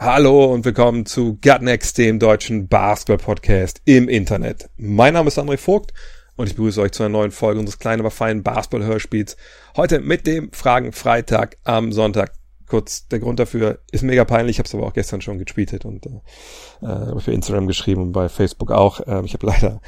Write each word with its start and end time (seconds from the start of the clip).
Hallo 0.00 0.44
und 0.44 0.64
willkommen 0.64 1.06
zu 1.06 1.40
Gutnext, 1.42 1.98
dem 1.98 2.20
deutschen 2.20 2.68
Basketball-Podcast 2.68 3.82
im 3.84 4.08
Internet. 4.08 4.70
Mein 4.76 5.14
Name 5.14 5.26
ist 5.26 5.40
André 5.40 5.56
Vogt 5.56 5.92
und 6.36 6.46
ich 6.46 6.54
begrüße 6.54 6.80
euch 6.80 6.92
zu 6.92 7.02
einer 7.02 7.10
neuen 7.10 7.32
Folge 7.32 7.58
unseres 7.58 7.80
kleinen, 7.80 7.98
aber 7.98 8.12
feinen 8.12 8.44
Basketball-Hörspiels. 8.44 9.36
Heute 9.76 9.98
mit 9.98 10.28
dem 10.28 10.52
Fragen 10.52 10.92
Freitag 10.92 11.56
am 11.64 11.90
Sonntag. 11.90 12.30
Kurz, 12.68 13.08
der 13.08 13.18
Grund 13.18 13.40
dafür 13.40 13.80
ist 13.90 14.04
mega 14.04 14.24
peinlich, 14.24 14.54
ich 14.54 14.58
habe 14.60 14.68
es 14.68 14.74
aber 14.74 14.86
auch 14.86 14.92
gestern 14.92 15.20
schon 15.20 15.38
getweetet 15.38 15.84
und 15.84 16.06
äh, 16.06 16.86
äh, 16.86 17.18
für 17.18 17.32
Instagram 17.32 17.66
geschrieben 17.66 18.02
und 18.02 18.12
bei 18.12 18.28
Facebook 18.28 18.70
auch. 18.70 19.00
Ähm, 19.08 19.24
ich 19.24 19.34
habe 19.34 19.48
leider, 19.48 19.80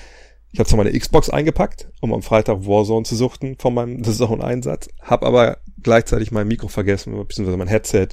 ich 0.50 0.58
habe 0.58 0.68
zwar 0.68 0.78
meine 0.78 0.98
Xbox 0.98 1.30
eingepackt, 1.30 1.88
um 2.00 2.12
am 2.12 2.22
Freitag 2.22 2.66
Warzone 2.66 3.04
zu 3.04 3.14
suchten 3.14 3.58
von 3.60 3.74
meinem 3.74 4.02
Saison-Einsatz, 4.02 4.88
habe 5.02 5.24
aber 5.24 5.58
gleichzeitig 5.80 6.32
mein 6.32 6.48
Mikro 6.48 6.66
vergessen, 6.66 7.16
beziehungsweise 7.16 7.56
mein 7.56 7.68
Headset 7.68 8.08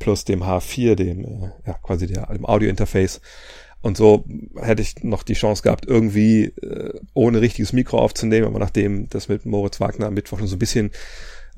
plus 0.00 0.24
dem 0.24 0.42
H4, 0.42 0.96
dem, 0.96 1.24
äh, 1.24 1.50
ja, 1.66 1.74
quasi 1.74 2.08
der, 2.08 2.26
dem 2.26 2.44
Audio-Interface. 2.44 3.20
Und 3.82 3.96
so 3.96 4.24
hätte 4.60 4.82
ich 4.82 5.04
noch 5.04 5.22
die 5.22 5.34
Chance 5.34 5.62
gehabt, 5.62 5.86
irgendwie 5.86 6.46
äh, 6.46 6.92
ohne 7.14 7.40
richtiges 7.40 7.72
Mikro 7.72 7.98
aufzunehmen, 7.98 8.46
aber 8.46 8.58
nachdem 8.58 9.08
das 9.08 9.28
mit 9.28 9.46
Moritz 9.46 9.80
Wagner 9.80 10.06
am 10.06 10.14
Mittwoch 10.14 10.38
schon 10.38 10.48
so 10.48 10.56
ein 10.56 10.58
bisschen 10.58 10.90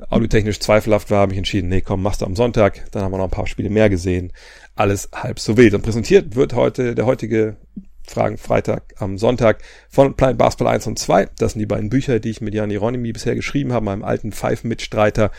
audiotechnisch 0.09 0.61
zweifelhaft 0.61 1.11
war, 1.11 1.21
habe 1.21 1.33
ich 1.33 1.39
entschieden, 1.39 1.69
nee, 1.69 1.81
komm, 1.81 2.03
machst 2.03 2.21
du 2.21 2.27
am 2.27 2.37
Sonntag, 2.37 2.91
dann 2.93 3.03
haben 3.03 3.13
wir 3.13 3.19
noch 3.19 3.25
ein 3.25 3.31
paar 3.31 3.47
Spiele 3.47 3.71
mehr 3.71 3.91
gesehen. 3.91 4.33
Alles 4.75 5.09
halb 5.13 5.39
so 5.39 5.57
wild. 5.57 5.75
Und 5.75 5.83
präsentiert 5.83 6.35
wird 6.35 6.55
heute 6.55 6.95
der 6.95 7.07
heutige 7.07 7.57
Fragen 8.05 8.37
Freitag 8.37 8.95
am 8.99 9.17
Sonntag 9.19 9.63
von 9.89 10.15
Planet 10.15 10.39
Basketball 10.39 10.75
1 10.75 10.87
und 10.87 10.99
2. 10.99 11.29
Das 11.39 11.53
sind 11.53 11.61
die 11.61 11.67
beiden 11.67 11.89
Bücher, 11.91 12.21
die 12.21 12.31
ich 12.31 12.41
mit 12.41 12.55
Jan 12.55 12.71
Hieronymi 12.71 13.13
bisher 13.13 13.35
geschrieben 13.35 13.73
habe, 13.73 13.85
meinem 13.85 14.03
alten 14.03 14.33
Pfeifenmitstreiter. 14.33 15.31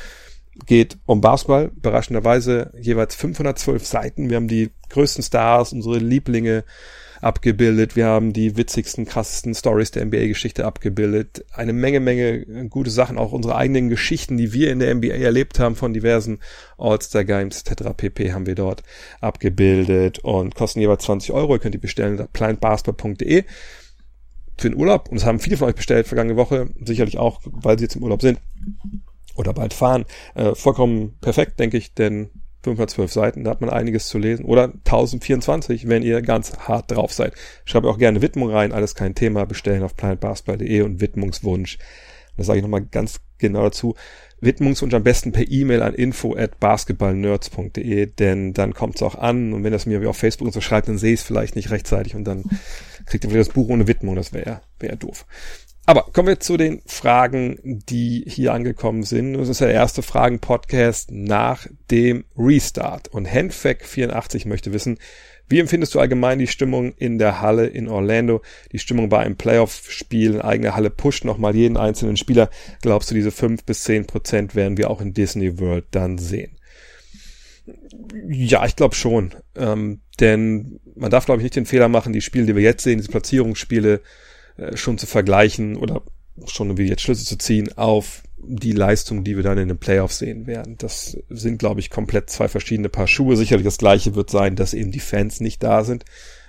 Geht 0.67 0.97
um 1.05 1.19
Basketball, 1.19 1.71
überraschenderweise 1.75 2.71
jeweils 2.79 3.15
512 3.15 3.85
Seiten. 3.85 4.29
Wir 4.29 4.37
haben 4.37 4.47
die 4.47 4.69
größten 4.89 5.23
Stars, 5.23 5.73
unsere 5.73 5.97
Lieblinge 5.97 6.63
abgebildet. 7.23 7.95
Wir 7.95 8.05
haben 8.05 8.33
die 8.33 8.55
witzigsten, 8.55 9.05
krassesten 9.05 9.55
Stories 9.55 9.91
der 9.91 10.05
NBA-Geschichte 10.05 10.65
abgebildet. 10.65 11.45
Eine 11.53 11.73
Menge, 11.73 11.99
Menge 11.99 12.67
gute 12.69 12.91
Sachen, 12.91 13.17
auch 13.17 13.31
unsere 13.31 13.55
eigenen 13.55 13.89
Geschichten, 13.89 14.37
die 14.37 14.53
wir 14.53 14.71
in 14.71 14.79
der 14.79 14.93
NBA 14.93 15.15
erlebt 15.15 15.59
haben 15.59 15.75
von 15.75 15.93
diversen 15.93 16.39
All-Star-Games 16.77 17.63
etc. 17.63 17.89
pp. 17.95 18.33
haben 18.33 18.45
wir 18.45 18.55
dort 18.55 18.83
abgebildet 19.21 20.19
und 20.19 20.53
kosten 20.53 20.81
jeweils 20.81 21.05
20 21.05 21.31
Euro. 21.31 21.55
Ihr 21.55 21.59
könnt 21.59 21.73
die 21.73 21.79
bestellen 21.79 22.13
unter 22.13 22.27
planetbasketball.de 22.27 23.43
für 24.57 24.69
den 24.69 24.77
Urlaub. 24.77 25.09
Und 25.09 25.19
das 25.19 25.25
haben 25.25 25.39
viele 25.39 25.57
von 25.57 25.69
euch 25.69 25.75
bestellt 25.75 26.07
vergangene 26.07 26.37
Woche. 26.37 26.69
Sicherlich 26.83 27.17
auch, 27.17 27.41
weil 27.45 27.79
sie 27.79 27.85
jetzt 27.85 27.95
im 27.95 28.03
Urlaub 28.03 28.21
sind 28.21 28.39
oder 29.35 29.53
bald 29.53 29.73
fahren. 29.73 30.05
Äh, 30.35 30.55
vollkommen 30.55 31.17
perfekt, 31.21 31.59
denke 31.59 31.77
ich, 31.77 31.93
denn 31.93 32.29
512 32.63 33.11
Seiten, 33.11 33.43
da 33.43 33.51
hat 33.51 33.61
man 33.61 33.69
einiges 33.69 34.07
zu 34.07 34.17
lesen. 34.17 34.45
Oder 34.45 34.65
1024, 34.85 35.87
wenn 35.87 36.01
ihr 36.01 36.21
ganz 36.21 36.57
hart 36.59 36.91
drauf 36.91 37.11
seid. 37.11 37.33
Schreibt 37.65 37.85
auch 37.85 37.97
gerne 37.97 38.21
Widmung 38.21 38.49
rein, 38.49 38.71
alles 38.71 38.95
kein 38.95 39.15
Thema, 39.15 39.45
bestellen 39.45 39.83
auf 39.83 39.97
planetbasketball.de 39.97 40.81
und 40.81 41.01
Widmungswunsch. 41.01 41.77
Das 42.37 42.47
sage 42.47 42.59
ich 42.59 42.63
nochmal 42.63 42.85
ganz 42.85 43.19
genau 43.37 43.63
dazu. 43.63 43.95
Widmungswunsch 44.39 44.93
am 44.93 45.03
besten 45.03 45.31
per 45.31 45.49
E-Mail 45.49 45.81
an 45.81 45.93
info 45.93 46.35
at 46.35 46.59
basketballnerds.de, 46.59 48.07
denn 48.07 48.53
dann 48.53 48.73
kommt's 48.73 49.01
auch 49.01 49.15
an 49.15 49.53
und 49.53 49.63
wenn 49.63 49.71
das 49.71 49.85
mir 49.85 50.09
auf 50.09 50.17
Facebook 50.17 50.47
und 50.47 50.53
so 50.53 50.61
schreibt, 50.61 50.87
dann 50.89 50.97
sehe 50.97 51.13
ich 51.13 51.21
es 51.21 51.25
vielleicht 51.25 51.55
nicht 51.55 51.71
rechtzeitig 51.71 52.15
und 52.15 52.25
dann 52.25 52.43
kriegt 53.05 53.23
ihr 53.23 53.29
wieder 53.29 53.39
das 53.39 53.49
Buch 53.49 53.69
ohne 53.69 53.87
Widmung, 53.87 54.15
das 54.15 54.33
wäre 54.33 54.61
wär 54.79 54.95
doof. 54.95 55.25
Aber 55.85 56.03
kommen 56.13 56.29
wir 56.29 56.39
zu 56.39 56.55
den 56.55 56.81
Fragen, 56.85 57.59
die 57.63 58.23
hier 58.25 58.53
angekommen 58.53 59.03
sind. 59.03 59.33
Das 59.33 59.49
ist 59.49 59.59
der 59.59 59.71
erste 59.71 60.01
Fragen-Podcast 60.01 61.11
nach 61.11 61.67
dem 61.91 62.23
Restart. 62.37 63.09
Und 63.09 63.27
Handfack84 63.27 64.47
möchte 64.47 64.71
wissen, 64.71 64.97
wie 65.49 65.59
empfindest 65.59 65.93
du 65.93 65.99
allgemein 65.99 66.39
die 66.39 66.47
Stimmung 66.47 66.93
in 66.93 67.19
der 67.19 67.41
Halle 67.41 67.67
in 67.67 67.89
Orlando? 67.89 68.41
Die 68.71 68.79
Stimmung 68.79 69.09
bei 69.09 69.19
einem 69.19 69.35
Playoff-Spiel 69.35 70.35
in 70.35 70.41
eigener 70.41 70.73
Halle 70.73 70.89
pusht 70.89 71.25
nochmal 71.25 71.53
jeden 71.53 71.75
einzelnen 71.75 72.15
Spieler. 72.15 72.49
Glaubst 72.81 73.11
du, 73.11 73.15
diese 73.15 73.31
fünf 73.31 73.65
bis 73.65 73.83
zehn 73.83 74.05
Prozent 74.05 74.55
werden 74.55 74.77
wir 74.77 74.89
auch 74.89 75.01
in 75.01 75.13
Disney 75.13 75.59
World 75.59 75.85
dann 75.91 76.17
sehen? 76.17 76.57
Ja, 78.25 78.65
ich 78.65 78.77
glaube 78.77 78.95
schon. 78.95 79.35
Ähm, 79.55 79.99
denn 80.21 80.79
man 80.95 81.11
darf, 81.11 81.25
glaube 81.25 81.41
ich, 81.41 81.43
nicht 81.43 81.57
den 81.57 81.65
Fehler 81.65 81.89
machen, 81.89 82.13
die 82.13 82.21
Spiele, 82.21 82.45
die 82.45 82.55
wir 82.55 82.63
jetzt 82.63 82.83
sehen, 82.83 82.99
diese 82.99 83.11
Platzierungsspiele, 83.11 84.01
äh, 84.57 84.77
schon 84.77 84.97
zu 84.97 85.05
vergleichen 85.05 85.75
oder 85.75 86.01
schon 86.47 86.77
wie 86.77 86.87
jetzt 86.87 87.01
Schlüsse 87.01 87.25
zu 87.25 87.37
ziehen 87.37 87.77
auf 87.77 88.23
die 88.37 88.71
Leistung, 88.71 89.23
die 89.23 89.35
wir 89.35 89.43
dann 89.43 89.57
in 89.57 89.67
den 89.67 89.77
Playoffs 89.77 90.19
sehen 90.19 90.47
werden. 90.47 90.77
Das 90.77 91.17
sind, 91.29 91.59
glaube 91.59 91.79
ich, 91.79 91.89
komplett 91.89 92.29
zwei 92.29 92.47
verschiedene 92.47 92.89
Paar 92.89 93.07
Schuhe. 93.07 93.37
Sicherlich 93.37 93.63
das 93.63 93.77
gleiche 93.77 94.15
wird 94.15 94.29
sein, 94.29 94.55
dass 94.55 94.73
eben 94.73 94.91
die 94.91 94.99
Fans 94.99 95.39
nicht 95.39 95.63
da 95.63 95.83
sind, 95.83 96.03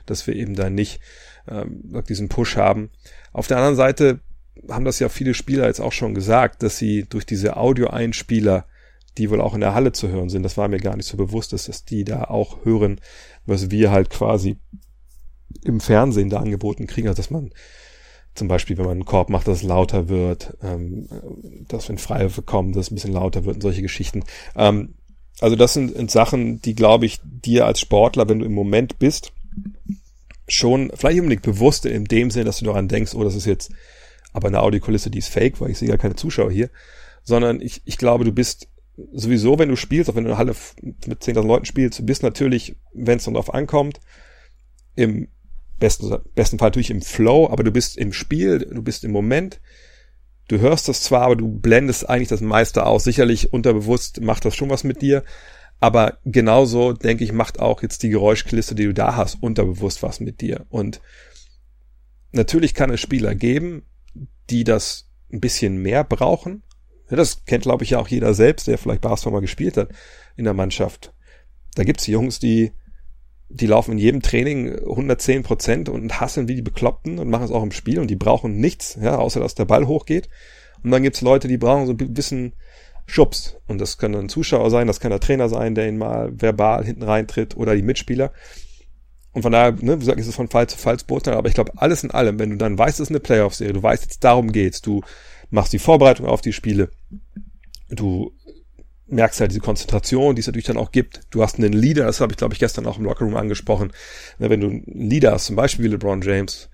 dass 0.06 0.26
wir 0.26 0.34
eben 0.34 0.54
da 0.54 0.70
nicht 0.70 1.00
ähm, 1.48 2.02
diesen 2.08 2.28
Push 2.28 2.56
haben. 2.56 2.90
Auf 3.32 3.46
der 3.46 3.58
anderen 3.58 3.76
Seite 3.76 4.20
haben 4.68 4.84
das 4.84 4.98
ja 4.98 5.08
viele 5.08 5.34
Spieler 5.34 5.66
jetzt 5.66 5.80
auch 5.80 5.92
schon 5.92 6.14
gesagt, 6.14 6.62
dass 6.62 6.78
sie 6.78 7.04
durch 7.08 7.26
diese 7.26 7.56
Audioeinspieler, 7.56 8.66
die 9.18 9.30
wohl 9.30 9.40
auch 9.40 9.54
in 9.54 9.60
der 9.60 9.74
Halle 9.74 9.92
zu 9.92 10.08
hören 10.08 10.28
sind, 10.28 10.42
das 10.42 10.56
war 10.56 10.68
mir 10.68 10.80
gar 10.80 10.96
nicht 10.96 11.06
so 11.06 11.16
bewusst, 11.16 11.52
dass 11.52 11.66
das 11.66 11.84
die 11.84 12.04
da 12.04 12.24
auch 12.24 12.64
hören, 12.64 13.00
was 13.46 13.70
wir 13.70 13.90
halt 13.90 14.10
quasi 14.10 14.56
im 15.64 15.80
Fernsehen 15.80 16.30
da 16.30 16.40
angeboten 16.40 16.86
kriegen, 16.86 17.08
also 17.08 17.18
dass 17.20 17.30
man 17.30 17.52
zum 18.34 18.48
Beispiel, 18.48 18.76
wenn 18.76 18.84
man 18.84 18.92
einen 18.92 19.04
Korb 19.04 19.30
macht, 19.30 19.46
dass 19.46 19.58
es 19.58 19.62
lauter 19.62 20.08
wird, 20.08 20.56
ähm, 20.62 21.08
dass 21.68 21.88
wenn 21.88 21.98
Freiwürfe 21.98 22.42
kommen, 22.42 22.72
dass 22.72 22.86
es 22.86 22.90
ein 22.90 22.96
bisschen 22.96 23.12
lauter 23.12 23.44
wird 23.44 23.56
und 23.56 23.62
solche 23.62 23.82
Geschichten. 23.82 24.24
Ähm, 24.56 24.94
also 25.40 25.56
das 25.56 25.74
sind, 25.74 25.96
sind 25.96 26.10
Sachen, 26.10 26.60
die, 26.60 26.74
glaube 26.74 27.06
ich, 27.06 27.20
dir 27.22 27.66
als 27.66 27.80
Sportler, 27.80 28.28
wenn 28.28 28.40
du 28.40 28.44
im 28.44 28.54
Moment 28.54 28.98
bist, 28.98 29.32
schon 30.48 30.90
vielleicht 30.94 31.20
unbedingt 31.20 31.42
bewusst 31.42 31.86
in 31.86 32.04
dem 32.04 32.30
Sinne, 32.30 32.44
dass 32.44 32.58
du 32.58 32.64
daran 32.64 32.88
denkst, 32.88 33.14
oh, 33.14 33.24
das 33.24 33.34
ist 33.34 33.46
jetzt 33.46 33.72
aber 34.32 34.48
eine 34.48 34.60
Audiokulisse, 34.60 35.10
die 35.10 35.18
ist 35.18 35.28
fake, 35.28 35.60
weil 35.60 35.70
ich 35.70 35.78
sehe 35.78 35.88
ja 35.88 35.96
keine 35.96 36.16
Zuschauer 36.16 36.50
hier, 36.50 36.70
sondern 37.22 37.60
ich, 37.60 37.82
ich 37.84 37.98
glaube, 37.98 38.24
du 38.24 38.32
bist 38.32 38.68
sowieso, 39.12 39.58
wenn 39.58 39.68
du 39.68 39.76
spielst, 39.76 40.10
auch 40.10 40.16
wenn 40.16 40.24
du 40.24 40.30
eine 40.30 40.38
Halle 40.38 40.54
mit 41.06 41.22
10.000 41.22 41.46
Leuten 41.46 41.64
spielst, 41.64 41.98
du 41.98 42.04
bist 42.04 42.22
natürlich, 42.22 42.76
wenn 42.92 43.18
es 43.18 43.24
dann 43.24 43.34
drauf 43.34 43.52
ankommt, 43.52 44.00
im 44.96 45.28
besten, 45.78 46.16
besten 46.34 46.58
Fall 46.58 46.68
natürlich 46.68 46.90
im 46.90 47.02
Flow, 47.02 47.48
aber 47.50 47.64
du 47.64 47.70
bist 47.70 47.96
im 47.96 48.12
Spiel, 48.12 48.58
du 48.58 48.82
bist 48.82 49.04
im 49.04 49.12
Moment. 49.12 49.60
Du 50.48 50.58
hörst 50.58 50.88
das 50.88 51.02
zwar, 51.02 51.22
aber 51.22 51.36
du 51.36 51.48
blendest 51.48 52.08
eigentlich 52.08 52.28
das 52.28 52.42
meiste 52.42 52.84
aus. 52.84 53.04
Sicherlich 53.04 53.52
unterbewusst 53.52 54.20
macht 54.20 54.44
das 54.44 54.54
schon 54.54 54.68
was 54.70 54.84
mit 54.84 55.00
dir. 55.00 55.24
Aber 55.80 56.18
genauso, 56.24 56.92
denke 56.92 57.24
ich, 57.24 57.32
macht 57.32 57.60
auch 57.60 57.82
jetzt 57.82 58.02
die 58.02 58.10
Geräuschkulisse, 58.10 58.74
die 58.74 58.84
du 58.84 58.94
da 58.94 59.16
hast, 59.16 59.42
unterbewusst 59.42 60.02
was 60.02 60.20
mit 60.20 60.40
dir. 60.40 60.66
Und 60.68 61.00
natürlich 62.32 62.74
kann 62.74 62.90
es 62.90 63.00
Spieler 63.00 63.34
geben, 63.34 63.84
die 64.50 64.64
das 64.64 65.10
ein 65.32 65.40
bisschen 65.40 65.78
mehr 65.78 66.04
brauchen. 66.04 66.62
Das 67.08 67.44
kennt, 67.44 67.64
glaube 67.64 67.84
ich, 67.84 67.90
ja 67.90 67.98
auch 67.98 68.08
jeder 68.08 68.34
selbst, 68.34 68.66
der 68.66 68.78
vielleicht 68.78 69.02
Basketball 69.02 69.34
mal 69.34 69.40
gespielt 69.40 69.76
hat 69.76 69.90
in 70.36 70.44
der 70.44 70.54
Mannschaft. 70.54 71.12
Da 71.74 71.84
gibt's 71.84 72.06
Jungs, 72.06 72.38
die 72.38 72.72
die 73.54 73.66
laufen 73.66 73.92
in 73.92 73.98
jedem 73.98 74.20
Training 74.20 74.80
110 74.80 75.44
Prozent 75.44 75.88
und 75.88 76.20
hasseln 76.20 76.48
wie 76.48 76.56
die 76.56 76.62
Bekloppten 76.62 77.20
und 77.20 77.30
machen 77.30 77.44
es 77.44 77.52
auch 77.52 77.62
im 77.62 77.70
Spiel 77.70 78.00
und 78.00 78.08
die 78.08 78.16
brauchen 78.16 78.56
nichts, 78.58 78.98
ja, 79.00 79.16
außer 79.16 79.38
dass 79.38 79.54
der 79.54 79.64
Ball 79.64 79.86
hochgeht. 79.86 80.28
Und 80.82 80.90
dann 80.90 81.04
gibt's 81.04 81.20
Leute, 81.20 81.46
die 81.46 81.56
brauchen 81.56 81.86
so 81.86 81.92
ein 81.92 82.14
bisschen 82.14 82.54
Schubs. 83.06 83.56
Und 83.68 83.80
das 83.80 83.96
kann 83.96 84.14
ein 84.14 84.28
Zuschauer 84.28 84.70
sein, 84.70 84.88
das 84.88 84.98
kann 84.98 85.10
der 85.10 85.20
Trainer 85.20 85.48
sein, 85.48 85.76
der 85.76 85.88
ihn 85.88 85.98
mal 85.98 86.32
verbal 86.34 86.84
hinten 86.84 87.04
reintritt 87.04 87.56
oder 87.56 87.76
die 87.76 87.82
Mitspieler. 87.82 88.32
Und 89.32 89.42
von 89.42 89.52
daher, 89.52 89.72
ne, 89.72 89.94
wie 89.96 90.00
gesagt, 90.00 90.18
ist 90.18 90.26
es 90.26 90.34
von 90.34 90.48
Fall 90.48 90.68
zu 90.68 90.76
Fall 90.76 90.98
zu 90.98 91.06
beurteilen, 91.06 91.36
aber 91.36 91.48
ich 91.48 91.54
glaube, 91.54 91.72
alles 91.76 92.02
in 92.02 92.10
allem, 92.10 92.38
wenn 92.38 92.50
du 92.50 92.56
dann 92.56 92.76
weißt, 92.76 92.98
es 92.98 93.08
ist 93.08 93.10
eine 93.10 93.20
Playoff-Serie, 93.20 93.72
du 93.72 93.82
weißt, 93.82 94.02
jetzt 94.02 94.24
darum 94.24 94.52
geht's, 94.52 94.80
du 94.80 95.02
machst 95.50 95.72
die 95.72 95.78
Vorbereitung 95.78 96.26
auf 96.26 96.40
die 96.40 96.52
Spiele, 96.52 96.90
du 97.88 98.32
merkst 99.06 99.40
halt 99.40 99.50
diese 99.50 99.60
Konzentration, 99.60 100.34
die 100.34 100.40
es 100.40 100.46
natürlich 100.46 100.66
dann 100.66 100.76
auch 100.76 100.92
gibt. 100.92 101.20
Du 101.30 101.42
hast 101.42 101.58
einen 101.58 101.72
Leader, 101.72 102.06
das 102.06 102.20
habe 102.20 102.32
ich 102.32 102.38
glaube 102.38 102.54
ich 102.54 102.60
gestern 102.60 102.86
auch 102.86 102.98
im 102.98 103.04
Lockerroom 103.04 103.36
angesprochen. 103.36 103.92
Wenn 104.38 104.60
du 104.60 104.68
einen 104.68 104.84
Leader 104.86 105.32
hast, 105.32 105.46
zum 105.46 105.56
Beispiel 105.56 105.84
wie 105.84 105.88
LeBron 105.88 106.22
James, 106.22 106.70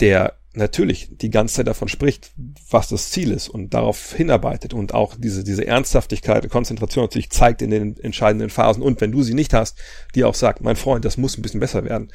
der 0.00 0.38
natürlich 0.54 1.08
die 1.10 1.30
ganze 1.30 1.56
Zeit 1.56 1.66
davon 1.66 1.88
spricht, 1.88 2.32
was 2.70 2.88
das 2.88 3.10
Ziel 3.10 3.30
ist 3.30 3.48
und 3.48 3.72
darauf 3.72 4.12
hinarbeitet 4.12 4.74
und 4.74 4.92
auch 4.92 5.14
diese, 5.16 5.44
diese 5.44 5.66
Ernsthaftigkeit, 5.66 6.48
Konzentration 6.50 7.04
natürlich 7.04 7.30
zeigt 7.30 7.62
in 7.62 7.70
den 7.70 7.96
entscheidenden 7.98 8.50
Phasen 8.50 8.82
und 8.82 9.00
wenn 9.00 9.12
du 9.12 9.22
sie 9.22 9.34
nicht 9.34 9.54
hast, 9.54 9.78
die 10.14 10.24
auch 10.24 10.34
sagt, 10.34 10.60
mein 10.60 10.76
Freund, 10.76 11.04
das 11.04 11.16
muss 11.16 11.38
ein 11.38 11.42
bisschen 11.42 11.60
besser 11.60 11.84
werden, 11.84 12.12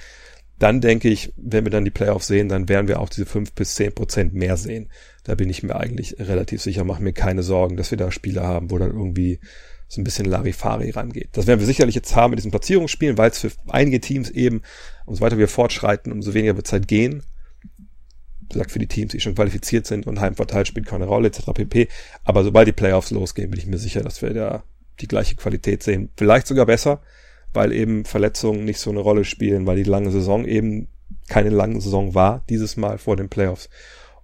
dann 0.59 0.81
denke 0.81 1.09
ich, 1.09 1.33
wenn 1.37 1.65
wir 1.65 1.71
dann 1.71 1.85
die 1.85 1.91
Playoffs 1.91 2.27
sehen, 2.27 2.49
dann 2.49 2.67
werden 2.67 2.87
wir 2.87 2.99
auch 2.99 3.09
diese 3.09 3.25
fünf 3.25 3.53
bis 3.53 3.75
zehn 3.75 3.93
Prozent 3.93 4.33
mehr 4.33 4.57
sehen. 4.57 4.89
Da 5.23 5.35
bin 5.35 5.49
ich 5.49 5.61
mir 5.61 5.75
eigentlich 5.75 6.15
relativ 6.19 6.61
sicher, 6.61 6.83
mache 6.83 7.03
mir 7.03 7.13
keine 7.13 7.43
Sorgen, 7.43 7.77
dass 7.77 7.91
wir 7.91 7.97
da 7.97 8.11
Spiele 8.11 8.41
haben, 8.41 8.71
wo 8.71 8.77
dann 8.77 8.91
irgendwie 8.91 9.39
so 9.87 10.01
ein 10.01 10.03
bisschen 10.03 10.25
Larifari 10.25 10.89
rangeht. 10.89 11.29
Das 11.33 11.47
werden 11.47 11.59
wir 11.59 11.67
sicherlich 11.67 11.95
jetzt 11.95 12.15
haben 12.15 12.31
mit 12.31 12.39
diesen 12.39 12.51
Platzierungsspielen, 12.51 13.17
weil 13.17 13.29
es 13.29 13.39
für 13.39 13.51
einige 13.69 14.01
Teams 14.01 14.29
eben, 14.29 14.61
umso 15.05 15.21
weiter 15.21 15.37
wir 15.37 15.47
fortschreiten, 15.47 16.11
umso 16.11 16.33
weniger 16.33 16.55
wird 16.55 16.67
Zeit 16.67 16.87
gehen. 16.87 17.23
Gesagt, 18.49 18.71
für 18.71 18.79
die 18.79 18.87
Teams, 18.87 19.11
die 19.11 19.19
schon 19.19 19.35
qualifiziert 19.35 19.85
sind 19.85 20.07
und 20.07 20.19
Heimvorteil 20.19 20.65
spielt 20.65 20.87
keine 20.87 21.05
Rolle, 21.05 21.27
etc. 21.27 21.51
pp. 21.53 21.87
Aber 22.23 22.43
sobald 22.43 22.67
die 22.67 22.73
Playoffs 22.73 23.11
losgehen, 23.11 23.51
bin 23.51 23.59
ich 23.59 23.67
mir 23.67 23.77
sicher, 23.77 24.01
dass 24.01 24.21
wir 24.21 24.33
da 24.33 24.63
die 24.99 25.07
gleiche 25.07 25.35
Qualität 25.35 25.83
sehen. 25.83 26.09
Vielleicht 26.15 26.47
sogar 26.47 26.65
besser, 26.65 27.01
weil 27.57 27.73
eben 27.73 28.05
Verletzungen 28.05 28.65
nicht 28.65 28.79
so 28.79 28.91
eine 28.91 28.99
Rolle 28.99 29.25
spielen, 29.25 29.65
weil 29.65 29.77
die 29.77 29.83
lange 29.83 30.11
Saison 30.11 30.45
eben 30.45 30.89
keine 31.27 31.49
lange 31.49 31.81
Saison 31.81 32.13
war, 32.13 32.43
dieses 32.49 32.77
Mal 32.77 32.99
vor 32.99 33.17
den 33.17 33.29
Playoffs. 33.29 33.69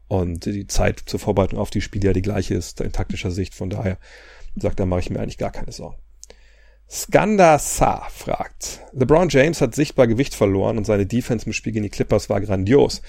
Und 0.07 0.45
die 0.45 0.67
Zeit 0.67 1.01
zur 1.03 1.19
Vorbereitung 1.19 1.57
auf 1.57 1.71
die 1.71 1.81
Spiele 1.81 2.05
ja 2.05 2.13
die 2.13 2.21
gleiche 2.21 2.53
ist, 2.53 2.79
in 2.79 2.91
taktischer 2.91 3.31
Sicht. 3.31 3.55
Von 3.55 3.71
daher 3.71 3.97
sagt, 4.55 4.79
da 4.79 4.85
mache 4.85 4.99
ich 4.99 5.09
mir 5.09 5.19
eigentlich 5.19 5.39
gar 5.39 5.51
keine 5.51 5.71
Sorgen. 5.71 5.97
Skanda 6.87 7.57
Sa 7.57 8.07
fragt, 8.11 8.81
LeBron 8.91 9.29
James 9.29 9.61
hat 9.61 9.73
sichtbar 9.73 10.05
Gewicht 10.05 10.35
verloren 10.35 10.77
und 10.77 10.85
seine 10.85 11.07
Defense 11.07 11.47
im 11.47 11.53
Spiel 11.53 11.73
gegen 11.73 11.83
die 11.83 11.89
Clippers 11.89 12.29
war 12.29 12.39
grandios. 12.39 13.01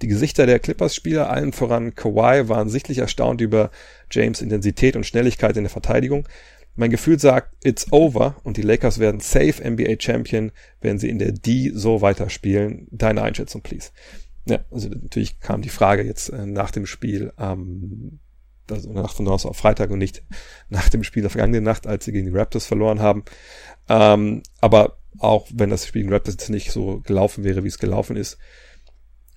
Die 0.00 0.06
Gesichter 0.06 0.46
der 0.46 0.60
Clippers-Spieler, 0.60 1.28
allen 1.28 1.52
voran 1.52 1.96
Kawhi, 1.96 2.48
waren 2.48 2.68
sichtlich 2.68 2.98
erstaunt 2.98 3.40
über 3.40 3.72
James 4.12 4.42
Intensität 4.42 4.94
und 4.94 5.06
Schnelligkeit 5.06 5.56
in 5.56 5.64
der 5.64 5.70
Verteidigung. 5.70 6.28
Mein 6.74 6.90
Gefühl 6.90 7.18
sagt, 7.18 7.54
it's 7.64 7.92
over 7.92 8.36
und 8.44 8.56
die 8.56 8.62
Lakers 8.62 8.98
werden 8.98 9.20
safe 9.20 9.62
NBA 9.62 9.96
Champion, 9.98 10.52
wenn 10.80 10.98
sie 10.98 11.10
in 11.10 11.18
der 11.18 11.32
D 11.32 11.70
so 11.74 12.00
weiterspielen. 12.00 12.88
Deine 12.90 13.22
Einschätzung, 13.22 13.62
please. 13.62 13.90
Ja, 14.46 14.60
also 14.70 14.88
natürlich 14.88 15.40
kam 15.40 15.62
die 15.62 15.68
Frage 15.68 16.02
jetzt 16.02 16.30
äh, 16.30 16.46
nach 16.46 16.70
dem 16.70 16.86
Spiel 16.86 17.32
am, 17.36 17.60
ähm, 17.60 18.18
also 18.70 18.92
Nacht 18.92 19.16
von 19.16 19.24
Donnerstag 19.24 19.50
auf 19.50 19.56
Freitag 19.56 19.90
und 19.90 19.98
nicht 19.98 20.22
nach 20.68 20.88
dem 20.88 21.04
Spiel 21.04 21.22
der 21.22 21.30
vergangenen 21.30 21.64
Nacht, 21.64 21.86
als 21.86 22.04
sie 22.04 22.12
gegen 22.12 22.26
die 22.26 22.36
Raptors 22.36 22.66
verloren 22.66 23.00
haben. 23.00 23.24
Ähm, 23.88 24.42
aber 24.60 24.98
auch 25.18 25.46
wenn 25.52 25.70
das 25.70 25.86
Spiel 25.86 26.02
gegen 26.02 26.12
Raptors 26.12 26.34
jetzt 26.34 26.48
nicht 26.48 26.72
so 26.72 27.00
gelaufen 27.00 27.44
wäre, 27.44 27.64
wie 27.64 27.68
es 27.68 27.78
gelaufen 27.78 28.16
ist, 28.16 28.38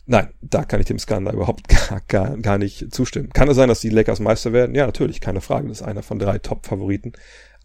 Nein, 0.08 0.30
da 0.42 0.64
kann 0.66 0.80
ich 0.80 0.86
dem 0.86 1.00
Skandal 1.00 1.34
überhaupt 1.34 1.68
gar, 1.90 2.02
gar, 2.08 2.38
gar 2.38 2.58
nicht 2.58 2.94
zustimmen. 2.94 3.30
Kann 3.30 3.50
es 3.50 3.56
sein, 3.56 3.70
dass 3.70 3.82
die 3.82 3.90
Lakers 3.90 4.20
Meister 4.20 4.54
werden? 4.54 4.76
Ja, 4.76 4.86
natürlich, 4.86 5.22
keine 5.22 5.42
Frage. 5.42 5.68
Das 5.68 5.82
ist 5.82 5.88
einer 5.88 6.04
von 6.04 6.20
drei 6.20 6.38
Top-Favoriten. 6.38 7.14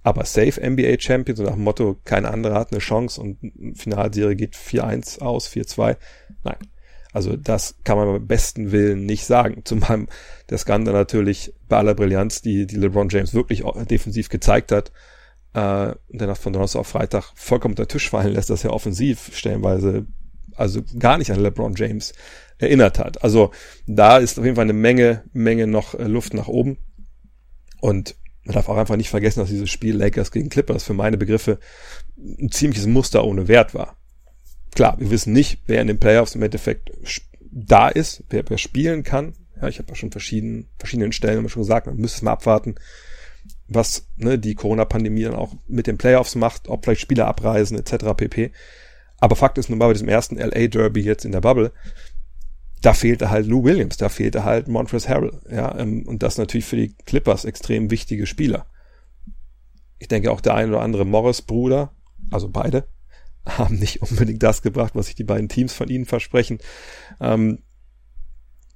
Aber 0.02 0.24
safe 0.24 0.60
NBA 0.60 0.98
Champions 0.98 1.38
so 1.38 1.44
nach 1.44 1.54
dem 1.54 1.64
Motto, 1.64 1.98
kein 2.04 2.24
anderer 2.24 2.54
hat 2.54 2.72
eine 2.72 2.80
Chance 2.80 3.20
und 3.20 3.38
Finalserie 3.76 4.34
geht 4.34 4.56
4-1 4.56 5.20
aus, 5.20 5.48
4-2. 5.48 5.96
Nein. 6.42 6.56
Also 7.12 7.36
das 7.36 7.76
kann 7.84 7.98
man 7.98 8.06
beim 8.06 8.26
besten 8.26 8.72
Willen 8.72 9.04
nicht 9.04 9.26
sagen. 9.26 9.62
Zumal 9.64 10.06
der 10.48 10.58
Skandal 10.58 10.94
natürlich 10.94 11.52
bei 11.68 11.76
aller 11.76 11.94
Brillanz, 11.94 12.40
die, 12.40 12.66
die 12.66 12.76
LeBron 12.76 13.10
James 13.10 13.34
wirklich 13.34 13.62
defensiv 13.90 14.30
gezeigt 14.30 14.72
hat, 14.72 14.92
äh, 15.52 15.88
und 16.08 16.20
danach 16.20 16.36
von 16.36 16.52
Donnerstag 16.52 16.80
auf 16.80 16.88
Freitag 16.88 17.32
vollkommen 17.34 17.72
unter 17.72 17.84
den 17.84 17.88
Tisch 17.88 18.08
fallen 18.08 18.32
lässt, 18.32 18.50
dass 18.50 18.64
er 18.64 18.72
offensiv 18.72 19.30
stellenweise 19.36 20.06
also 20.60 20.82
gar 20.98 21.18
nicht 21.18 21.32
an 21.32 21.40
LeBron 21.40 21.74
James 21.74 22.12
erinnert 22.58 22.98
hat. 22.98 23.24
Also 23.24 23.50
da 23.86 24.18
ist 24.18 24.38
auf 24.38 24.44
jeden 24.44 24.56
Fall 24.56 24.64
eine 24.64 24.72
Menge, 24.74 25.24
Menge 25.32 25.66
noch 25.66 25.94
äh, 25.94 26.04
Luft 26.04 26.34
nach 26.34 26.48
oben. 26.48 26.78
Und 27.80 28.16
man 28.44 28.54
darf 28.54 28.68
auch 28.68 28.76
einfach 28.76 28.96
nicht 28.96 29.10
vergessen, 29.10 29.40
dass 29.40 29.48
dieses 29.48 29.70
Spiel 29.70 29.96
Lakers 29.96 30.32
gegen 30.32 30.50
Clippers 30.50 30.84
für 30.84 30.94
meine 30.94 31.16
Begriffe 31.16 31.58
ein 32.16 32.50
ziemliches 32.50 32.86
Muster 32.86 33.24
ohne 33.24 33.48
Wert 33.48 33.74
war. 33.74 33.96
Klar, 34.74 35.00
wir 35.00 35.10
wissen 35.10 35.32
nicht, 35.32 35.62
wer 35.66 35.80
in 35.80 35.88
den 35.88 35.98
Playoffs 35.98 36.34
im 36.34 36.42
Endeffekt 36.42 36.90
da 37.50 37.88
ist, 37.88 38.22
wer, 38.28 38.44
wer 38.48 38.58
spielen 38.58 39.02
kann. 39.02 39.34
Ja, 39.60 39.68
ich 39.68 39.78
habe 39.78 39.88
ja 39.88 39.94
schon 39.94 40.12
verschiedenen, 40.12 40.68
verschiedenen 40.78 41.12
Stellen 41.12 41.48
schon 41.48 41.62
gesagt, 41.62 41.86
man 41.86 41.96
müsste 41.96 42.18
es 42.18 42.22
mal 42.22 42.32
abwarten, 42.32 42.76
was 43.68 44.06
ne, 44.16 44.38
die 44.38 44.54
Corona-Pandemie 44.54 45.22
dann 45.22 45.34
auch 45.34 45.54
mit 45.66 45.86
den 45.86 45.98
Playoffs 45.98 46.34
macht, 46.34 46.68
ob 46.68 46.84
vielleicht 46.84 47.00
Spieler 47.00 47.26
abreisen 47.26 47.78
etc. 47.78 48.14
pp. 48.16 48.52
Aber 49.20 49.36
Fakt 49.36 49.58
ist 49.58 49.68
nun 49.68 49.78
mal 49.78 49.86
bei 49.86 49.92
diesem 49.92 50.08
ersten 50.08 50.36
LA 50.36 50.68
Derby 50.68 51.02
jetzt 51.02 51.24
in 51.24 51.32
der 51.32 51.42
Bubble, 51.42 51.72
da 52.80 52.94
fehlte 52.94 53.30
halt 53.30 53.46
Lou 53.46 53.64
Williams, 53.64 53.98
da 53.98 54.08
fehlte 54.08 54.44
halt 54.44 54.66
Montrezl 54.66 55.08
Harrell, 55.08 55.40
ja, 55.50 55.78
ähm, 55.78 56.06
und 56.06 56.22
das 56.22 56.38
natürlich 56.38 56.64
für 56.64 56.76
die 56.76 56.94
Clippers 57.04 57.44
extrem 57.44 57.90
wichtige 57.90 58.26
Spieler. 58.26 58.66
Ich 59.98 60.08
denke 60.08 60.32
auch 60.32 60.40
der 60.40 60.54
ein 60.54 60.70
oder 60.70 60.80
andere 60.80 61.04
Morris-Bruder, 61.04 61.92
also 62.30 62.48
beide, 62.48 62.88
haben 63.46 63.76
nicht 63.76 64.00
unbedingt 64.02 64.42
das 64.42 64.62
gebracht, 64.62 64.94
was 64.94 65.06
sich 65.06 65.14
die 65.14 65.24
beiden 65.24 65.48
Teams 65.48 65.74
von 65.74 65.88
ihnen 65.88 66.06
versprechen. 66.06 66.58
Ähm, 67.20 67.62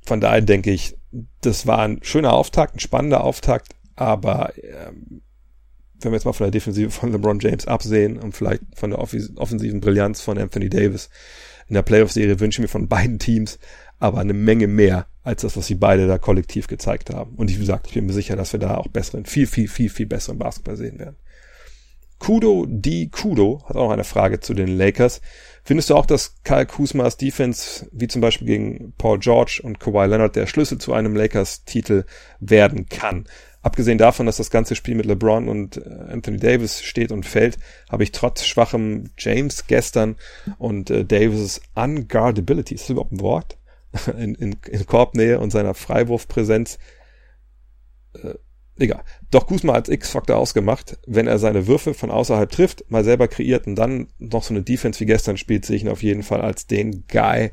von 0.05 0.20
daher 0.20 0.43
denke 0.43 0.70
ich, 0.70 0.99
das 1.40 1.67
war 1.67 1.79
ein 1.79 2.00
schöner 2.02 2.35
Auftakt, 2.35 2.76
ein 2.76 2.81
spannender 2.81 3.25
Auftakt, 3.25 3.75
aber 3.97 4.52
ähm, 4.58 5.23
wenn 6.05 6.12
wir 6.12 6.17
jetzt 6.17 6.25
mal 6.25 6.33
von 6.33 6.45
der 6.45 6.53
Defensive 6.53 6.91
von 6.91 7.12
LeBron 7.12 7.41
James 7.41 7.67
absehen 7.67 8.19
und 8.19 8.33
vielleicht 8.33 8.62
von 8.75 8.91
der 8.91 8.99
offensiven 8.99 9.81
Brillanz 9.81 10.21
von 10.21 10.39
Anthony 10.39 10.69
Davis, 10.69 11.11
in 11.69 11.75
der 11.75 11.83
Playoff-Serie 11.83 12.41
wünschen 12.41 12.62
wir 12.62 12.69
von 12.69 12.89
beiden 12.89 13.19
Teams 13.19 13.59
aber 13.99 14.21
eine 14.21 14.35
Menge 14.35 14.67
mehr 14.67 15.06
als 15.23 15.43
das, 15.43 15.56
was 15.56 15.67
sie 15.67 15.77
beide 15.77 16.06
da 16.06 16.19
kollektiv 16.19 16.67
gezeigt 16.67 17.11
haben. 17.11 17.37
Und 17.37 17.51
wie 17.51 17.56
gesagt, 17.56 17.87
ich 17.87 17.95
bin 17.95 18.06
mir 18.06 18.12
sicher, 18.12 18.37
dass 18.37 18.53
wir 18.53 18.61
da 18.61 18.77
auch 18.77 18.89
besseren, 18.89 19.25
viel, 19.25 19.47
viel, 19.47 19.69
viel, 19.69 19.89
viel 19.89 20.06
besseren 20.06 20.39
Basketball 20.39 20.77
sehen 20.77 20.99
werden. 20.99 21.17
Kudo 22.19 22.67
die 22.69 23.11
Kudo 23.11 23.62
hat 23.67 23.77
auch 23.77 23.85
noch 23.85 23.93
eine 23.93 24.05
Frage 24.05 24.41
zu 24.41 24.55
den 24.55 24.69
Lakers. 24.69 25.21
Findest 25.62 25.91
du 25.91 25.95
auch, 25.95 26.07
dass 26.07 26.43
Kyle 26.43 26.67
Kuzmas 26.67 27.17
Defense, 27.17 27.89
wie 27.93 28.09
zum 28.09 28.21
Beispiel 28.21 28.47
gegen 28.47 28.93
Paul 28.99 29.19
George 29.19 29.61
und 29.62 29.81
Kawhi 29.81 30.07
Leonard, 30.07 30.37
der 30.37 30.47
Schlüssel 30.47 30.79
zu 30.79 30.93
einem 30.93 31.17
Lakers-Titel 31.17 32.05
werden 32.41 32.87
kann? 32.87 33.27
Abgesehen 33.64 33.96
davon, 33.96 34.26
dass 34.26 34.37
das 34.37 34.50
ganze 34.50 34.76
Spiel 34.76 34.94
mit 34.94 35.06
LeBron 35.06 35.49
und 35.49 35.78
äh, 35.78 35.88
Anthony 36.11 36.37
Davis 36.37 36.82
steht 36.82 37.11
und 37.11 37.25
fällt, 37.25 37.56
habe 37.88 38.02
ich 38.02 38.12
trotz 38.12 38.44
schwachem 38.44 39.08
James 39.16 39.66
gestern 39.66 40.16
und 40.58 40.90
äh, 40.90 41.06
Davis' 41.06 41.62
Unguardability, 41.75 42.75
ist 42.75 42.82
das 42.82 42.90
überhaupt 42.90 43.12
ein 43.12 43.20
Wort? 43.20 43.56
in, 44.19 44.34
in, 44.34 44.56
in 44.69 44.87
Korbnähe 44.87 45.40
und 45.40 45.50
seiner 45.50 45.72
Freiwurfpräsenz. 45.72 46.78
Äh, 48.12 48.34
egal. 48.78 49.02
Doch 49.31 49.46
Kuzma 49.46 49.72
als 49.72 49.88
X-Faktor 49.88 50.37
ausgemacht. 50.37 50.99
Wenn 51.06 51.26
er 51.26 51.38
seine 51.38 51.66
Würfe 51.66 51.94
von 51.94 52.11
außerhalb 52.11 52.50
trifft, 52.50 52.90
mal 52.90 53.02
selber 53.02 53.28
kreiert 53.28 53.66
und 53.66 53.76
dann 53.76 54.08
noch 54.19 54.43
so 54.43 54.52
eine 54.52 54.62
Defense 54.62 55.00
wie 55.00 55.06
gestern 55.06 55.38
spielt, 55.38 55.64
sehe 55.64 55.76
ich 55.76 55.84
ihn 55.84 55.88
auf 55.88 56.02
jeden 56.02 56.22
Fall 56.22 56.43
als 56.43 56.66
den 56.66 57.06
Guy, 57.06 57.50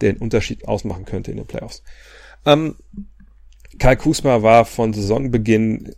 der 0.00 0.14
den 0.14 0.22
Unterschied 0.22 0.66
ausmachen 0.66 1.04
könnte 1.04 1.32
in 1.32 1.36
den 1.36 1.46
Playoffs. 1.46 1.82
Ähm, 2.46 2.76
Kai 3.78 3.96
Kusma 3.96 4.42
war 4.42 4.64
von 4.64 4.92
Saisonbeginn, 4.92 5.94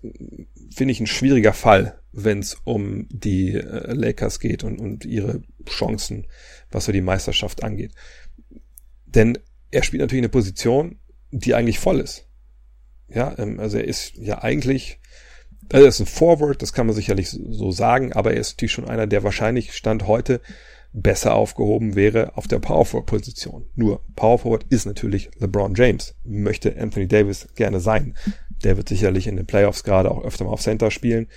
finde 0.75 0.93
ich, 0.93 1.01
ein 1.01 1.07
schwieriger 1.07 1.53
Fall, 1.53 2.01
wenn 2.13 2.39
es 2.39 2.57
um 2.65 3.07
die 3.11 3.55
äh, 3.55 3.93
Lakers 3.93 4.41
geht 4.41 4.65
und, 4.65 4.79
und 4.79 5.05
ihre 5.05 5.43
Chancen, 5.69 6.27
was 6.71 6.87
so 6.87 6.93
die 6.93 7.01
Meisterschaft 7.01 7.63
angeht. 7.63 7.93
Denn 9.07 9.39
er 9.71 9.83
spielt 9.83 10.01
natürlich 10.01 10.23
eine 10.23 10.29
Position, 10.31 10.99
die 11.31 11.55
eigentlich 11.55 11.79
voll 11.79 12.01
ist. 12.01 12.29
Ja, 13.09 13.35
ähm, 13.39 13.61
also 13.61 13.79
er 13.79 13.85
ist 13.85 14.17
ja 14.17 14.43
eigentlich, 14.43 15.01
also 15.73 15.85
er 15.85 15.89
ist 15.89 16.01
ein 16.01 16.07
Forward, 16.07 16.63
das 16.63 16.73
kann 16.73 16.87
man 16.87 16.95
sicherlich 16.95 17.29
so 17.31 17.71
sagen, 17.71 18.13
aber 18.13 18.33
er 18.33 18.41
ist 18.41 18.53
natürlich 18.53 18.73
schon 18.73 18.89
einer, 18.89 19.07
der 19.07 19.23
wahrscheinlich 19.23 19.75
Stand 19.75 20.07
heute 20.07 20.41
besser 20.99 21.35
aufgehoben 21.35 21.95
wäre 21.95 22.37
auf 22.39 22.49
der 22.49 22.59
Power 22.59 22.87
Forward 22.87 23.07
Position. 23.07 23.69
Nur 23.75 24.01
Power 24.17 24.39
Forward 24.39 24.65
ist 24.71 24.87
natürlich 24.87 25.31
LeBron 25.39 25.75
James. 25.75 26.15
Möchte 26.25 26.75
Anthony 26.81 27.07
Davis 27.07 27.49
gerne 27.55 27.81
sein. 27.81 28.15
Der 28.65 28.79
wird 28.79 28.89
sicherlich 28.89 29.27
in 29.27 29.37
den 29.37 29.47
Playoffs 29.47 29.85
gerade 29.85 30.11
auch 30.11 30.25
öfter 30.25 30.45
mal 30.45 30.53
auf 30.53 30.63
Center 30.63 30.91
spielen. 30.91 31.29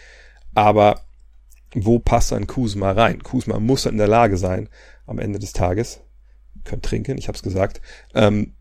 Aber 0.53 1.01
wo 1.75 1.99
passt 1.99 2.31
dann 2.31 2.47
Kuzma 2.47 2.91
rein? 2.91 3.21
Kuzma 3.21 3.59
muss 3.59 3.85
in 3.85 3.97
der 3.97 4.07
Lage 4.07 4.37
sein, 4.37 4.69
am 5.05 5.19
Ende 5.19 5.39
des 5.39 5.51
Tages, 5.51 5.99
könnt 6.63 6.83
trinken, 6.83 7.17
ich 7.17 7.27
habe 7.27 7.35
es 7.35 7.43
gesagt, 7.43 7.81
ähm, 8.15 8.53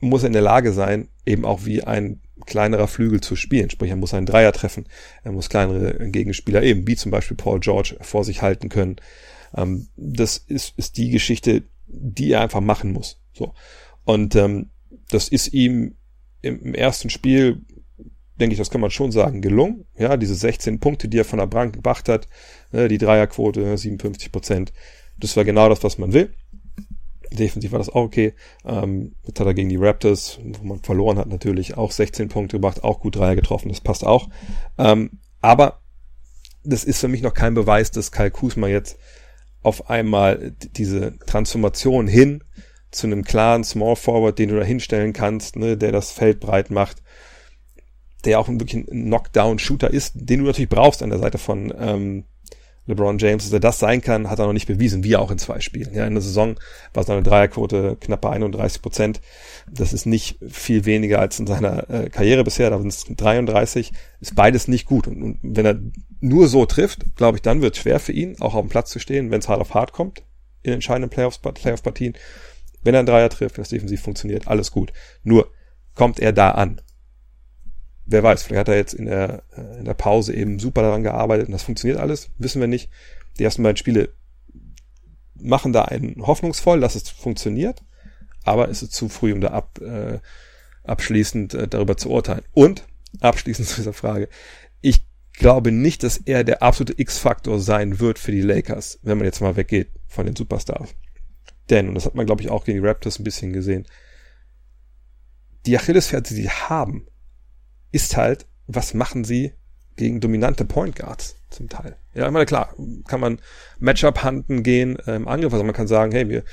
muss 0.00 0.24
er 0.24 0.28
in 0.28 0.32
der 0.32 0.42
Lage 0.42 0.72
sein, 0.72 1.08
eben 1.24 1.44
auch 1.44 1.64
wie 1.64 1.84
ein 1.84 2.20
kleinerer 2.44 2.88
Flügel 2.88 3.20
zu 3.20 3.36
spielen. 3.36 3.70
Sprich, 3.70 3.90
er 3.90 3.96
muss 3.96 4.14
einen 4.14 4.26
Dreier 4.26 4.52
treffen, 4.52 4.86
er 5.22 5.32
muss 5.32 5.48
kleinere 5.48 6.10
Gegenspieler 6.10 6.62
eben, 6.62 6.86
wie 6.86 6.96
zum 6.96 7.10
Beispiel 7.10 7.36
Paul 7.36 7.60
George, 7.60 7.96
vor 8.00 8.24
sich 8.24 8.42
halten 8.42 8.68
können. 8.68 8.96
Ähm, 9.54 9.88
das 9.96 10.36
ist, 10.36 10.74
ist 10.76 10.96
die 10.98 11.10
Geschichte, 11.10 11.64
die 11.86 12.32
er 12.32 12.42
einfach 12.42 12.60
machen 12.60 12.92
muss. 12.92 13.20
So. 13.32 13.54
Und 14.04 14.34
ähm, 14.36 14.70
das 15.10 15.28
ist 15.28 15.52
ihm 15.52 15.96
im, 16.42 16.74
ersten 16.74 17.10
Spiel, 17.10 17.62
denke 18.38 18.52
ich, 18.52 18.58
das 18.58 18.70
kann 18.70 18.80
man 18.80 18.90
schon 18.90 19.12
sagen, 19.12 19.40
gelungen. 19.40 19.86
Ja, 19.96 20.16
diese 20.16 20.34
16 20.34 20.80
Punkte, 20.80 21.08
die 21.08 21.18
er 21.18 21.24
von 21.24 21.38
der 21.38 21.46
Bank 21.46 21.74
gebracht 21.74 22.08
hat, 22.08 22.28
äh, 22.72 22.88
die 22.88 22.98
Dreierquote, 22.98 23.76
57 23.76 24.30
Prozent, 24.30 24.72
das 25.18 25.36
war 25.36 25.44
genau 25.44 25.68
das, 25.68 25.82
was 25.82 25.98
man 25.98 26.12
will. 26.12 26.34
Defensiv 27.30 27.72
war 27.72 27.78
das 27.78 27.88
auch 27.88 28.02
okay. 28.02 28.34
Ähm, 28.64 29.14
jetzt 29.24 29.40
hat 29.40 29.46
er 29.46 29.54
gegen 29.54 29.68
die 29.68 29.76
Raptors, 29.76 30.38
wo 30.42 30.64
man 30.64 30.80
verloren 30.80 31.18
hat, 31.18 31.28
natürlich 31.28 31.76
auch 31.76 31.90
16 31.90 32.28
Punkte 32.28 32.58
gemacht, 32.58 32.84
auch 32.84 33.00
gut 33.00 33.16
Dreier 33.16 33.36
getroffen, 33.36 33.68
das 33.68 33.80
passt 33.80 34.04
auch. 34.04 34.28
Ähm, 34.78 35.20
aber 35.40 35.80
das 36.64 36.84
ist 36.84 37.00
für 37.00 37.08
mich 37.08 37.22
noch 37.22 37.34
kein 37.34 37.54
Beweis, 37.54 37.90
dass 37.90 38.12
Kyle 38.12 38.30
Kuzma 38.30 38.68
jetzt 38.68 38.98
auf 39.62 39.90
einmal 39.90 40.52
diese 40.76 41.18
Transformation 41.26 42.06
hin 42.06 42.44
zu 42.90 43.06
einem 43.06 43.24
klaren 43.24 43.64
Small 43.64 43.96
Forward, 43.96 44.38
den 44.38 44.48
du 44.50 44.58
da 44.58 44.64
hinstellen 44.64 45.12
kannst, 45.12 45.56
ne, 45.56 45.76
der 45.76 45.92
das 45.92 46.12
Feld 46.12 46.40
breit 46.40 46.70
macht, 46.70 47.02
der 48.24 48.40
auch 48.40 48.48
wirklich 48.48 48.74
ein 48.74 48.86
Knockdown-Shooter 48.86 49.90
ist, 49.90 50.12
den 50.14 50.40
du 50.40 50.46
natürlich 50.46 50.70
brauchst 50.70 51.02
an 51.02 51.10
der 51.10 51.18
Seite 51.18 51.38
von 51.38 51.72
ähm, 51.78 52.24
LeBron 52.86 53.18
James, 53.18 53.44
dass 53.44 53.52
er 53.52 53.60
das 53.60 53.78
sein 53.78 54.00
kann, 54.00 54.30
hat 54.30 54.38
er 54.38 54.46
noch 54.46 54.52
nicht 54.52 54.66
bewiesen, 54.66 55.04
wie 55.04 55.16
auch 55.16 55.30
in 55.30 55.38
zwei 55.38 55.60
Spielen. 55.60 55.92
Ja, 55.92 56.06
in 56.06 56.14
der 56.14 56.22
Saison 56.22 56.56
war 56.94 57.02
seine 57.02 57.22
Dreierquote 57.22 57.96
knapp 58.00 58.20
bei 58.20 58.30
31 58.30 58.80
Prozent. 58.80 59.20
Das 59.70 59.92
ist 59.92 60.06
nicht 60.06 60.38
viel 60.48 60.84
weniger 60.84 61.18
als 61.18 61.38
in 61.40 61.46
seiner 61.46 61.90
äh, 61.90 62.10
Karriere 62.10 62.44
bisher, 62.44 62.70
da 62.70 62.78
sind 62.78 62.88
es 62.88 63.04
33. 63.04 63.92
Ist 64.20 64.36
beides 64.36 64.68
nicht 64.68 64.86
gut. 64.86 65.08
Und, 65.08 65.22
und 65.22 65.38
wenn 65.42 65.66
er 65.66 65.80
nur 66.20 66.48
so 66.48 66.64
trifft, 66.66 67.16
glaube 67.16 67.38
ich, 67.38 67.42
dann 67.42 67.60
wird 67.60 67.76
es 67.76 67.82
schwer 67.82 67.98
für 67.98 68.12
ihn, 68.12 68.40
auch 68.40 68.54
auf 68.54 68.64
dem 68.64 68.70
Platz 68.70 68.90
zu 68.90 68.98
stehen, 68.98 69.30
wenn 69.30 69.40
es 69.40 69.48
hart 69.48 69.60
auf 69.60 69.74
hart 69.74 69.92
kommt 69.92 70.22
in 70.62 70.72
entscheidenden 70.72 71.10
Playoff-Partien. 71.10 72.14
Wenn 72.82 72.94
er 72.94 73.00
einen 73.00 73.06
Dreier 73.06 73.28
trifft, 73.28 73.56
wenn 73.56 73.62
das 73.62 73.70
defensiv 73.70 74.02
funktioniert, 74.02 74.48
alles 74.48 74.70
gut. 74.70 74.92
Nur 75.22 75.50
kommt 75.94 76.20
er 76.20 76.32
da 76.32 76.52
an 76.52 76.80
wer 78.06 78.22
weiß, 78.22 78.42
vielleicht 78.42 78.60
hat 78.60 78.68
er 78.68 78.76
jetzt 78.76 78.94
in 78.94 79.06
der, 79.06 79.42
äh, 79.56 79.78
in 79.78 79.84
der 79.84 79.94
Pause 79.94 80.34
eben 80.34 80.58
super 80.58 80.82
daran 80.82 81.02
gearbeitet 81.02 81.46
und 81.46 81.52
das 81.52 81.64
funktioniert 81.64 82.00
alles, 82.00 82.30
wissen 82.38 82.60
wir 82.60 82.68
nicht. 82.68 82.90
Die 83.38 83.44
ersten 83.44 83.62
beiden 83.62 83.76
Spiele 83.76 84.10
machen 85.34 85.72
da 85.72 85.82
einen 85.82 86.26
hoffnungsvoll, 86.26 86.80
dass 86.80 86.94
es 86.94 87.10
funktioniert, 87.10 87.82
aber 88.44 88.68
es 88.68 88.82
ist 88.82 88.92
zu 88.92 89.08
früh, 89.08 89.32
um 89.32 89.40
da 89.40 89.48
ab, 89.48 89.78
äh, 89.80 90.20
abschließend 90.84 91.54
äh, 91.54 91.68
darüber 91.68 91.96
zu 91.96 92.10
urteilen. 92.10 92.44
Und 92.52 92.86
abschließend 93.20 93.68
zu 93.68 93.76
dieser 93.76 93.92
Frage, 93.92 94.28
ich 94.80 95.06
glaube 95.32 95.72
nicht, 95.72 96.02
dass 96.02 96.16
er 96.16 96.44
der 96.44 96.62
absolute 96.62 96.94
X-Faktor 96.96 97.60
sein 97.60 98.00
wird 98.00 98.18
für 98.18 98.32
die 98.32 98.40
Lakers, 98.40 98.98
wenn 99.02 99.18
man 99.18 99.26
jetzt 99.26 99.40
mal 99.40 99.56
weggeht 99.56 99.90
von 100.06 100.24
den 100.24 100.36
Superstars. 100.36 100.94
Denn, 101.68 101.88
und 101.88 101.94
das 101.94 102.06
hat 102.06 102.14
man, 102.14 102.26
glaube 102.26 102.42
ich, 102.42 102.50
auch 102.50 102.64
gegen 102.64 102.80
die 102.80 102.86
Raptors 102.86 103.18
ein 103.18 103.24
bisschen 103.24 103.52
gesehen, 103.52 103.86
die 105.66 105.76
Achillesferse, 105.76 106.34
die 106.34 106.42
sie 106.42 106.50
haben, 106.50 107.08
ist 107.92 108.16
halt, 108.16 108.46
was 108.66 108.94
machen 108.94 109.24
sie 109.24 109.52
gegen 109.96 110.20
dominante 110.20 110.64
Point 110.64 110.96
Guards 110.96 111.36
zum 111.50 111.68
Teil. 111.68 111.96
Ja, 112.14 112.26
ich 112.26 112.32
meine, 112.32 112.46
klar, 112.46 112.74
kann 113.06 113.20
man 113.20 113.40
Matchup-Handen 113.78 114.62
gehen 114.62 114.98
äh, 115.06 115.16
im 115.16 115.28
Angriff, 115.28 115.52
also 115.52 115.64
man 115.64 115.74
kann 115.74 115.86
sagen, 115.86 116.12
hey, 116.12 116.28
wir, 116.28 116.44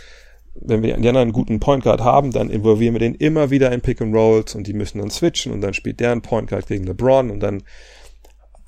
wenn 0.56 0.84
wir 0.84 0.96
anderen 0.96 1.18
einen 1.18 1.32
guten 1.32 1.60
Point 1.60 1.84
Guard 1.84 2.02
haben, 2.02 2.32
dann 2.32 2.50
involvieren 2.50 2.94
wir 2.94 3.00
den 3.00 3.16
immer 3.16 3.50
wieder 3.50 3.72
in 3.72 3.82
Pick 3.82 4.02
and 4.02 4.16
Rolls 4.16 4.56
und 4.56 4.68
die 4.68 4.74
müssen 4.74 5.00
dann 5.00 5.10
switchen 5.10 5.52
und 5.52 5.62
dann 5.62 5.74
spielt 5.74 6.00
der 6.00 6.12
einen 6.12 6.22
Point 6.22 6.50
Guard 6.50 6.68
gegen 6.68 6.86
LeBron 6.86 7.32
und 7.32 7.40
dann 7.40 7.63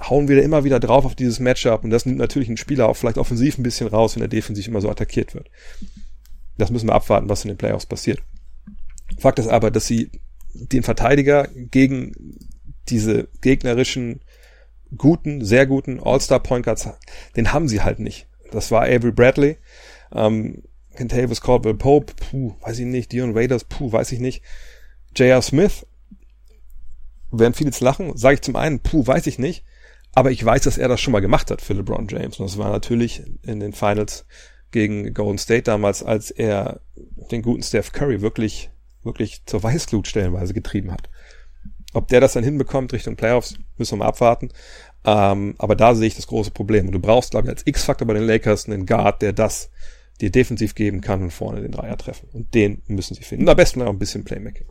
hauen 0.02 0.28
wir 0.28 0.36
da 0.36 0.42
immer 0.42 0.64
wieder 0.64 0.80
drauf 0.80 1.06
auf 1.06 1.16
dieses 1.16 1.40
Matchup 1.40 1.84
und 1.84 1.90
das 1.90 2.06
nimmt 2.06 2.18
natürlich 2.18 2.50
einen 2.50 2.58
Spieler 2.58 2.90
auch 2.90 2.98
vielleicht 2.98 3.18
offensiv 3.18 3.58
ein 3.58 3.64
bisschen 3.64 3.88
raus, 3.88 4.16
wenn 4.16 4.24
er 4.24 4.28
defensiv 4.28 4.68
immer 4.68 4.82
so 4.82 4.90
attackiert 4.90 5.34
wird. 5.34 5.50
Das 6.58 6.72
müssen 6.72 6.88
wir 6.88 6.96
abwarten, 6.96 7.30
was 7.30 7.46
in 7.46 7.50
den 7.50 7.58
Playoffs 7.58 7.86
passiert. 7.86 8.20
Fakt 9.20 9.40
ist 9.40 9.48
aber, 9.48 9.72
dass 9.72 9.88
sie 9.88 10.10
den 10.54 10.84
Verteidiger 10.84 11.48
gegen 11.54 12.14
diese 12.90 13.28
gegnerischen 13.42 14.22
guten, 14.98 15.44
sehr 15.44 15.66
guten 15.66 16.00
All-Star-Point 16.00 16.66
Guards, 16.66 16.90
den 17.36 17.52
haben 17.52 17.68
sie 17.68 17.82
halt 17.82 18.00
nicht. 18.00 18.28
Das 18.52 18.72
war 18.72 18.84
Avery 18.84 19.12
Bradley, 19.12 19.58
ähm, 20.14 20.64
Kentavious 20.96 21.42
Caldwell 21.42 21.74
Pope, 21.76 22.14
puh, 22.16 22.56
weiß 22.62 22.80
ich 22.80 22.86
nicht, 22.86 23.12
Dion 23.12 23.38
Raiders, 23.38 23.66
puh, 23.66 23.92
weiß 23.92 24.12
ich 24.12 24.20
nicht. 24.20 24.42
J.R. 25.16 25.42
Smith, 25.42 25.86
werden 27.32 27.54
viele 27.54 27.70
jetzt 27.70 27.82
lachen, 27.82 28.16
sage 28.16 28.36
ich 28.36 28.42
zum 28.42 28.56
einen, 28.56 28.80
puh, 28.80 29.06
weiß 29.06 29.28
ich 29.28 29.40
nicht, 29.40 29.66
aber 30.14 30.32
ich 30.32 30.44
weiß, 30.44 30.64
dass 30.64 30.78
er 30.78 30.88
das 30.88 31.02
schon 31.02 31.12
mal 31.12 31.20
gemacht 31.20 31.52
hat 31.52 31.62
für 31.62 31.74
LeBron 31.74 32.08
James. 32.08 32.40
Und 32.40 32.50
das 32.50 32.58
war 32.58 32.70
natürlich 32.70 33.24
in 33.44 33.60
den 33.60 33.74
Finals 33.74 34.26
gegen 34.72 35.14
Golden 35.14 35.38
State 35.38 35.64
damals, 35.64 36.04
als 36.04 36.32
er 36.32 36.82
den 37.32 37.42
guten 37.42 37.64
Steph 37.64 37.92
Curry 37.92 38.22
wirklich, 38.22 38.72
wirklich 39.04 39.46
zur 39.46 39.64
Weißglut 39.64 40.08
stellenweise 40.08 40.54
getrieben 40.54 40.92
hat. 40.92 41.10
Ob 41.96 42.10
der 42.10 42.20
das 42.20 42.34
dann 42.34 42.44
hinbekommt 42.44 42.92
Richtung 42.92 43.16
Playoffs, 43.16 43.56
müssen 43.78 43.94
wir 43.94 44.00
mal 44.00 44.10
abwarten. 44.10 44.50
Ähm, 45.06 45.56
aber 45.58 45.76
da 45.76 45.96
sehe 45.96 46.08
ich 46.08 46.16
das 46.16 46.28
große 46.28 46.52
Problem. 46.52 46.88
Und 46.88 46.92
du 46.92 47.00
brauchst, 47.00 47.32
glaube 47.32 47.48
ich, 47.48 47.52
als 47.52 47.66
X-Faktor 47.66 48.06
bei 48.06 48.14
den 48.14 48.24
Lakers 48.24 48.68
einen 48.68 48.86
Guard, 48.86 49.22
der 49.22 49.32
das 49.32 49.70
dir 50.20 50.30
defensiv 50.30 50.76
geben 50.76 51.00
kann 51.00 51.24
und 51.24 51.32
vorne 51.32 51.62
den 51.62 51.72
Dreier 51.72 51.98
treffen. 51.98 52.28
Und 52.34 52.54
den 52.54 52.82
müssen 52.88 53.16
sie 53.16 53.24
finden. 53.24 53.46
Und 53.46 53.50
am 53.50 53.56
besten 53.56 53.82
auch 53.82 53.90
ein 53.90 54.00
bisschen 54.00 54.26
Playmaking. 54.26 54.68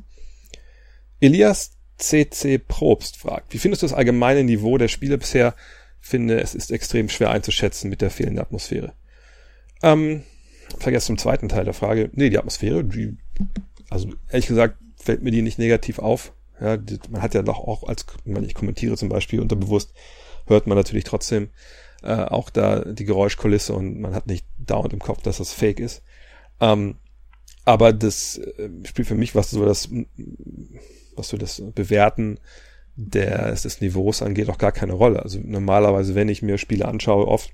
Elias 1.18 1.78
CC 1.96 2.58
Probst 2.58 3.16
fragt, 3.16 3.54
wie 3.54 3.58
findest 3.58 3.82
du 3.82 3.86
das 3.86 3.94
allgemeine 3.94 4.44
Niveau 4.44 4.76
der 4.76 4.88
Spiele 4.88 5.16
bisher? 5.16 5.54
Finde, 6.00 6.40
es 6.40 6.54
ist 6.54 6.72
extrem 6.72 7.08
schwer 7.08 7.30
einzuschätzen 7.30 7.88
mit 7.88 8.02
der 8.02 8.10
fehlenden 8.10 8.44
Atmosphäre. 8.44 8.92
Ähm, 9.82 10.24
vergesst 10.78 11.06
zum 11.06 11.16
zweiten 11.16 11.48
Teil 11.48 11.64
der 11.64 11.72
Frage. 11.72 12.10
Nee, 12.12 12.28
die 12.28 12.38
Atmosphäre, 12.38 12.84
die, 12.84 13.16
also 13.88 14.10
ehrlich 14.28 14.46
gesagt, 14.46 14.76
fällt 14.96 15.22
mir 15.22 15.30
die 15.30 15.40
nicht 15.40 15.58
negativ 15.58 15.98
auf. 15.98 16.34
Ja, 16.60 16.78
man 17.10 17.22
hat 17.22 17.34
ja 17.34 17.42
doch 17.42 17.58
auch 17.58 17.84
als, 17.84 18.06
ich 18.24 18.54
kommentiere 18.54 18.96
zum 18.96 19.08
Beispiel 19.08 19.40
unterbewusst, 19.40 19.92
hört 20.46 20.66
man 20.66 20.76
natürlich 20.76 21.04
trotzdem 21.04 21.50
äh, 22.02 22.14
auch 22.14 22.50
da 22.50 22.84
die 22.84 23.04
Geräuschkulisse 23.04 23.72
und 23.74 24.00
man 24.00 24.14
hat 24.14 24.26
nicht 24.26 24.46
dauernd 24.58 24.92
im 24.92 25.00
Kopf, 25.00 25.22
dass 25.22 25.38
das 25.38 25.52
fake 25.52 25.80
ist. 25.80 26.02
Ähm, 26.60 26.96
aber 27.64 27.92
das 27.92 28.38
äh, 28.38 28.68
spielt 28.84 29.08
für 29.08 29.14
mich, 29.14 29.34
was 29.34 29.50
so 29.50 29.64
das, 29.64 29.88
was 31.16 31.28
so 31.28 31.36
das 31.36 31.62
Bewerten 31.74 32.38
des, 32.96 33.62
des 33.62 33.80
Niveaus 33.80 34.22
angeht, 34.22 34.50
auch 34.50 34.58
gar 34.58 34.72
keine 34.72 34.92
Rolle. 34.92 35.22
Also 35.22 35.40
normalerweise, 35.42 36.14
wenn 36.14 36.28
ich 36.28 36.42
mir 36.42 36.58
Spiele 36.58 36.86
anschaue, 36.86 37.26
oft 37.26 37.52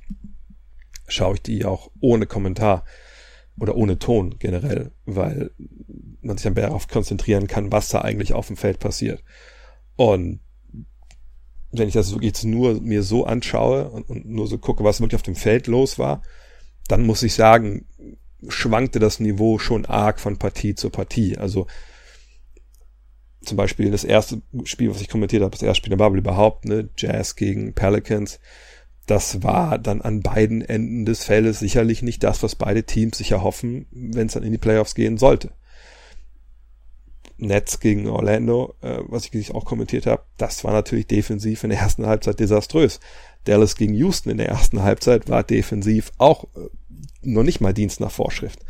schaue 1.09 1.35
ich 1.35 1.43
die 1.43 1.65
auch 1.65 1.91
ohne 2.01 2.27
Kommentar 2.27 2.85
oder 3.61 3.77
ohne 3.77 3.99
Ton 3.99 4.37
generell, 4.39 4.91
weil 5.05 5.51
man 6.23 6.37
sich 6.37 6.45
dann 6.45 6.55
darauf 6.55 6.89
konzentrieren 6.89 7.47
kann, 7.47 7.71
was 7.71 7.89
da 7.89 8.01
eigentlich 8.01 8.33
auf 8.33 8.47
dem 8.47 8.57
Feld 8.57 8.79
passiert. 8.79 9.23
Und 9.97 10.41
wenn 11.73 11.87
ich 11.87 11.95
das 11.95 12.11
wirklich 12.11 12.31
jetzt 12.31 12.45
nur 12.45 12.81
mir 12.81 13.03
so 13.03 13.27
anschaue 13.27 13.91
und, 13.91 14.09
und 14.09 14.27
nur 14.27 14.47
so 14.49 14.59
gucke, 14.59 14.83
was 14.83 15.01
wirklich 15.01 15.17
auf 15.17 15.23
dem 15.23 15.37
Feld 15.37 15.67
los 15.67 15.99
war, 15.99 16.23
dann 16.89 17.07
muss 17.07 17.23
ich 17.23 17.35
sagen, 17.35 17.87
schwankte 18.49 18.99
das 18.99 19.21
Niveau 19.21 19.59
schon 19.59 19.85
arg 19.85 20.19
von 20.19 20.39
Partie 20.39 20.75
zu 20.75 20.91
Partie. 20.91 21.37
Also 21.37 21.67
zum 23.43 23.57
Beispiel 23.57 23.91
das 23.91 24.05
erste 24.05 24.43
Spiel, 24.65 24.91
was 24.91 25.01
ich 25.01 25.09
kommentiert 25.09 25.43
habe, 25.43 25.53
das 25.53 25.63
erste 25.63 25.79
Spiel 25.79 25.91
der 25.91 26.05
Bubble 26.05 26.21
überhaupt, 26.21 26.65
ne, 26.65 26.89
Jazz 26.97 27.37
gegen 27.37 27.75
Pelicans, 27.75 28.41
das 29.11 29.43
war 29.43 29.79
dann 29.79 30.03
an 30.03 30.21
beiden 30.21 30.63
Enden 30.63 31.05
des 31.05 31.25
Feldes 31.25 31.59
sicherlich 31.59 32.03
nicht 32.03 32.23
das, 32.23 32.45
was 32.45 32.55
beide 32.55 32.85
Teams 32.85 33.19
sich 33.19 33.33
erhoffen, 33.33 33.87
wenn 33.91 34.29
es 34.29 34.35
dann 34.35 34.45
in 34.45 34.53
die 34.53 34.59
Playoffs 34.59 34.95
gehen 34.95 35.19
sollte. 35.19 35.51
Nets 37.37 37.81
gegen 37.81 38.07
Orlando, 38.07 38.75
äh, 38.83 38.99
was 39.09 39.29
ich 39.33 39.53
auch 39.53 39.65
kommentiert 39.65 40.07
habe, 40.07 40.23
das 40.37 40.63
war 40.63 40.73
natürlich 40.73 41.09
defensiv 41.09 41.65
in 41.65 41.71
der 41.71 41.81
ersten 41.81 42.07
Halbzeit 42.07 42.39
desaströs. 42.39 43.01
Dallas 43.45 43.75
gegen 43.75 43.95
Houston 43.95 44.31
in 44.31 44.37
der 44.37 44.49
ersten 44.49 44.83
Halbzeit 44.83 45.29
war 45.29 45.43
defensiv 45.43 46.13
auch 46.19 46.45
äh, 46.55 46.69
noch 47.23 47.43
nicht 47.43 47.61
mal 47.61 47.73
Dienst 47.73 47.99
nach 47.99 48.11
Vorschrift. 48.11 48.61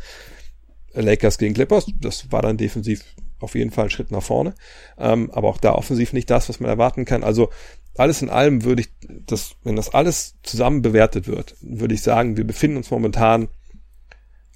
Lakers 0.93 1.37
gegen 1.37 1.53
Clippers, 1.53 1.85
das 1.99 2.31
war 2.31 2.41
dann 2.41 2.57
defensiv 2.57 3.03
auf 3.39 3.55
jeden 3.55 3.71
Fall 3.71 3.85
ein 3.85 3.89
Schritt 3.89 4.11
nach 4.11 4.23
vorne, 4.23 4.55
ähm, 4.97 5.29
aber 5.31 5.49
auch 5.49 5.57
da 5.57 5.73
offensiv 5.73 6.13
nicht 6.13 6.29
das, 6.29 6.49
was 6.49 6.59
man 6.59 6.69
erwarten 6.69 7.05
kann. 7.05 7.23
Also 7.23 7.49
alles 7.95 8.21
in 8.21 8.29
allem 8.29 8.63
würde 8.63 8.81
ich 8.81 8.89
das, 9.25 9.55
wenn 9.63 9.75
das 9.75 9.93
alles 9.93 10.35
zusammen 10.43 10.81
bewertet 10.81 11.27
wird, 11.27 11.55
würde 11.61 11.93
ich 11.93 12.01
sagen, 12.01 12.37
wir 12.37 12.45
befinden 12.45 12.77
uns 12.77 12.91
momentan 12.91 13.49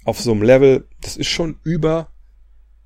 auf 0.04 0.20
so 0.20 0.32
einem 0.32 0.42
Level, 0.42 0.88
das 1.00 1.16
ist 1.16 1.28
schon 1.28 1.58
über 1.62 2.10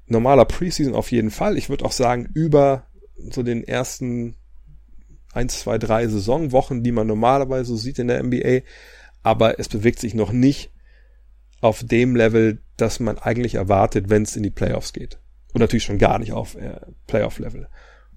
normaler 0.07 0.45
Preseason 0.45 0.95
auf 0.95 1.13
jeden 1.13 1.31
Fall. 1.31 1.57
Ich 1.57 1.69
würde 1.69 1.85
auch 1.85 1.93
sagen, 1.93 2.29
über 2.35 2.87
so 3.17 3.43
den 3.43 3.63
ersten 3.63 4.37
eins, 5.33 5.61
zwei, 5.61 5.79
drei 5.79 6.07
Saisonwochen, 6.09 6.83
die 6.83 6.93
man 6.93 7.07
normalerweise 7.07 7.67
so 7.67 7.77
sieht 7.77 7.99
in 7.99 8.09
der 8.09 8.23
NBA. 8.23 8.61
Aber 9.23 9.61
es 9.61 9.69
bewegt 9.69 10.01
sich 10.01 10.15
noch 10.15 10.33
nicht 10.33 10.73
auf 11.61 11.85
dem 11.85 12.17
Level, 12.17 12.63
das 12.77 13.01
man 13.01 13.19
eigentlich 13.19 13.55
erwartet, 13.55 14.09
wenn 14.09 14.23
es 14.23 14.37
in 14.37 14.43
die 14.43 14.51
Playoffs 14.51 14.93
geht. 14.93 15.21
Und 15.53 15.61
natürlich 15.61 15.85
schon 15.85 15.99
gar 15.99 16.19
nicht 16.19 16.33
auf 16.33 16.55
äh, 16.55 16.81
Playoff-Level. 17.07 17.69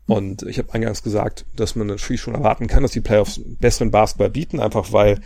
Und 0.05 0.43
ich 0.43 0.57
habe 0.57 0.73
eingangs 0.73 1.01
gesagt, 1.01 1.45
dass 1.55 1.75
man 1.75 1.87
natürlich 1.87 2.21
schon 2.21 2.35
erwarten 2.35 2.67
kann, 2.67 2.83
dass 2.83 2.91
die 2.91 3.01
Playoffs 3.01 3.39
besseren 3.43 3.91
Basketball 3.91 4.29
bieten, 4.29 4.59
einfach 4.59 4.91
weil 4.91 5.21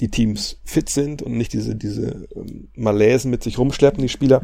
die 0.00 0.10
Teams 0.10 0.60
fit 0.64 0.88
sind 0.88 1.22
und 1.22 1.36
nicht 1.36 1.52
diese, 1.52 1.74
diese 1.74 2.28
ähm, 2.34 2.68
Malaisen 2.74 3.30
mit 3.30 3.42
sich 3.42 3.58
rumschleppen, 3.58 4.02
die 4.02 4.08
Spieler. 4.08 4.42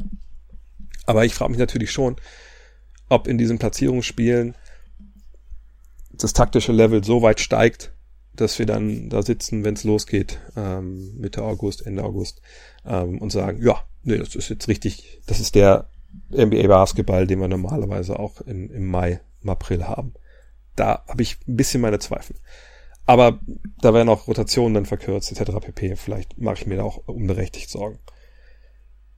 Aber 1.04 1.24
ich 1.24 1.34
frage 1.34 1.50
mich 1.50 1.58
natürlich 1.58 1.90
schon, 1.90 2.16
ob 3.08 3.26
in 3.26 3.38
diesen 3.38 3.58
Platzierungsspielen 3.58 4.54
das 6.12 6.32
taktische 6.32 6.72
Level 6.72 7.02
so 7.04 7.22
weit 7.22 7.40
steigt, 7.40 7.92
dass 8.34 8.58
wir 8.58 8.66
dann 8.66 9.10
da 9.10 9.22
sitzen, 9.22 9.64
wenn 9.64 9.74
es 9.74 9.84
losgeht, 9.84 10.38
ähm, 10.56 11.18
Mitte 11.18 11.42
August, 11.42 11.86
Ende 11.86 12.04
August, 12.04 12.40
ähm, 12.86 13.18
und 13.20 13.30
sagen, 13.30 13.62
ja, 13.62 13.82
nee, 14.04 14.16
das 14.16 14.34
ist 14.34 14.48
jetzt 14.48 14.68
richtig, 14.68 15.20
das 15.26 15.40
ist 15.40 15.54
der 15.54 15.90
NBA-Basketball, 16.30 17.26
den 17.26 17.40
wir 17.40 17.48
normalerweise 17.48 18.18
auch 18.18 18.40
im, 18.42 18.70
im 18.70 18.86
Mai, 18.86 19.20
im 19.42 19.50
April 19.50 19.86
haben. 19.86 20.14
Da 20.76 21.04
habe 21.06 21.22
ich 21.22 21.38
ein 21.46 21.56
bisschen 21.56 21.80
meine 21.80 21.98
Zweifel. 21.98 22.36
Aber 23.04 23.40
da 23.80 23.92
werden 23.94 24.08
auch 24.08 24.28
Rotationen 24.28 24.74
dann 24.74 24.86
verkürzt, 24.86 25.32
etc. 25.32 25.52
pp. 25.60 25.96
Vielleicht 25.96 26.38
mache 26.38 26.56
ich 26.56 26.66
mir 26.66 26.76
da 26.76 26.84
auch 26.84 27.08
unberechtigt 27.08 27.68
Sorgen. 27.68 27.98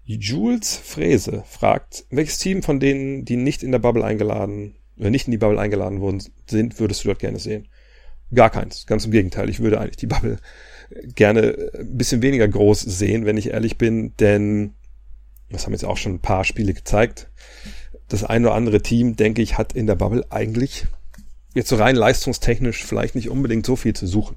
Jules 0.05 0.77
Frese 0.77 1.45
fragt, 1.47 2.05
welches 2.11 2.39
Team 2.39 2.63
von 2.63 2.81
denen, 2.81 3.25
die 3.25 3.37
nicht 3.37 3.63
in 3.63 3.73
der 3.73 3.79
Bubble 3.79 4.05
eingeladen, 4.05 4.77
oder 4.99 5.11
nicht 5.11 5.27
in 5.27 5.33
die 5.33 5.39
Bubble 5.39 5.59
eingeladen 5.59 6.01
wurden, 6.01 6.23
sind, 6.47 6.79
würdest 6.79 7.05
du 7.05 7.09
dort 7.09 7.19
gerne 7.19 7.39
sehen? 7.39 7.69
Gar 8.33 8.51
keins. 8.51 8.87
Ganz 8.87 9.05
im 9.05 9.13
Gegenteil. 9.13 9.49
Ich 9.49 9.61
würde 9.61 9.81
eigentlich 9.81 9.97
die 9.97 10.07
Bubble 10.07 10.39
gerne 11.15 11.71
ein 11.79 11.97
bisschen 11.97 12.23
weniger 12.23 12.49
groß 12.49 12.81
sehen, 12.81 13.27
wenn 13.27 13.37
ich 13.37 13.51
ehrlich 13.51 13.79
bin, 13.79 14.15
denn 14.19 14.75
das 15.51 15.65
haben 15.65 15.73
jetzt 15.73 15.85
auch 15.85 15.97
schon 15.97 16.15
ein 16.15 16.21
paar 16.21 16.45
Spiele 16.45 16.75
gezeigt. 16.75 17.31
Das 18.09 18.25
ein 18.25 18.45
oder 18.45 18.55
andere 18.55 18.83
Team, 18.83 19.17
denke 19.17 19.43
ich, 19.43 19.57
hat 19.57 19.73
in 19.73 19.87
der 19.87 19.95
Bubble 19.95 20.27
eigentlich 20.31 20.87
jetzt 21.55 21.69
so 21.69 21.77
rein 21.77 21.97
leistungstechnisch 21.97 22.85
vielleicht 22.85 23.15
nicht 23.15 23.31
unbedingt 23.31 23.65
so 23.65 23.77
viel 23.77 23.95
zu 23.95 24.07
suchen. 24.07 24.37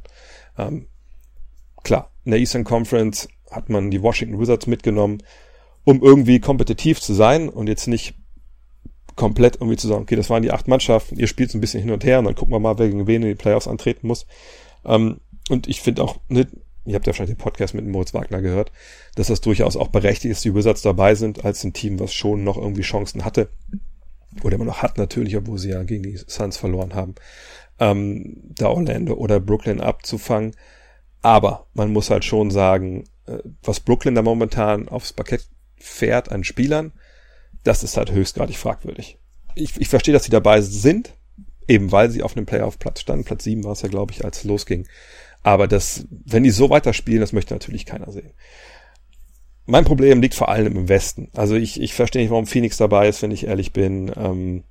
Ähm, 0.58 0.88
klar, 1.84 2.12
in 2.24 2.32
der 2.32 2.40
Eastern 2.40 2.64
Conference 2.64 3.28
hat 3.52 3.70
man 3.70 3.92
die 3.92 4.02
Washington 4.02 4.40
Wizards 4.40 4.68
mitgenommen, 4.68 5.24
um 5.84 6.02
irgendwie 6.02 6.40
kompetitiv 6.40 7.02
zu 7.02 7.14
sein 7.14 7.50
und 7.50 7.68
jetzt 7.68 7.88
nicht 7.88 8.16
komplett 9.16 9.56
irgendwie 9.56 9.78
zu 9.78 9.88
sagen, 9.88 10.04
okay, 10.04 10.16
das 10.16 10.30
waren 10.30 10.44
die 10.44 10.52
acht 10.52 10.68
Mannschaften, 10.68 11.18
ihr 11.18 11.28
spielt 11.28 11.52
so 11.52 11.58
ein 11.58 11.62
bisschen 11.62 11.82
hin 11.82 11.92
und 11.92 12.04
her 12.04 12.20
und 12.20 12.26
dann 12.26 12.36
gucken 12.36 12.54
wir 12.54 12.60
mal, 12.60 12.78
wer 12.78 12.88
gegen 12.88 13.08
wen 13.08 13.24
in 13.24 13.30
die 13.30 13.36
Playoffs 13.36 13.68
antreten 13.68 14.08
muss. 14.08 14.28
Ähm, 14.86 15.20
und 15.50 15.68
ich 15.68 15.82
finde 15.82 16.04
auch, 16.04 16.18
ne, 16.28 16.48
ihr 16.88 16.96
habt 16.96 17.06
ja 17.06 17.12
wahrscheinlich 17.12 17.36
den 17.36 17.44
Podcast 17.44 17.74
mit 17.74 17.86
Moritz 17.86 18.14
Wagner 18.14 18.42
gehört, 18.42 18.72
dass 19.16 19.28
das 19.28 19.42
durchaus 19.42 19.76
auch 19.76 19.90
berechtigt 19.90 20.32
ist, 20.32 20.46
die 20.46 20.56
Wizards 20.56 20.82
dabei 20.82 21.16
sind, 21.16 21.46
als 21.46 21.64
ein 21.64 21.74
Team, 21.74 22.00
was 22.00 22.14
schon 22.14 22.44
noch 22.44 22.58
irgendwie 22.58 22.82
Chancen 22.82 23.26
hatte. 23.26 23.50
Oder 24.44 24.56
immer 24.56 24.66
noch 24.66 24.82
hat 24.82 24.98
natürlich, 24.98 25.36
obwohl 25.36 25.58
sie 25.58 25.70
ja 25.70 25.84
gegen 25.84 26.04
die 26.04 26.18
Suns 26.18 26.58
verloren 26.58 26.94
haben, 26.94 27.16
ähm, 27.80 28.38
da 28.56 28.70
Orlando 28.70 29.16
oder 29.16 29.40
Brooklyn 29.40 29.82
abzufangen. 29.82 30.56
Aber 31.22 31.68
man 31.74 31.92
muss 31.92 32.10
halt 32.10 32.26
schon 32.26 32.52
sagen, 32.52 33.06
äh, 33.26 33.40
was 33.64 33.80
Brooklyn 33.80 34.16
da 34.16 34.22
momentan 34.22 34.88
aufs 34.88 35.14
Parkett 35.14 35.48
fährt 35.78 36.32
an 36.32 36.44
Spielern, 36.44 36.94
das 37.64 37.84
ist 37.84 37.98
halt 37.98 38.12
höchstgradig 38.12 38.58
fragwürdig. 38.58 39.18
Ich, 39.56 39.80
ich 39.80 39.90
verstehe, 39.90 40.14
dass 40.14 40.24
sie 40.24 40.32
dabei 40.32 40.62
sind, 40.62 41.14
eben 41.68 41.92
weil 41.92 42.10
sie 42.10 42.24
auf 42.24 42.36
einem 42.36 42.46
Playoff-Platz 42.46 43.02
standen. 43.02 43.26
Platz 43.26 43.44
7 43.44 43.64
war 43.64 43.74
es 43.74 43.82
ja, 43.82 43.90
glaube 43.90 44.14
ich, 44.14 44.24
als 44.24 44.40
es 44.40 44.44
losging. 44.46 44.88
Aber 45.44 45.68
das, 45.68 46.06
wenn 46.10 46.44
die 46.44 46.50
so 46.50 46.70
weiterspielen, 46.70 47.22
das 47.22 47.34
möchte 47.34 47.54
natürlich 47.54 47.86
keiner 47.86 48.12
sehen. 48.12 48.32
Mein 49.66 49.86
Problem 49.86 50.22
liegt 50.22 50.36
vor 50.36 50.50
allem 50.50 50.76
im 50.76 50.90
Westen. 50.90 51.30
Also 51.36 51.56
ich, 51.56 51.82
ich 51.82 51.94
verstehe 51.94 52.22
nicht, 52.22 52.32
warum 52.32 52.48
Phoenix 52.48 52.78
dabei 52.78 53.10
ist, 53.10 53.22
wenn 53.22 53.32
ich 53.32 53.48
ehrlich 53.48 53.74
bin. 53.74 54.12
Ähm, 54.16 54.64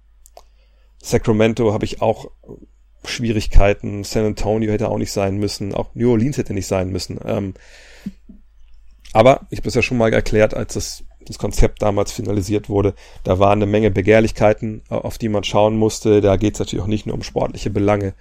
Sacramento 1.03 1.73
habe 1.73 1.85
ich 1.85 2.01
auch 2.03 2.31
Schwierigkeiten. 3.05 4.05
San 4.05 4.25
Antonio 4.25 4.73
hätte 4.73 4.89
auch 4.89 4.99
nicht 4.99 5.13
sein 5.13 5.37
müssen. 5.37 5.75
Auch 5.75 5.95
New 5.95 6.11
Orleans 6.11 6.39
hätte 6.39 6.55
nicht 6.55 6.67
sein 6.67 6.91
müssen. 6.91 7.21
Ähm, 7.25 7.55
aber 9.13 9.47
ich 9.51 9.59
habe 9.59 9.69
es 9.69 9.75
ja 9.75 9.83
schon 9.83 9.99
mal 9.99 10.13
erklärt, 10.13 10.55
als 10.55 10.75
das, 10.75 11.05
das 11.21 11.39
Konzept 11.39 11.83
damals 11.83 12.13
finalisiert 12.13 12.69
wurde, 12.69 12.95
da 13.25 13.39
waren 13.39 13.59
eine 13.59 13.71
Menge 13.71 13.91
Begehrlichkeiten, 13.91 14.83
auf 14.89 15.19
die 15.19 15.29
man 15.29 15.45
schauen 15.45 15.77
musste. 15.77 16.21
Da 16.21 16.37
geht 16.37 16.55
es 16.55 16.61
natürlich 16.61 16.83
auch 16.83 16.89
nicht 16.89 17.07
nur 17.07 17.15
um 17.15 17.23
sportliche 17.23 17.71
Belange. 17.71 18.15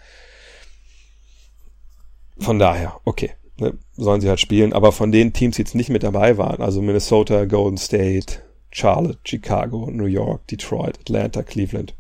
Von 2.38 2.60
daher, 2.60 3.00
okay, 3.06 3.32
ne, 3.60 3.78
sollen 3.94 4.22
sie 4.22 4.30
halt 4.30 4.40
spielen. 4.40 4.74
Aber 4.74 4.92
von 4.92 5.12
den 5.12 5.34
Teams, 5.34 5.56
die 5.56 5.62
jetzt 5.62 5.76
nicht 5.76 5.90
mit 5.90 6.04
dabei 6.04 6.38
waren, 6.38 6.62
also 6.62 6.82
Minnesota, 6.82 7.46
Golden 7.46 7.78
State, 7.78 8.40
Charlotte, 8.72 9.20
Chicago, 9.24 9.90
New 9.92 10.06
York, 10.06 10.48
Detroit, 10.48 11.00
Atlanta, 11.00 11.44
Cleveland, 11.44 11.96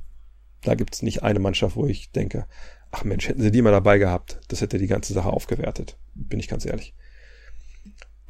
da 0.63 0.75
gibt's 0.75 1.01
nicht 1.01 1.23
eine 1.23 1.39
Mannschaft, 1.39 1.75
wo 1.75 1.85
ich 1.85 2.11
denke, 2.11 2.47
ach 2.91 3.03
Mensch, 3.03 3.27
hätten 3.27 3.41
sie 3.41 3.51
die 3.51 3.61
mal 3.61 3.71
dabei 3.71 3.97
gehabt, 3.97 4.39
das 4.47 4.61
hätte 4.61 4.77
die 4.77 4.87
ganze 4.87 5.13
Sache 5.13 5.29
aufgewertet. 5.29 5.97
Bin 6.15 6.39
ich 6.39 6.47
ganz 6.47 6.65
ehrlich. 6.65 6.93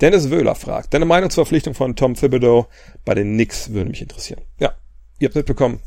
Dennis 0.02 0.30
Wöhler 0.30 0.56
fragt, 0.56 0.94
deine 0.94 1.06
Meinung 1.06 1.30
zur 1.30 1.46
Verpflichtung 1.46 1.74
von 1.74 1.96
Tom 1.96 2.16
Thibodeau 2.16 2.68
bei 3.06 3.16
den 3.16 3.34
Knicks 3.34 3.72
würde 3.72 3.90
mich 3.90 4.02
interessieren. 4.02 4.42
Ja, 4.60 4.76
ihr 5.20 5.30
habt 5.30 5.36
mitbekommen, 5.36 5.80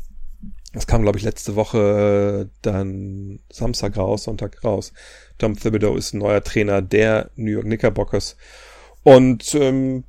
das 0.73 0.87
kam, 0.87 1.01
glaube 1.01 1.17
ich, 1.17 1.23
letzte 1.23 1.55
Woche 1.55 2.49
dann 2.61 3.39
Samstag 3.51 3.97
raus, 3.97 4.23
Sonntag 4.23 4.63
raus. 4.63 4.93
Tom 5.39 5.57
Thibodeau 5.57 5.95
ist 5.95 6.13
ein 6.13 6.19
neuer 6.19 6.43
Trainer 6.43 6.81
der 6.81 7.31
New 7.35 7.49
York 7.49 7.65
Knickerbockers. 7.65 8.37
Und 9.03 9.55
ähm, 9.55 10.03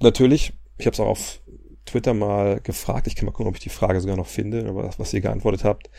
natürlich, 0.00 0.54
ich 0.78 0.86
habe 0.86 0.94
es 0.94 1.00
auch 1.00 1.06
auf 1.06 1.40
Twitter 1.84 2.14
mal 2.14 2.60
gefragt, 2.60 3.06
ich 3.06 3.14
kann 3.14 3.26
mal 3.26 3.32
gucken, 3.32 3.48
ob 3.48 3.56
ich 3.56 3.62
die 3.62 3.68
Frage 3.68 4.00
sogar 4.00 4.16
noch 4.16 4.26
finde, 4.26 4.74
was, 4.74 4.98
was 4.98 5.12
ihr 5.12 5.20
geantwortet 5.20 5.64
habt. 5.64 5.90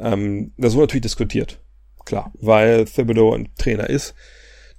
Ähm, 0.00 0.52
das 0.56 0.72
wurde 0.72 0.84
natürlich 0.84 1.02
diskutiert. 1.02 1.60
Klar, 2.04 2.32
weil 2.40 2.86
Thibodeau 2.86 3.34
ein 3.34 3.50
Trainer 3.56 3.88
ist, 3.88 4.14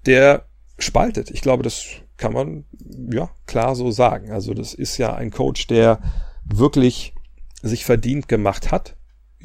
der 0.06 0.46
spaltet. 0.78 1.32
Ich 1.32 1.42
glaube, 1.42 1.64
das 1.64 1.86
kann 2.18 2.34
man 2.34 2.66
ja 3.12 3.30
klar 3.46 3.76
so 3.76 3.92
sagen. 3.92 4.32
Also 4.32 4.54
das 4.54 4.74
ist 4.74 4.98
ja 4.98 5.14
ein 5.14 5.32
Coach, 5.32 5.68
der 5.68 6.02
wirklich 6.46 7.14
sich 7.62 7.86
verdient 7.86 8.28
gemacht 8.28 8.72
hat 8.72 8.96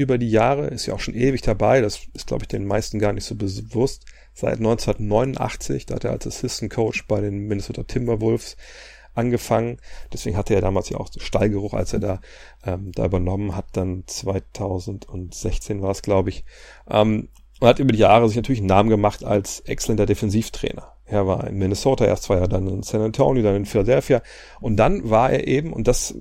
über 0.01 0.17
die 0.17 0.31
Jahre, 0.31 0.69
ist 0.69 0.87
ja 0.87 0.95
auch 0.95 1.01
schon 1.01 1.15
ewig 1.15 1.43
dabei, 1.43 1.81
das 1.81 2.01
ist 2.15 2.27
glaube 2.27 2.45
ich 2.45 2.49
den 2.49 2.67
meisten 2.67 2.99
gar 2.99 3.13
nicht 3.13 3.25
so 3.25 3.35
bewusst. 3.35 4.07
Seit 4.33 4.59
1989, 4.59 5.87
da 5.87 5.97
hat 5.97 6.05
er 6.05 6.13
als 6.13 6.27
Assistant 6.27 6.73
Coach 6.73 7.07
bei 7.07 7.21
den 7.21 7.47
Minnesota 7.47 7.83
Timberwolves 7.83 8.57
angefangen. 9.15 9.79
Deswegen 10.13 10.37
hatte 10.37 10.55
er 10.55 10.63
damals 10.63 10.89
ja 10.89 10.97
auch 10.97 11.11
Stallgeruch, 11.19 11.75
als 11.75 11.93
er 11.93 11.99
da, 11.99 12.21
ähm, 12.65 12.93
da 12.93 13.05
übernommen 13.05 13.55
hat. 13.55 13.67
Dann 13.73 14.05
2016 14.07 15.83
war 15.83 15.91
es, 15.91 16.01
glaube 16.01 16.31
ich. 16.31 16.45
Ähm, 16.89 17.29
und 17.61 17.69
hat 17.69 17.79
über 17.79 17.93
die 17.93 17.99
Jahre 17.99 18.27
sich 18.29 18.37
natürlich 18.37 18.61
einen 18.61 18.69
Namen 18.69 18.89
gemacht 18.89 19.23
als 19.23 19.61
exzellenter 19.61 20.07
Defensivtrainer. 20.07 20.95
Er 21.05 21.27
war 21.27 21.47
in 21.47 21.59
Minnesota, 21.59 22.07
erst 22.07 22.23
zwei 22.23 22.37
Jahre 22.37 22.49
dann 22.49 22.69
in 22.69 22.83
San 22.83 23.03
Antonio, 23.03 23.43
dann 23.43 23.57
in 23.57 23.67
Philadelphia. 23.67 24.23
Und 24.61 24.77
dann 24.77 25.11
war 25.11 25.31
er 25.31 25.47
eben, 25.47 25.73
und 25.73 25.87
das 25.87 26.15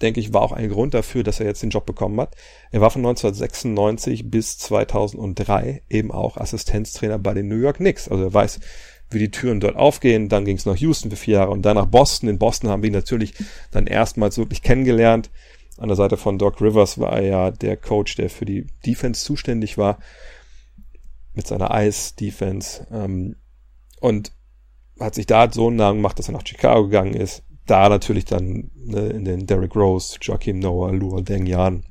denke 0.00 0.20
ich, 0.20 0.32
war 0.32 0.42
auch 0.42 0.52
ein 0.52 0.68
Grund 0.68 0.94
dafür, 0.94 1.22
dass 1.22 1.40
er 1.40 1.46
jetzt 1.46 1.62
den 1.62 1.70
Job 1.70 1.86
bekommen 1.86 2.20
hat. 2.20 2.34
Er 2.70 2.80
war 2.80 2.90
von 2.90 3.00
1996 3.00 4.30
bis 4.30 4.58
2003 4.58 5.82
eben 5.88 6.12
auch 6.12 6.36
Assistenztrainer 6.36 7.18
bei 7.18 7.34
den 7.34 7.48
New 7.48 7.56
York 7.56 7.78
Knicks. 7.78 8.08
Also 8.08 8.24
er 8.24 8.34
weiß, 8.34 8.60
wie 9.10 9.18
die 9.18 9.30
Türen 9.30 9.60
dort 9.60 9.76
aufgehen. 9.76 10.28
Dann 10.28 10.44
ging 10.44 10.56
es 10.56 10.66
nach 10.66 10.76
Houston 10.76 11.10
für 11.10 11.16
vier 11.16 11.38
Jahre 11.38 11.50
und 11.50 11.62
dann 11.62 11.76
nach 11.76 11.86
Boston. 11.86 12.28
In 12.28 12.38
Boston 12.38 12.70
haben 12.70 12.82
wir 12.82 12.88
ihn 12.88 12.94
natürlich 12.94 13.34
dann 13.70 13.86
erstmals 13.86 14.38
wirklich 14.38 14.62
kennengelernt. 14.62 15.30
An 15.76 15.88
der 15.88 15.96
Seite 15.96 16.16
von 16.16 16.38
Doc 16.38 16.60
Rivers 16.60 16.98
war 16.98 17.12
er 17.12 17.22
ja 17.22 17.50
der 17.50 17.76
Coach, 17.76 18.16
der 18.16 18.30
für 18.30 18.44
die 18.44 18.66
Defense 18.84 19.24
zuständig 19.24 19.78
war. 19.78 19.98
Mit 21.34 21.46
seiner 21.46 21.70
Ice-Defense. 21.72 22.86
Ähm, 22.92 23.36
und 24.00 24.32
hat 25.00 25.14
sich 25.14 25.26
da 25.26 25.50
so 25.50 25.68
einen 25.68 25.76
Namen 25.76 25.98
gemacht, 25.98 26.18
dass 26.18 26.28
er 26.28 26.32
nach 26.32 26.46
Chicago 26.46 26.84
gegangen 26.84 27.14
ist 27.14 27.44
da 27.70 27.88
natürlich 27.88 28.24
dann 28.24 28.70
ne, 28.74 29.08
in 29.08 29.24
den 29.24 29.46
Derrick 29.46 29.74
Rose, 29.76 30.18
Joachim 30.20 30.58
Noah, 30.58 30.92
Luol 30.92 31.22
Deng 31.22 31.46
Yan 31.46 31.84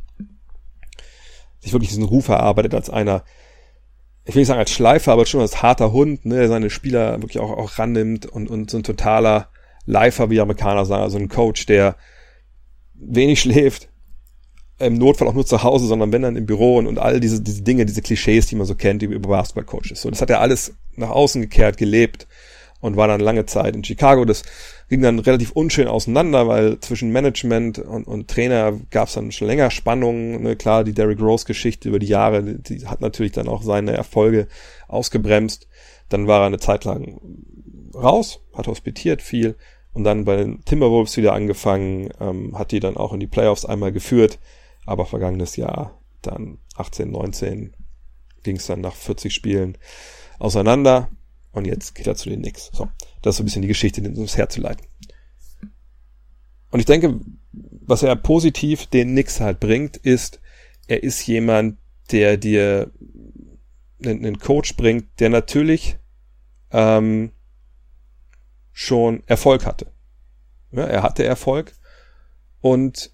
sich 1.60 1.74
wirklich 1.74 1.90
diesen 1.90 2.04
Ruf 2.04 2.28
erarbeitet 2.30 2.74
als 2.74 2.90
einer, 2.90 3.24
ich 4.26 4.36
will 4.36 4.42
nicht 4.42 4.48
sagen 4.48 4.60
als 4.60 4.72
Schleifer, 4.72 5.14
aber 5.14 5.26
schon 5.26 5.42
als 5.42 5.62
harter 5.62 5.92
Hund, 5.92 6.26
ne, 6.26 6.36
der 6.36 6.48
seine 6.48 6.70
Spieler 6.70 7.22
wirklich 7.22 7.40
auch, 7.40 7.52
auch 7.52 7.80
rannimmt 7.80 8.26
und, 8.26 8.50
und 8.50 8.70
so 8.70 8.78
ein 8.78 8.84
totaler 8.84 9.50
Leifer, 9.86 10.30
wie 10.30 10.40
Amerikaner 10.40 10.86
sagen, 10.86 11.04
also 11.04 11.18
ein 11.18 11.30
Coach, 11.30 11.66
der 11.66 11.96
wenig 12.94 13.42
schläft, 13.42 13.90
im 14.80 14.96
Notfall 14.96 15.28
auch 15.28 15.34
nur 15.34 15.46
zu 15.46 15.64
Hause, 15.64 15.88
sondern 15.88 16.12
wenn 16.12 16.22
dann 16.22 16.36
im 16.36 16.46
Büro 16.46 16.78
und, 16.78 16.86
und 16.86 17.00
all 17.00 17.20
diese, 17.20 17.42
diese 17.42 17.64
Dinge, 17.64 17.86
diese 17.86 18.04
Klischees, 18.04 18.46
die 18.46 18.56
man 18.56 18.68
so 18.68 18.76
kennt 18.76 19.02
über 19.02 19.30
Basketballcoaches. 19.30 20.02
So, 20.02 20.10
das 20.10 20.22
hat 20.22 20.30
er 20.30 20.40
alles 20.40 20.74
nach 20.96 21.10
außen 21.10 21.42
gekehrt, 21.42 21.78
gelebt 21.78 22.28
und 22.80 22.96
war 22.96 23.08
dann 23.08 23.20
lange 23.20 23.48
Zeit 23.48 23.76
in 23.76 23.84
Chicago. 23.84 24.24
Das 24.24 24.44
ging 24.90 25.02
dann 25.02 25.20
relativ 25.20 25.52
unschön 25.52 25.88
auseinander, 25.88 26.48
weil 26.48 26.80
zwischen 26.80 27.12
Management 27.12 27.80
und, 27.80 28.08
und 28.08 28.30
Trainer 28.30 28.80
gab 28.90 29.10
es 29.10 29.16
dann 29.16 29.32
schon 29.32 29.48
länger 29.48 29.70
Spannungen. 29.70 30.42
Ne? 30.44 30.56
Klar, 30.56 30.84
die 30.84 30.94
Derrick 30.94 31.20
Rose-Geschichte 31.20 31.90
über 31.90 32.00
die 32.00 32.08
Jahre, 32.08 32.44
die, 32.44 32.86
hat 32.88 33.02
natürlich 33.02 33.34
dann 33.34 33.48
auch 33.48 33.64
seine 33.64 33.92
Erfolge 33.92 34.48
ausgebremst. 34.88 35.68
Dann 36.10 36.28
war 36.28 36.42
er 36.42 36.48
eine 36.48 36.60
Zeit 36.60 36.86
lang 36.86 37.20
raus, 37.94 38.40
hat 38.54 38.68
hospitiert 38.68 39.22
viel 39.22 39.56
und 39.98 40.04
dann 40.04 40.26
bei 40.26 40.38
den 40.38 40.64
Timberwolves 40.64 41.18
wieder 41.18 41.34
angefangen, 41.34 42.10
ähm, 42.20 42.58
hat 42.58 42.72
die 42.72 42.80
dann 42.80 42.98
auch 42.98 43.14
in 43.14 43.20
die 43.20 43.28
Playoffs 43.28 43.66
einmal 43.66 43.92
geführt, 43.92 44.40
aber 44.86 45.06
vergangenes 45.06 45.56
Jahr, 45.56 46.00
dann 46.22 46.60
18, 46.76 47.12
19, 47.12 47.76
ging 48.44 48.58
es 48.58 48.68
dann 48.68 48.82
nach 48.82 48.94
40 48.94 49.34
Spielen 49.34 49.78
auseinander. 50.40 51.10
Und 51.52 51.66
jetzt 51.66 51.96
geht 51.96 52.06
er 52.06 52.16
zu 52.16 52.30
den 52.30 52.42
Knicks. 52.42 52.70
So, 52.72 52.88
das 53.22 53.38
so 53.38 53.44
ein 53.44 53.46
bisschen 53.46 53.62
die 53.62 53.68
Geschichte, 53.68 54.02
die 54.02 54.10
uns 54.10 54.38
herzuleiten. 54.38 54.86
Und 56.70 56.80
ich 56.80 56.86
denke, 56.86 57.20
was 57.52 58.04
er 58.04 58.16
positiv 58.16 58.88
den 58.88 59.10
Knicks 59.10 59.40
halt 59.40 59.60
bringt, 59.60 59.98
ist, 59.98 60.42
er 60.88 61.04
ist 61.04 61.26
jemand, 61.26 61.78
der 62.12 62.38
dir 62.38 62.92
einen, 64.04 64.26
einen 64.26 64.40
Coach 64.40 64.76
bringt, 64.76 65.20
der 65.20 65.30
natürlich 65.30 65.98
ähm, 66.72 67.32
schon 68.72 69.24
Erfolg 69.26 69.66
hatte. 69.66 69.92
Ja, 70.72 70.84
er 70.84 71.04
hatte 71.04 71.24
Erfolg 71.24 71.74
und 72.62 73.12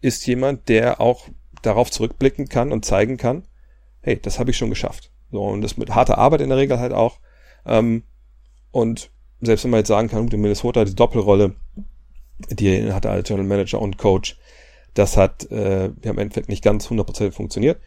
ist 0.00 0.26
jemand, 0.26 0.68
der 0.68 1.00
auch 1.00 1.28
darauf 1.62 1.90
zurückblicken 1.90 2.48
kann 2.48 2.72
und 2.72 2.84
zeigen 2.84 3.16
kann, 3.16 3.46
hey, 4.00 4.20
das 4.20 4.38
habe 4.38 4.50
ich 4.50 4.56
schon 4.56 4.70
geschafft. 4.70 5.12
So, 5.30 5.42
und 5.44 5.60
das 5.60 5.76
mit 5.76 5.94
harter 5.94 6.18
Arbeit 6.18 6.40
in 6.40 6.48
der 6.48 6.58
Regel 6.58 6.78
halt 6.78 6.92
auch. 6.92 7.20
Ähm, 7.66 8.04
und 8.70 9.10
selbst 9.40 9.64
wenn 9.64 9.70
man 9.70 9.78
jetzt 9.78 9.88
sagen 9.88 10.08
kann, 10.08 10.22
gut, 10.22 10.34
in 10.34 10.40
Minnesota 10.40 10.84
die 10.84 10.94
Doppelrolle, 10.94 11.54
die 12.50 12.68
er 12.68 12.94
hatte 12.94 13.10
als 13.10 13.28
General 13.28 13.46
Manager 13.46 13.80
und 13.80 13.98
Coach, 13.98 14.38
das 14.94 15.16
hat 15.16 15.50
äh, 15.50 15.86
ja, 15.86 16.10
im 16.10 16.18
Endeffekt 16.18 16.48
nicht 16.48 16.64
ganz 16.64 16.88
100% 16.88 17.32
funktioniert. 17.32 17.80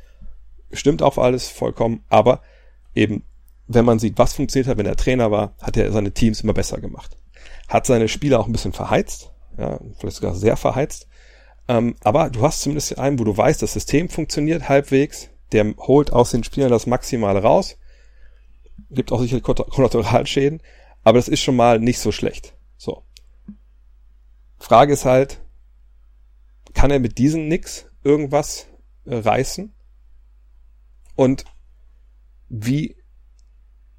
Stimmt 0.71 1.01
auch 1.01 1.17
alles 1.17 1.49
vollkommen, 1.49 2.03
aber 2.09 2.41
eben, 2.95 3.23
wenn 3.67 3.85
man 3.85 3.99
sieht, 3.99 4.17
was 4.17 4.33
funktioniert 4.33 4.67
hat, 4.67 4.77
wenn 4.77 4.85
er 4.85 4.95
Trainer 4.95 5.31
war, 5.31 5.53
hat 5.61 5.77
er 5.77 5.91
seine 5.91 6.13
Teams 6.13 6.41
immer 6.41 6.53
besser 6.53 6.79
gemacht. 6.79 7.17
Hat 7.67 7.85
seine 7.85 8.07
Spieler 8.07 8.39
auch 8.39 8.47
ein 8.47 8.51
bisschen 8.51 8.73
verheizt, 8.73 9.31
ja, 9.57 9.79
vielleicht 9.97 10.17
sogar 10.17 10.35
sehr 10.35 10.57
verheizt. 10.57 11.07
Ähm, 11.67 11.95
aber 12.03 12.29
du 12.29 12.41
hast 12.41 12.61
zumindest 12.61 12.97
einen, 12.97 13.19
wo 13.19 13.23
du 13.23 13.35
weißt, 13.35 13.61
das 13.61 13.73
System 13.73 14.09
funktioniert 14.09 14.69
halbwegs, 14.69 15.29
der 15.51 15.73
holt 15.77 16.13
aus 16.13 16.31
den 16.31 16.43
Spielern 16.43 16.71
das 16.71 16.87
Maximale 16.87 17.41
raus, 17.41 17.77
gibt 18.89 19.11
auch 19.11 19.21
sicherlich 19.21 19.43
Kollateralschäden, 19.43 20.61
aber 21.03 21.17
das 21.17 21.27
ist 21.27 21.41
schon 21.41 21.55
mal 21.55 21.79
nicht 21.79 21.99
so 21.99 22.11
schlecht. 22.11 22.55
So. 22.77 23.03
Frage 24.57 24.93
ist 24.93 25.05
halt, 25.05 25.41
kann 26.73 26.91
er 26.91 26.99
mit 26.99 27.17
diesen 27.17 27.47
Nix 27.47 27.87
irgendwas 28.03 28.67
äh, 29.05 29.15
reißen? 29.15 29.73
Und 31.15 31.45
wie 32.49 32.95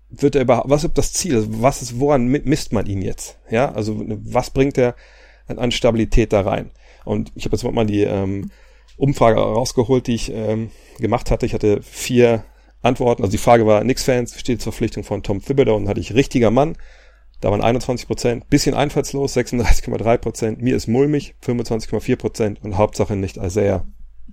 wird 0.08 0.34
er 0.34 0.42
überhaupt, 0.42 0.68
was 0.68 0.84
ist 0.84 0.98
das 0.98 1.12
Ziel? 1.12 1.44
Was 1.62 1.82
ist, 1.82 1.98
woran 1.98 2.26
misst 2.26 2.72
man 2.72 2.86
ihn 2.86 3.02
jetzt? 3.02 3.38
Ja, 3.50 3.72
also 3.72 4.02
was 4.06 4.50
bringt 4.50 4.78
er 4.78 4.94
an 5.46 5.72
Stabilität 5.72 6.32
da 6.32 6.42
rein? 6.42 6.70
Und 7.04 7.32
ich 7.34 7.44
habe 7.44 7.56
jetzt 7.56 7.64
mal 7.64 7.86
die 7.86 8.02
ähm, 8.02 8.50
Umfrage 8.96 9.40
rausgeholt, 9.40 10.06
die 10.06 10.14
ich 10.14 10.30
ähm, 10.32 10.70
gemacht 10.98 11.30
hatte. 11.30 11.46
Ich 11.46 11.54
hatte 11.54 11.82
vier 11.82 12.44
Antworten. 12.82 13.22
Also 13.22 13.32
die 13.32 13.38
Frage 13.38 13.66
war, 13.66 13.82
Nix-Fans, 13.84 14.38
steht 14.38 14.60
die 14.60 14.62
Verpflichtung 14.62 15.04
von 15.04 15.22
Tom 15.22 15.40
Thibodeau 15.42 15.76
und 15.76 15.88
hatte 15.88 16.00
ich 16.00 16.14
richtiger 16.14 16.50
Mann. 16.50 16.76
Da 17.40 17.50
waren 17.50 17.62
21 17.62 18.06
Prozent, 18.06 18.50
bisschen 18.50 18.74
einfallslos, 18.74 19.36
36,3 19.36 20.18
Prozent. 20.18 20.62
Mir 20.62 20.76
ist 20.76 20.86
mulmig, 20.86 21.34
25,4 21.44 22.16
Prozent 22.16 22.58
und 22.62 22.76
Hauptsache 22.76 23.16
nicht 23.16 23.36
Isaiah 23.36 23.84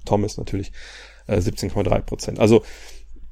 Thomas 0.05 0.37
natürlich, 0.37 0.71
äh, 1.27 1.37
17,3 1.37 2.01
Prozent. 2.01 2.39
Also 2.39 2.63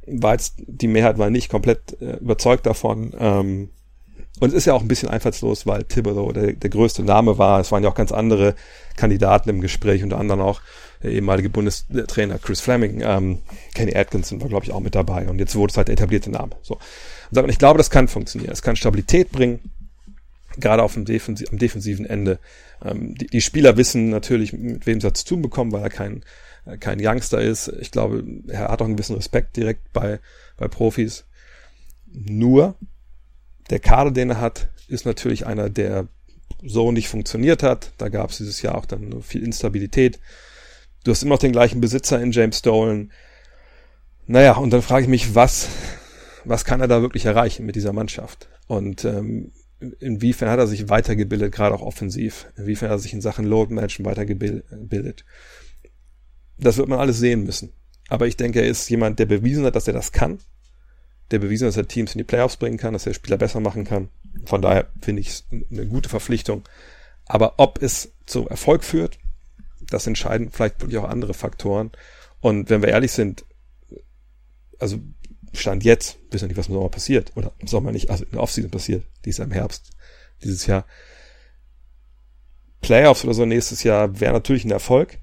war 0.07 0.33
jetzt, 0.33 0.55
die 0.65 0.87
Mehrheit 0.87 1.17
war 1.17 1.29
nicht 1.29 1.49
komplett 1.49 2.01
äh, 2.01 2.17
überzeugt 2.17 2.65
davon. 2.65 3.13
Ähm, 3.19 3.69
und 4.39 4.49
es 4.49 4.53
ist 4.53 4.65
ja 4.65 4.73
auch 4.73 4.81
ein 4.81 4.87
bisschen 4.87 5.09
einfallslos, 5.09 5.65
weil 5.65 5.83
Thibodeau 5.83 6.31
der, 6.31 6.53
der 6.53 6.69
größte 6.69 7.03
Name 7.03 7.37
war. 7.37 7.59
Es 7.59 7.71
waren 7.71 7.83
ja 7.83 7.89
auch 7.89 7.95
ganz 7.95 8.11
andere 8.11 8.55
Kandidaten 8.95 9.49
im 9.49 9.61
Gespräch, 9.61 10.03
unter 10.03 10.19
anderem 10.19 10.41
auch 10.41 10.61
der 11.03 11.11
ehemalige 11.11 11.49
Bundestrainer 11.49 12.39
Chris 12.39 12.61
Fleming, 12.61 13.01
ähm, 13.03 13.39
Kenny 13.73 13.95
Atkinson 13.95 14.41
war, 14.41 14.49
glaube 14.49 14.65
ich, 14.65 14.71
auch 14.71 14.79
mit 14.79 14.95
dabei. 14.95 15.27
Und 15.29 15.39
jetzt 15.39 15.55
wurde 15.55 15.71
es 15.71 15.77
halt 15.77 15.87
der 15.87 15.93
etablierte 15.93 16.31
Name. 16.31 16.51
So. 16.61 16.79
Und 17.31 17.49
ich 17.49 17.59
glaube, 17.59 17.77
das 17.77 17.89
kann 17.89 18.07
funktionieren. 18.07 18.51
Es 18.51 18.61
kann 18.61 18.75
Stabilität 18.75 19.31
bringen, 19.31 19.59
gerade 20.57 20.83
auf 20.83 20.93
dem 20.93 21.05
Defensiv, 21.05 21.51
am 21.51 21.57
defensiven 21.57 22.05
Ende. 22.05 22.39
Ähm, 22.83 23.15
die, 23.15 23.27
die 23.27 23.41
Spieler 23.41 23.77
wissen 23.77 24.09
natürlich, 24.09 24.53
mit 24.53 24.85
wem 24.85 25.01
sie 25.01 25.13
zu 25.13 25.25
tun 25.25 25.41
bekommen, 25.41 25.71
weil 25.71 25.83
er 25.83 25.89
kein, 25.89 26.23
äh, 26.65 26.77
kein 26.77 26.99
Youngster 27.01 27.41
ist. 27.41 27.67
Ich 27.79 27.91
glaube, 27.91 28.23
er 28.47 28.69
hat 28.69 28.81
auch 28.81 28.85
einen 28.85 28.95
gewissen 28.95 29.15
Respekt 29.15 29.57
direkt 29.57 29.93
bei, 29.93 30.19
bei 30.57 30.67
Profis. 30.67 31.25
Nur, 32.11 32.75
der 33.69 33.79
Kader, 33.79 34.11
den 34.11 34.31
er 34.31 34.41
hat, 34.41 34.69
ist 34.87 35.05
natürlich 35.05 35.45
einer, 35.45 35.69
der 35.69 36.07
so 36.63 36.91
nicht 36.91 37.09
funktioniert 37.09 37.63
hat. 37.63 37.91
Da 37.97 38.09
gab 38.09 38.31
es 38.31 38.37
dieses 38.37 38.61
Jahr 38.61 38.75
auch 38.75 38.85
dann 38.85 39.21
viel 39.21 39.43
Instabilität. 39.43 40.19
Du 41.07 41.11
hast 41.11 41.23
immer 41.23 41.35
noch 41.35 41.39
den 41.39 41.53
gleichen 41.53 41.79
Besitzer 41.79 42.21
in 42.21 42.33
James 42.33 42.61
Dolan. 42.61 43.13
Naja, 44.25 44.57
und 44.57 44.71
dann 44.71 44.81
frage 44.81 45.03
ich 45.03 45.09
mich, 45.09 45.35
was, 45.35 45.69
was 46.43 46.65
kann 46.65 46.81
er 46.81 46.89
da 46.89 47.01
wirklich 47.01 47.23
erreichen 47.23 47.65
mit 47.65 47.77
dieser 47.77 47.93
Mannschaft? 47.93 48.49
Und 48.67 49.05
ähm, 49.05 49.53
inwiefern 50.01 50.49
hat 50.49 50.59
er 50.59 50.67
sich 50.67 50.89
weitergebildet, 50.89 51.53
gerade 51.53 51.75
auch 51.75 51.81
offensiv? 51.81 52.47
Inwiefern 52.57 52.89
hat 52.89 52.97
er 52.97 52.99
sich 52.99 53.13
in 53.13 53.21
Sachen 53.21 53.45
Load 53.45 53.73
Management 53.73 54.05
weitergebildet? 54.05 55.23
Das 56.57 56.75
wird 56.75 56.89
man 56.89 56.99
alles 56.99 57.19
sehen 57.19 57.45
müssen. 57.45 57.71
Aber 58.09 58.27
ich 58.27 58.35
denke, 58.35 58.59
er 58.59 58.67
ist 58.67 58.89
jemand, 58.89 59.17
der 59.19 59.27
bewiesen 59.27 59.63
hat, 59.63 59.77
dass 59.77 59.87
er 59.87 59.93
das 59.93 60.11
kann. 60.11 60.39
Der 61.31 61.39
bewiesen 61.39 61.67
hat, 61.67 61.69
dass 61.69 61.77
er 61.77 61.87
Teams 61.87 62.15
in 62.15 62.17
die 62.17 62.25
Playoffs 62.25 62.57
bringen 62.57 62.77
kann, 62.77 62.91
dass 62.91 63.07
er 63.07 63.13
Spieler 63.13 63.37
besser 63.37 63.61
machen 63.61 63.85
kann. 63.85 64.09
Von 64.43 64.61
daher 64.61 64.89
finde 65.01 65.21
ich 65.21 65.29
es 65.29 65.47
eine 65.71 65.87
gute 65.87 66.09
Verpflichtung. 66.09 66.67
Aber 67.27 67.53
ob 67.59 67.81
es 67.81 68.11
zu 68.25 68.49
Erfolg 68.49 68.83
führt, 68.83 69.19
das 69.89 70.07
entscheiden 70.07 70.51
vielleicht 70.51 70.81
wirklich 70.81 70.97
auch 70.97 71.09
andere 71.09 71.33
Faktoren. 71.33 71.91
Und 72.39 72.69
wenn 72.69 72.81
wir 72.81 72.89
ehrlich 72.89 73.11
sind, 73.11 73.45
also 74.79 74.99
Stand 75.53 75.83
jetzt, 75.83 76.19
wissen 76.29 76.43
wir 76.43 76.47
nicht, 76.49 76.57
was 76.57 76.67
im 76.67 76.73
Sommer 76.73 76.89
passiert. 76.89 77.31
Oder 77.35 77.53
im 77.59 77.67
Sommer 77.67 77.91
nicht, 77.91 78.09
also 78.09 78.25
in 78.25 78.31
der 78.31 78.41
Offseason 78.41 78.71
passiert. 78.71 79.03
Die 79.25 79.29
ist 79.29 79.39
ja 79.39 79.45
im 79.45 79.51
Herbst 79.51 79.91
dieses 80.43 80.65
Jahr. 80.67 80.85
Playoffs 82.81 83.23
oder 83.23 83.33
so 83.33 83.45
nächstes 83.45 83.83
Jahr 83.83 84.19
wäre 84.19 84.33
natürlich 84.33 84.65
ein 84.65 84.71
Erfolg. 84.71 85.19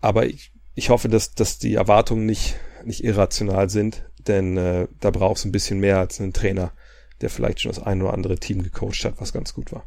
Aber 0.00 0.26
ich, 0.26 0.52
ich 0.74 0.88
hoffe, 0.90 1.08
dass, 1.08 1.34
dass 1.34 1.58
die 1.58 1.74
Erwartungen 1.74 2.26
nicht, 2.26 2.56
nicht 2.84 3.04
irrational 3.04 3.68
sind. 3.70 4.04
Denn 4.26 4.56
äh, 4.56 4.86
da 5.00 5.10
braucht 5.10 5.38
es 5.38 5.44
ein 5.44 5.52
bisschen 5.52 5.80
mehr 5.80 5.98
als 5.98 6.20
einen 6.20 6.32
Trainer, 6.32 6.72
der 7.20 7.30
vielleicht 7.30 7.60
schon 7.60 7.72
das 7.72 7.82
ein 7.82 8.02
oder 8.02 8.12
andere 8.12 8.36
Team 8.36 8.62
gecoacht 8.62 9.04
hat, 9.04 9.14
was 9.18 9.32
ganz 9.32 9.54
gut 9.54 9.72
war. 9.72 9.84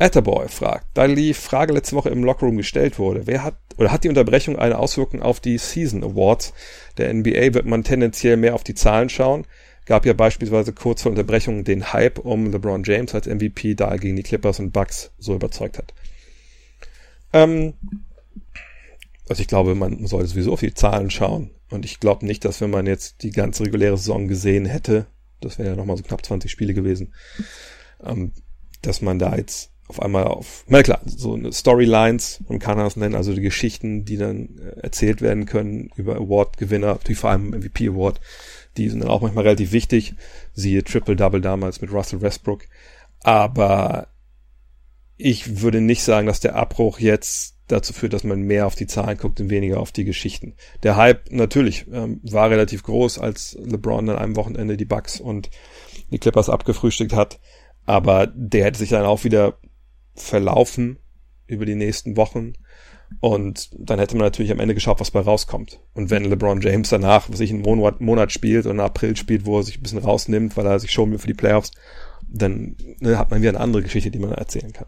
Etterboy 0.00 0.48
fragt, 0.48 0.86
da 0.94 1.06
die 1.06 1.34
Frage 1.34 1.74
letzte 1.74 1.94
Woche 1.94 2.08
im 2.08 2.24
Lockerroom 2.24 2.56
gestellt 2.56 2.98
wurde, 2.98 3.26
wer 3.26 3.44
hat 3.44 3.56
oder 3.76 3.92
hat 3.92 4.02
die 4.02 4.08
Unterbrechung 4.08 4.58
eine 4.58 4.78
Auswirkung 4.78 5.20
auf 5.20 5.40
die 5.40 5.58
Season 5.58 6.02
Awards? 6.02 6.54
Der 6.96 7.12
NBA 7.12 7.54
wird 7.54 7.66
man 7.66 7.84
tendenziell 7.84 8.36
mehr 8.36 8.54
auf 8.54 8.64
die 8.64 8.74
Zahlen 8.74 9.10
schauen. 9.10 9.46
Gab 9.84 10.06
ja 10.06 10.14
beispielsweise 10.14 10.72
kurz 10.72 11.02
vor 11.02 11.10
Unterbrechung 11.10 11.64
den 11.64 11.92
Hype 11.92 12.18
um 12.18 12.50
LeBron 12.50 12.82
James 12.84 13.14
als 13.14 13.26
MVP, 13.26 13.74
da 13.74 13.88
er 13.88 13.98
gegen 13.98 14.16
die 14.16 14.22
Clippers 14.22 14.58
und 14.58 14.72
Bucks 14.72 15.12
so 15.18 15.34
überzeugt 15.34 15.76
hat. 15.76 15.92
Ähm, 17.32 17.74
also 19.28 19.42
ich 19.42 19.48
glaube, 19.48 19.74
man 19.74 20.06
sollte 20.06 20.28
sowieso 20.28 20.54
auf 20.54 20.60
die 20.60 20.74
Zahlen 20.74 21.10
schauen. 21.10 21.50
Und 21.70 21.84
ich 21.84 22.00
glaube 22.00 22.26
nicht, 22.26 22.44
dass 22.44 22.60
wenn 22.60 22.70
man 22.70 22.86
jetzt 22.86 23.22
die 23.22 23.30
ganze 23.30 23.64
reguläre 23.64 23.96
Saison 23.96 24.28
gesehen 24.28 24.64
hätte, 24.64 25.06
das 25.40 25.58
wären 25.58 25.68
ja 25.68 25.76
nochmal 25.76 25.96
so 25.96 26.02
knapp 26.02 26.24
20 26.24 26.50
Spiele 26.50 26.74
gewesen, 26.74 27.14
ähm, 28.02 28.32
dass 28.82 29.02
man 29.02 29.18
da 29.18 29.36
jetzt 29.36 29.69
auf 29.90 30.00
einmal 30.00 30.24
auf, 30.24 30.64
na 30.68 30.82
klar, 30.82 31.00
so 31.04 31.38
Storylines, 31.50 32.40
man 32.48 32.58
kann 32.58 32.78
das 32.78 32.96
nennen, 32.96 33.14
also 33.14 33.34
die 33.34 33.40
Geschichten, 33.40 34.04
die 34.04 34.16
dann 34.16 34.58
äh, 34.58 34.80
erzählt 34.80 35.20
werden 35.20 35.46
können 35.46 35.90
über 35.96 36.16
Award-Gewinner, 36.16 36.94
natürlich 36.94 37.18
vor 37.18 37.30
allem 37.30 37.50
MVP 37.50 37.88
Award, 37.88 38.20
die 38.76 38.88
sind 38.88 39.00
dann 39.00 39.10
auch 39.10 39.20
manchmal 39.20 39.44
relativ 39.44 39.72
wichtig, 39.72 40.14
siehe 40.54 40.84
Triple-Double 40.84 41.40
damals 41.40 41.80
mit 41.80 41.92
Russell 41.92 42.22
Westbrook, 42.22 42.66
aber 43.20 44.08
ich 45.16 45.60
würde 45.60 45.80
nicht 45.80 46.02
sagen, 46.02 46.26
dass 46.26 46.40
der 46.40 46.54
Abbruch 46.54 46.98
jetzt 46.98 47.56
dazu 47.66 47.92
führt, 47.92 48.12
dass 48.12 48.24
man 48.24 48.40
mehr 48.40 48.66
auf 48.66 48.74
die 48.74 48.86
Zahlen 48.86 49.18
guckt 49.18 49.40
und 49.40 49.50
weniger 49.50 49.80
auf 49.80 49.92
die 49.92 50.04
Geschichten. 50.04 50.54
Der 50.82 50.96
Hype 50.96 51.30
natürlich 51.30 51.86
ähm, 51.92 52.20
war 52.22 52.50
relativ 52.50 52.82
groß, 52.82 53.18
als 53.18 53.56
LeBron 53.60 54.08
an 54.08 54.16
einem 54.16 54.36
Wochenende 54.36 54.76
die 54.76 54.84
Bucks 54.84 55.20
und 55.20 55.50
die 56.10 56.18
Clippers 56.18 56.48
abgefrühstückt 56.48 57.12
hat, 57.12 57.38
aber 57.86 58.26
der 58.26 58.64
hätte 58.64 58.78
sich 58.78 58.90
dann 58.90 59.04
auch 59.04 59.24
wieder 59.24 59.58
verlaufen 60.14 60.98
über 61.46 61.66
die 61.66 61.74
nächsten 61.74 62.16
Wochen. 62.16 62.54
Und 63.18 63.70
dann 63.76 63.98
hätte 63.98 64.16
man 64.16 64.26
natürlich 64.26 64.52
am 64.52 64.60
Ende 64.60 64.74
geschaut, 64.74 65.00
was 65.00 65.10
bei 65.10 65.20
rauskommt. 65.20 65.80
Und 65.94 66.10
wenn 66.10 66.24
LeBron 66.24 66.60
James 66.60 66.90
danach, 66.90 67.28
was 67.28 67.40
ich 67.40 67.50
einen 67.50 67.62
Monat, 67.62 68.00
Monat 68.00 68.30
spielt 68.30 68.66
oder 68.66 68.84
April 68.84 69.16
spielt, 69.16 69.46
wo 69.46 69.58
er 69.58 69.64
sich 69.64 69.78
ein 69.78 69.82
bisschen 69.82 69.98
rausnimmt, 69.98 70.56
weil 70.56 70.66
er 70.66 70.78
sich 70.78 70.92
schon 70.92 71.10
will 71.10 71.18
für 71.18 71.26
die 71.26 71.34
Playoffs, 71.34 71.72
dann 72.28 72.76
ne, 73.00 73.18
hat 73.18 73.30
man 73.30 73.40
wieder 73.40 73.50
eine 73.50 73.60
andere 73.60 73.82
Geschichte, 73.82 74.10
die 74.10 74.20
man 74.20 74.30
erzählen 74.30 74.72
kann. 74.72 74.86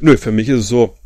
Nö, 0.00 0.16
für 0.18 0.32
mich 0.32 0.48
ist 0.48 0.60
es 0.60 0.68
so, 0.68 0.96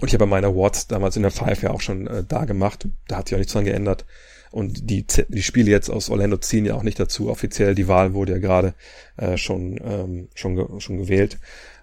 und 0.00 0.08
ich 0.08 0.14
habe 0.14 0.26
meine 0.26 0.46
Awards 0.46 0.86
damals 0.86 1.16
in 1.16 1.22
der 1.22 1.32
Five 1.32 1.62
ja 1.62 1.70
auch 1.70 1.80
schon 1.80 2.06
äh, 2.06 2.24
da 2.26 2.44
gemacht, 2.44 2.88
da 3.08 3.16
hat 3.16 3.28
sich 3.28 3.34
auch 3.34 3.38
nichts 3.38 3.52
dran 3.52 3.64
geändert. 3.64 4.06
Und 4.50 4.88
die, 4.88 5.04
die 5.28 5.42
Spiele 5.42 5.70
jetzt 5.70 5.90
aus 5.90 6.08
Orlando 6.08 6.38
ziehen 6.38 6.64
ja 6.64 6.74
auch 6.74 6.82
nicht 6.82 6.98
dazu. 6.98 7.28
Offiziell 7.28 7.74
die 7.74 7.86
Wahl 7.86 8.14
wurde 8.14 8.32
ja 8.32 8.38
gerade 8.38 8.74
äh, 9.18 9.36
schon, 9.36 9.78
ähm, 9.84 10.28
schon, 10.34 10.56
ge 10.56 10.64
schon 10.78 10.96
gewählt 10.96 11.38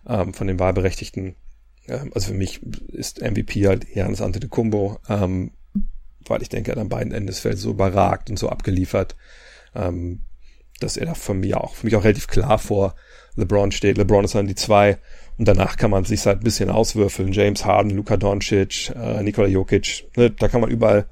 ähm, 0.07 0.33
von 0.33 0.47
den 0.47 0.59
Wahlberechtigten. 0.59 1.35
Ähm, 1.87 2.11
also 2.13 2.29
für 2.29 2.37
mich 2.37 2.61
ist 2.63 3.21
MVP 3.21 3.67
halt 3.67 3.87
Janis 3.93 4.21
Antetokounmpo, 4.21 4.99
ähm, 5.09 5.51
weil 6.27 6.41
ich 6.41 6.49
denke, 6.49 6.71
er 6.71 6.75
hat 6.75 6.81
an 6.81 6.89
beiden 6.89 7.13
Enden 7.13 7.27
des 7.27 7.39
Feldes 7.39 7.61
so 7.61 7.71
überragt 7.71 8.29
und 8.29 8.37
so 8.37 8.49
abgeliefert, 8.49 9.15
ähm, 9.75 10.21
dass 10.79 10.97
er 10.97 11.05
da 11.05 11.13
von 11.13 11.39
mir 11.39 11.61
auch, 11.61 11.75
für 11.75 11.87
mich 11.87 11.95
auch 11.95 12.03
relativ 12.03 12.27
klar 12.27 12.57
vor 12.59 12.95
LeBron 13.35 13.71
steht. 13.71 13.97
LeBron 13.97 14.25
ist 14.25 14.35
dann 14.35 14.47
die 14.47 14.55
zwei 14.55 14.97
und 15.37 15.47
danach 15.47 15.77
kann 15.77 15.91
man 15.91 16.05
sich 16.05 16.25
halt 16.25 16.39
ein 16.39 16.43
bisschen 16.43 16.69
auswürfeln. 16.69 17.31
James 17.31 17.65
Harden, 17.65 17.91
Luka 17.91 18.17
Doncic, 18.17 18.91
äh, 18.95 19.21
Nikola 19.21 19.47
Jokic, 19.47 20.07
ne, 20.15 20.31
da 20.31 20.47
kann 20.47 20.61
man 20.61 20.71
überall 20.71 21.07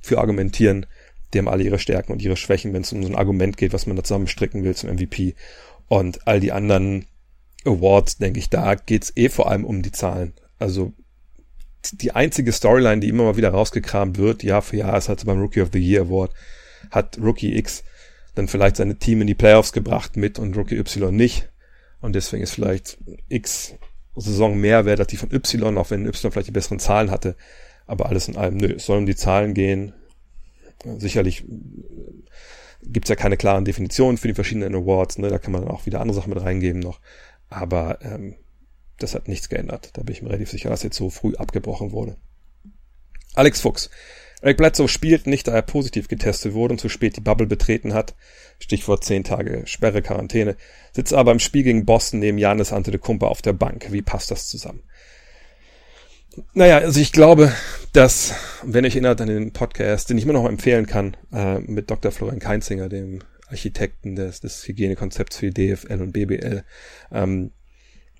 für 0.00 0.18
argumentieren. 0.18 0.86
Die 1.32 1.38
haben 1.38 1.48
alle 1.48 1.64
ihre 1.64 1.78
Stärken 1.78 2.12
und 2.12 2.22
ihre 2.22 2.36
Schwächen, 2.36 2.72
wenn 2.72 2.82
es 2.82 2.92
um 2.92 3.02
so 3.02 3.08
ein 3.08 3.16
Argument 3.16 3.56
geht, 3.58 3.74
was 3.74 3.86
man 3.86 3.96
da 3.96 4.02
zusammenstricken 4.02 4.64
will 4.64 4.74
zum 4.74 4.90
MVP. 4.90 5.34
Und 5.88 6.26
all 6.26 6.40
die 6.40 6.52
anderen 6.52 7.04
Awards, 7.64 8.18
denke 8.18 8.38
ich, 8.38 8.50
da 8.50 8.74
geht's 8.74 9.12
eh 9.16 9.28
vor 9.28 9.50
allem 9.50 9.64
um 9.64 9.82
die 9.82 9.92
Zahlen. 9.92 10.32
Also 10.58 10.92
die 11.92 12.12
einzige 12.12 12.52
Storyline, 12.52 13.00
die 13.00 13.08
immer 13.08 13.24
mal 13.24 13.36
wieder 13.36 13.50
rausgekramt 13.50 14.18
wird, 14.18 14.42
Jahr 14.42 14.62
für 14.62 14.76
Jahr, 14.76 14.96
ist 14.96 15.08
halt 15.08 15.24
beim 15.24 15.40
Rookie 15.40 15.60
of 15.60 15.70
the 15.72 15.78
Year 15.78 16.02
Award. 16.02 16.32
hat 16.90 17.18
Rookie 17.18 17.56
X 17.56 17.84
dann 18.34 18.48
vielleicht 18.48 18.76
seine 18.76 18.96
Team 18.96 19.20
in 19.20 19.26
die 19.26 19.34
Playoffs 19.34 19.72
gebracht 19.72 20.16
mit 20.16 20.38
und 20.38 20.56
Rookie 20.56 20.76
Y 20.76 21.14
nicht. 21.14 21.48
Und 22.00 22.14
deswegen 22.14 22.42
ist 22.42 22.52
vielleicht 22.52 22.98
X 23.28 23.74
Saison 24.20 24.58
mehr 24.58 24.84
wert 24.84 25.00
als 25.00 25.08
die 25.08 25.16
von 25.16 25.32
Y, 25.32 25.78
auch 25.78 25.90
wenn 25.90 26.06
Y 26.06 26.30
vielleicht 26.30 26.48
die 26.48 26.52
besseren 26.52 26.78
Zahlen 26.78 27.10
hatte. 27.10 27.36
Aber 27.86 28.06
alles 28.06 28.28
in 28.28 28.36
allem, 28.36 28.56
nö, 28.56 28.74
es 28.76 28.86
soll 28.86 28.98
um 28.98 29.06
die 29.06 29.16
Zahlen 29.16 29.54
gehen. 29.54 29.92
Sicherlich 30.98 31.44
gibt's 32.82 33.08
ja 33.08 33.16
keine 33.16 33.36
klaren 33.36 33.64
Definitionen 33.64 34.18
für 34.18 34.28
die 34.28 34.34
verschiedenen 34.34 34.74
Awards, 34.74 35.18
ne? 35.18 35.28
da 35.28 35.38
kann 35.38 35.52
man 35.52 35.66
auch 35.66 35.86
wieder 35.86 36.00
andere 36.00 36.16
Sachen 36.16 36.30
mit 36.30 36.42
reingeben 36.42 36.80
noch. 36.80 37.00
Aber 37.48 37.98
ähm, 38.02 38.36
das 38.98 39.14
hat 39.14 39.28
nichts 39.28 39.48
geändert. 39.48 39.90
Da 39.94 40.02
bin 40.02 40.14
ich 40.14 40.22
mir 40.22 40.28
relativ 40.28 40.50
sicher, 40.50 40.70
dass 40.70 40.82
jetzt 40.82 40.96
so 40.96 41.10
früh 41.10 41.34
abgebrochen 41.34 41.92
wurde. 41.92 42.16
Alex 43.34 43.60
Fuchs. 43.60 43.90
Eric 44.40 44.56
Bledsoe 44.58 44.88
spielt 44.88 45.26
nicht, 45.26 45.48
da 45.48 45.52
er 45.52 45.62
positiv 45.62 46.06
getestet 46.06 46.54
wurde 46.54 46.72
und 46.72 46.78
zu 46.78 46.88
spät 46.88 47.16
die 47.16 47.20
Bubble 47.20 47.46
betreten 47.46 47.92
hat. 47.92 48.14
Stichwort 48.60 49.04
10 49.04 49.24
Tage 49.24 49.62
Sperre, 49.66 50.02
Quarantäne. 50.02 50.56
Sitzt 50.92 51.12
aber 51.12 51.32
im 51.32 51.40
Spiel 51.40 51.64
gegen 51.64 51.84
Boston 51.84 52.20
neben 52.20 52.38
Janis 52.38 52.72
Antetokounmpo 52.72 53.26
auf 53.26 53.42
der 53.42 53.52
Bank. 53.52 53.90
Wie 53.90 54.02
passt 54.02 54.30
das 54.30 54.48
zusammen? 54.48 54.82
Naja, 56.54 56.78
also 56.78 57.00
ich 57.00 57.10
glaube, 57.10 57.52
dass, 57.92 58.34
wenn 58.62 58.84
ihr 58.84 58.88
euch 58.88 58.94
erinnert 58.94 59.20
an 59.20 59.28
den 59.28 59.52
Podcast, 59.52 60.08
den 60.08 60.18
ich 60.18 60.24
immer 60.24 60.34
noch 60.34 60.48
empfehlen 60.48 60.86
kann, 60.86 61.16
äh, 61.32 61.58
mit 61.58 61.90
Dr. 61.90 62.12
Florian 62.12 62.38
Keinzinger, 62.38 62.88
dem 62.88 63.20
Architekten 63.50 64.16
des, 64.16 64.40
des 64.40 64.66
Hygienekonzepts 64.66 65.36
für 65.36 65.50
DFL 65.50 66.00
und 66.00 66.12
BBL, 66.12 66.64
ähm, 67.12 67.50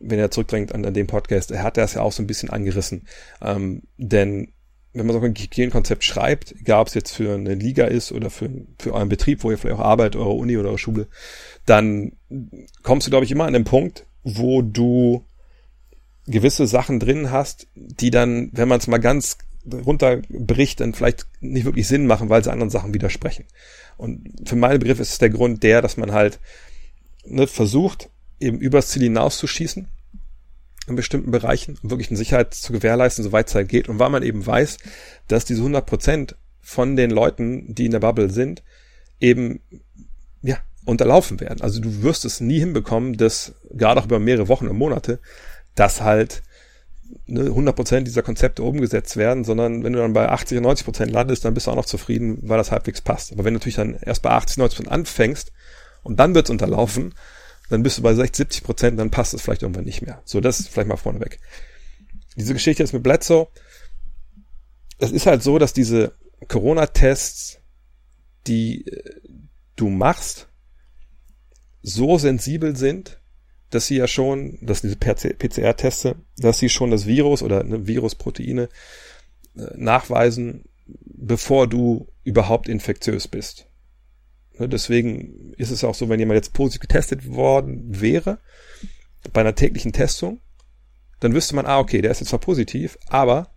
wenn 0.01 0.19
er 0.19 0.31
zurückdrängt 0.31 0.75
an, 0.75 0.85
an 0.85 0.95
den 0.95 1.07
Podcast, 1.07 1.51
er 1.51 1.63
hat 1.63 1.77
das 1.77 1.95
ja 1.95 2.03
auch 2.03 2.13
so 2.13 2.23
ein 2.23 2.27
bisschen 2.27 2.51
angerissen. 2.51 3.07
Ähm, 3.43 3.83
denn 3.97 4.53
wenn 4.93 5.07
man 5.07 5.15
so 5.15 5.25
ein 5.25 5.35
Hygienekonzept 5.35 6.03
schreibt, 6.03 6.55
egal 6.59 6.81
ob 6.81 6.89
es 6.89 6.95
jetzt 6.95 7.15
für 7.15 7.35
eine 7.35 7.55
Liga 7.55 7.87
ist 7.87 8.13
oder 8.13 8.31
für, 8.31 8.51
für 8.79 8.95
euren 8.95 9.09
Betrieb, 9.09 9.45
wo 9.45 9.51
ihr 9.51 9.59
vielleicht 9.59 9.79
auch 9.79 9.85
arbeitet, 9.85 10.21
eure 10.21 10.33
Uni 10.33 10.57
oder 10.57 10.69
eure 10.69 10.79
Schule, 10.79 11.09
dann 11.67 12.13
kommst 12.83 13.07
du, 13.07 13.11
glaube 13.11 13.25
ich, 13.25 13.31
immer 13.31 13.45
an 13.45 13.53
den 13.53 13.65
Punkt, 13.65 14.07
wo 14.23 14.63
du 14.63 15.25
gewisse 16.27 16.67
Sachen 16.67 17.01
drin 17.01 17.31
hast, 17.31 17.69
die 17.75 18.11
dann, 18.11 18.51
wenn 18.53 18.69
man 18.69 18.79
es 18.79 18.87
mal 18.87 18.99
ganz 18.99 19.39
runterbricht, 19.73 20.81
dann 20.81 20.95
vielleicht 20.95 21.27
nicht 21.41 21.65
wirklich 21.65 21.89
Sinn 21.89 22.07
machen, 22.07 22.29
weil 22.29 22.43
sie 22.43 22.53
anderen 22.53 22.71
Sachen 22.71 22.95
widersprechen. 22.95 23.45
Und 23.99 24.49
für 24.49 24.57
meinen 24.57 24.79
Begriff 24.79 25.01
ist 25.01 25.13
es 25.13 25.19
der 25.19 25.29
Grund 25.29 25.63
der, 25.63 25.83
dass 25.83 25.97
man 25.97 26.13
halt 26.13 26.39
ne, 27.27 27.47
versucht, 27.47 28.09
eben 28.41 28.59
übers 28.59 28.89
Ziel 28.89 29.03
hinauszuschießen 29.03 29.89
in 30.87 30.97
bestimmten 30.97 31.31
Bereichen, 31.31 31.77
um 31.83 31.91
wirklich 31.91 32.09
eine 32.09 32.17
Sicherheit 32.17 32.55
zu 32.55 32.73
gewährleisten, 32.73 33.25
soweit 33.25 33.49
es 33.49 33.55
halt 33.55 33.69
geht. 33.69 33.89
Und 33.89 33.99
weil 33.99 34.09
man 34.09 34.23
eben 34.23 34.47
weiß, 34.47 34.79
dass 35.27 35.45
diese 35.45 35.61
100 35.61 35.85
Prozent 35.85 36.37
von 36.63 36.97
den 36.97 37.11
Leuten, 37.11 37.75
die 37.75 37.87
in 37.87 37.93
der 37.93 38.01
Bubble 38.01 38.31
sind, 38.31 38.63
eben, 39.21 39.61
ja, 40.43 40.59
unterlaufen 40.85 41.41
werden. 41.41 41.61
Also 41.61 41.81
du 41.81 42.03
wirst 42.03 42.25
es 42.25 42.41
nie 42.41 42.61
hinbekommen, 42.61 43.17
dass 43.17 43.55
gerade 43.71 44.01
auch 44.01 44.07
über 44.07 44.19
mehrere 44.19 44.49
Wochen 44.49 44.69
und 44.69 44.79
Monate, 44.79 45.19
dass 45.75 46.01
halt 46.01 46.43
ne, 47.27 47.43
100 47.43 47.75
Prozent 47.75 48.07
dieser 48.07 48.23
Konzepte 48.23 48.63
umgesetzt 48.63 49.17
werden, 49.17 49.45
sondern 49.45 49.85
wenn 49.85 49.93
du 49.93 49.99
dann 49.99 50.13
bei 50.13 50.29
80 50.29 50.59
und 50.59 50.65
90 50.65 50.85
Prozent 50.85 51.13
landest, 51.13 51.45
dann 51.45 51.55
bist 51.55 51.67
du 51.67 51.71
auch 51.71 51.77
noch 51.77 51.87
zufrieden, 51.87 52.39
weil 52.43 52.59
das 52.59 52.71
halbwegs 52.71 53.01
passt. 53.01 53.33
Aber 53.33 53.45
wenn 53.45 53.55
du 53.55 53.59
natürlich 53.59 53.77
dann 53.77 53.95
erst 53.95 54.23
bei 54.23 54.31
80, 54.31 54.59
90 54.59 54.77
Prozent 54.77 54.93
anfängst 54.93 55.53
und 56.03 56.19
dann 56.19 56.35
wird's 56.35 56.51
unterlaufen, 56.51 57.15
dann 57.69 57.83
bist 57.83 57.99
du 57.99 58.03
bei 58.03 58.15
60, 58.15 58.37
70 58.37 58.63
Prozent, 58.65 58.99
dann 58.99 59.11
passt 59.11 59.35
es 59.35 59.43
vielleicht 59.43 59.63
irgendwann 59.63 59.85
nicht 59.85 60.03
mehr. 60.03 60.23
So, 60.25 60.41
das 60.41 60.61
ist 60.61 60.69
vielleicht 60.69 60.89
mal 60.89 60.97
vorneweg. 60.97 61.39
Diese 62.37 62.55
Geschichte 62.55 62.83
jetzt 62.83 62.93
mit 62.93 63.03
Bledsoe, 63.03 63.49
es 64.99 65.13
ist 65.13 65.27
halt 65.27 65.43
so, 65.43 65.59
dass 65.59 65.73
diese 65.73 66.13
Corona-Tests, 66.47 67.59
die 68.47 68.87
äh, 68.87 69.21
du 69.77 69.89
machst, 69.89 70.49
so 71.83 72.19
sensibel 72.19 72.77
sind, 72.77 73.21
dass 73.71 73.87
sie 73.87 73.97
ja 73.97 74.07
schon, 74.07 74.59
dass 74.63 74.83
diese 74.83 74.97
PCR-Teste, 74.97 76.17
dass 76.37 76.59
sie 76.59 76.69
schon 76.69 76.91
das 76.91 77.07
Virus 77.07 77.43
oder 77.43 77.63
ne, 77.65 77.87
Virusproteine 77.87 78.69
äh, 79.57 79.61
nachweisen, 79.77 80.65
bevor 80.87 81.67
du 81.67 82.09
überhaupt 82.25 82.69
infektiös 82.69 83.29
bist. 83.29 83.67
Ne, 84.59 84.69
deswegen 84.69 85.53
ist 85.55 85.71
es 85.71 85.85
auch 85.85 85.95
so, 85.95 86.09
wenn 86.09 86.21
jemand 86.21 86.37
jetzt 86.37 86.55
positiv 86.55 86.81
getestet 86.81 87.29
worden 87.29 88.01
wäre, 88.01 88.39
bei 89.33 89.41
einer 89.41 89.55
täglichen 89.55 89.93
Testung, 89.93 90.41
dann 91.21 91.35
wüsste 91.35 91.55
man, 91.55 91.67
ah, 91.67 91.79
okay, 91.79 92.01
der 92.01 92.11
ist 92.11 92.21
jetzt 92.21 92.29
zwar 92.29 92.39
positiv, 92.39 92.99
aber 93.09 93.51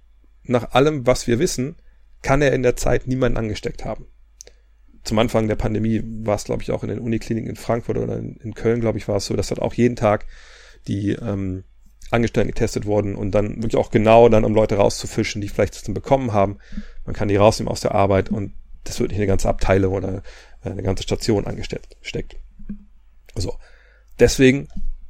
nach 0.43 0.71
allem, 0.71 1.05
was 1.05 1.27
wir 1.27 1.39
wissen, 1.39 1.75
kann 2.21 2.41
er 2.41 2.53
in 2.53 2.63
der 2.63 2.75
Zeit 2.75 3.07
niemanden 3.07 3.37
angesteckt 3.37 3.85
haben. 3.85 4.07
Zum 5.03 5.17
Anfang 5.19 5.47
der 5.47 5.55
Pandemie 5.55 6.03
war 6.23 6.35
es, 6.35 6.43
glaube 6.43 6.61
ich, 6.61 6.71
auch 6.71 6.83
in 6.83 6.89
den 6.89 6.99
Unikliniken 6.99 7.49
in 7.49 7.55
Frankfurt 7.55 7.97
oder 7.97 8.17
in, 8.17 8.35
in 8.37 8.53
Köln, 8.53 8.81
glaube 8.81 8.97
ich, 8.97 9.07
war 9.07 9.17
es 9.17 9.25
so, 9.25 9.35
dass 9.35 9.47
dort 9.47 9.61
auch 9.61 9.73
jeden 9.73 9.95
Tag 9.95 10.25
die 10.87 11.11
ähm, 11.11 11.63
Angestellten 12.11 12.49
getestet 12.49 12.85
wurden 12.85 13.15
und 13.15 13.31
dann 13.31 13.55
wirklich 13.57 13.77
auch 13.77 13.89
genau 13.89 14.29
dann, 14.29 14.43
um 14.43 14.53
Leute 14.53 14.75
rauszufischen, 14.75 15.41
die 15.41 15.49
vielleicht 15.49 15.75
das 15.75 15.83
dann 15.83 15.93
bekommen 15.93 16.33
haben. 16.33 16.57
Man 17.05 17.15
kann 17.15 17.29
die 17.29 17.35
rausnehmen 17.37 17.71
aus 17.71 17.81
der 17.81 17.95
Arbeit 17.95 18.29
und 18.29 18.53
das 18.83 18.99
wird 18.99 19.11
nicht 19.11 19.19
eine 19.19 19.27
ganze 19.27 19.49
Abteilung 19.49 19.93
oder 19.93 20.23
eine 20.61 20.83
ganze 20.83 21.03
Station 21.03 21.47
angesteckt 21.47 21.97
steckt. 22.01 22.37
So. 23.35 23.55
Deswegen 24.19 24.67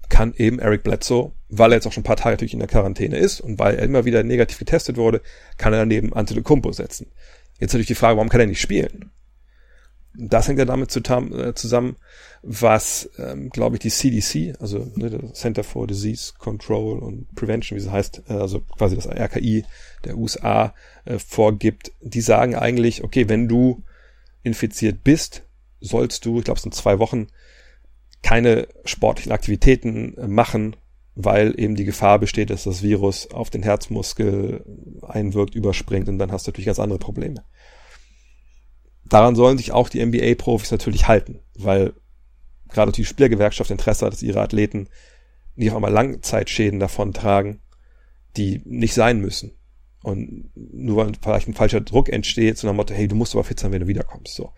kann 0.10 0.34
eben 0.36 0.60
Eric 0.60 0.84
Bledsoe, 0.84 1.32
weil 1.50 1.72
er 1.72 1.76
jetzt 1.76 1.88
auch 1.88 1.92
schon 1.92 2.02
ein 2.02 2.06
paar 2.06 2.18
Tage 2.18 2.34
natürlich 2.34 2.54
in 2.54 2.60
der 2.60 2.68
Quarantäne 2.68 3.18
ist 3.18 3.42
und 3.42 3.60
weil 3.60 3.76
er 3.76 3.84
immer 3.84 4.06
wieder 4.06 4.24
negativ 4.24 4.60
getestet 4.60 4.98
wurde, 4.98 5.22
kann 5.58 5.74
er 5.74 5.80
daneben 5.80 6.14
Antetokounmpo 6.14 6.72
setzen. 6.72 7.12
Jetzt 7.60 7.74
natürlich 7.74 7.88
die 7.88 7.96
Frage, 7.96 8.18
warum 8.18 8.30
kann 8.30 8.42
er 8.42 8.48
nicht 8.48 8.62
spielen? 8.62 9.12
Das 10.14 10.48
hängt 10.48 10.60
ja 10.60 10.66
damit 10.66 10.96
äh, 10.96 11.54
zusammen, 11.56 11.96
was, 12.44 13.10
ähm, 13.18 13.50
glaube 13.50 13.76
ich, 13.76 13.82
die 13.82 13.90
CDC, 13.90 14.60
also 14.60 14.92
ne, 14.96 15.10
das 15.10 15.40
Center 15.40 15.64
for 15.64 15.88
Disease 15.88 16.34
Control 16.38 17.04
and 17.04 17.34
Prevention, 17.36 17.78
wie 17.78 17.84
es 17.84 17.90
heißt, 17.90 18.24
äh, 18.30 18.34
also 18.34 18.60
quasi 18.60 18.96
das 18.96 19.08
RKI 19.08 19.64
der 20.04 20.18
USA 20.18 20.74
äh, 21.06 21.18
vorgibt. 21.20 21.94
Die 22.02 22.22
sagen 22.22 22.56
eigentlich, 22.56 23.04
okay, 23.04 23.30
wenn 23.30 23.48
du 23.48 23.84
infiziert 24.44 25.04
bist, 25.04 25.44
sollst 25.80 26.26
du, 26.26 26.40
ich 26.40 26.46
glaube 26.46 26.58
es 26.58 26.64
sind 26.64 26.76
zwei 26.76 27.00
Wochen, 27.00 27.28
keine 28.22 28.68
sportlichen 28.86 29.32
Aktivitäten 29.32 30.18
äh, 30.18 30.28
machen, 30.28 30.76
weil 31.16 31.60
eben 31.60 31.76
die 31.76 31.86
Gefahr 31.86 32.20
besteht, 32.20 32.50
dass 32.50 32.64
das 32.64 32.82
Virus 32.82 33.30
auf 33.32 33.50
den 33.50 33.64
Herzmuskel 33.64 34.64
einwirkt, 35.02 35.56
überspringt 35.56 36.08
und 36.08 36.18
dann 36.20 36.32
hast 36.32 36.48
du 36.48 36.52
natürlich 36.52 36.68
ganz 36.68 36.80
andere 36.80 37.00
Probleme. 37.00 37.44
Daran 39.12 39.36
sollen 39.36 39.58
sich 39.58 39.74
auch 39.74 39.90
die 39.90 40.04
NBA-Profis 40.04 40.72
natürlich 40.72 41.10
halten, 41.10 41.42
weil 41.54 41.92
gerade 42.70 42.94
die 42.94 43.04
Spielergewerkschaft 43.04 43.70
Interesse 43.70 44.06
hat, 44.06 44.14
dass 44.14 44.24
ihre 44.24 44.40
Athleten 44.40 44.88
nicht 45.56 45.70
auf 45.70 45.76
einmal 45.76 45.92
Langzeitschäden 45.92 46.80
davon 46.80 47.12
tragen, 47.12 47.60
die 48.38 48.62
nicht 48.64 48.94
sein 48.94 49.20
müssen. 49.20 49.52
Und 50.02 50.50
nur 50.56 50.96
weil 50.96 51.12
vielleicht 51.22 51.50
ein 51.50 51.54
falscher 51.54 51.82
Druck 51.82 52.08
entsteht, 52.08 52.58
so 52.58 52.68
nach 52.68 52.74
Motto, 52.74 52.94
hey, 52.94 53.10
du 53.10 53.18
musst 53.18 53.36
aber 53.36 53.44
fit 53.44 53.60
sein, 53.60 53.74
wenn 53.74 53.82
du 53.82 53.88
wiederkommst. 53.88 54.34
So. 54.34 54.54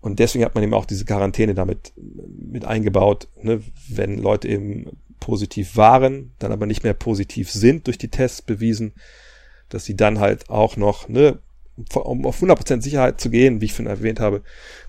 Und 0.00 0.18
deswegen 0.18 0.44
hat 0.44 0.56
man 0.56 0.64
eben 0.64 0.74
auch 0.74 0.84
diese 0.84 1.04
Quarantäne 1.04 1.54
damit 1.54 1.92
mit 1.96 2.64
eingebaut, 2.64 3.28
ne, 3.40 3.62
wenn 3.88 4.18
Leute 4.18 4.48
eben 4.48 4.98
positiv 5.20 5.76
waren, 5.76 6.32
dann 6.40 6.50
aber 6.50 6.66
nicht 6.66 6.82
mehr 6.82 6.94
positiv 6.94 7.52
sind 7.52 7.86
durch 7.86 7.98
die 7.98 8.10
Tests 8.10 8.42
bewiesen, 8.42 8.94
dass 9.68 9.84
sie 9.84 9.94
dann 9.94 10.18
halt 10.18 10.50
auch 10.50 10.76
noch, 10.76 11.08
ne, 11.08 11.38
um 11.94 12.26
auf 12.26 12.42
100% 12.42 12.82
Sicherheit 12.82 13.20
zu 13.20 13.30
gehen, 13.30 13.60
wie 13.60 13.66
ich 13.66 13.74
schon 13.74 13.86
erwähnt 13.86 14.20
habe, 14.20 14.42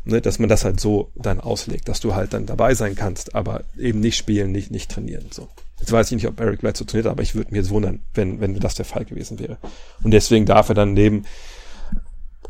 ne, 0.04 0.21
dass 0.21 0.39
man 0.39 0.49
das 0.49 0.65
halt 0.65 0.80
so 0.80 1.12
dann 1.15 1.39
auslegt, 1.39 1.88
dass 1.88 1.99
du 1.99 2.15
halt 2.15 2.34
dann 2.34 2.45
dabei 2.45 2.73
sein 2.73 2.95
kannst, 2.95 3.36
aber 3.36 3.63
eben 3.77 3.99
nicht 3.99 4.17
spielen, 4.17 4.51
nicht, 4.51 4.71
nicht 4.71 4.91
trainieren, 4.91 5.27
so. 5.32 5.47
Jetzt 5.80 5.91
weiß 5.91 6.12
ich 6.12 6.15
nicht, 6.15 6.27
ob 6.27 6.39
Eric 6.39 6.62
Bledsoe 6.62 6.86
trainiert, 6.86 7.08
aber 7.08 7.23
ich 7.23 7.34
würde 7.34 7.51
mir 7.51 7.58
jetzt 7.58 7.71
wundern, 7.71 8.01
wenn, 8.13 8.39
wenn 8.39 8.60
das 8.60 8.75
der 8.75 8.86
Fall 8.86 9.04
gewesen 9.04 9.39
wäre. 9.39 9.58
Und 10.04 10.12
deswegen 10.12 10.45
darf 10.45 10.69
er 10.69 10.75
dann 10.75 10.93
neben, 10.93 11.23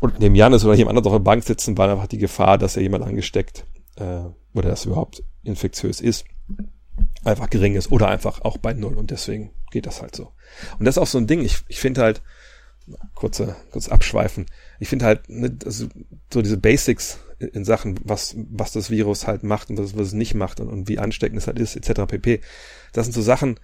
und 0.00 0.18
neben 0.20 0.34
Janis 0.34 0.64
oder 0.64 0.74
jemand 0.74 0.98
anderes 0.98 1.12
auf 1.12 1.18
der 1.18 1.24
Bank 1.24 1.42
sitzen, 1.42 1.78
weil 1.78 1.88
einfach 1.88 2.08
die 2.08 2.18
Gefahr, 2.18 2.58
dass 2.58 2.76
er 2.76 2.82
jemand 2.82 3.04
angesteckt, 3.04 3.64
äh, 3.96 4.24
oder 4.52 4.68
dass 4.68 4.84
er 4.84 4.88
überhaupt 4.92 5.22
infektiös 5.44 6.00
ist, 6.00 6.26
einfach 7.24 7.48
gering 7.48 7.74
ist 7.74 7.90
oder 7.90 8.08
einfach 8.08 8.42
auch 8.42 8.58
bei 8.58 8.74
Null 8.74 8.96
und 8.96 9.10
deswegen 9.10 9.50
geht 9.70 9.86
das 9.86 10.02
halt 10.02 10.14
so. 10.14 10.32
Und 10.78 10.84
das 10.84 10.96
ist 10.96 11.02
auch 11.02 11.06
so 11.06 11.18
ein 11.18 11.26
Ding, 11.26 11.40
ich, 11.40 11.58
ich 11.68 11.80
finde 11.80 12.02
halt, 12.02 12.22
kurze, 13.14 13.56
kurz 13.70 13.88
abschweifen, 13.88 14.46
ich 14.80 14.88
finde 14.88 15.04
halt, 15.04 15.28
ne, 15.28 15.56
also 15.64 15.86
so 16.32 16.42
diese 16.42 16.56
Basics 16.56 17.18
in 17.38 17.64
Sachen, 17.64 17.98
was, 18.04 18.36
was 18.50 18.72
das 18.72 18.90
Virus 18.90 19.26
halt 19.26 19.42
macht 19.42 19.70
und 19.70 19.78
was, 19.78 19.96
was 19.96 20.08
es 20.08 20.12
nicht 20.12 20.34
macht 20.34 20.60
und, 20.60 20.68
und 20.68 20.88
wie 20.88 20.98
ansteckend 20.98 21.38
es 21.38 21.46
halt 21.46 21.58
ist, 21.58 21.76
etc. 21.76 22.02
pp. 22.06 22.40
Das 22.92 23.06
sind 23.06 23.12
so 23.12 23.22
Sachen, 23.22 23.58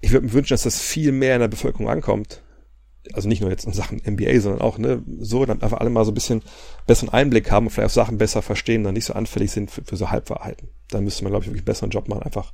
ich 0.00 0.12
würde 0.12 0.26
mir 0.26 0.32
wünschen, 0.32 0.54
dass 0.54 0.62
das 0.62 0.80
viel 0.80 1.12
mehr 1.12 1.34
in 1.34 1.40
der 1.40 1.48
Bevölkerung 1.48 1.88
ankommt. 1.88 2.42
Also 3.14 3.28
nicht 3.28 3.40
nur 3.40 3.50
jetzt 3.50 3.64
in 3.64 3.72
Sachen 3.72 4.02
NBA, 4.06 4.40
sondern 4.40 4.60
auch, 4.60 4.78
ne, 4.78 5.02
so, 5.20 5.44
dann 5.46 5.62
einfach 5.62 5.78
alle 5.78 5.90
mal 5.90 6.04
so 6.04 6.10
ein 6.10 6.14
bisschen 6.14 6.42
besseren 6.86 7.08
Einblick 7.10 7.50
haben 7.50 7.66
und 7.66 7.70
vielleicht 7.70 7.90
auch 7.90 8.04
Sachen 8.04 8.18
besser 8.18 8.42
verstehen, 8.42 8.84
dann 8.84 8.94
nicht 8.94 9.06
so 9.06 9.14
anfällig 9.14 9.50
sind 9.52 9.70
für, 9.70 9.82
für 9.82 9.96
so 9.96 10.10
Halbwahrheiten. 10.10 10.68
Da 10.88 11.00
müsste 11.00 11.24
man, 11.24 11.32
glaube 11.32 11.44
ich, 11.44 11.50
wirklich 11.50 11.64
besseren 11.64 11.90
Job 11.90 12.08
machen, 12.08 12.22
einfach 12.22 12.52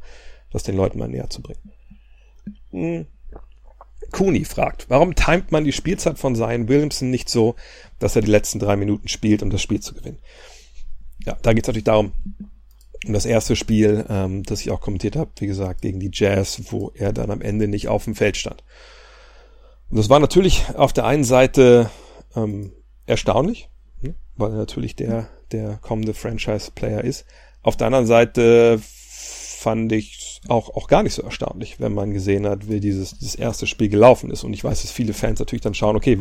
das 0.51 0.63
den 0.63 0.77
Leuten 0.77 0.99
mal 0.99 1.09
näher 1.09 1.29
zu 1.31 1.43
bringen. 1.43 1.73
Hm. 2.71 3.07
Cooney 4.17 4.47
fragt, 4.47 4.87
warum 4.89 5.15
timet 5.15 5.53
man 5.53 5.65
die 5.65 5.73
Spielzeit 5.73 6.19
von 6.19 6.35
Zion 6.35 6.69
Williamson 6.69 7.11
nicht 7.11 7.29
so, 7.29 7.55
dass 7.99 8.17
er 8.17 8.23
die 8.23 8.31
letzten 8.31 8.59
drei 8.59 8.75
Minuten 8.75 9.09
spielt, 9.09 9.43
um 9.43 9.51
das 9.51 9.61
Spiel 9.61 9.81
zu 9.81 9.93
gewinnen? 9.95 10.21
Ja, 11.27 11.37
da 11.43 11.53
geht 11.53 11.65
es 11.65 11.69
natürlich 11.69 11.85
darum, 11.85 12.13
um 13.07 13.13
das 13.13 13.27
erste 13.27 13.57
Spiel, 13.57 14.07
ähm, 14.09 14.43
das 14.43 14.63
ich 14.63 14.71
auch 14.71 14.81
kommentiert 14.81 15.17
habe, 15.17 15.31
wie 15.39 15.47
gesagt, 15.47 15.83
gegen 15.83 16.01
die 16.01 16.09
Jazz, 16.11 16.63
wo 16.71 16.93
er 16.95 17.13
dann 17.13 17.31
am 17.31 17.43
Ende 17.43 17.69
nicht 17.69 17.89
auf 17.89 18.05
dem 18.05 18.15
Feld 18.15 18.39
stand. 18.39 18.65
Und 19.91 19.99
das 19.99 20.09
war 20.09 20.19
natürlich 20.19 20.65
auf 20.75 20.95
der 20.95 21.05
einen 21.05 21.25
Seite 21.25 21.91
ähm, 22.35 22.73
erstaunlich, 23.05 23.69
hm, 24.01 24.15
weil 24.37 24.51
er 24.53 24.57
natürlich 24.57 24.97
der, 24.97 25.29
der 25.53 25.77
kommende 25.83 26.15
Franchise-Player 26.15 27.05
ist. 27.05 27.27
Auf 27.61 27.77
der 27.77 27.89
anderen 27.89 28.07
Seite 28.07 28.81
fand 28.81 29.93
ich 29.93 30.16
auch, 30.49 30.75
auch 30.75 30.89
gar 30.89 31.03
nicht 31.03 31.15
so 31.15 31.23
erstaunlich, 31.23 31.81
wenn 31.81 31.95
man 31.95 32.13
gesehen 32.13 32.47
hat, 32.47 32.69
wie 32.69 32.81
dieses, 32.81 33.19
dieses 33.19 33.35
erste 33.35 33.67
Spiel 33.67 33.89
gelaufen 33.89 34.31
ist. 34.31 34.45
Und 34.45 34.53
ich 34.53 34.65
weiß, 34.65 34.83
dass 34.83 34.91
viele 34.91 35.15
Fans 35.15 35.39
natürlich 35.39 35.63
dann 35.63 35.75
schauen, 35.75 35.97
okay, 35.97 36.19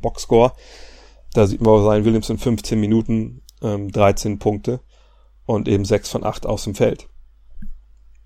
Boxscore, 0.00 0.52
da 1.32 1.46
sieht 1.46 1.60
man 1.60 1.82
sein 1.82 2.04
Williamson 2.04 2.38
15 2.38 2.78
Minuten, 2.78 3.42
ähm, 3.62 3.90
13 3.90 4.38
Punkte 4.38 4.80
und 5.46 5.68
eben 5.68 5.84
6 5.84 6.08
von 6.08 6.24
8 6.24 6.46
aus 6.46 6.64
dem 6.64 6.74
Feld. 6.74 7.08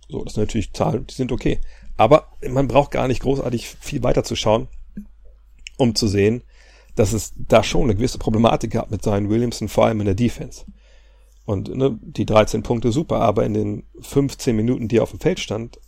So, 0.08 0.24
das 0.24 0.34
sind 0.34 0.42
natürlich 0.42 0.72
Zahlen, 0.72 1.06
die 1.06 1.14
sind 1.14 1.32
okay. 1.32 1.60
Aber 1.96 2.28
man 2.48 2.68
braucht 2.68 2.92
gar 2.92 3.08
nicht 3.08 3.22
großartig 3.22 3.68
viel 3.68 4.02
weiter 4.02 4.24
zu 4.24 4.36
schauen, 4.36 4.68
um 5.76 5.94
zu 5.94 6.06
sehen, 6.06 6.42
dass 6.94 7.12
es 7.12 7.32
da 7.36 7.62
schon 7.62 7.84
eine 7.84 7.94
gewisse 7.94 8.18
Problematik 8.18 8.72
gab 8.72 8.90
mit 8.90 9.02
seinen 9.02 9.30
Williamson, 9.30 9.68
vor 9.68 9.86
allem 9.86 10.00
in 10.00 10.06
der 10.06 10.14
Defense. 10.14 10.64
Und 11.48 11.74
ne, 11.74 11.98
die 12.02 12.26
13 12.26 12.62
Punkte 12.62 12.92
super, 12.92 13.22
aber 13.22 13.46
in 13.46 13.54
den 13.54 13.86
15 14.00 14.54
Minuten, 14.54 14.86
die 14.86 14.98
er 14.98 15.02
auf 15.02 15.12
dem 15.12 15.18
Feld 15.18 15.40
stand, 15.40 15.80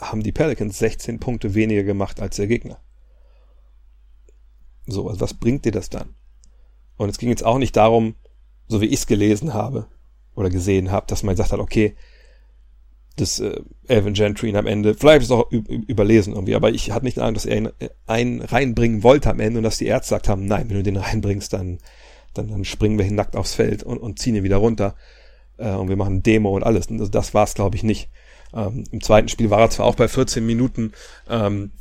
haben 0.00 0.24
die 0.24 0.32
Pelicans 0.32 0.80
16 0.80 1.20
Punkte 1.20 1.54
weniger 1.54 1.84
gemacht 1.84 2.20
als 2.20 2.34
der 2.34 2.48
Gegner. 2.48 2.80
So, 4.84 5.08
also 5.08 5.20
was 5.20 5.34
bringt 5.34 5.64
dir 5.64 5.70
das 5.70 5.90
dann? 5.90 6.16
Und 6.96 7.08
es 7.08 7.18
ging 7.18 7.28
jetzt 7.28 7.44
auch 7.44 7.58
nicht 7.58 7.76
darum, 7.76 8.16
so 8.66 8.80
wie 8.80 8.86
ich 8.86 8.94
es 8.94 9.06
gelesen 9.06 9.54
habe 9.54 9.86
oder 10.34 10.50
gesehen 10.50 10.90
habe, 10.90 11.06
dass 11.06 11.22
man 11.22 11.36
gesagt 11.36 11.52
hat, 11.52 11.60
okay, 11.60 11.94
das 13.14 13.38
äh, 13.38 13.60
Evan 13.86 14.14
Gentry 14.14 14.48
ihn 14.48 14.56
am 14.56 14.66
Ende, 14.66 14.94
vielleicht 14.94 15.20
ist 15.22 15.28
es 15.28 15.30
auch 15.30 15.52
überlesen 15.52 16.32
irgendwie, 16.32 16.56
aber 16.56 16.70
ich 16.70 16.90
hatte 16.90 17.04
nicht 17.04 17.18
den 17.18 17.22
Eindruck, 17.22 17.44
dass 17.44 17.46
er 17.46 17.58
ihn 17.58 17.70
äh, 17.78 17.90
einen 18.08 18.42
reinbringen 18.42 19.04
wollte 19.04 19.30
am 19.30 19.38
Ende 19.38 19.58
und 19.58 19.62
dass 19.62 19.78
die 19.78 19.86
Ärzte 19.86 20.16
gesagt 20.16 20.28
haben, 20.28 20.46
nein, 20.46 20.68
wenn 20.68 20.78
du 20.78 20.82
den 20.82 20.96
reinbringst, 20.96 21.52
dann, 21.52 21.78
dann, 22.38 22.48
dann 22.48 22.64
springen 22.64 22.98
wir 22.98 23.04
hin 23.04 23.14
nackt 23.14 23.36
aufs 23.36 23.54
Feld 23.54 23.82
und, 23.82 23.98
und 23.98 24.18
ziehen 24.18 24.34
ihn 24.34 24.44
wieder 24.44 24.56
runter 24.56 24.94
äh, 25.58 25.72
und 25.72 25.88
wir 25.88 25.96
machen 25.96 26.22
Demo 26.22 26.54
und 26.54 26.62
alles. 26.62 26.86
Und 26.86 27.00
also 27.00 27.10
das 27.10 27.34
war 27.34 27.44
es, 27.44 27.54
glaube 27.54 27.76
ich, 27.76 27.82
nicht. 27.82 28.10
Ähm, 28.54 28.84
Im 28.90 29.00
zweiten 29.00 29.28
Spiel 29.28 29.50
war 29.50 29.60
er 29.60 29.70
zwar 29.70 29.86
auch 29.86 29.96
bei 29.96 30.08
14 30.08 30.44
Minuten, 30.44 30.92
ähm, 31.28 31.72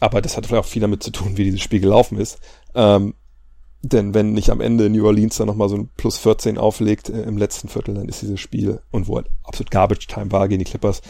aber 0.00 0.22
das 0.22 0.36
hat 0.36 0.46
vielleicht 0.46 0.64
auch 0.64 0.68
viel 0.68 0.82
damit 0.82 1.02
zu 1.02 1.10
tun, 1.10 1.36
wie 1.36 1.44
dieses 1.44 1.60
Spiel 1.60 1.80
gelaufen 1.80 2.18
ist. 2.18 2.38
Ähm, 2.74 3.14
denn 3.82 4.12
wenn 4.12 4.32
nicht 4.32 4.50
am 4.50 4.60
Ende 4.60 4.90
New 4.90 5.06
Orleans 5.06 5.36
dann 5.36 5.46
nochmal 5.46 5.68
so 5.68 5.76
ein 5.76 5.88
Plus 5.96 6.18
14 6.18 6.58
auflegt 6.58 7.08
äh, 7.08 7.22
im 7.22 7.38
letzten 7.38 7.68
Viertel, 7.68 7.94
dann 7.94 8.08
ist 8.08 8.22
dieses 8.22 8.40
Spiel, 8.40 8.80
und 8.90 9.08
wo 9.08 9.16
halt 9.16 9.30
absolut 9.42 9.70
Garbage 9.70 10.06
Time 10.06 10.32
war 10.32 10.48
gegen 10.48 10.58
die 10.58 10.70
Clippers, 10.70 11.00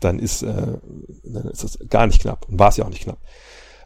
dann 0.00 0.18
ist, 0.18 0.42
äh, 0.42 0.78
dann 1.24 1.48
ist 1.48 1.62
das 1.62 1.78
gar 1.88 2.06
nicht 2.06 2.20
knapp. 2.20 2.48
Und 2.48 2.58
war 2.58 2.68
es 2.68 2.76
ja 2.76 2.84
auch 2.84 2.90
nicht 2.90 3.02
knapp. 3.02 3.18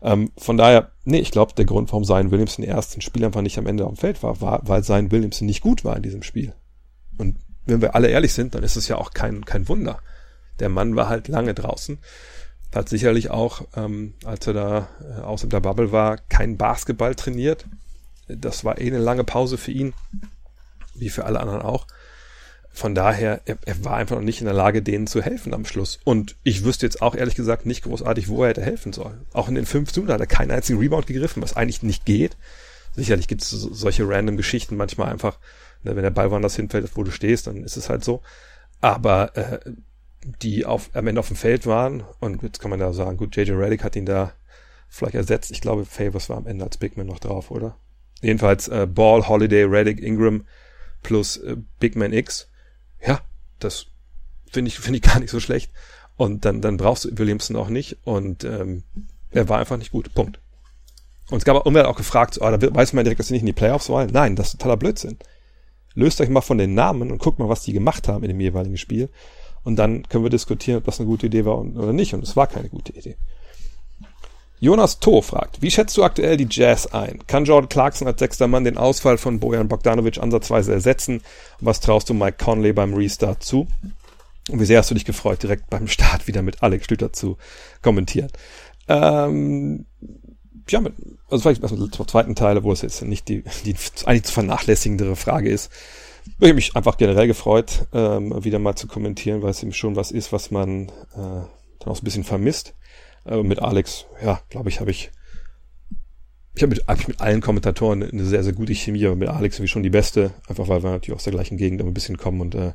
Ähm, 0.02 0.30
von 0.36 0.56
daher, 0.56 0.92
nee, 1.04 1.18
ich 1.18 1.30
glaube, 1.30 1.54
der 1.54 1.64
Grund, 1.64 1.90
warum 1.92 2.04
Zion 2.04 2.30
Williamson 2.30 2.64
im 2.64 2.70
ersten 2.70 3.00
Spiel 3.00 3.24
einfach 3.24 3.42
nicht 3.42 3.58
am 3.58 3.66
Ende 3.66 3.84
auf 3.84 3.94
dem 3.94 3.96
Feld 3.96 4.22
war, 4.22 4.40
war, 4.40 4.60
weil 4.64 4.82
Zion 4.82 5.10
Williamson 5.10 5.46
nicht 5.46 5.60
gut 5.60 5.84
war 5.84 5.96
in 5.96 6.02
diesem 6.02 6.22
Spiel. 6.22 6.54
Und 7.18 7.36
wenn 7.66 7.82
wir 7.82 7.94
alle 7.94 8.08
ehrlich 8.08 8.32
sind, 8.32 8.54
dann 8.54 8.62
ist 8.62 8.76
es 8.76 8.88
ja 8.88 8.96
auch 8.96 9.12
kein, 9.12 9.44
kein 9.44 9.68
Wunder. 9.68 9.98
Der 10.58 10.68
Mann 10.68 10.96
war 10.96 11.08
halt 11.08 11.28
lange 11.28 11.54
draußen. 11.54 11.98
Hat 12.74 12.88
sicherlich 12.88 13.30
auch, 13.30 13.62
ähm, 13.76 14.14
als 14.24 14.46
er 14.46 14.52
da 14.52 14.88
äh, 15.02 15.20
aus 15.20 15.46
der 15.46 15.60
Bubble 15.60 15.92
war, 15.92 16.16
kein 16.28 16.56
Basketball 16.56 17.14
trainiert 17.14 17.66
das 18.36 18.64
war 18.64 18.78
eh 18.80 18.86
eine 18.86 18.98
lange 18.98 19.24
Pause 19.24 19.58
für 19.58 19.72
ihn, 19.72 19.94
wie 20.94 21.10
für 21.10 21.24
alle 21.24 21.40
anderen 21.40 21.62
auch. 21.62 21.86
Von 22.72 22.94
daher, 22.94 23.40
er, 23.46 23.58
er 23.64 23.84
war 23.84 23.96
einfach 23.96 24.16
noch 24.16 24.22
nicht 24.22 24.40
in 24.40 24.46
der 24.46 24.54
Lage, 24.54 24.80
denen 24.80 25.06
zu 25.06 25.22
helfen 25.22 25.52
am 25.54 25.64
Schluss. 25.64 25.98
Und 26.04 26.36
ich 26.44 26.64
wüsste 26.64 26.86
jetzt 26.86 27.02
auch 27.02 27.14
ehrlich 27.14 27.34
gesagt 27.34 27.66
nicht 27.66 27.82
großartig, 27.82 28.28
wo 28.28 28.42
er 28.42 28.50
hätte 28.50 28.62
helfen 28.62 28.92
sollen. 28.92 29.26
Auch 29.32 29.48
in 29.48 29.56
den 29.56 29.66
fünf 29.66 29.94
Minuten 29.94 30.12
hat 30.12 30.20
er 30.20 30.26
keinen 30.26 30.52
einzigen 30.52 30.78
Rebound 30.78 31.06
gegriffen, 31.06 31.42
was 31.42 31.56
eigentlich 31.56 31.82
nicht 31.82 32.04
geht. 32.04 32.36
Sicherlich 32.94 33.28
gibt 33.28 33.42
es 33.42 33.50
solche 33.50 34.08
random 34.08 34.36
Geschichten 34.36 34.76
manchmal 34.76 35.10
einfach, 35.10 35.38
ne, 35.82 35.96
wenn 35.96 36.02
der 36.02 36.10
Ball 36.10 36.30
woanders 36.30 36.56
hinfällt, 36.56 36.90
wo 36.94 37.02
du 37.02 37.10
stehst, 37.10 37.46
dann 37.46 37.64
ist 37.64 37.76
es 37.76 37.88
halt 37.88 38.04
so. 38.04 38.22
Aber 38.80 39.36
äh, 39.36 39.58
die 40.42 40.64
auf, 40.64 40.90
am 40.94 41.06
Ende 41.06 41.20
auf 41.20 41.28
dem 41.28 41.36
Feld 41.36 41.66
waren, 41.66 42.04
und 42.20 42.42
jetzt 42.42 42.60
kann 42.60 42.70
man 42.70 42.80
da 42.80 42.92
sagen, 42.92 43.16
gut, 43.16 43.36
JJ 43.36 43.52
Reddick 43.52 43.84
hat 43.84 43.96
ihn 43.96 44.06
da 44.06 44.32
vielleicht 44.88 45.14
ersetzt. 45.14 45.50
Ich 45.50 45.60
glaube, 45.60 45.84
Favors 45.84 46.28
war 46.28 46.36
am 46.36 46.46
Ende 46.46 46.64
als 46.64 46.76
Bigman 46.76 47.06
noch 47.06 47.20
drauf, 47.20 47.50
oder? 47.50 47.76
Jedenfalls 48.20 48.68
äh, 48.68 48.86
Ball, 48.86 49.28
Holiday, 49.28 49.64
Reddick, 49.64 50.00
Ingram 50.00 50.46
plus 51.02 51.38
äh, 51.38 51.56
Big 51.78 51.96
Man 51.96 52.12
X. 52.12 52.49
Ja, 53.04 53.20
das 53.58 53.86
finde 54.50 54.68
ich, 54.68 54.78
finde 54.78 54.98
ich 54.98 55.02
gar 55.02 55.20
nicht 55.20 55.30
so 55.30 55.40
schlecht. 55.40 55.72
Und 56.16 56.44
dann, 56.44 56.60
dann 56.60 56.76
brauchst 56.76 57.04
du 57.04 57.16
Williamson 57.16 57.56
auch 57.56 57.68
nicht. 57.68 57.98
Und 58.04 58.44
ähm, 58.44 58.84
er 59.30 59.48
war 59.48 59.58
einfach 59.58 59.76
nicht 59.76 59.92
gut. 59.92 60.12
Punkt. 60.14 60.40
Und 61.30 61.38
es 61.38 61.44
gab 61.44 61.56
auch, 61.56 61.74
auch 61.74 61.96
gefragt, 61.96 62.38
oh, 62.40 62.50
da 62.50 62.74
weiß 62.74 62.92
man 62.92 63.04
direkt, 63.04 63.20
dass 63.20 63.28
sie 63.28 63.34
nicht 63.34 63.42
in 63.42 63.46
die 63.46 63.52
Playoffs 63.52 63.88
wollen. 63.88 64.10
Nein, 64.12 64.36
das 64.36 64.48
ist 64.48 64.52
totaler 64.58 64.76
Blödsinn. 64.76 65.18
Löst 65.94 66.20
euch 66.20 66.28
mal 66.28 66.40
von 66.40 66.58
den 66.58 66.74
Namen 66.74 67.10
und 67.10 67.18
guckt 67.18 67.38
mal, 67.38 67.48
was 67.48 67.62
die 67.62 67.72
gemacht 67.72 68.08
haben 68.08 68.24
in 68.24 68.28
dem 68.28 68.40
jeweiligen 68.40 68.76
Spiel. 68.76 69.08
Und 69.62 69.76
dann 69.76 70.08
können 70.08 70.24
wir 70.24 70.30
diskutieren, 70.30 70.78
ob 70.78 70.84
das 70.84 70.98
eine 70.98 71.06
gute 71.06 71.26
Idee 71.26 71.44
war 71.44 71.58
oder 71.58 71.92
nicht. 71.92 72.14
Und 72.14 72.22
es 72.22 72.36
war 72.36 72.46
keine 72.46 72.68
gute 72.68 72.92
Idee. 72.92 73.16
Jonas 74.62 75.00
To 75.00 75.22
fragt, 75.22 75.62
wie 75.62 75.70
schätzt 75.70 75.96
du 75.96 76.04
aktuell 76.04 76.36
die 76.36 76.46
Jazz 76.48 76.86
ein? 76.86 77.26
Kann 77.26 77.46
Jordan 77.46 77.70
Clarkson 77.70 78.06
als 78.06 78.18
sechster 78.18 78.46
Mann 78.46 78.64
den 78.64 78.76
Ausfall 78.76 79.16
von 79.16 79.40
Bojan 79.40 79.68
Bogdanovic 79.68 80.18
ansatzweise 80.18 80.72
ersetzen? 80.74 81.22
Was 81.60 81.80
traust 81.80 82.10
du 82.10 82.14
Mike 82.14 82.36
Conley 82.44 82.74
beim 82.74 82.92
Restart 82.92 83.42
zu? 83.42 83.66
Und 84.50 84.60
wie 84.60 84.66
sehr 84.66 84.78
hast 84.78 84.90
du 84.90 84.94
dich 84.94 85.06
gefreut, 85.06 85.42
direkt 85.42 85.70
beim 85.70 85.88
Start 85.88 86.26
wieder 86.26 86.42
mit 86.42 86.62
Alex 86.62 86.84
Schlüter 86.84 87.10
zu 87.10 87.38
kommentieren? 87.80 88.30
Ähm, 88.86 89.86
ja, 90.68 90.80
mit, 90.80 90.92
also 91.30 91.42
vielleicht 91.42 91.62
erstmal 91.62 91.90
zur 91.90 92.06
zweiten 92.06 92.34
Teile, 92.34 92.62
wo 92.62 92.70
es 92.70 92.82
jetzt 92.82 93.00
nicht 93.02 93.28
die, 93.28 93.42
die 93.64 93.74
eigentlich 94.04 94.24
zu 94.24 94.32
vernachlässigendere 94.32 95.16
Frage 95.16 95.48
ist. 95.48 95.72
Ich 96.38 96.48
habe 96.48 96.54
mich 96.54 96.76
einfach 96.76 96.98
generell 96.98 97.26
gefreut, 97.26 97.86
ähm, 97.94 98.44
wieder 98.44 98.58
mal 98.58 98.76
zu 98.76 98.86
kommentieren, 98.86 99.40
weil 99.40 99.50
es 99.50 99.62
eben 99.62 99.72
schon 99.72 99.96
was 99.96 100.10
ist, 100.10 100.32
was 100.32 100.50
man 100.50 100.88
äh, 100.88 100.90
dann 101.14 101.48
auch 101.86 101.96
so 101.96 102.02
ein 102.02 102.04
bisschen 102.04 102.24
vermisst. 102.24 102.74
Äh, 103.26 103.42
mit 103.42 103.60
Alex, 103.60 104.06
ja, 104.22 104.40
glaube 104.48 104.68
ich, 104.68 104.80
habe 104.80 104.90
ich 104.90 105.10
ich 106.54 106.62
habe 106.62 106.74
mit, 106.74 106.84
hab 106.86 107.08
mit 107.08 107.20
allen 107.20 107.40
Kommentatoren 107.40 108.02
eine 108.02 108.24
sehr, 108.24 108.42
sehr 108.42 108.52
gute 108.52 108.74
Chemie, 108.74 109.06
aber 109.06 109.16
mit 109.16 109.28
Alex 109.28 109.56
irgendwie 109.56 109.68
schon 109.68 109.82
die 109.82 109.90
beste, 109.90 110.32
einfach 110.48 110.68
weil 110.68 110.82
wir 110.82 110.90
natürlich 110.90 111.16
aus 111.16 111.24
der 111.24 111.32
gleichen 111.32 111.56
Gegend 111.56 111.80
ein 111.80 111.94
bisschen 111.94 112.16
kommen 112.16 112.40
und 112.40 112.54
äh, 112.54 112.72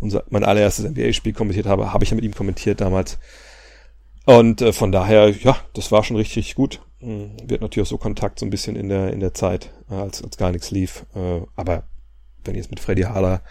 unser, 0.00 0.24
mein 0.28 0.44
allererstes 0.44 0.84
NBA-Spiel 0.90 1.32
kommentiert 1.32 1.66
habe, 1.66 1.92
habe 1.92 2.04
ich 2.04 2.10
ja 2.10 2.16
mit 2.16 2.24
ihm 2.24 2.34
kommentiert 2.34 2.80
damals. 2.80 3.18
Und 4.26 4.60
äh, 4.60 4.72
von 4.72 4.92
daher, 4.92 5.30
ja, 5.30 5.56
das 5.74 5.92
war 5.92 6.04
schon 6.04 6.16
richtig, 6.16 6.38
richtig 6.38 6.54
gut. 6.56 6.80
Mhm. 7.00 7.36
Wir 7.44 7.54
hatten 7.54 7.64
natürlich 7.64 7.86
auch 7.86 7.90
so 7.90 7.98
Kontakt 7.98 8.38
so 8.38 8.46
ein 8.46 8.50
bisschen 8.50 8.76
in 8.76 8.88
der 8.88 9.12
in 9.12 9.20
der 9.20 9.34
Zeit, 9.34 9.72
äh, 9.90 9.94
als, 9.94 10.22
als 10.22 10.36
gar 10.36 10.50
nichts 10.50 10.70
lief. 10.70 11.06
Äh, 11.14 11.42
aber 11.54 11.84
wenn 12.44 12.54
jetzt 12.54 12.70
mit 12.70 12.80
Freddy 12.80 13.02
Haller 13.02 13.42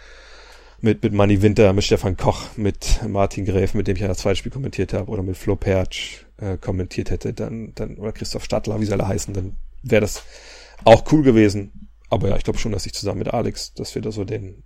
mit, 0.80 1.02
mit 1.02 1.12
Manny 1.12 1.40
Winter, 1.42 1.72
mit 1.72 1.84
Stefan 1.84 2.16
Koch, 2.16 2.56
mit 2.56 3.00
Martin 3.08 3.44
Gräf, 3.44 3.72
mit 3.72 3.86
dem 3.86 3.96
ich 3.96 4.02
ja 4.02 4.08
das 4.08 4.18
zweite 4.18 4.36
Spiel 4.36 4.52
kommentiert 4.52 4.92
habe, 4.92 5.10
oder 5.10 5.22
mit 5.22 5.36
Flo 5.36 5.56
Perch 5.56 6.21
äh, 6.42 6.58
kommentiert 6.58 7.10
hätte, 7.10 7.32
dann, 7.32 7.72
dann, 7.74 7.96
oder 7.96 8.12
Christoph 8.12 8.44
Stadler, 8.44 8.80
wie 8.80 8.84
sie 8.84 8.92
alle 8.92 9.06
heißen, 9.06 9.32
dann 9.32 9.56
wäre 9.82 10.00
das 10.00 10.24
auch 10.84 11.04
cool 11.12 11.22
gewesen. 11.22 11.88
Aber 12.10 12.28
ja, 12.28 12.36
ich 12.36 12.44
glaube 12.44 12.58
schon, 12.58 12.72
dass 12.72 12.84
ich 12.84 12.92
zusammen 12.92 13.20
mit 13.20 13.32
Alex, 13.32 13.72
dass 13.74 13.94
wir 13.94 14.02
da 14.02 14.10
so 14.10 14.24
den, 14.24 14.64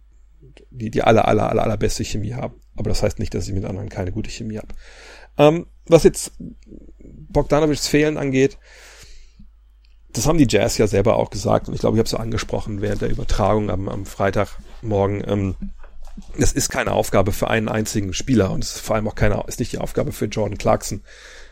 die, 0.70 0.90
die 0.90 1.02
aller, 1.02 1.28
aller, 1.28 1.50
aller, 1.50 1.62
allerbeste 1.62 2.04
Chemie 2.04 2.34
haben. 2.34 2.54
Aber 2.76 2.88
das 2.88 3.02
heißt 3.02 3.18
nicht, 3.18 3.34
dass 3.34 3.46
ich 3.46 3.54
mit 3.54 3.64
anderen 3.64 3.88
keine 3.88 4.10
gute 4.10 4.30
Chemie 4.30 4.58
habe. 4.58 4.74
Ähm, 5.38 5.66
was 5.86 6.02
jetzt 6.02 6.32
Bogdanovics 6.98 7.86
Fehlen 7.86 8.16
angeht, 8.16 8.58
das 10.08 10.26
haben 10.26 10.38
die 10.38 10.48
Jazz 10.48 10.78
ja 10.78 10.86
selber 10.86 11.16
auch 11.16 11.28
gesagt 11.28 11.68
und 11.68 11.74
ich 11.74 11.80
glaube, 11.80 11.96
ich 11.96 11.98
habe 11.98 12.06
es 12.06 12.12
so 12.12 12.16
angesprochen 12.16 12.80
während 12.80 13.02
der 13.02 13.10
Übertragung 13.10 13.70
am, 13.70 13.88
am 13.90 14.06
Freitagmorgen. 14.06 15.22
Ähm, 15.26 15.56
das 16.38 16.52
ist 16.52 16.70
keine 16.70 16.92
Aufgabe 16.92 17.32
für 17.32 17.50
einen 17.50 17.68
einzigen 17.68 18.14
Spieler 18.14 18.50
und 18.50 18.64
es 18.64 18.76
ist 18.76 18.80
vor 18.80 18.96
allem 18.96 19.06
auch 19.06 19.14
keine, 19.14 19.44
ist 19.46 19.60
nicht 19.60 19.72
die 19.72 19.78
Aufgabe 19.78 20.12
für 20.12 20.24
Jordan 20.24 20.56
Clarkson, 20.56 21.02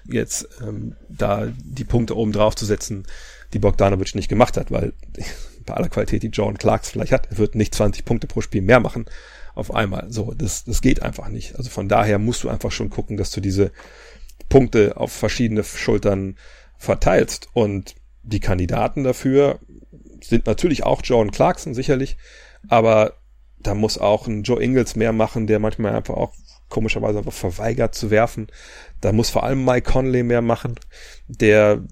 jetzt 0.05 0.49
ähm, 0.63 0.97
da 1.09 1.49
die 1.63 1.85
Punkte 1.85 2.17
oben 2.17 2.33
drauf 2.33 2.55
zu 2.55 2.65
setzen, 2.65 3.07
die 3.53 3.59
Bogdanovic 3.59 4.15
nicht 4.15 4.29
gemacht 4.29 4.57
hat, 4.57 4.71
weil 4.71 4.93
bei 5.67 5.75
aller 5.75 5.89
Qualität, 5.89 6.23
die 6.23 6.29
Jordan 6.29 6.59
Clarkson 6.59 6.93
vielleicht 6.93 7.13
hat, 7.13 7.31
er 7.31 7.39
wird 7.39 7.55
nicht 7.55 7.75
20 7.75 8.05
Punkte 8.05 8.27
pro 8.27 8.41
Spiel 8.41 8.63
mehr 8.63 8.81
machen 8.81 9.07
auf 9.55 9.75
einmal. 9.75 10.07
So, 10.11 10.35
das, 10.35 10.65
das 10.65 10.83
geht 10.83 11.03
einfach 11.03 11.29
nicht. 11.29 11.57
Also 11.57 11.71
von 11.71 11.89
daher 11.89 12.19
musst 12.19 12.45
du 12.45 12.49
einfach 12.49 12.73
schon 12.73 12.91
gucken, 12.91 13.17
dass 13.17 13.31
du 13.31 13.41
diese 13.41 13.73
Punkte 14.49 14.97
auf 14.97 15.13
verschiedene 15.13 15.65
Schultern 15.65 16.37
verteilst. 16.77 17.49
Und 17.53 17.95
die 18.23 18.41
Kandidaten 18.41 19.05
dafür 19.05 19.61
sind 20.23 20.47
natürlich 20.47 20.85
auch 20.85 21.03
Jordan 21.05 21.33
Clarkson, 21.33 21.75
sicherlich, 21.75 22.17
aber 22.69 23.15
da 23.59 23.75
muss 23.75 23.99
auch 23.99 24.27
ein 24.27 24.43
Joe 24.43 24.63
Ingles 24.63 24.97
mehr 24.97 25.13
machen, 25.13 25.47
der 25.47 25.59
manchmal 25.59 25.95
einfach 25.95 26.15
auch 26.15 26.35
komischerweise 26.75 27.19
einfach 27.19 27.33
verweigert 27.33 27.95
zu 27.95 28.11
werfen. 28.11 28.49
Da 29.01 29.13
muss 29.13 29.31
vor 29.31 29.45
allem 29.45 29.65
Mike 29.65 29.89
Conley 29.89 30.25
mehr 30.25 30.43
machen, 30.43 30.75
der 31.29 31.85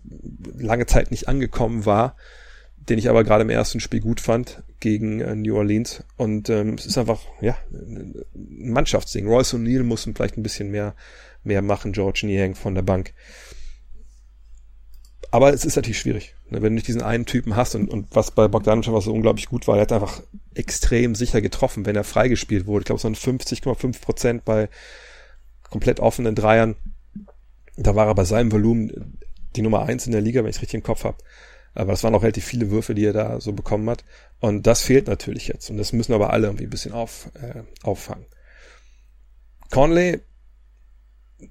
lange 0.58 0.86
Zeit 0.86 1.12
nicht 1.12 1.28
angekommen 1.28 1.86
war, 1.86 2.16
den 2.76 2.98
ich 2.98 3.08
aber 3.08 3.22
gerade 3.22 3.42
im 3.42 3.50
ersten 3.50 3.78
Spiel 3.78 4.00
gut 4.00 4.20
fand 4.20 4.64
gegen 4.80 5.20
äh, 5.20 5.36
New 5.36 5.56
Orleans. 5.56 6.02
Und 6.16 6.50
ähm, 6.50 6.74
es 6.74 6.84
ist 6.84 6.98
einfach, 6.98 7.20
ja, 7.40 7.56
ein 7.72 8.24
Mannschaftsding. 8.72 9.28
Royce 9.28 9.54
O'Neill 9.54 9.84
muss 9.84 10.02
vielleicht 10.02 10.36
ein 10.36 10.42
bisschen 10.42 10.72
mehr, 10.72 10.96
mehr 11.44 11.62
machen, 11.62 11.92
George 11.92 12.22
Niang 12.24 12.56
von 12.56 12.74
der 12.74 12.82
Bank. 12.82 13.14
Aber 15.30 15.54
es 15.54 15.64
ist 15.64 15.76
natürlich 15.76 16.00
schwierig, 16.00 16.34
ne, 16.50 16.60
wenn 16.60 16.72
du 16.72 16.74
nicht 16.74 16.88
diesen 16.88 17.02
einen 17.02 17.24
Typen 17.24 17.54
hast 17.54 17.76
und, 17.76 17.88
und 17.88 18.08
was 18.10 18.32
bei 18.32 18.48
Bogdanovic 18.48 18.88
einfach 18.88 19.02
so 19.02 19.14
unglaublich 19.14 19.46
gut 19.46 19.68
war, 19.68 19.76
er 19.76 19.82
hat 19.82 19.92
einfach 19.92 20.22
extrem 20.54 21.14
sicher 21.14 21.40
getroffen, 21.40 21.86
wenn 21.86 21.96
er 21.96 22.04
freigespielt 22.04 22.66
wurde. 22.66 22.82
Ich 22.82 22.86
glaube, 22.86 22.98
es 22.98 23.04
waren 23.04 23.14
50,5 23.14 24.00
Prozent 24.00 24.44
bei 24.44 24.68
komplett 25.70 26.00
offenen 26.00 26.34
Dreiern. 26.34 26.76
Da 27.76 27.94
war 27.94 28.06
er 28.06 28.14
bei 28.14 28.24
seinem 28.24 28.52
Volumen 28.52 29.18
die 29.56 29.62
Nummer 29.62 29.82
eins 29.84 30.06
in 30.06 30.12
der 30.12 30.20
Liga, 30.20 30.42
wenn 30.42 30.50
ich 30.50 30.56
es 30.56 30.62
richtig 30.62 30.78
im 30.78 30.82
Kopf 30.82 31.04
habe. 31.04 31.18
Aber 31.74 31.92
es 31.92 32.04
waren 32.04 32.14
auch 32.14 32.22
relativ 32.22 32.44
viele 32.44 32.70
Würfe, 32.70 32.94
die 32.94 33.04
er 33.04 33.14
da 33.14 33.40
so 33.40 33.52
bekommen 33.52 33.88
hat. 33.88 34.04
Und 34.40 34.66
das 34.66 34.82
fehlt 34.82 35.06
natürlich 35.06 35.48
jetzt. 35.48 35.70
Und 35.70 35.78
das 35.78 35.92
müssen 35.92 36.12
aber 36.12 36.30
alle 36.32 36.48
irgendwie 36.48 36.64
ein 36.64 36.70
bisschen 36.70 36.92
auf, 36.92 37.30
äh, 37.40 37.62
auffangen. 37.82 38.26
Conley, 39.70 40.20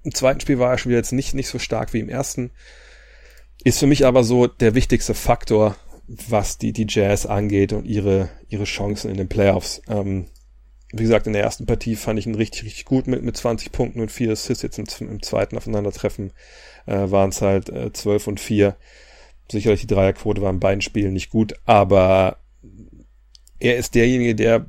im 0.04 0.14
zweiten 0.14 0.40
Spiel 0.40 0.60
war 0.60 0.72
er 0.72 0.78
schon 0.78 0.92
wieder 0.92 1.00
jetzt 1.00 1.12
nicht, 1.12 1.34
nicht 1.34 1.48
so 1.48 1.60
stark 1.60 1.94
wie 1.94 2.00
im 2.00 2.10
ersten. 2.10 2.52
Ist 3.64 3.80
für 3.80 3.88
mich 3.88 4.06
aber 4.06 4.24
so 4.24 4.48
der 4.48 4.76
wichtigste 4.76 5.14
Faktor, 5.14 5.76
was 6.30 6.58
die, 6.58 6.74
die 6.74 6.88
Jazz 6.88 7.26
angeht 7.26 7.74
und 7.74 7.86
ihre, 7.86 8.30
ihre 8.50 8.66
Chancen 8.66 9.10
in 9.10 9.18
den 9.18 9.30
Playoffs. 9.30 9.82
Ähm, 9.88 10.28
wie 10.94 11.04
gesagt, 11.04 11.28
in 11.28 11.34
der 11.34 11.44
ersten 11.44 11.66
Partie 11.66 11.96
fand 11.96 12.20
ich 12.20 12.28
ihn 12.28 12.36
richtig, 12.36 12.64
richtig 12.64 12.86
gut 12.86 13.08
mit, 13.08 13.24
mit 13.24 13.38
20 13.38 13.72
Punkten 13.72 14.02
und 14.02 14.12
4 14.12 14.32
Assists. 14.34 14.62
Jetzt 14.62 14.78
im, 14.78 15.10
im 15.10 15.22
zweiten 15.22 15.58
Aufeinandertreffen 15.58 16.34
äh, 16.86 17.10
waren 17.10 17.30
es 17.30 17.42
halt 17.42 17.70
äh, 17.70 17.94
12 17.94 18.28
und 18.28 18.40
4. 18.40 18.76
Sicherlich 19.50 19.82
die 19.82 19.88
Dreierquote 19.88 20.42
war 20.42 20.50
in 20.50 20.60
beiden 20.60 20.82
Spielen 20.82 21.14
nicht 21.14 21.30
gut, 21.30 21.54
aber 21.66 22.38
er 23.60 23.78
ist 23.78 23.96
derjenige, 23.96 24.36
der 24.36 24.66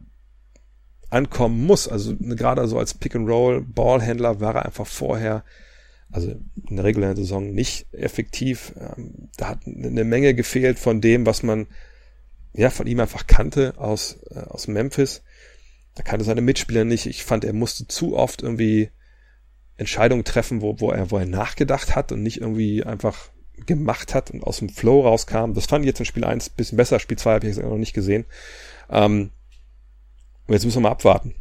ankommen 1.10 1.64
muss. 1.64 1.88
Also 1.88 2.16
gerade 2.16 2.66
so 2.68 2.78
als 2.78 2.94
Pick-and-Roll-Ballhändler 2.94 4.40
war 4.40 4.56
er 4.56 4.66
einfach 4.66 4.86
vorher, 4.86 5.44
also 6.12 6.30
in 6.68 6.76
der 6.76 6.84
regulären 6.84 7.16
Saison 7.16 7.52
nicht 7.52 7.86
effektiv. 7.92 8.74
Ähm, 8.78 9.30
da 9.36 9.48
hat 9.48 9.66
eine 9.66 10.04
Menge 10.04 10.34
gefehlt 10.34 10.78
von 10.78 11.00
dem, 11.00 11.26
was 11.26 11.42
man 11.42 11.66
ja 12.52 12.70
von 12.70 12.86
ihm 12.86 13.00
einfach 13.00 13.26
kannte 13.26 13.74
aus, 13.78 14.18
äh, 14.30 14.40
aus 14.40 14.68
Memphis. 14.68 15.22
Da 15.94 16.02
kannte 16.02 16.24
seine 16.24 16.42
Mitspieler 16.42 16.84
nicht. 16.84 17.06
Ich 17.06 17.24
fand, 17.24 17.44
er 17.44 17.54
musste 17.54 17.88
zu 17.88 18.16
oft 18.16 18.42
irgendwie 18.42 18.90
Entscheidungen 19.76 20.24
treffen, 20.24 20.60
wo, 20.60 20.78
wo, 20.80 20.90
er, 20.90 21.10
wo 21.10 21.18
er 21.18 21.26
nachgedacht 21.26 21.96
hat 21.96 22.12
und 22.12 22.22
nicht 22.22 22.40
irgendwie 22.40 22.84
einfach 22.84 23.30
gemacht 23.66 24.14
hat 24.14 24.30
und 24.30 24.42
aus 24.44 24.58
dem 24.58 24.68
Flow 24.68 25.02
rauskam. 25.02 25.54
Das 25.54 25.66
fand 25.66 25.84
ich 25.84 25.88
jetzt 25.88 25.98
in 25.98 26.06
Spiel 26.06 26.24
1 26.24 26.50
bisschen 26.50 26.76
besser. 26.76 26.98
Spiel 26.98 27.18
2 27.18 27.34
habe 27.34 27.46
ich 27.46 27.56
jetzt 27.56 27.64
noch 27.64 27.76
nicht 27.76 27.94
gesehen. 27.94 28.26
Ähm, 28.90 29.30
und 30.46 30.54
jetzt 30.54 30.64
müssen 30.64 30.78
wir 30.78 30.88
mal 30.88 30.90
abwarten, 30.90 31.34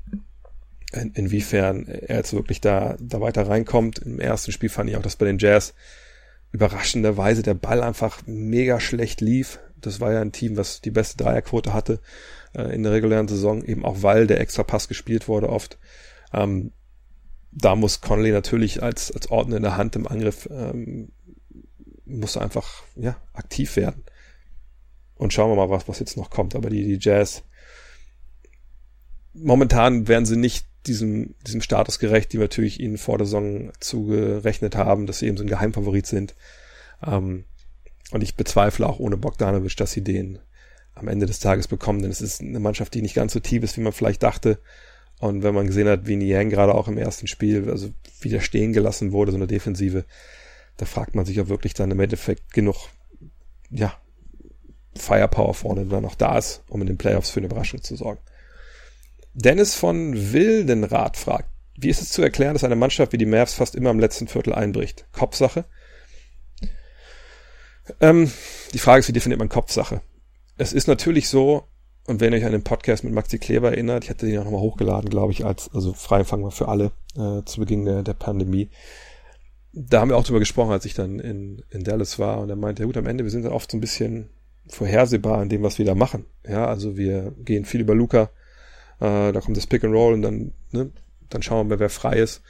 in, 0.91 1.11
inwiefern 1.13 1.87
er 1.87 2.17
jetzt 2.17 2.33
wirklich 2.33 2.61
da, 2.61 2.95
da 2.99 3.21
weiter 3.21 3.47
reinkommt. 3.47 3.99
Im 3.99 4.19
ersten 4.19 4.51
Spiel 4.51 4.69
fand 4.69 4.89
ich 4.89 4.97
auch, 4.97 5.01
dass 5.01 5.15
bei 5.15 5.25
den 5.25 5.37
Jazz 5.37 5.73
überraschenderweise 6.51 7.43
der 7.43 7.53
Ball 7.53 7.81
einfach 7.81 8.21
mega 8.25 8.79
schlecht 8.79 9.21
lief. 9.21 9.59
Das 9.79 9.99
war 9.99 10.11
ja 10.11 10.21
ein 10.21 10.31
Team, 10.31 10.57
was 10.57 10.81
die 10.81 10.91
beste 10.91 11.17
Dreierquote 11.23 11.73
hatte 11.73 11.99
äh, 12.53 12.73
in 12.75 12.83
der 12.83 12.91
regulären 12.91 13.27
Saison, 13.27 13.63
eben 13.63 13.85
auch 13.85 14.03
weil 14.03 14.27
der 14.27 14.39
extra 14.39 14.63
Pass 14.63 14.87
gespielt 14.87 15.27
wurde 15.27 15.49
oft. 15.49 15.79
Ähm, 16.33 16.71
da 17.51 17.75
muss 17.75 18.01
Conley 18.01 18.31
natürlich 18.31 18.81
als, 18.81 19.11
als 19.11 19.29
Ordner 19.29 19.57
in 19.57 19.63
der 19.63 19.77
Hand 19.77 19.95
im 19.95 20.07
Angriff 20.07 20.47
ähm, 20.51 21.11
muss 22.05 22.37
einfach 22.37 22.83
ja 22.95 23.17
aktiv 23.33 23.75
werden. 23.75 24.03
Und 25.15 25.33
schauen 25.33 25.51
wir 25.51 25.55
mal, 25.55 25.69
was, 25.69 25.87
was 25.87 25.99
jetzt 25.99 26.17
noch 26.17 26.29
kommt. 26.29 26.55
Aber 26.55 26.69
die, 26.69 26.83
die 26.83 26.97
Jazz, 26.99 27.43
momentan 29.33 30.07
werden 30.07 30.25
sie 30.25 30.37
nicht 30.37 30.65
diesem, 30.88 31.36
diesem 31.45 31.61
Status 31.61 31.99
gerecht, 31.99 32.34
die 32.34 32.38
wir 32.38 32.45
natürlich 32.45 32.79
ihnen 32.79 32.97
vor 32.97 33.17
der 33.17 33.25
Saison 33.25 33.71
zugerechnet 33.79 34.75
haben, 34.75 35.05
dass 35.05 35.19
sie 35.19 35.27
eben 35.27 35.38
so 35.38 35.43
ein 35.43 35.49
Geheimfavorit 35.49 36.07
sind. 36.07 36.36
Ähm, 37.05 37.45
und 38.11 38.21
ich 38.21 38.36
bezweifle 38.36 38.88
auch 38.88 38.99
ohne 38.99 39.17
Bogdanovic, 39.17 39.77
dass 39.77 39.91
sie 39.91 40.03
den 40.03 40.39
am 40.93 41.07
Ende 41.07 41.25
des 41.25 41.39
Tages 41.39 41.67
bekommen, 41.67 42.01
denn 42.01 42.11
es 42.11 42.21
ist 42.21 42.41
eine 42.41 42.59
Mannschaft, 42.59 42.93
die 42.93 43.01
nicht 43.01 43.15
ganz 43.15 43.34
so 43.34 43.39
tief 43.39 43.63
ist, 43.63 43.77
wie 43.77 43.82
man 43.82 43.93
vielleicht 43.93 44.23
dachte. 44.23 44.59
Und 45.19 45.43
wenn 45.43 45.55
man 45.55 45.67
gesehen 45.67 45.88
hat, 45.88 46.07
wie 46.07 46.15
Niang 46.15 46.49
gerade 46.49 46.75
auch 46.75 46.88
im 46.88 46.97
ersten 46.97 47.27
Spiel, 47.27 47.69
also 47.69 47.89
wieder 48.19 48.41
stehen 48.41 48.73
gelassen 48.73 49.11
wurde, 49.11 49.32
so 49.32 49.38
eine 49.38 49.47
Defensive, 49.47 50.05
da 50.77 50.86
fragt 50.86 51.15
man 51.15 51.25
sich, 51.25 51.39
ob 51.39 51.47
wirklich 51.47 51.73
dann 51.73 51.91
im 51.91 51.99
Endeffekt 51.99 52.53
genug, 52.53 52.89
ja, 53.69 53.93
Firepower 54.95 55.53
vorne 55.53 55.86
dann 55.86 56.03
noch 56.03 56.15
da 56.15 56.38
ist, 56.38 56.63
um 56.67 56.82
in 56.82 56.88
den 56.88 56.97
Playoffs 56.97 57.29
für 57.29 57.39
eine 57.39 57.47
Überraschung 57.47 57.82
zu 57.82 57.95
sorgen. 57.95 58.19
Dennis 59.34 59.75
von 59.75 60.34
Wildenrath 60.34 61.17
fragt, 61.17 61.49
wie 61.75 61.89
ist 61.89 62.01
es 62.01 62.09
zu 62.09 62.21
erklären, 62.21 62.53
dass 62.53 62.63
eine 62.63 62.75
Mannschaft 62.75 63.13
wie 63.13 63.17
die 63.17 63.25
Mavs 63.25 63.53
fast 63.53 63.75
immer 63.75 63.89
im 63.89 63.99
letzten 63.99 64.27
Viertel 64.27 64.53
einbricht? 64.53 65.05
Kopfsache? 65.13 65.65
Ähm, 67.99 68.32
die 68.73 68.79
Frage 68.79 68.99
ist, 68.99 69.07
wie 69.07 69.13
definiert 69.13 69.39
man 69.39 69.49
Kopfsache? 69.49 70.01
Es 70.57 70.73
ist 70.73 70.88
natürlich 70.88 71.29
so, 71.29 71.63
und 72.05 72.19
wenn 72.19 72.34
ihr 72.34 72.39
euch 72.39 72.45
an 72.45 72.51
den 72.51 72.63
Podcast 72.63 73.03
mit 73.03 73.13
Maxi 73.13 73.39
Kleber 73.39 73.71
erinnert, 73.71 74.03
ich 74.03 74.09
hatte 74.09 74.25
den 74.25 74.38
auch 74.39 74.43
nochmal 74.43 74.61
hochgeladen, 74.61 75.09
glaube 75.09 75.32
ich, 75.32 75.45
als, 75.45 75.69
also 75.73 75.93
Freiempfang 75.93 76.43
war 76.43 76.51
für 76.51 76.67
alle 76.67 76.91
äh, 77.15 77.43
zu 77.45 77.59
Beginn 77.59 77.86
der, 77.86 78.03
der 78.03 78.13
Pandemie. 78.13 78.69
Da 79.73 80.01
haben 80.01 80.09
wir 80.09 80.17
auch 80.17 80.23
drüber 80.23 80.39
gesprochen, 80.39 80.71
als 80.71 80.86
ich 80.86 80.93
dann 80.93 81.19
in, 81.19 81.63
in 81.69 81.84
Dallas 81.84 82.19
war 82.19 82.39
und 82.39 82.49
er 82.49 82.57
meinte, 82.57 82.84
ja 82.84 82.88
gut, 82.88 82.97
am 82.97 83.07
Ende, 83.07 83.23
wir 83.23 83.32
sind 83.32 83.43
dann 83.43 83.53
oft 83.53 83.71
so 83.71 83.77
ein 83.77 83.82
bisschen 83.82 84.29
vorhersehbar 84.67 85.41
in 85.41 85.49
dem, 85.49 85.63
was 85.63 85.79
wir 85.79 85.86
da 85.86 85.95
machen. 85.95 86.25
Ja, 86.47 86.65
also 86.65 86.97
wir 86.97 87.34
gehen 87.39 87.65
viel 87.65 87.82
über 87.82 87.95
Luca, 87.95 88.29
äh, 89.02 89.32
da 89.32 89.41
kommt 89.41 89.58
das 89.58 89.68
Pick 89.68 89.84
and 89.84 89.93
Roll 89.93 90.14
und 90.14 90.22
dann, 90.22 90.54
ne, 90.72 90.91
dann 91.30 91.41
schauen 91.41 91.70
wir, 91.70 91.80
wer 91.80 91.89
frei 91.89 92.18
ist. 92.18 92.41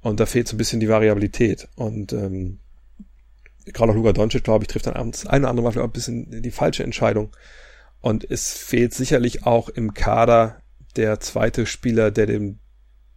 Und 0.00 0.20
da 0.20 0.26
fehlt 0.26 0.48
so 0.48 0.56
ein 0.56 0.58
bisschen 0.58 0.80
die 0.80 0.88
Variabilität. 0.88 1.68
Und 1.76 2.12
ähm, 2.12 2.58
gerade 3.64 3.92
auch 3.92 3.96
Luka 3.96 4.12
Doncic, 4.12 4.44
glaube 4.44 4.64
ich, 4.64 4.68
trifft 4.68 4.86
dann 4.86 4.94
abends 4.94 5.26
eine 5.26 5.44
oder 5.44 5.50
andere 5.50 5.64
Mal 5.64 5.70
vielleicht 5.72 5.84
auch 5.84 5.90
ein 5.90 5.92
bisschen 5.92 6.42
die 6.42 6.50
falsche 6.50 6.82
Entscheidung. 6.82 7.34
Und 8.00 8.28
es 8.28 8.52
fehlt 8.52 8.92
sicherlich 8.92 9.46
auch 9.46 9.68
im 9.68 9.94
Kader 9.94 10.60
der 10.96 11.20
zweite 11.20 11.64
Spieler, 11.64 12.10
der 12.10 12.26
den 12.26 12.58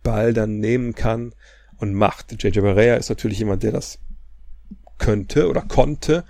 Ball 0.03 0.33
dann 0.33 0.59
nehmen 0.59 0.95
kann 0.95 1.33
und 1.77 1.93
macht. 1.93 2.41
JJ 2.41 2.61
Barea 2.61 2.95
ist 2.95 3.09
natürlich 3.09 3.39
jemand, 3.39 3.63
der 3.63 3.71
das 3.71 3.99
könnte 4.97 5.49
oder 5.49 5.61
konnte 5.61 6.23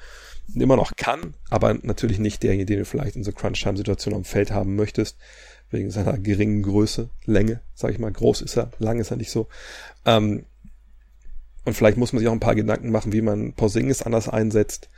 immer 0.56 0.78
noch 0.78 0.96
kann, 0.96 1.36
aber 1.50 1.74
natürlich 1.74 2.20
nicht 2.20 2.42
derjenige, 2.42 2.66
den 2.66 2.80
du 2.80 2.86
vielleicht 2.86 3.16
in 3.16 3.24
so 3.24 3.32
Crunch-Time-Situationen 3.32 4.18
am 4.18 4.24
Feld 4.24 4.52
haben 4.52 4.76
möchtest 4.76 5.18
wegen 5.70 5.92
seiner 5.92 6.18
geringen 6.18 6.64
Größe, 6.64 7.10
Länge, 7.26 7.62
sag 7.74 7.92
ich 7.92 8.00
mal. 8.00 8.12
Groß 8.12 8.42
ist 8.42 8.58
er, 8.58 8.72
lang 8.80 9.00
ist 9.00 9.12
er 9.12 9.18
nicht 9.18 9.32
so. 9.32 9.48
Ähm, 10.06 10.46
und 11.66 11.74
vielleicht 11.74 11.98
muss 11.98 12.14
man 12.14 12.20
sich 12.20 12.30
auch 12.30 12.34
ein 12.34 12.40
paar 12.40 12.56
Gedanken 12.56 12.92
machen, 12.92 13.12
wie 13.12 13.22
man 13.22 13.54
Porzingis 13.54 14.02
anders 14.02 14.30
einsetzt. 14.30 14.90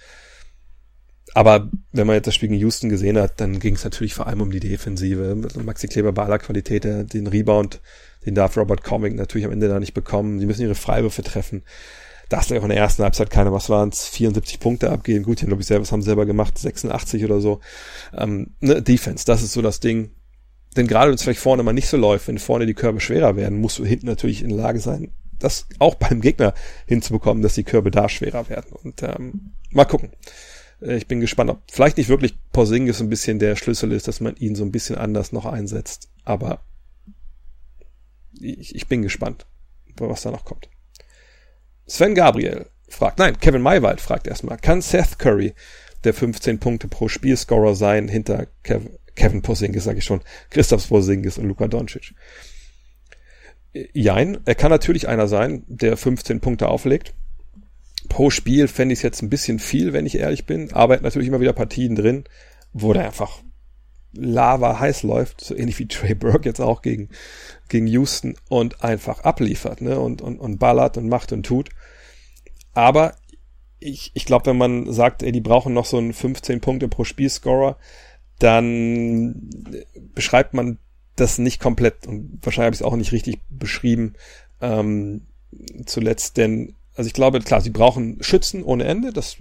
Aber 1.34 1.70
wenn 1.92 2.08
man 2.08 2.16
jetzt 2.16 2.28
das 2.28 2.36
Spiel 2.36 2.50
gegen 2.50 2.62
Houston 2.62 2.90
gesehen 2.90 3.18
hat, 3.18 3.40
dann 3.40 3.60
ging 3.60 3.76
es 3.76 3.84
natürlich 3.84 4.14
vor 4.14 4.28
allem 4.28 4.42
um 4.42 4.52
die 4.52 4.60
Defensive. 4.60 5.36
Maxi 5.64 5.88
Kleber 5.88 6.12
bei 6.12 6.24
aller 6.24 6.40
Qualität, 6.40 6.84
den 6.86 7.28
Rebound, 7.28 7.82
den 8.26 8.36
darf 8.36 8.58
Robert 8.58 8.84
Comic 8.84 9.16
natürlich 9.16 9.46
am 9.46 9.52
Ende 9.52 9.68
da 9.68 9.80
nicht 9.80 9.94
bekommen. 9.94 10.40
Sie 10.40 10.46
müssen 10.46 10.62
ihre 10.62 10.76
Freiwürfe 10.76 11.24
treffen. 11.24 11.64
Da 12.30 12.38
hast 12.38 12.52
du 12.52 12.60
auch 12.60 12.64
in 12.64 12.70
der 12.70 12.78
ersten 12.78 13.04
Halbzeit 13.04 13.32
keine, 13.32 13.52
was 13.52 13.70
waren 13.70 13.90
es, 13.90 14.08
74 14.08 14.60
Punkte 14.60 14.92
abgeben. 14.92 15.24
Gut, 15.24 15.42
ich 15.42 15.66
selber, 15.66 15.86
haben 15.86 16.04
selber 16.04 16.28
gemacht, 16.28 16.58
86 16.58 17.26
oder 17.26 17.42
so. 17.42 17.60
Ähm, 18.16 18.52
ne, 18.60 18.84
Defense, 18.84 19.26
das 19.26 19.42
ist 19.42 19.54
so 19.54 19.64
das 19.64 19.80
Ding. 19.80 20.12
Denn 20.76 20.88
gerade 20.88 21.10
wenn 21.10 21.16
es 21.16 21.24
vielleicht 21.24 21.40
vorne 21.40 21.64
mal 21.64 21.74
nicht 21.74 21.88
so 21.88 21.98
läuft, 21.98 22.28
wenn 22.28 22.38
vorne 22.38 22.66
die 22.66 22.74
Körbe 22.74 23.00
schwerer 23.00 23.36
werden, 23.36 23.60
musst 23.60 23.80
du 23.80 23.86
hinten 23.86 24.06
natürlich 24.06 24.44
in 24.44 24.50
der 24.50 24.58
Lage 24.60 24.80
sein, 24.80 25.12
das 25.40 25.66
auch 25.80 25.96
beim 25.96 26.22
Gegner 26.22 26.54
hinzubekommen, 26.86 27.44
dass 27.44 27.56
die 27.56 27.64
Körbe 27.64 27.92
da 27.92 28.10
schwerer 28.10 28.50
werden. 28.50 28.72
Und 28.84 29.04
ähm, 29.04 29.52
mal 29.72 29.86
gucken. 29.86 30.12
Äh, 30.82 30.98
ich 30.98 31.08
bin 31.08 31.20
gespannt, 31.20 31.50
ob 31.50 31.62
vielleicht 31.72 31.98
nicht 31.98 32.10
wirklich 32.10 32.36
Porzingis 32.52 33.02
ein 33.02 33.10
bisschen 33.10 33.40
der 33.40 33.56
Schlüssel 33.56 33.92
ist, 33.92 34.08
dass 34.08 34.20
man 34.20 34.36
ihn 34.36 34.56
so 34.56 34.64
ein 34.64 34.72
bisschen 34.72 34.96
anders 34.96 35.32
noch 35.32 35.46
einsetzt. 35.46 36.10
Aber 36.24 36.62
ich, 38.40 38.76
ich 38.76 38.88
bin 38.88 39.02
gespannt, 39.02 39.46
was 39.98 40.22
da 40.22 40.32
noch 40.32 40.46
kommt. 40.46 40.70
Sven 41.88 42.16
Gabriel 42.16 42.68
fragt, 42.88 43.20
nein, 43.20 43.40
Kevin 43.40 43.62
Maywald 43.62 44.02
fragt 44.02 44.28
erstmal, 44.28 44.58
kann 44.58 44.82
Seth 44.82 45.18
Curry 45.20 45.54
der 46.04 46.14
15 46.14 46.60
Punkte 46.60 46.88
pro 46.88 47.08
Spielscorer 47.08 47.76
sein 47.76 48.08
hinter 48.08 48.48
Kevin, 48.64 48.98
Kevin 49.16 49.42
Porzingis, 49.42 49.84
sage 49.84 50.00
ich 50.00 50.06
schon, 50.06 50.22
Christoph 50.50 50.88
Porzingis 50.88 51.38
und 51.38 51.46
Luka 51.46 51.68
Doncic. 51.68 52.14
Jein, 53.94 54.40
er 54.46 54.56
kann 54.56 54.72
natürlich 54.72 55.08
einer 55.08 55.28
sein, 55.28 55.64
der 55.68 55.96
15 55.96 56.40
Punkte 56.40 56.68
auflegt. 56.70 57.14
Pro 58.08 58.30
Spiel 58.30 58.68
fände 58.68 58.94
ich 58.94 59.00
es 59.00 59.04
jetzt 59.04 59.22
ein 59.22 59.30
bisschen 59.30 59.60
viel, 59.60 59.94
wenn 59.94 60.06
ich 60.06 60.16
ehrlich 60.16 60.46
bin, 60.46 60.74
aber 60.74 61.00
natürlich 61.02 61.28
immer 61.28 61.42
wieder 61.42 61.54
Partien 61.54 61.96
drin, 61.96 62.24
wo 62.74 62.94
der 62.94 63.06
einfach 63.06 63.42
Lava 64.14 64.80
heiß 64.80 65.04
läuft, 65.04 65.42
so 65.42 65.56
ähnlich 65.56 65.78
wie 65.78 65.88
Trey 65.88 66.16
Burke 66.16 66.50
jetzt 66.50 66.62
auch 66.62 66.82
gegen, 66.82 67.10
gegen 67.68 67.86
Houston 67.88 68.36
und 68.50 68.84
einfach 68.84 69.20
abliefert, 69.20 69.82
ne, 69.82 70.00
und, 70.00 70.22
und, 70.22 70.40
und 70.40 70.58
ballert 70.58 70.98
und 70.98 71.08
macht 71.08 71.32
und 71.32 71.46
tut. 71.46 71.70
Aber 72.74 73.16
ich, 73.80 74.12
ich 74.14 74.26
glaube, 74.26 74.48
wenn 74.48 74.58
man 74.58 74.92
sagt, 74.92 75.24
ey, 75.24 75.32
die 75.32 75.42
brauchen 75.42 75.74
noch 75.74 75.86
so 75.86 75.98
einen 75.98 76.14
15 76.14 76.60
Punkte 76.60 76.88
pro 76.88 77.04
Spielscorer, 77.04 77.78
dann 78.40 79.52
beschreibt 80.16 80.54
man 80.54 80.78
das 81.16 81.38
nicht 81.38 81.60
komplett 81.60 82.08
und 82.08 82.40
wahrscheinlich 82.42 82.66
habe 82.68 82.76
ich 82.76 82.82
es 82.82 82.86
auch 82.86 82.96
nicht 82.96 83.12
richtig 83.12 83.40
beschrieben 83.50 84.14
ähm, 84.62 85.22
zuletzt, 85.86 86.38
denn 86.38 86.76
also 86.96 87.08
ich 87.08 87.14
glaube, 87.14 87.40
klar, 87.40 87.62
sie 87.62 87.70
brauchen 87.70 88.22
Schützen 88.22 88.64
ohne 88.64 88.84
Ende, 88.86 89.14
das 89.14 89.38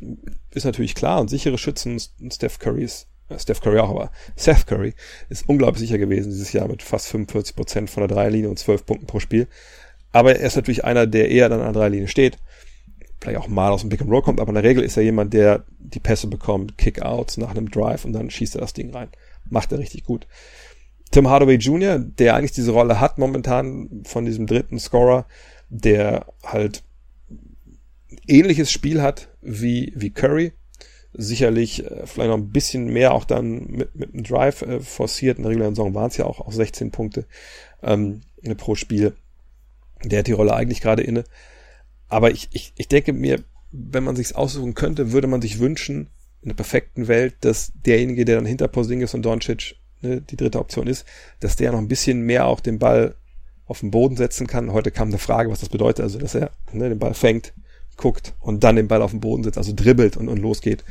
ist 0.53 0.64
natürlich 0.64 0.94
klar 0.94 1.20
und 1.20 1.28
sichere 1.28 1.59
Schützen, 1.59 2.01
Steph 2.32 2.59
Curry 2.59 2.84
ist, 2.84 3.09
äh, 3.28 3.38
Steph 3.38 3.61
Curry 3.61 3.78
auch, 3.78 3.90
aber 3.90 4.11
Seth 4.36 4.66
Curry 4.66 4.94
ist 5.28 5.49
unglaublich 5.49 5.80
sicher 5.80 5.99
gewesen 5.99 6.30
dieses 6.30 6.53
Jahr 6.53 6.68
mit 6.68 6.82
fast 6.82 7.09
45 7.09 7.57
Prozent 7.57 7.90
von 7.90 8.03
der 8.03 8.09
Dreierlinie 8.09 8.51
und 8.51 8.59
12 8.59 8.86
Punkten 8.86 9.07
pro 9.07 9.20
Spiel. 9.20 9.49
Aber 10.12 10.36
er 10.36 10.46
ist 10.46 10.57
natürlich 10.57 10.84
einer, 10.84 11.07
der 11.07 11.30
eher 11.30 11.49
dann 11.49 11.61
an 11.61 11.72
der 11.72 11.80
Dreierlinie 11.80 12.09
steht 12.09 12.38
vielleicht 13.21 13.39
auch 13.39 13.49
mal 13.49 13.71
aus 13.71 13.81
dem 13.81 13.91
Pick 13.91 14.01
and 14.01 14.11
Roll 14.11 14.23
kommt, 14.23 14.41
aber 14.41 14.51
in 14.51 14.55
der 14.55 14.64
Regel 14.64 14.83
ist 14.83 14.97
er 14.97 15.03
jemand, 15.03 15.35
der 15.35 15.64
die 15.79 16.01
Pässe 16.01 16.29
bekommt, 16.29 16.79
Kickouts 16.79 17.37
nach 17.37 17.51
einem 17.51 17.71
Drive 17.71 18.05
und 18.05 18.12
dann 18.12 18.31
schießt 18.31 18.55
er 18.57 18.61
das 18.61 18.73
Ding 18.73 18.91
rein. 18.95 19.09
Macht 19.49 19.73
er 19.73 19.79
richtig 19.79 20.05
gut. 20.05 20.27
Tim 21.11 21.29
Hardaway 21.29 21.57
Jr., 21.57 21.99
der 21.99 22.35
eigentlich 22.35 22.53
diese 22.53 22.73
Rolle 22.73 23.01
hat 23.01 23.19
momentan 23.19 24.03
von 24.05 24.27
diesem 24.27 24.47
dritten 24.47 24.79
Scorer, 24.79 25.27
der 25.71 26.27
halt 26.45 26.83
ähnliches 28.27 28.71
Spiel 28.71 29.03
hat 29.03 29.29
wie, 29.41 29.93
wie 29.97 30.11
Curry. 30.11 30.53
Sicherlich 31.14 31.85
äh, 31.85 32.07
vielleicht 32.07 32.29
noch 32.29 32.37
ein 32.37 32.51
bisschen 32.51 32.87
mehr 32.93 33.14
auch 33.14 33.25
dann 33.25 33.66
mit, 33.71 33.95
mit 33.95 34.12
einem 34.12 34.25
Drive 34.25 34.62
äh, 34.62 34.81
forciert. 34.81 35.39
In 35.39 35.45
der 35.45 35.51
regulären 35.51 35.75
Saison 35.75 35.95
waren 35.95 36.09
es 36.09 36.19
ja 36.19 36.27
auch, 36.27 36.41
auch 36.41 36.53
16 36.53 36.91
Punkte 36.91 37.27
ähm, 37.83 38.21
pro 38.59 38.75
Spiel. 38.75 39.14
Der 40.05 40.21
hat 40.21 40.27
die 40.27 40.33
Rolle 40.33 40.55
eigentlich 40.55 40.81
gerade 40.81 41.03
inne. 41.03 41.25
Aber 42.09 42.31
ich, 42.31 42.49
ich, 42.53 42.73
ich 42.77 42.89
denke 42.89 43.13
mir, 43.13 43.43
wenn 43.71 44.05
man 44.05 44.17
sich's 44.17 44.33
aussuchen 44.33 44.75
könnte, 44.75 45.13
würde 45.13 45.27
man 45.27 45.43
sich 45.43 45.59
wünschen, 45.59 46.09
in 46.43 46.49
der 46.49 46.57
perfekten 46.57 47.09
Welt, 47.09 47.37
dass 47.41 47.73
derjenige, 47.85 48.25
der 48.25 48.37
dann 48.37 48.47
hinter 48.47 48.69
Porzingis 48.69 49.15
und 49.15 49.23
Doncic 49.23 49.77
ne, 50.01 50.21
die 50.21 50.37
dritte 50.37 50.59
Option 50.59 50.87
ist, 50.87 51.05
dass 51.41 51.57
der 51.57 51.73
noch 51.73 51.79
ein 51.79 51.89
bisschen 51.89 52.23
mehr 52.23 52.47
auch 52.47 52.61
den 52.61 52.79
Ball 52.79 53.17
auf 53.67 53.81
den 53.81 53.91
Boden 53.91 54.17
setzen 54.17 54.47
kann. 54.47 54.73
Heute 54.73 54.91
kam 54.91 55.09
eine 55.09 55.19
Frage, 55.19 55.51
was 55.51 55.61
das 55.61 55.69
bedeutet, 55.69 56.03
also 56.03 56.19
dass 56.19 56.35
er 56.35 56.53
ne, 56.73 56.89
den 56.89 56.99
Ball 56.99 57.15
fängt, 57.15 57.53
guckt 57.97 58.35
und 58.41 58.65
dann 58.65 58.77
den 58.77 58.89
Ball 58.89 59.03
auf 59.03 59.11
den 59.11 59.21
Boden 59.21 59.43
setzt, 59.43 59.59
also 59.59 59.73
dribbelt 59.75 60.17
und, 60.17 60.29
und 60.29 60.39
losgeht 60.39 60.85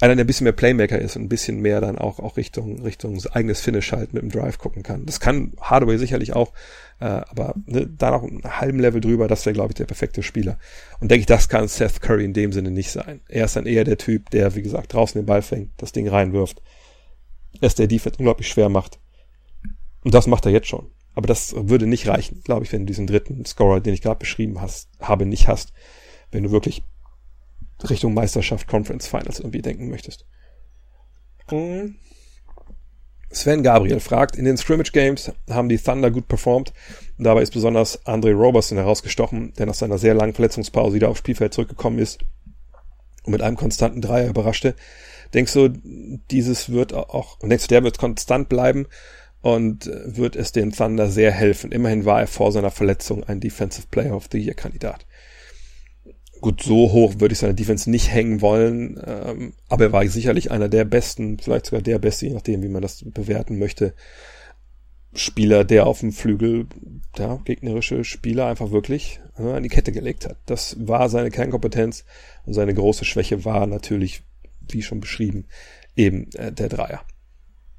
einer, 0.00 0.14
der 0.14 0.24
ein 0.24 0.26
bisschen 0.26 0.44
mehr 0.44 0.52
Playmaker 0.52 0.98
ist 0.98 1.16
und 1.16 1.22
ein 1.22 1.28
bisschen 1.28 1.60
mehr 1.60 1.80
dann 1.80 1.98
auch, 1.98 2.20
auch 2.20 2.36
Richtung, 2.36 2.82
Richtung 2.82 3.20
eigenes 3.32 3.60
Finish 3.60 3.92
halt 3.92 4.12
mit 4.12 4.22
dem 4.22 4.30
Drive 4.30 4.58
gucken 4.58 4.82
kann. 4.82 5.06
Das 5.06 5.18
kann 5.18 5.52
Hardaway 5.60 5.98
sicherlich 5.98 6.34
auch, 6.34 6.52
äh, 7.00 7.04
aber 7.06 7.54
ne, 7.66 7.86
da 7.86 8.12
noch 8.12 8.22
einen 8.22 8.42
halben 8.44 8.78
Level 8.78 9.00
drüber, 9.00 9.26
das 9.26 9.44
wäre, 9.44 9.54
glaube 9.54 9.72
ich, 9.72 9.76
der 9.76 9.86
perfekte 9.86 10.22
Spieler. 10.22 10.58
Und 11.00 11.10
denke 11.10 11.20
ich, 11.20 11.26
das 11.26 11.48
kann 11.48 11.66
Seth 11.66 12.00
Curry 12.00 12.24
in 12.24 12.32
dem 12.32 12.52
Sinne 12.52 12.70
nicht 12.70 12.90
sein. 12.90 13.20
Er 13.28 13.46
ist 13.46 13.56
dann 13.56 13.66
eher 13.66 13.84
der 13.84 13.98
Typ, 13.98 14.30
der, 14.30 14.54
wie 14.54 14.62
gesagt, 14.62 14.92
draußen 14.92 15.20
den 15.20 15.26
Ball 15.26 15.42
fängt, 15.42 15.70
das 15.78 15.92
Ding 15.92 16.08
reinwirft. 16.08 16.62
Ist 17.60 17.78
der 17.78 17.88
Defense 17.88 18.18
unglaublich 18.18 18.48
schwer 18.48 18.68
macht. 18.68 19.00
Und 20.04 20.14
das 20.14 20.28
macht 20.28 20.46
er 20.46 20.52
jetzt 20.52 20.68
schon. 20.68 20.90
Aber 21.14 21.26
das 21.26 21.54
würde 21.56 21.88
nicht 21.88 22.06
reichen, 22.06 22.42
glaube 22.44 22.64
ich, 22.64 22.72
wenn 22.72 22.82
du 22.82 22.86
diesen 22.86 23.08
dritten 23.08 23.44
Scorer, 23.44 23.80
den 23.80 23.94
ich 23.94 24.02
gerade 24.02 24.20
beschrieben 24.20 24.60
hast, 24.60 24.88
habe, 25.00 25.26
nicht 25.26 25.48
hast. 25.48 25.72
Wenn 26.30 26.44
du 26.44 26.52
wirklich 26.52 26.84
Richtung 27.88 28.14
Meisterschaft, 28.14 28.66
Conference 28.66 29.06
Finals 29.06 29.40
irgendwie 29.40 29.62
denken 29.62 29.88
möchtest. 29.88 30.26
Hm. 31.48 31.96
Sven 33.30 33.62
Gabriel 33.62 34.00
fragt, 34.00 34.36
in 34.36 34.46
den 34.46 34.56
Scrimmage 34.56 34.92
Games 34.92 35.32
haben 35.50 35.68
die 35.68 35.78
Thunder 35.78 36.10
gut 36.10 36.28
performt. 36.28 36.72
Dabei 37.18 37.42
ist 37.42 37.52
besonders 37.52 38.06
Andre 38.06 38.32
Roberson 38.32 38.78
herausgestochen, 38.78 39.52
der 39.58 39.66
nach 39.66 39.74
seiner 39.74 39.98
sehr 39.98 40.14
langen 40.14 40.32
Verletzungspause 40.32 40.94
wieder 40.94 41.10
aufs 41.10 41.18
Spielfeld 41.18 41.52
zurückgekommen 41.52 41.98
ist 41.98 42.20
und 43.24 43.32
mit 43.32 43.42
einem 43.42 43.56
konstanten 43.56 44.00
Dreier 44.00 44.30
überraschte. 44.30 44.74
Denkst 45.34 45.52
du, 45.52 45.68
dieses 46.30 46.70
wird 46.70 46.94
auch, 46.94 47.38
denkst 47.40 47.66
du, 47.66 47.74
der 47.74 47.84
wird 47.84 47.98
konstant 47.98 48.48
bleiben 48.48 48.86
und 49.42 49.90
wird 50.06 50.34
es 50.34 50.52
den 50.52 50.72
Thunder 50.72 51.10
sehr 51.10 51.30
helfen? 51.30 51.70
Immerhin 51.70 52.06
war 52.06 52.20
er 52.20 52.26
vor 52.26 52.50
seiner 52.50 52.70
Verletzung 52.70 53.24
ein 53.24 53.40
Defensive 53.40 53.88
Player 53.90 54.16
of 54.16 54.28
the 54.32 54.38
Year 54.38 54.54
Kandidat 54.54 55.04
gut, 56.40 56.62
so 56.62 56.92
hoch 56.92 57.14
würde 57.18 57.32
ich 57.32 57.38
seine 57.38 57.54
Defense 57.54 57.90
nicht 57.90 58.12
hängen 58.12 58.40
wollen, 58.40 59.00
ähm, 59.04 59.54
aber 59.68 59.84
er 59.84 59.92
war 59.92 60.06
sicherlich 60.06 60.50
einer 60.50 60.68
der 60.68 60.84
besten, 60.84 61.38
vielleicht 61.38 61.66
sogar 61.66 61.82
der 61.82 61.98
beste, 61.98 62.26
je 62.26 62.34
nachdem, 62.34 62.62
wie 62.62 62.68
man 62.68 62.82
das 62.82 63.04
bewerten 63.04 63.58
möchte, 63.58 63.94
Spieler, 65.14 65.64
der 65.64 65.86
auf 65.86 66.00
dem 66.00 66.12
Flügel 66.12 66.66
ja, 67.16 67.36
gegnerische 67.44 68.04
Spieler 68.04 68.46
einfach 68.46 68.70
wirklich 68.70 69.20
äh, 69.38 69.42
an 69.42 69.62
die 69.62 69.68
Kette 69.68 69.92
gelegt 69.92 70.26
hat. 70.26 70.36
Das 70.46 70.76
war 70.78 71.08
seine 71.08 71.30
Kernkompetenz 71.30 72.04
und 72.44 72.52
seine 72.52 72.74
große 72.74 73.04
Schwäche 73.04 73.44
war 73.44 73.66
natürlich, 73.66 74.22
wie 74.68 74.82
schon 74.82 75.00
beschrieben, 75.00 75.46
eben 75.96 76.30
äh, 76.34 76.52
der 76.52 76.68
Dreier. 76.68 77.02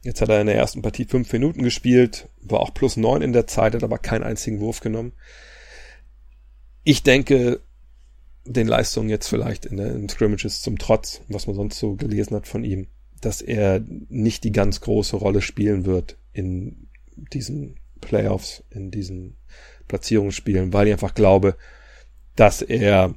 Jetzt 0.02 0.22
hat 0.22 0.30
er 0.30 0.42
in 0.42 0.48
der 0.48 0.56
ersten 0.56 0.82
Partie 0.82 1.06
fünf 1.06 1.32
Minuten 1.34 1.62
gespielt, 1.62 2.30
war 2.42 2.62
auch 2.62 2.74
plus 2.74 2.98
neun 2.98 3.22
in 3.22 3.34
der 3.34 3.48
Zeit, 3.48 3.74
hat 3.76 3.84
aber 3.84 3.98
keinen 3.98 4.24
einzigen 4.24 4.60
Wurf 4.60 4.80
genommen. 4.80 5.14
Ich 6.84 7.04
denke, 7.04 7.62
den 8.50 8.68
Leistungen 8.68 9.10
jetzt 9.10 9.28
vielleicht 9.28 9.66
in 9.66 9.78
den 9.78 10.10
Scrimmages 10.10 10.62
zum 10.62 10.78
Trotz, 10.78 11.22
was 11.28 11.46
man 11.46 11.56
sonst 11.56 11.78
so 11.78 11.96
gelesen 11.96 12.36
hat 12.36 12.48
von 12.48 12.64
ihm, 12.64 12.88
dass 13.22 13.42
er 13.42 13.82
nicht 14.10 14.44
die 14.44 14.52
ganz 14.52 14.82
große 14.82 15.16
Rolle 15.16 15.42
spielen 15.42 15.86
wird 15.86 16.18
in 16.34 16.88
diesen 17.16 17.80
Playoffs, 18.02 18.64
in 18.72 18.92
diesen 18.92 19.38
Platzierungsspielen, 19.88 20.74
weil 20.74 20.88
ich 20.88 20.94
einfach 20.94 21.14
glaube, 21.14 21.58
dass 22.36 22.62
er 22.62 23.14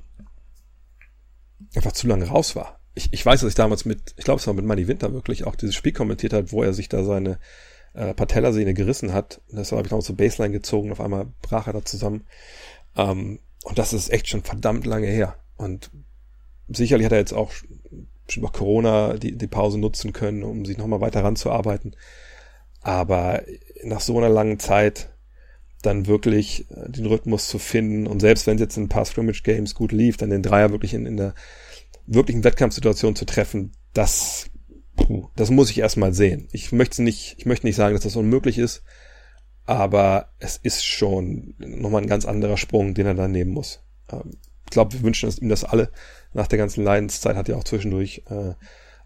einfach 1.75 1.93
zu 1.93 2.07
lange 2.07 2.27
raus 2.27 2.55
war. 2.55 2.81
Ich, 2.95 3.13
ich 3.13 3.25
weiß, 3.25 3.41
dass 3.41 3.51
ich 3.51 3.55
damals 3.55 3.87
mit, 3.87 4.15
ich 4.17 4.25
glaube, 4.25 4.41
es 4.41 4.47
war 4.47 4.55
mit 4.55 4.67
Manny 4.67 4.87
Winter 4.87 5.15
wirklich 5.15 5.45
auch 5.45 5.55
dieses 5.55 5.75
Spiel 5.75 5.93
kommentiert 5.93 6.35
hat, 6.35 6.53
wo 6.53 6.63
er 6.63 6.75
sich 6.75 6.91
da 6.91 7.05
seine 7.05 7.39
äh, 7.95 8.13
Patellasehne 8.13 8.75
gerissen 8.75 9.15
hat. 9.15 9.41
Das 9.51 9.73
habe 9.73 9.87
ich 9.87 9.91
noch 9.91 10.03
so 10.03 10.15
Baseline 10.15 10.53
gezogen, 10.53 10.93
auf 10.93 11.01
einmal 11.01 11.33
brach 11.41 11.69
er 11.69 11.73
da 11.73 11.85
zusammen. 11.85 12.27
Ähm, 12.97 13.39
und 13.65 13.79
das 13.79 13.93
ist 13.93 14.11
echt 14.11 14.29
schon 14.29 14.43
verdammt 14.43 14.87
lange 14.87 15.07
her. 15.07 15.37
Und 15.57 15.91
sicherlich 16.69 17.05
hat 17.05 17.13
er 17.13 17.19
jetzt 17.19 17.33
auch 17.33 17.53
nach 18.37 18.53
Corona 18.53 19.15
die, 19.15 19.37
die 19.37 19.47
Pause 19.47 19.79
nutzen 19.79 20.13
können, 20.13 20.43
um 20.43 20.65
sich 20.65 20.79
nochmal 20.79 21.01
weiter 21.01 21.23
ranzuarbeiten. 21.23 21.97
Aber 22.81 23.43
nach 23.85 24.01
so 24.01 24.17
einer 24.19 24.29
langen 24.29 24.59
Zeit 24.59 25.11
dann 25.83 26.07
wirklich 26.07 26.71
äh, 26.71 26.91
den 26.91 27.07
Rhythmus 27.07 27.49
zu 27.49 27.59
finden 27.59 28.07
und 28.07 28.21
selbst 28.21 28.47
wenn 28.47 28.57
es 28.57 28.61
jetzt 28.61 28.77
in 28.77 28.85
ein 28.85 28.89
paar 28.89 29.05
Scrimmage 29.05 29.43
Games 29.43 29.75
gut 29.75 29.93
lief, 29.93 30.17
dann 30.17 30.31
den 30.31 30.43
Dreier 30.43 30.71
wirklich 30.71 30.95
in, 30.95 31.07
in 31.07 31.17
der 31.17 31.35
wirklichen 32.07 32.45
Wettkampfsituation 32.45 33.17
zu 33.17 33.25
treffen, 33.25 33.73
das, 33.93 34.47
puh, 34.97 35.29
das 35.37 35.51
muss 35.51 35.71
ich 35.71 35.79
erstmal 35.79 36.15
sehen. 36.15 36.49
Ich 36.53 36.73
möchte 36.73 37.03
nicht, 37.03 37.37
ich 37.39 37.47
möchte 37.47 37.67
nicht 37.67 37.77
sagen, 37.77 37.95
dass 37.95 38.05
das 38.05 38.17
unmöglich 38.17 38.59
ist, 38.59 38.83
aber 39.67 40.29
es 40.39 40.57
ist 40.57 40.85
schon 40.85 41.55
nochmal 41.59 42.03
ein 42.03 42.09
ganz 42.09 42.25
anderer 42.25 42.57
Sprung, 42.57 42.95
den 42.95 43.07
er 43.07 43.15
da 43.15 43.29
nehmen 43.29 43.53
muss. 43.53 43.81
Ähm, 44.11 44.39
ich 44.65 44.71
glaube, 44.71 44.95
wir 44.95 45.03
wünschen 45.03 45.33
ihm 45.41 45.49
das 45.49 45.65
alle. 45.65 45.91
Nach 46.33 46.47
der 46.47 46.59
ganzen 46.59 46.83
Leidenszeit 46.83 47.37
hat 47.37 47.49
er 47.49 47.59
auch 47.59 47.65
zwischendurch 47.65 48.23
äh, 48.31 48.55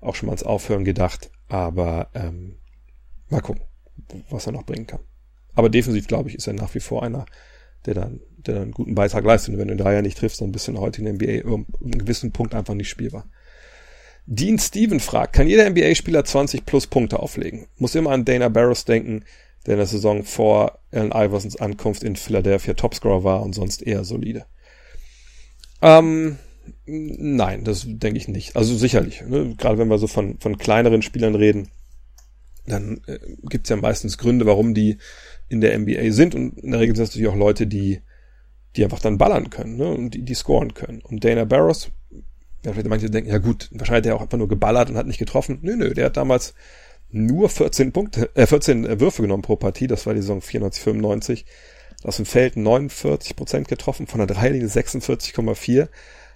auch 0.01 0.15
schon 0.15 0.27
mal 0.27 0.33
ans 0.33 0.45
Aufhören 0.45 0.85
gedacht, 0.85 1.31
aber 1.49 2.11
ähm, 2.15 2.57
mal 3.29 3.41
gucken, 3.41 3.63
was 4.31 4.47
er 4.47 4.53
noch 4.53 4.65
bringen 4.65 4.87
kann. 4.87 5.01
Aber 5.55 5.71
defensiv, 5.71 6.07
glaube 6.07 6.29
ich, 6.29 6.37
ist 6.37 6.47
er 6.47 6.53
nach 6.53 6.75
wie 6.75 6.81
vor 6.81 7.03
einer, 7.03 7.27
der 7.87 7.95
dann, 7.95 8.21
der 8.37 8.55
dann 8.55 8.63
einen 8.65 8.73
guten 8.73 8.95
Beitrag 8.95 9.25
leistet. 9.25 9.55
Und 9.55 9.61
wenn 9.61 9.69
du 9.69 9.77
da 9.77 9.93
ja 9.93 10.03
nicht 10.03 10.19
triffst, 10.19 10.41
dann 10.41 10.53
bist 10.53 10.67
du 10.67 10.73
in 10.73 10.77
der 10.77 10.85
heutigen 10.85 11.15
NBA 11.15 11.49
um 11.49 11.67
einen 11.83 11.99
gewissen 11.99 12.33
Punkt 12.33 12.55
einfach 12.55 12.75
nicht 12.75 12.91
spielbar. 12.91 13.27
Dean 14.27 14.59
Steven 14.59 15.01
fragt, 15.01 15.33
kann 15.33 15.49
jeder 15.49 15.71
NBA-Spieler 15.71 16.25
20 16.25 16.67
plus 16.67 16.89
Punkte 16.89 17.21
auflegen? 17.21 17.69
Muss 17.79 17.95
immer 17.95 18.11
an 18.11 18.25
Dana 18.25 18.49
Barrows 18.49 18.85
denken, 18.85 19.25
der 19.67 19.75
in 19.75 19.79
der 19.79 19.87
Saison 19.87 20.25
vor 20.25 20.79
Allen 20.93 21.13
Iversons 21.13 21.57
Ankunft 21.57 22.03
in 22.03 22.17
Philadelphia 22.17 22.75
Topscorer 22.75 23.25
war 23.25 23.43
und 23.43 23.55
sonst 23.55 23.83
eher 23.83 24.05
solide. 24.05 24.47
Ähm, 25.83 26.39
nein, 26.87 27.65
das 27.65 27.85
denke 27.87 28.19
ich 28.19 28.29
nicht. 28.29 28.57
Also 28.57 28.75
sicherlich, 28.77 29.23
ne? 29.23 29.55
gerade 29.57 29.79
wenn 29.79 29.89
wir 29.89 29.99
so 29.99 30.07
von, 30.07 30.39
von 30.39 30.57
kleineren 30.57 31.03
Spielern 31.03 31.35
reden, 31.35 31.69
dann 32.67 33.01
äh, 33.07 33.19
gibt 33.43 33.67
es 33.67 33.71
ja 33.71 33.77
meistens 33.77 34.19
Gründe, 34.19 34.47
warum 34.47 34.75
die 34.75 34.99
in 35.49 35.61
der 35.61 35.79
NBA 35.79 36.11
sind 36.13 36.35
und 36.35 36.59
in 36.59 36.71
der 36.73 36.81
Regel 36.81 36.97
sind 36.97 37.05
es 37.05 37.11
natürlich 37.11 37.29
auch 37.29 37.37
Leute, 37.37 37.67
die 37.67 38.01
die 38.77 38.85
einfach 38.85 39.01
dann 39.01 39.19
ballern 39.19 39.51
können 39.51 39.77
ne? 39.77 39.89
und 39.89 40.11
die, 40.11 40.23
die 40.23 40.35
scoren 40.35 40.75
können. 40.75 41.01
Und 41.01 41.25
Dana 41.25 41.45
Barros, 41.45 41.91
ja, 42.65 42.73
vielleicht 42.73 42.89
manche 42.89 43.11
denken, 43.11 43.31
ja 43.31 43.39
gut, 43.39 43.69
wahrscheinlich 43.73 44.05
hat 44.05 44.07
er 44.07 44.17
auch 44.17 44.23
einfach 44.23 44.39
nur 44.39 44.49
geballert 44.49 44.91
und 44.91 44.97
hat 44.97 45.07
nicht 45.07 45.19
getroffen. 45.19 45.59
Nö, 45.63 45.77
nö, 45.77 45.95
der 45.95 46.07
hat 46.07 46.17
damals 46.17 46.55
nur 47.17 47.49
14 47.49 47.93
Punkte, 47.93 48.31
äh, 48.35 48.47
14 48.47 49.01
Würfe 49.01 49.23
genommen 49.23 49.43
pro 49.43 49.57
Partie. 49.57 49.87
Das 49.87 50.07
war 50.07 50.15
die 50.15 50.21
Saison 50.21 50.41
94, 50.41 50.83
95. 50.83 51.47
Aus 52.05 52.17
dem 52.17 52.27
Feld 52.27 52.57
49 52.57 53.35
Prozent 53.37 53.69
getroffen, 53.69 54.07
von 54.07 54.19
der 54.19 54.27
Dreilinie 54.27 54.69
46,4, 54.69 55.89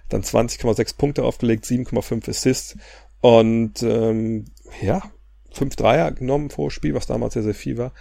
dann 0.09 0.23
20,6 0.23 0.97
Punkte 0.97 1.23
aufgelegt, 1.23 1.65
7,5 1.65 2.29
Assists 2.29 2.77
und 3.21 3.83
ähm, 3.83 4.45
ja, 4.81 5.03
fünf 5.51 5.75
Dreier 5.75 6.11
genommen 6.11 6.47
pro 6.47 6.69
Spiel, 6.69 6.95
was 6.95 7.05
damals 7.05 7.35
sehr, 7.35 7.43
sehr 7.43 7.53
viel 7.53 7.77
war. 7.77 7.93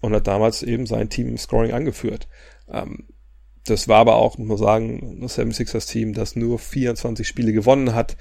Und 0.00 0.14
hat 0.14 0.26
damals 0.26 0.62
eben 0.62 0.86
sein 0.86 1.08
Team 1.08 1.28
im 1.28 1.38
Scoring 1.38 1.72
angeführt. 1.72 2.28
Ähm, 2.70 3.08
das 3.66 3.88
war 3.88 3.98
aber 3.98 4.16
auch, 4.16 4.38
muss 4.38 4.48
man 4.48 4.58
sagen, 4.58 5.18
das 5.20 5.38
76ers 5.38 5.88
Team, 5.88 6.14
das 6.14 6.36
nur 6.36 6.58
24 6.58 7.26
Spiele 7.26 7.52
gewonnen 7.52 7.94
hat. 7.94 8.16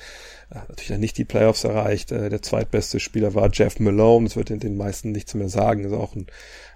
Äh, 0.50 0.60
natürlich 0.70 1.00
nicht 1.00 1.18
die 1.18 1.26
Playoffs 1.26 1.64
erreicht. 1.64 2.12
Äh, 2.12 2.30
der 2.30 2.41
zweitbeste 2.41 3.00
Spieler 3.00 3.34
war 3.34 3.50
Jeff 3.52 3.80
Malone. 3.80 4.26
Das 4.26 4.36
wird 4.36 4.50
in 4.50 4.60
den 4.60 4.78
meisten 4.78 5.12
nichts 5.12 5.34
mehr 5.34 5.50
sagen. 5.50 5.84
Ist 5.84 5.93
auch 5.93 6.16
ein, 6.16 6.28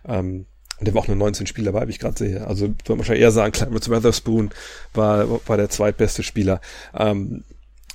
ähm, 0.07 0.45
der 0.81 0.93
war 0.93 1.01
auch 1.01 1.07
nur 1.07 1.17
19 1.17 1.47
Spieler 1.47 1.71
dabei, 1.71 1.87
wie 1.87 1.91
ich 1.91 1.99
gerade 1.99 2.17
sehe. 2.17 2.47
Also 2.47 2.67
würde 2.67 2.83
man 2.89 2.99
wahrscheinlich 2.99 3.23
eher 3.23 3.31
sagen, 3.31 3.51
Clarence 3.51 3.89
Weatherspoon 3.89 4.51
war, 4.93 5.47
war 5.47 5.57
der 5.57 5.69
zweitbeste 5.69 6.23
Spieler. 6.23 6.61
Ähm, 6.93 7.43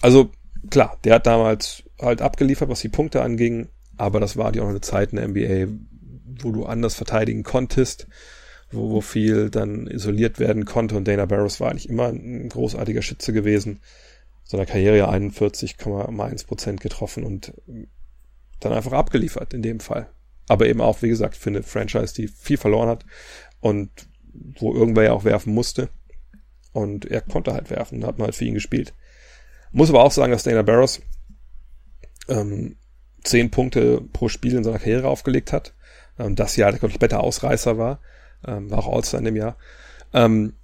also 0.02 0.30
klar, 0.70 0.98
der 1.04 1.14
hat 1.14 1.26
damals 1.26 1.84
halt 2.00 2.20
abgeliefert, 2.20 2.68
was 2.68 2.80
die 2.80 2.88
Punkte 2.88 3.22
anging, 3.22 3.68
aber 3.96 4.20
das 4.20 4.36
war 4.36 4.52
die 4.52 4.60
auch 4.60 4.68
eine 4.68 4.80
Zeit 4.80 5.12
in 5.12 5.16
der 5.16 5.28
NBA, 5.28 5.72
wo 6.42 6.52
du 6.52 6.66
anders 6.66 6.94
verteidigen 6.94 7.42
konntest, 7.42 8.06
wo, 8.74 8.90
wo 8.90 9.00
viel 9.00 9.50
dann 9.50 9.86
isoliert 9.86 10.38
werden 10.38 10.64
konnte 10.64 10.96
und 10.96 11.06
Dana 11.06 11.26
Barrows 11.26 11.60
war 11.60 11.70
eigentlich 11.70 11.88
immer 11.88 12.08
ein 12.08 12.48
großartiger 12.48 13.02
Schütze 13.02 13.32
gewesen. 13.32 13.80
Seiner 14.44 14.66
Karriere 14.66 14.98
ja 14.98 15.10
41,1 15.10 16.46
Prozent 16.46 16.80
getroffen 16.80 17.24
und 17.24 17.54
dann 18.60 18.72
einfach 18.72 18.92
abgeliefert 18.92 19.54
in 19.54 19.62
dem 19.62 19.80
Fall. 19.80 20.08
Aber 20.48 20.66
eben 20.66 20.80
auch, 20.80 21.02
wie 21.02 21.08
gesagt, 21.08 21.36
für 21.36 21.50
eine 21.50 21.62
Franchise, 21.62 22.14
die 22.14 22.28
viel 22.28 22.58
verloren 22.58 22.88
hat 22.88 23.06
und 23.60 23.90
wo 24.58 24.74
irgendwer 24.74 25.04
ja 25.04 25.12
auch 25.12 25.24
werfen 25.24 25.54
musste. 25.54 25.88
Und 26.72 27.06
er 27.06 27.20
konnte 27.20 27.52
halt 27.52 27.70
werfen, 27.70 28.00
da 28.00 28.08
hat 28.08 28.18
man 28.18 28.26
halt 28.26 28.34
für 28.34 28.44
ihn 28.44 28.54
gespielt. 28.54 28.94
Muss 29.70 29.90
aber 29.90 30.04
auch 30.04 30.12
sagen, 30.12 30.32
dass 30.32 30.42
Dana 30.42 30.62
Barrows 30.62 31.00
ähm, 32.28 32.76
zehn 33.22 33.50
Punkte 33.50 34.00
pro 34.12 34.28
Spiel 34.28 34.54
in 34.54 34.64
seiner 34.64 34.78
Karriere 34.78 35.08
aufgelegt 35.08 35.52
hat. 35.52 35.74
Ähm, 36.18 36.34
das 36.36 36.56
Jahr 36.56 36.70
der 36.70 36.80
kompletter 36.80 37.22
Ausreißer 37.22 37.78
war. 37.78 38.00
Ähm, 38.46 38.70
war 38.70 38.78
auch 38.78 38.94
All-Star 38.94 39.18
in 39.18 39.24
dem 39.24 39.36
Jahr. 39.36 39.56
Ähm, 40.12 40.54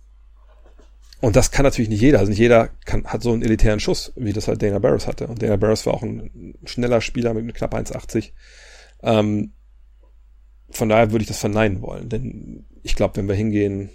und 1.21 1.37
das 1.37 1.51
kann 1.51 1.65
natürlich 1.65 1.91
nicht 1.91 2.01
jeder. 2.01 2.19
Also 2.19 2.31
nicht 2.31 2.39
jeder 2.39 2.71
kann, 2.87 3.05
hat 3.05 3.23
so 3.23 3.33
einen 3.33 3.43
elitären 3.43 3.81
Schuss, 3.81 4.13
wie 4.17 4.33
das 4.33 4.49
halt 4.49 4.63
Dana 4.63 4.79
Barrows 4.79 5.07
hatte. 5.07 5.27
Und 5.27 5.43
Dana 5.43 5.57
Barrows 5.57 5.85
war 5.87 5.95
auch 5.95 6.03
ein 6.03 6.55
schneller 6.65 7.01
Spieler 7.01 7.35
mit 7.35 7.55
knapp 7.55 7.75
1,80. 7.75 8.33
Ähm, 9.03 9.53
von 10.71 10.89
daher 10.89 11.11
würde 11.11 11.23
ich 11.23 11.29
das 11.29 11.41
verneinen 11.41 11.83
wollen. 11.83 12.09
Denn 12.09 12.65
ich 12.83 12.95
glaube, 12.95 13.17
wenn 13.17 13.29
wir 13.29 13.35
hingehen, 13.35 13.91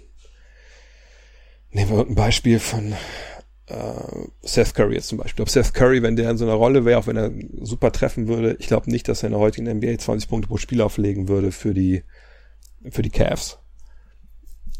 nehmen 1.70 1.90
wir 1.90 2.06
ein 2.06 2.14
Beispiel 2.14 2.60
von 2.60 2.94
äh, 3.66 4.28
Seth 4.42 4.74
Curry 4.74 4.94
jetzt 4.94 5.08
zum 5.08 5.18
Beispiel. 5.18 5.42
Ob 5.42 5.50
Seth 5.50 5.74
Curry, 5.74 6.02
wenn 6.02 6.14
der 6.14 6.30
in 6.30 6.36
so 6.36 6.44
einer 6.44 6.54
Rolle 6.54 6.84
wäre, 6.84 7.00
auch 7.00 7.08
wenn 7.08 7.16
er 7.16 7.32
super 7.60 7.90
treffen 7.90 8.28
würde, 8.28 8.56
ich 8.60 8.68
glaube 8.68 8.90
nicht, 8.90 9.08
dass 9.08 9.24
er 9.24 9.28
in 9.28 9.32
der 9.32 9.40
heutigen 9.40 9.68
NBA 9.68 9.98
20 9.98 10.28
Punkte 10.28 10.48
pro 10.48 10.58
Spiel 10.58 10.80
auflegen 10.80 11.28
würde 11.28 11.50
für 11.50 11.74
die, 11.74 12.04
für 12.90 13.02
die 13.02 13.10
Cavs. 13.10 13.58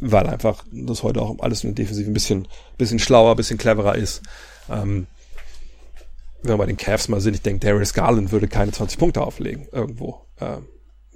Weil 0.01 0.27
einfach 0.27 0.65
das 0.71 1.03
heute 1.03 1.23
auch 1.23 1.39
alles 1.39 1.65
in 1.65 1.75
der 1.75 1.85
Defensive 1.85 2.11
ein 2.11 2.15
bisschen, 2.15 2.49
bisschen 2.77 2.99
schlauer, 2.99 3.31
ein 3.31 3.37
bisschen 3.37 3.59
cleverer 3.59 3.95
ist. 3.95 4.23
Ähm, 4.69 5.07
wenn 6.43 6.53
wir 6.53 6.59
bei 6.59 6.67
den 6.67 6.77
Cavs 6.77 7.09
mal 7.09 7.21
sind, 7.21 7.35
ich 7.35 7.43
denke, 7.43 7.67
Darius 7.67 7.95
Garland 7.95 8.31
würde 8.31 8.49
keine 8.49 8.73
20 8.73 8.99
Punkte 8.99 9.23
auflegen 9.23 9.69
irgendwo. 9.73 10.27
Ähm, 10.41 10.67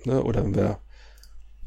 ne? 0.05 0.22
Oder 0.22 0.45
wenn 0.45 0.55
wir 0.55 0.78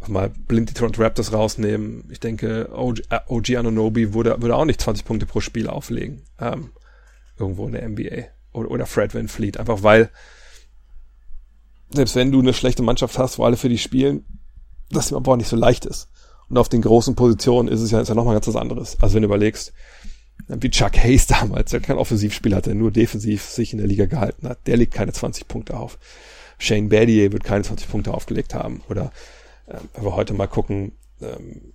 mal 0.07 0.29
blind 0.29 0.69
die 0.69 0.73
Toronto 0.73 1.01
Raptors 1.01 1.33
rausnehmen. 1.33 2.09
Ich 2.11 2.19
denke, 2.19 2.69
OG, 2.73 2.99
äh, 3.09 3.19
OG 3.27 3.55
Anunobi 3.57 4.13
würde, 4.13 4.41
würde 4.41 4.55
auch 4.55 4.65
nicht 4.65 4.81
20 4.81 5.05
Punkte 5.05 5.25
pro 5.25 5.39
Spiel 5.39 5.67
auflegen. 5.67 6.23
Ähm, 6.39 6.71
irgendwo 7.37 7.65
in 7.67 7.73
der 7.73 7.87
NBA. 7.87 8.25
Oder, 8.51 8.71
oder 8.71 8.85
Fred 8.85 9.13
Van 9.13 9.27
Fleet. 9.27 9.57
Einfach 9.57 9.83
weil, 9.83 10.09
selbst 11.89 12.15
wenn 12.15 12.31
du 12.31 12.39
eine 12.39 12.53
schlechte 12.53 12.83
Mannschaft 12.83 13.17
hast, 13.17 13.37
wo 13.37 13.45
alle 13.45 13.57
für 13.57 13.69
dich 13.69 13.81
spielen, 13.81 14.25
das 14.89 15.11
immer 15.11 15.27
auch 15.27 15.35
nicht 15.35 15.49
so 15.49 15.55
leicht 15.55 15.85
ist. 15.85 16.09
Und 16.49 16.57
auf 16.57 16.69
den 16.69 16.81
großen 16.81 17.15
Positionen 17.15 17.67
ist 17.67 17.81
es 17.81 17.91
ja, 17.91 18.01
ist 18.01 18.09
ja 18.09 18.15
nochmal 18.15 18.35
ganz 18.35 18.47
was 18.47 18.55
anderes. 18.55 18.97
Also 19.01 19.15
wenn 19.15 19.23
du 19.23 19.27
überlegst, 19.27 19.73
wie 20.47 20.69
Chuck 20.69 20.97
Hayes 20.97 21.27
damals, 21.27 21.71
der 21.71 21.79
kein 21.79 21.97
Offensivspieler 21.97 22.57
hatte, 22.57 22.75
nur 22.75 22.91
defensiv 22.91 23.43
sich 23.43 23.73
in 23.73 23.79
der 23.79 23.87
Liga 23.87 24.05
gehalten 24.05 24.47
hat, 24.47 24.67
der 24.67 24.77
legt 24.77 24.93
keine 24.93 25.13
20 25.13 25.47
Punkte 25.47 25.77
auf. 25.77 25.97
Shane 26.57 26.89
Battier 26.89 27.31
wird 27.31 27.43
keine 27.43 27.63
20 27.63 27.89
Punkte 27.89 28.13
aufgelegt 28.13 28.53
haben. 28.53 28.81
Oder 28.89 29.11
ähm, 29.67 29.89
wenn 29.93 30.03
wir 30.05 30.15
heute 30.15 30.33
mal 30.33 30.47
gucken, 30.47 30.93
ähm, 31.21 31.73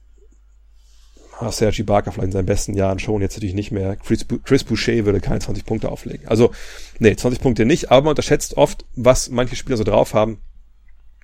Sergi 1.51 1.85
Barker 1.85 2.11
vielleicht 2.11 2.27
in 2.27 2.33
seinen 2.33 2.47
besten 2.47 2.75
Jahren 2.75 2.99
schon, 2.99 3.23
jetzt 3.23 3.37
natürlich 3.37 3.55
nicht 3.55 3.71
mehr. 3.71 3.97
Chris, 3.97 4.27
Chris 4.45 4.65
Boucher 4.65 5.05
würde 5.05 5.21
keine 5.21 5.39
20 5.39 5.65
Punkte 5.65 5.91
auflegen. 5.91 6.27
Also, 6.27 6.51
nee, 6.99 7.15
20 7.15 7.41
Punkte 7.41 7.65
nicht, 7.65 7.91
aber 7.91 8.03
man 8.03 8.11
unterschätzt 8.11 8.57
oft, 8.57 8.85
was 8.97 9.31
manche 9.31 9.55
Spieler 9.55 9.77
so 9.77 9.85
drauf 9.85 10.15
haben, 10.15 10.41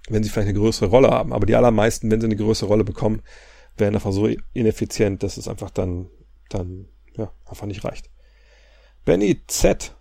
wenn 0.09 0.23
sie 0.23 0.31
vielleicht 0.31 0.49
eine 0.49 0.59
größere 0.59 0.89
Rolle 0.89 1.11
haben. 1.11 1.33
Aber 1.33 1.47
die 1.47 1.55
allermeisten, 1.55 2.11
wenn 2.11 2.21
sie 2.21 2.27
eine 2.27 2.37
größere 2.37 2.69
Rolle 2.69 2.85
bekommen, 2.85 3.23
werden 3.77 3.95
einfach 3.95 4.13
so 4.13 4.29
ineffizient, 4.53 5.23
dass 5.23 5.37
es 5.37 5.49
einfach 5.49 5.71
dann, 5.71 6.09
dann, 6.49 6.87
ja, 7.17 7.33
einfach 7.47 7.67
nicht 7.67 7.85
reicht. 7.85 8.11
Benny 9.05 9.43
Z 9.47 9.95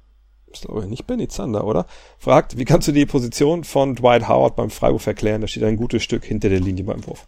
ist 0.54 0.66
glaube 0.66 0.82
ich 0.82 0.88
nicht 0.88 1.08
Benny 1.08 1.28
Zander, 1.28 1.66
oder? 1.66 1.86
Fragt, 2.18 2.58
wie 2.58 2.66
kannst 2.66 2.88
du 2.88 2.92
die 2.92 3.06
Position 3.06 3.64
von 3.64 3.96
Dwight 3.96 4.28
Howard 4.28 4.56
beim 4.56 4.70
Freiwurf 4.70 5.08
erklären? 5.08 5.42
Da 5.42 5.48
steht 5.48 5.64
ein 5.64 5.78
gutes 5.78 6.04
Stück 6.04 6.24
hinter 6.24 6.50
der 6.50 6.60
Linie 6.60 6.84
beim 6.84 7.06
Wurf. 7.08 7.28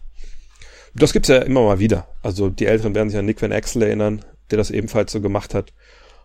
Das 0.94 1.12
gibt's 1.12 1.28
ja 1.28 1.38
immer 1.38 1.62
mal 1.62 1.78
wieder. 1.78 2.08
Also 2.22 2.48
die 2.48 2.66
Älteren 2.66 2.94
werden 2.94 3.10
sich 3.10 3.18
an 3.18 3.26
Nick 3.26 3.42
Van 3.42 3.52
Axel 3.52 3.82
erinnern, 3.82 4.24
der 4.50 4.58
das 4.58 4.70
ebenfalls 4.70 5.12
so 5.12 5.20
gemacht 5.20 5.54
hat. 5.54 5.72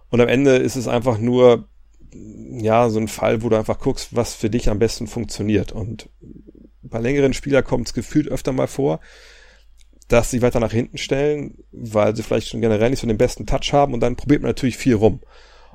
Und 0.09 0.21
am 0.21 0.27
Ende 0.27 0.55
ist 0.57 0.75
es 0.75 0.87
einfach 0.87 1.17
nur, 1.17 1.67
ja, 2.13 2.89
so 2.89 2.99
ein 2.99 3.07
Fall, 3.07 3.41
wo 3.41 3.49
du 3.49 3.57
einfach 3.57 3.79
guckst, 3.79 4.15
was 4.15 4.33
für 4.33 4.49
dich 4.49 4.69
am 4.69 4.79
besten 4.79 5.07
funktioniert. 5.07 5.71
Und 5.71 6.09
bei 6.81 6.99
längeren 6.99 7.33
Spielern 7.33 7.63
kommt 7.63 7.87
es 7.87 7.93
gefühlt 7.93 8.27
öfter 8.27 8.51
mal 8.51 8.67
vor, 8.67 8.99
dass 10.07 10.29
sie 10.29 10.41
weiter 10.41 10.59
nach 10.59 10.73
hinten 10.73 10.97
stellen, 10.97 11.57
weil 11.71 12.15
sie 12.15 12.23
vielleicht 12.23 12.49
schon 12.49 12.59
generell 12.59 12.89
nicht 12.89 12.99
so 12.99 13.07
den 13.07 13.17
besten 13.17 13.45
Touch 13.45 13.71
haben 13.71 13.93
und 13.93 14.01
dann 14.01 14.17
probiert 14.17 14.41
man 14.41 14.49
natürlich 14.49 14.77
viel 14.77 14.95
rum. 14.95 15.21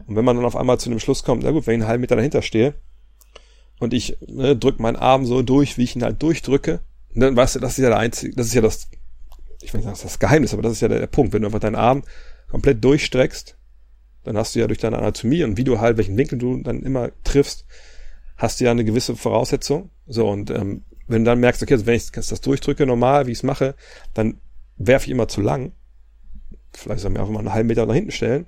Und 0.07 0.15
wenn 0.15 0.27
man 0.27 0.37
dann 0.37 0.45
auf 0.45 0.57
einmal 0.57 0.79
zu 0.79 0.91
dem 0.91 0.99
Schluss 0.99 1.25
kommt, 1.25 1.43
na 1.43 1.53
gut, 1.53 1.67
wenn 1.67 1.75
ich 1.75 1.81
einen 1.81 1.89
halben 1.89 2.03
Meter 2.03 2.17
dahinter 2.17 2.43
stehe 2.43 2.75
und 3.79 3.95
ich 3.95 4.19
ne, 4.27 4.55
drücke 4.55 4.83
meinen 4.83 4.97
Arm 4.97 5.25
so 5.25 5.43
durch, 5.43 5.79
wie 5.79 5.85
ich 5.85 5.97
ihn 5.97 6.03
halt 6.03 6.23
durchdrücke, 6.23 6.81
dann 7.15 7.35
weißt 7.35 7.55
du, 7.55 7.61
das 7.61 7.79
ist 7.79 7.83
ja 7.83 7.89
der 7.89 7.99
einzige, 7.99 8.37
das 8.37 8.49
ist 8.49 8.55
ja 8.55 8.61
das, 8.61 8.89
ich 9.63 9.73
will 9.73 9.79
nicht 9.79 9.85
sagen, 9.85 9.95
das 9.95 10.01
ist 10.01 10.05
das 10.05 10.19
Geheimnis, 10.19 10.53
aber 10.53 10.63
das 10.63 10.73
ist 10.73 10.83
ja 10.83 10.89
der, 10.89 10.99
der 10.99 11.07
Punkt. 11.07 11.33
Wenn 11.33 11.41
du 11.41 11.49
einfach 11.49 11.61
deinen 11.61 11.77
Arm 11.77 12.03
komplett 12.51 12.85
durchstreckst, 12.85 13.56
dann 14.27 14.37
hast 14.37 14.55
du 14.55 14.61
ja 14.61 14.67
durch 14.67 14.79
deine 14.79 14.99
Anatomie 14.99 15.45
und 15.45 15.57
wie 15.57 15.65
du 15.65 15.81
halt, 15.81 15.97
welchen 15.97 16.17
Winkel 16.17 16.39
du 16.39 16.63
dann 16.63 16.83
immer 16.83 17.11
triffst, 17.25 17.67
hast 18.37 18.61
du 18.61 18.65
ja 18.65 18.71
eine 18.71 18.85
gewisse 18.85 19.17
Voraussetzung. 19.17 19.91
So, 20.07 20.29
und 20.29 20.51
ähm, 20.51 20.85
wenn 21.07 21.25
du 21.25 21.31
dann 21.31 21.41
merkst, 21.41 21.63
okay, 21.63 21.75
also 21.75 21.87
wenn 21.87 21.95
ich 21.95 22.11
das 22.11 22.41
durchdrücke 22.41 22.87
normal, 22.87 23.27
wie 23.27 23.33
ich 23.33 23.39
es 23.39 23.43
mache, 23.43 23.75
dann 24.15 24.41
werfe 24.77 25.07
ich 25.07 25.11
immer 25.13 25.29
zu 25.29 25.41
lang. 25.41 25.73
Vielleicht 26.73 27.01
soll 27.01 27.11
ich 27.11 27.15
mir 27.17 27.21
einfach 27.21 27.33
mal 27.33 27.41
einen 27.41 27.55
halben 27.55 27.69
Meter 27.69 27.87
nach 27.87 27.95
hinten 27.95 28.11
stellen 28.11 28.47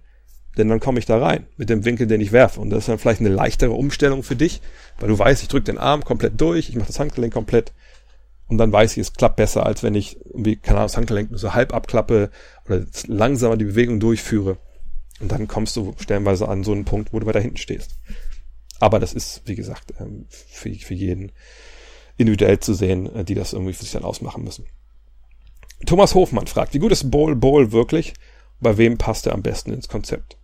denn 0.59 0.69
dann 0.69 0.81
komme 0.81 0.99
ich 0.99 1.07
da 1.07 1.19
rein 1.19 1.47
mit 1.57 1.71
dem 1.71 1.85
Winkel, 1.85 2.07
den 2.07 2.21
ich 2.21 2.33
werfe. 2.33 2.61
Und 2.61 2.71
das 2.71 2.81
ist 2.81 2.89
dann 2.89 2.99
vielleicht 2.99 3.21
eine 3.21 3.29
leichtere 3.29 3.71
Umstellung 3.71 4.23
für 4.23 4.37
dich, 4.37 4.61
weil 4.99 5.09
du 5.09 5.19
weißt, 5.19 5.43
ich 5.43 5.49
drücke 5.49 5.65
den 5.65 5.79
Arm 5.79 6.05
komplett 6.05 6.41
durch, 6.41 6.69
ich 6.69 6.75
mache 6.75 6.89
das 6.89 6.99
Handgelenk 6.99 7.33
komplett 7.33 7.73
und 8.49 8.59
dann 8.59 8.73
weiß 8.73 8.93
ich, 8.93 8.99
es 8.99 9.13
klappt 9.13 9.37
besser, 9.37 9.65
als 9.65 9.83
wenn 9.83 9.95
ich 9.95 10.19
irgendwie, 10.25 10.57
keine 10.57 10.79
Ahnung, 10.79 10.89
das 10.89 10.97
Handgelenk 10.97 11.31
nur 11.31 11.39
so 11.39 11.55
halb 11.55 11.75
abklappe 11.75 12.31
oder 12.67 12.85
langsamer 13.07 13.57
die 13.57 13.67
Bewegung 13.67 14.01
durchführe. 14.01 14.59
Und 15.21 15.33
dann 15.33 15.49
kommst 15.49 15.77
du 15.77 15.95
stellenweise 15.99 16.49
an 16.49 16.65
so 16.65 16.73
einen 16.73 16.85
Punkt, 16.85 17.13
wo 17.13 17.19
du 17.19 17.27
weiter 17.27 17.41
hinten 17.41 17.57
stehst. 17.57 17.99
Aber 18.81 19.01
das 19.01 19.13
ist, 19.13 19.43
wie 19.47 19.57
gesagt, 19.57 19.95
ähm, 19.99 20.27
für, 20.29 20.73
für 20.75 20.95
jeden 20.95 21.33
individuell 22.17 22.61
zu 22.61 22.75
sehen, 22.75 23.15
äh, 23.15 23.25
die 23.25 23.35
das 23.35 23.53
irgendwie 23.53 23.73
für 23.73 23.83
sich 23.83 23.93
dann 23.93 24.05
ausmachen 24.05 24.45
müssen. 24.45 24.67
Thomas 25.87 26.15
Hofmann 26.15 26.47
fragt, 26.47 26.75
wie 26.75 26.79
gut 26.79 26.93
ist 26.93 27.11
Bowl 27.11 27.35
Bowl 27.37 27.73
wirklich? 27.73 28.15
Bei 28.61 28.77
wem 28.77 28.99
passt 28.99 29.27
er 29.27 29.35
am 29.35 29.43
besten 29.43 29.73
ins 29.73 29.89
Konzept? 29.89 30.37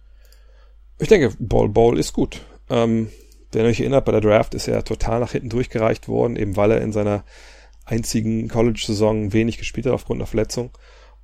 Ich 0.99 1.09
denke, 1.09 1.35
Ball 1.39 1.69
Ball 1.69 1.99
ist 1.99 2.13
gut. 2.13 2.43
Ähm, 2.71 3.11
wenn 3.53 3.63
ihr 3.65 3.69
euch 3.69 3.81
erinnert, 3.81 4.05
bei 4.05 4.13
der 4.13 4.21
Draft 4.21 4.55
ist 4.55 4.69
er 4.69 4.85
total 4.85 5.21
nach 5.21 5.33
hinten 5.33 5.49
durchgereicht 5.49 6.09
worden, 6.09 6.37
eben 6.37 6.57
weil 6.57 6.73
er 6.73 6.81
in 6.81 6.93
seiner 6.93 7.25
einzigen 7.85 8.49
College-Saison 8.49 9.33
wenig 9.33 9.59
gespielt 9.59 9.87
hat 9.87 9.93
aufgrund 9.93 10.21
einer 10.21 10.27
Verletzung. 10.27 10.71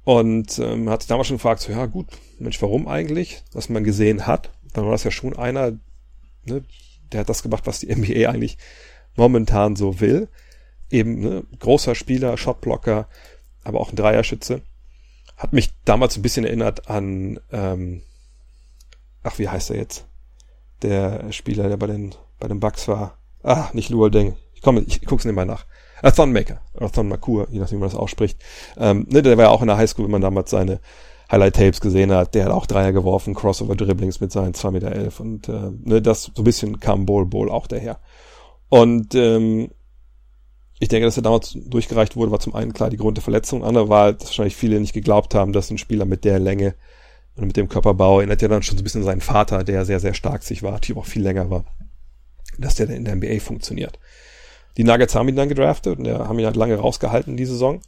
Und 0.04 0.58
ähm, 0.58 0.88
hat 0.88 1.02
sich 1.02 1.08
damals 1.08 1.28
schon 1.28 1.36
gefragt, 1.36 1.60
so, 1.60 1.72
ja 1.72 1.86
gut, 1.86 2.06
Mensch, 2.38 2.60
warum 2.62 2.88
eigentlich? 2.88 3.42
Was 3.52 3.68
man 3.68 3.84
gesehen 3.84 4.26
hat, 4.26 4.50
dann 4.72 4.84
war 4.84 4.92
das 4.92 5.04
ja 5.04 5.10
schon 5.10 5.36
einer, 5.36 5.72
ne, 6.44 6.64
der 7.12 7.20
hat 7.20 7.28
das 7.28 7.42
gemacht, 7.42 7.66
was 7.66 7.80
die 7.80 7.94
NBA 7.94 8.28
eigentlich 8.28 8.58
momentan 9.16 9.76
so 9.76 10.00
will. 10.00 10.28
Eben 10.90 11.20
ne, 11.20 11.44
großer 11.58 11.94
Spieler, 11.94 12.36
Shotblocker, 12.36 13.08
aber 13.62 13.80
auch 13.80 13.90
ein 13.90 13.96
Dreierschütze. 13.96 14.62
Hat 15.36 15.52
mich 15.52 15.70
damals 15.84 16.16
ein 16.16 16.22
bisschen 16.22 16.44
erinnert 16.44 16.88
an 16.88 17.40
ähm, 17.52 18.02
ach, 19.22 19.38
wie 19.38 19.48
heißt 19.48 19.70
er 19.70 19.76
jetzt? 19.76 20.06
Der 20.82 21.32
Spieler, 21.32 21.68
der 21.68 21.76
bei 21.76 21.86
den, 21.86 22.14
bei 22.38 22.48
den 22.48 22.60
Bucks 22.60 22.88
war. 22.88 23.18
Ah, 23.42 23.70
nicht 23.72 23.90
Luol 23.90 24.10
Deng. 24.10 24.36
Ich 24.54 24.62
komme, 24.62 24.82
ich 24.86 25.02
guck's 25.02 25.24
nebenbei 25.24 25.44
nach. 25.44 25.66
Äh, 26.02 26.12
Thonmaker. 26.12 26.60
Oder 26.74 26.90
Thon 26.90 27.08
Makur, 27.08 27.48
je 27.50 27.58
nachdem, 27.58 27.78
wie 27.78 27.80
man 27.80 27.90
das 27.90 27.98
ausspricht. 27.98 28.38
Ähm, 28.76 29.06
ne, 29.08 29.22
der 29.22 29.36
war 29.36 29.46
ja 29.46 29.50
auch 29.50 29.60
in 29.60 29.68
der 29.68 29.76
Highschool, 29.76 30.04
wenn 30.04 30.12
man 30.12 30.22
damals 30.22 30.50
seine 30.50 30.80
Highlight-Tapes 31.30 31.80
gesehen 31.80 32.12
hat. 32.12 32.34
Der 32.34 32.46
hat 32.46 32.52
auch 32.52 32.66
Dreier 32.66 32.92
geworfen, 32.92 33.34
Crossover-Dribblings 33.34 34.20
mit 34.20 34.32
seinen 34.32 34.54
2,11 34.54 34.70
Meter. 34.70 34.92
Elf. 34.92 35.20
Und 35.20 35.48
äh, 35.48 35.70
ne, 35.84 36.02
das 36.02 36.24
so 36.34 36.42
ein 36.42 36.44
bisschen 36.44 36.80
kam 36.80 37.06
Bowl 37.06 37.26
Bowl 37.26 37.50
auch 37.50 37.66
daher. 37.66 38.00
Und 38.68 39.14
ähm, 39.14 39.70
ich 40.78 40.88
denke, 40.88 41.06
dass 41.06 41.16
er 41.16 41.22
damals 41.22 41.56
durchgereicht 41.66 42.16
wurde, 42.16 42.32
war 42.32 42.40
zum 42.40 42.54
einen 42.54 42.72
klar 42.72 42.88
die 42.88 42.96
Grund 42.96 43.18
der 43.18 43.22
Verletzung, 43.22 43.62
andere 43.62 43.90
war, 43.90 44.14
dass 44.14 44.28
wahrscheinlich 44.28 44.56
viele 44.56 44.80
nicht 44.80 44.94
geglaubt 44.94 45.34
haben, 45.34 45.52
dass 45.52 45.70
ein 45.70 45.76
Spieler 45.76 46.06
mit 46.06 46.24
der 46.24 46.38
Länge 46.38 46.74
und 47.36 47.46
mit 47.46 47.56
dem 47.56 47.68
Körperbau 47.68 48.18
erinnert 48.18 48.40
ja 48.40 48.48
dann 48.48 48.62
schon 48.62 48.78
so 48.78 48.80
ein 48.80 48.84
bisschen 48.84 49.02
seinen 49.02 49.20
Vater, 49.20 49.62
der 49.62 49.84
sehr, 49.84 50.00
sehr 50.00 50.14
stark 50.14 50.42
sich 50.42 50.62
war, 50.62 50.80
die 50.80 50.94
auch 50.94 51.04
viel 51.04 51.22
länger 51.22 51.50
war, 51.50 51.64
dass 52.58 52.76
der 52.76 52.88
in 52.88 53.04
der 53.04 53.16
NBA 53.16 53.40
funktioniert. 53.40 53.98
Die 54.76 54.84
Nuggets 54.84 55.14
haben 55.14 55.28
ihn 55.28 55.36
dann 55.36 55.48
gedraftet 55.48 55.98
und 55.98 56.08
haben 56.08 56.38
ihn 56.38 56.46
halt 56.46 56.56
lange 56.56 56.76
rausgehalten 56.76 57.36
die 57.36 57.46
Saison. 57.46 57.80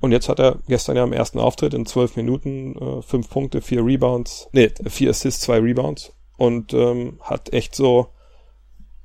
Und 0.00 0.10
jetzt 0.10 0.28
hat 0.28 0.40
er 0.40 0.58
gestern 0.66 0.96
ja 0.96 1.04
im 1.04 1.12
ersten 1.12 1.38
Auftritt 1.38 1.74
in 1.74 1.86
zwölf 1.86 2.16
Minuten 2.16 2.76
äh, 2.76 3.02
fünf 3.02 3.30
Punkte, 3.30 3.60
vier 3.60 3.84
Rebounds, 3.84 4.48
nee, 4.52 4.70
vier 4.88 5.10
Assists, 5.10 5.42
zwei 5.42 5.60
Rebounds 5.60 6.12
und 6.36 6.74
ähm, 6.74 7.20
hat 7.20 7.52
echt 7.52 7.76
so, 7.76 8.08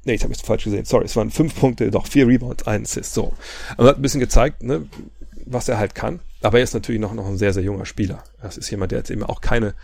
nee, 0.05 0.15
ich 0.15 0.23
habe 0.23 0.33
jetzt 0.33 0.43
falsch 0.43 0.63
gesehen, 0.63 0.85
sorry, 0.85 1.05
es 1.05 1.15
waren 1.15 1.29
fünf 1.29 1.59
Punkte, 1.59 1.91
doch 1.91 2.07
vier 2.07 2.27
Rebounds, 2.27 2.65
ein 2.65 2.81
Assist, 2.81 3.13
so. 3.13 3.33
Aber 3.77 3.89
hat 3.89 3.97
ein 3.97 4.01
bisschen 4.01 4.19
gezeigt, 4.19 4.63
ne, 4.63 4.87
was 5.45 5.69
er 5.69 5.77
halt 5.77 5.93
kann. 5.93 6.19
Aber 6.41 6.57
er 6.57 6.63
ist 6.63 6.73
natürlich 6.73 7.01
noch, 7.01 7.13
noch 7.13 7.27
ein 7.27 7.37
sehr, 7.37 7.53
sehr 7.53 7.63
junger 7.63 7.85
Spieler. 7.85 8.23
Das 8.41 8.57
ist 8.57 8.69
jemand, 8.71 8.91
der 8.91 8.99
jetzt 8.99 9.11
eben 9.11 9.23
auch 9.23 9.41
keine 9.41 9.75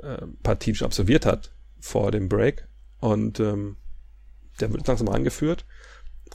äh, 0.00 0.22
Partien 0.42 0.74
schon 0.74 0.86
absolviert 0.86 1.24
hat 1.24 1.52
vor 1.78 2.10
dem 2.10 2.28
Break. 2.28 2.66
Und 2.98 3.38
ähm, 3.38 3.76
der 4.60 4.72
wird 4.72 4.86
langsam 4.86 5.08
angeführt. 5.08 5.64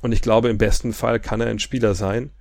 Und 0.01 0.11
ich 0.11 0.21
glaube, 0.21 0.49
im 0.49 0.57
besten 0.57 0.93
Fall 0.93 1.19
kann 1.19 1.41
er 1.41 1.47
ein 1.47 1.59
Spieler 1.59 1.93
sein, 1.95 2.31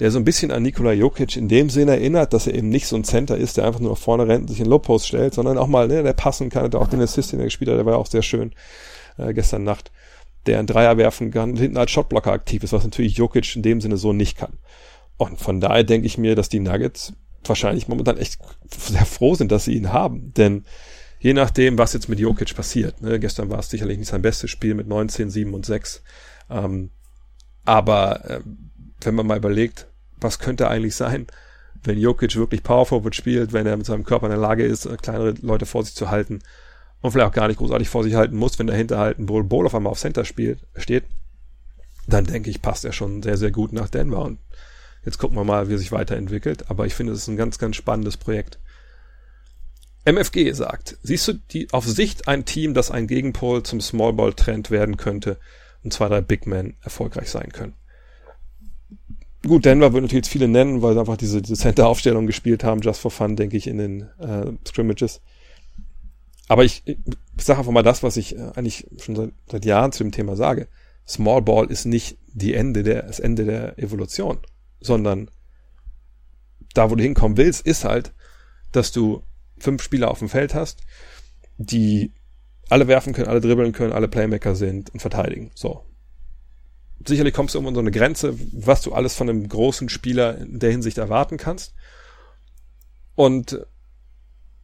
der 0.00 0.10
so 0.10 0.18
ein 0.18 0.24
bisschen 0.24 0.50
an 0.50 0.62
Nikola 0.62 0.92
Jokic 0.92 1.36
in 1.36 1.48
dem 1.48 1.70
Sinne 1.70 1.92
erinnert, 1.92 2.32
dass 2.34 2.46
er 2.46 2.54
eben 2.54 2.68
nicht 2.68 2.86
so 2.86 2.96
ein 2.96 3.04
Center 3.04 3.36
ist, 3.36 3.56
der 3.56 3.64
einfach 3.64 3.80
nur 3.80 3.90
nach 3.90 3.98
vorne 3.98 4.28
rennt 4.28 4.42
und 4.42 4.48
sich 4.48 4.60
in 4.60 4.66
Low 4.66 4.78
Post 4.78 5.08
stellt, 5.08 5.32
sondern 5.32 5.56
auch 5.56 5.68
mal, 5.68 5.88
ne, 5.88 6.02
der 6.02 6.12
passen 6.12 6.50
kann, 6.50 6.70
der 6.70 6.80
auch 6.80 6.88
den 6.88 7.00
Assist, 7.00 7.32
den 7.32 7.40
er 7.40 7.46
gespielt 7.46 7.70
hat, 7.70 7.78
der 7.78 7.86
war 7.86 7.94
ja 7.94 7.98
auch 7.98 8.06
sehr 8.06 8.22
schön 8.22 8.52
äh, 9.16 9.32
gestern 9.32 9.64
Nacht, 9.64 9.90
der 10.44 10.58
einen 10.58 10.66
Dreier 10.66 10.98
werfen 10.98 11.30
kann 11.30 11.50
und 11.50 11.56
hinten 11.56 11.78
als 11.78 11.90
Shotblocker 11.90 12.30
aktiv 12.30 12.62
ist, 12.62 12.72
was 12.72 12.84
natürlich 12.84 13.16
Jokic 13.16 13.56
in 13.56 13.62
dem 13.62 13.80
Sinne 13.80 13.96
so 13.96 14.12
nicht 14.12 14.36
kann. 14.36 14.58
Und 15.16 15.40
von 15.40 15.60
daher 15.60 15.84
denke 15.84 16.06
ich 16.06 16.18
mir, 16.18 16.34
dass 16.34 16.50
die 16.50 16.60
Nuggets 16.60 17.14
wahrscheinlich 17.42 17.88
momentan 17.88 18.18
echt 18.18 18.38
sehr 18.76 19.06
froh 19.06 19.34
sind, 19.34 19.50
dass 19.50 19.64
sie 19.64 19.74
ihn 19.74 19.92
haben, 19.92 20.34
denn 20.34 20.64
je 21.20 21.32
nachdem, 21.32 21.78
was 21.78 21.94
jetzt 21.94 22.08
mit 22.08 22.18
Jokic 22.18 22.54
passiert, 22.54 23.00
ne, 23.00 23.18
gestern 23.18 23.48
war 23.48 23.60
es 23.60 23.70
sicherlich 23.70 23.96
nicht 23.96 24.08
sein 24.08 24.22
bestes 24.22 24.50
Spiel 24.50 24.74
mit 24.74 24.86
19, 24.86 25.30
7 25.30 25.54
und 25.54 25.64
6, 25.64 26.02
ähm, 26.50 26.90
aber 27.66 28.30
äh, 28.30 28.40
wenn 29.02 29.14
man 29.14 29.26
mal 29.26 29.36
überlegt, 29.36 29.86
was 30.18 30.38
könnte 30.38 30.68
eigentlich 30.68 30.94
sein, 30.94 31.26
wenn 31.84 31.98
Jokic 31.98 32.34
wirklich 32.36 32.62
Power 32.62 32.86
Forward 32.86 33.14
spielt, 33.14 33.52
wenn 33.52 33.66
er 33.66 33.76
mit 33.76 33.86
seinem 33.86 34.04
Körper 34.04 34.26
in 34.26 34.30
der 34.30 34.40
Lage 34.40 34.64
ist, 34.64 34.86
äh, 34.86 34.96
kleinere 34.96 35.34
Leute 35.42 35.66
vor 35.66 35.84
sich 35.84 35.94
zu 35.94 36.10
halten 36.10 36.40
und 37.00 37.12
vielleicht 37.12 37.28
auch 37.28 37.34
gar 37.34 37.48
nicht 37.48 37.58
großartig 37.58 37.88
vor 37.88 38.02
sich 38.02 38.14
halten 38.14 38.36
muss, 38.36 38.58
wenn 38.58 38.66
dahinter 38.66 38.98
halt 38.98 39.18
ein 39.18 39.26
Bull 39.26 39.44
Bowl 39.44 39.66
auf 39.66 39.74
einmal 39.74 39.90
auf 39.92 39.98
Center 39.98 40.24
spielt, 40.24 40.60
steht, 40.76 41.04
dann 42.06 42.24
denke 42.24 42.50
ich, 42.50 42.62
passt 42.62 42.84
er 42.84 42.92
schon 42.92 43.22
sehr, 43.22 43.36
sehr 43.36 43.50
gut 43.50 43.72
nach 43.72 43.88
Denver. 43.88 44.24
Und 44.24 44.38
jetzt 45.04 45.18
gucken 45.18 45.36
wir 45.36 45.44
mal, 45.44 45.68
wie 45.68 45.74
er 45.74 45.78
sich 45.78 45.92
weiterentwickelt, 45.92 46.70
aber 46.70 46.86
ich 46.86 46.94
finde, 46.94 47.12
es 47.12 47.20
ist 47.20 47.28
ein 47.28 47.36
ganz, 47.36 47.58
ganz 47.58 47.76
spannendes 47.76 48.16
Projekt. 48.16 48.58
MFG 50.04 50.52
sagt, 50.52 50.98
siehst 51.02 51.26
du 51.26 51.32
die, 51.32 51.72
auf 51.72 51.84
Sicht 51.84 52.28
ein 52.28 52.44
Team, 52.44 52.74
das 52.74 52.92
ein 52.92 53.08
Gegenpol 53.08 53.64
zum 53.64 53.80
Small 53.80 54.12
Ball 54.12 54.32
Trend 54.32 54.70
werden 54.70 54.96
könnte 54.96 55.38
und 55.86 55.92
zwei, 55.92 56.08
drei 56.08 56.20
Big 56.20 56.46
Men 56.46 56.74
erfolgreich 56.82 57.30
sein 57.30 57.50
können? 57.52 57.74
Gut, 59.46 59.64
Denver 59.64 59.92
würde 59.92 60.02
natürlich 60.02 60.24
jetzt 60.24 60.32
viele 60.32 60.48
nennen, 60.48 60.82
weil 60.82 60.94
sie 60.94 61.00
einfach 61.00 61.16
diese, 61.16 61.40
diese 61.40 61.54
Center-Aufstellung 61.54 62.26
gespielt 62.26 62.64
haben, 62.64 62.80
just 62.80 63.00
for 63.00 63.10
fun, 63.10 63.36
denke 63.36 63.56
ich, 63.56 63.66
in 63.68 63.78
den 63.78 64.02
äh, 64.18 64.52
Scrimmages. 64.66 65.20
Aber 66.48 66.64
ich, 66.64 66.82
ich 66.86 67.44
sage 67.44 67.60
einfach 67.60 67.72
mal 67.72 67.82
das, 67.82 68.02
was 68.02 68.16
ich 68.16 68.36
äh, 68.36 68.50
eigentlich 68.56 68.88
schon 69.00 69.14
seit, 69.14 69.30
seit 69.50 69.64
Jahren 69.64 69.92
zu 69.92 70.02
dem 70.02 70.12
Thema 70.12 70.36
sage. 70.36 70.68
Small 71.06 71.42
Ball 71.42 71.70
ist 71.70 71.84
nicht 71.84 72.18
die 72.32 72.54
Ende 72.54 72.82
der, 72.82 73.02
das 73.02 73.20
Ende 73.20 73.44
der 73.44 73.78
Evolution, 73.78 74.38
sondern 74.80 75.30
da, 76.74 76.90
wo 76.90 76.96
du 76.96 77.02
hinkommen 77.02 77.36
willst, 77.36 77.64
ist 77.64 77.84
halt, 77.84 78.12
dass 78.72 78.90
du 78.90 79.22
fünf 79.58 79.82
Spieler 79.82 80.10
auf 80.10 80.18
dem 80.18 80.28
Feld 80.28 80.54
hast, 80.54 80.80
die 81.56 82.12
alle 82.68 82.88
werfen 82.88 83.12
können, 83.12 83.28
alle 83.28 83.40
dribbeln 83.40 83.72
können, 83.72 83.92
alle 83.92 84.08
Playmaker 84.08 84.54
sind 84.54 84.90
und 84.90 85.00
verteidigen. 85.00 85.50
So 85.54 85.82
sicherlich 87.08 87.34
kommst 87.34 87.54
du 87.54 87.58
irgendwann 87.58 87.74
so 87.74 87.80
eine 87.80 87.90
Grenze, 87.90 88.34
was 88.52 88.82
du 88.82 88.92
alles 88.92 89.14
von 89.14 89.28
einem 89.28 89.48
großen 89.48 89.88
Spieler 89.88 90.38
in 90.38 90.58
der 90.58 90.70
Hinsicht 90.70 90.98
erwarten 90.98 91.36
kannst. 91.36 91.74
Und 93.14 93.66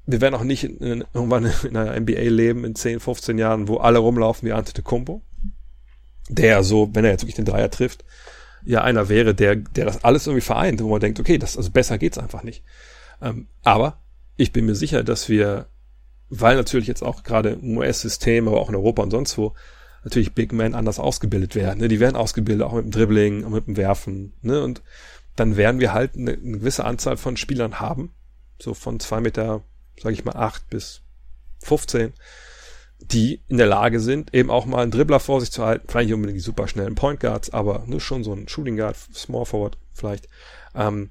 wir 0.07 0.21
werden 0.21 0.35
auch 0.35 0.45
nicht 0.45 0.65
in, 0.65 0.79
in, 0.79 1.05
irgendwann 1.15 1.51
in 1.63 1.77
einer 1.77 1.99
NBA 1.99 2.23
leben 2.23 2.65
in 2.65 2.75
10, 2.75 3.01
15 3.01 3.39
Jahren, 3.39 3.69
wo 3.69 3.77
alle 3.79 3.99
rumlaufen 3.99 4.49
wie 4.49 4.53
Antetokounmpo. 4.53 5.23
Der 6.29 6.63
so, 6.63 6.91
wenn 6.95 7.05
er 7.05 7.11
jetzt 7.11 7.23
wirklich 7.23 7.37
den 7.37 7.45
Dreier 7.45 7.71
trifft, 7.71 8.05
ja 8.65 8.83
einer 8.83 9.09
wäre, 9.09 9.35
der, 9.35 9.57
der 9.57 9.85
das 9.85 10.05
alles 10.05 10.27
irgendwie 10.27 10.45
vereint, 10.45 10.81
wo 10.81 10.89
man 10.89 11.01
denkt, 11.01 11.19
okay, 11.19 11.37
das, 11.37 11.57
also 11.57 11.71
besser 11.71 11.99
geht's 11.99 12.19
einfach 12.19 12.43
nicht. 12.43 12.63
Ähm, 13.21 13.49
aber 13.63 14.01
ich 14.37 14.53
bin 14.53 14.67
mir 14.67 14.77
sicher, 14.77 15.03
dass 15.03 15.29
wir, 15.29 15.67
weil 16.35 16.57
natürlich 16.57 16.89
jetzt 16.89 17.03
auch 17.03 17.25
gerade 17.25 17.51
im 17.51 17.77
US-System, 17.77 18.49
aber 18.49 18.59
auch 18.59 18.71
in 18.71 18.75
Europa 18.75 19.03
und 19.03 19.11
sonst 19.11 19.37
wo, 19.37 19.53
natürlich 20.03 20.35
Big 20.35 20.53
Men 20.53 20.75
anders 20.75 20.99
ausgebildet 20.99 21.55
werden. 21.55 21.81
Ne? 21.81 21.89
Die 21.89 22.01
werden 22.01 22.17
ausgebildet, 22.17 22.67
auch 22.67 22.73
mit 22.73 22.87
dem 22.87 22.91
Dribbling, 22.91 23.45
auch 23.45 23.51
mit 23.51 23.67
dem 23.67 23.77
Werfen. 23.77 24.33
Ne? 24.41 24.63
Und 24.63 24.83
dann 25.37 25.57
werden 25.57 25.79
wir 25.79 25.93
halt 25.93 26.17
eine, 26.17 26.33
eine 26.33 26.59
gewisse 26.59 26.87
Anzahl 26.87 27.19
von 27.19 27.37
Spielern 27.37 27.81
haben, 27.81 28.15
so 28.59 28.73
von 28.73 28.99
zwei 28.99 29.21
Meter, 29.21 29.63
sage 30.01 30.15
ich 30.15 30.25
mal, 30.25 30.35
acht 30.35 30.71
bis 30.71 31.03
15, 31.61 32.15
die 32.99 33.43
in 33.49 33.59
der 33.59 33.67
Lage 33.67 34.01
sind, 34.01 34.35
eben 34.35 34.51
auch 34.51 34.65
mal 34.65 34.83
einen 34.83 34.91
Dribbler 34.91 35.21
vor 35.21 35.41
sich 35.41 35.53
zu 35.53 35.65
halten, 35.65 35.87
vielleicht 35.87 36.07
nicht 36.07 36.15
unbedingt 36.15 36.39
die 36.39 36.45
super 36.45 36.67
schnellen 36.67 36.95
Point 36.95 37.21
Guards, 37.21 37.51
aber 37.51 37.85
nur 37.87 38.01
schon 38.01 38.25
so 38.25 38.33
ein 38.33 38.49
Shooting 38.49 38.79
Guard, 38.79 38.97
Small 38.97 39.45
Forward 39.45 39.77
vielleicht, 39.93 40.29
ähm, 40.75 41.11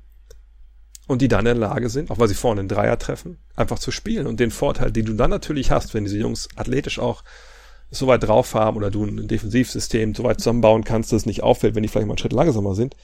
und 1.08 1.22
die 1.22 1.28
dann 1.28 1.45
in 1.45 1.60
der 1.60 1.70
Lage 1.70 1.89
sind, 1.89 2.12
auch 2.12 2.20
weil 2.20 2.28
sie 2.28 2.36
vorne 2.36 2.60
einen 2.60 2.70
Dreier 2.70 2.97
treffen, 2.97 3.38
einfach 3.56 3.80
zu 3.80 3.91
spielen. 3.91 4.28
Und 4.28 4.39
den 4.39 4.52
Vorteil, 4.52 4.91
den 4.91 5.06
du 5.06 5.14
dann 5.14 5.30
natürlich 5.30 5.72
hast, 5.72 5.93
wenn 5.93 6.06
diese 6.06 6.18
Jungs 6.18 6.47
athletisch 6.56 6.99
auch 6.99 7.24
so 7.89 8.08
weit 8.08 8.24
drauf 8.24 8.54
haben 8.56 8.78
oder 8.78 8.89
du 8.89 9.04
ein 9.04 9.28
Defensivsystem 9.28 10.16
so 10.16 10.24
weit 10.24 10.39
zusammenbauen 10.39 10.84
kannst, 10.84 11.12
dass 11.12 11.24
es 11.24 11.26
nicht 11.26 11.43
auffällt, 11.43 11.76
wenn 11.76 11.84
die 11.84 11.89
vielleicht 11.89 12.08
mal 12.08 12.14
einen 12.14 12.20
Schritt 12.20 12.34
langsamer 12.34 12.74
sind, 12.74 12.95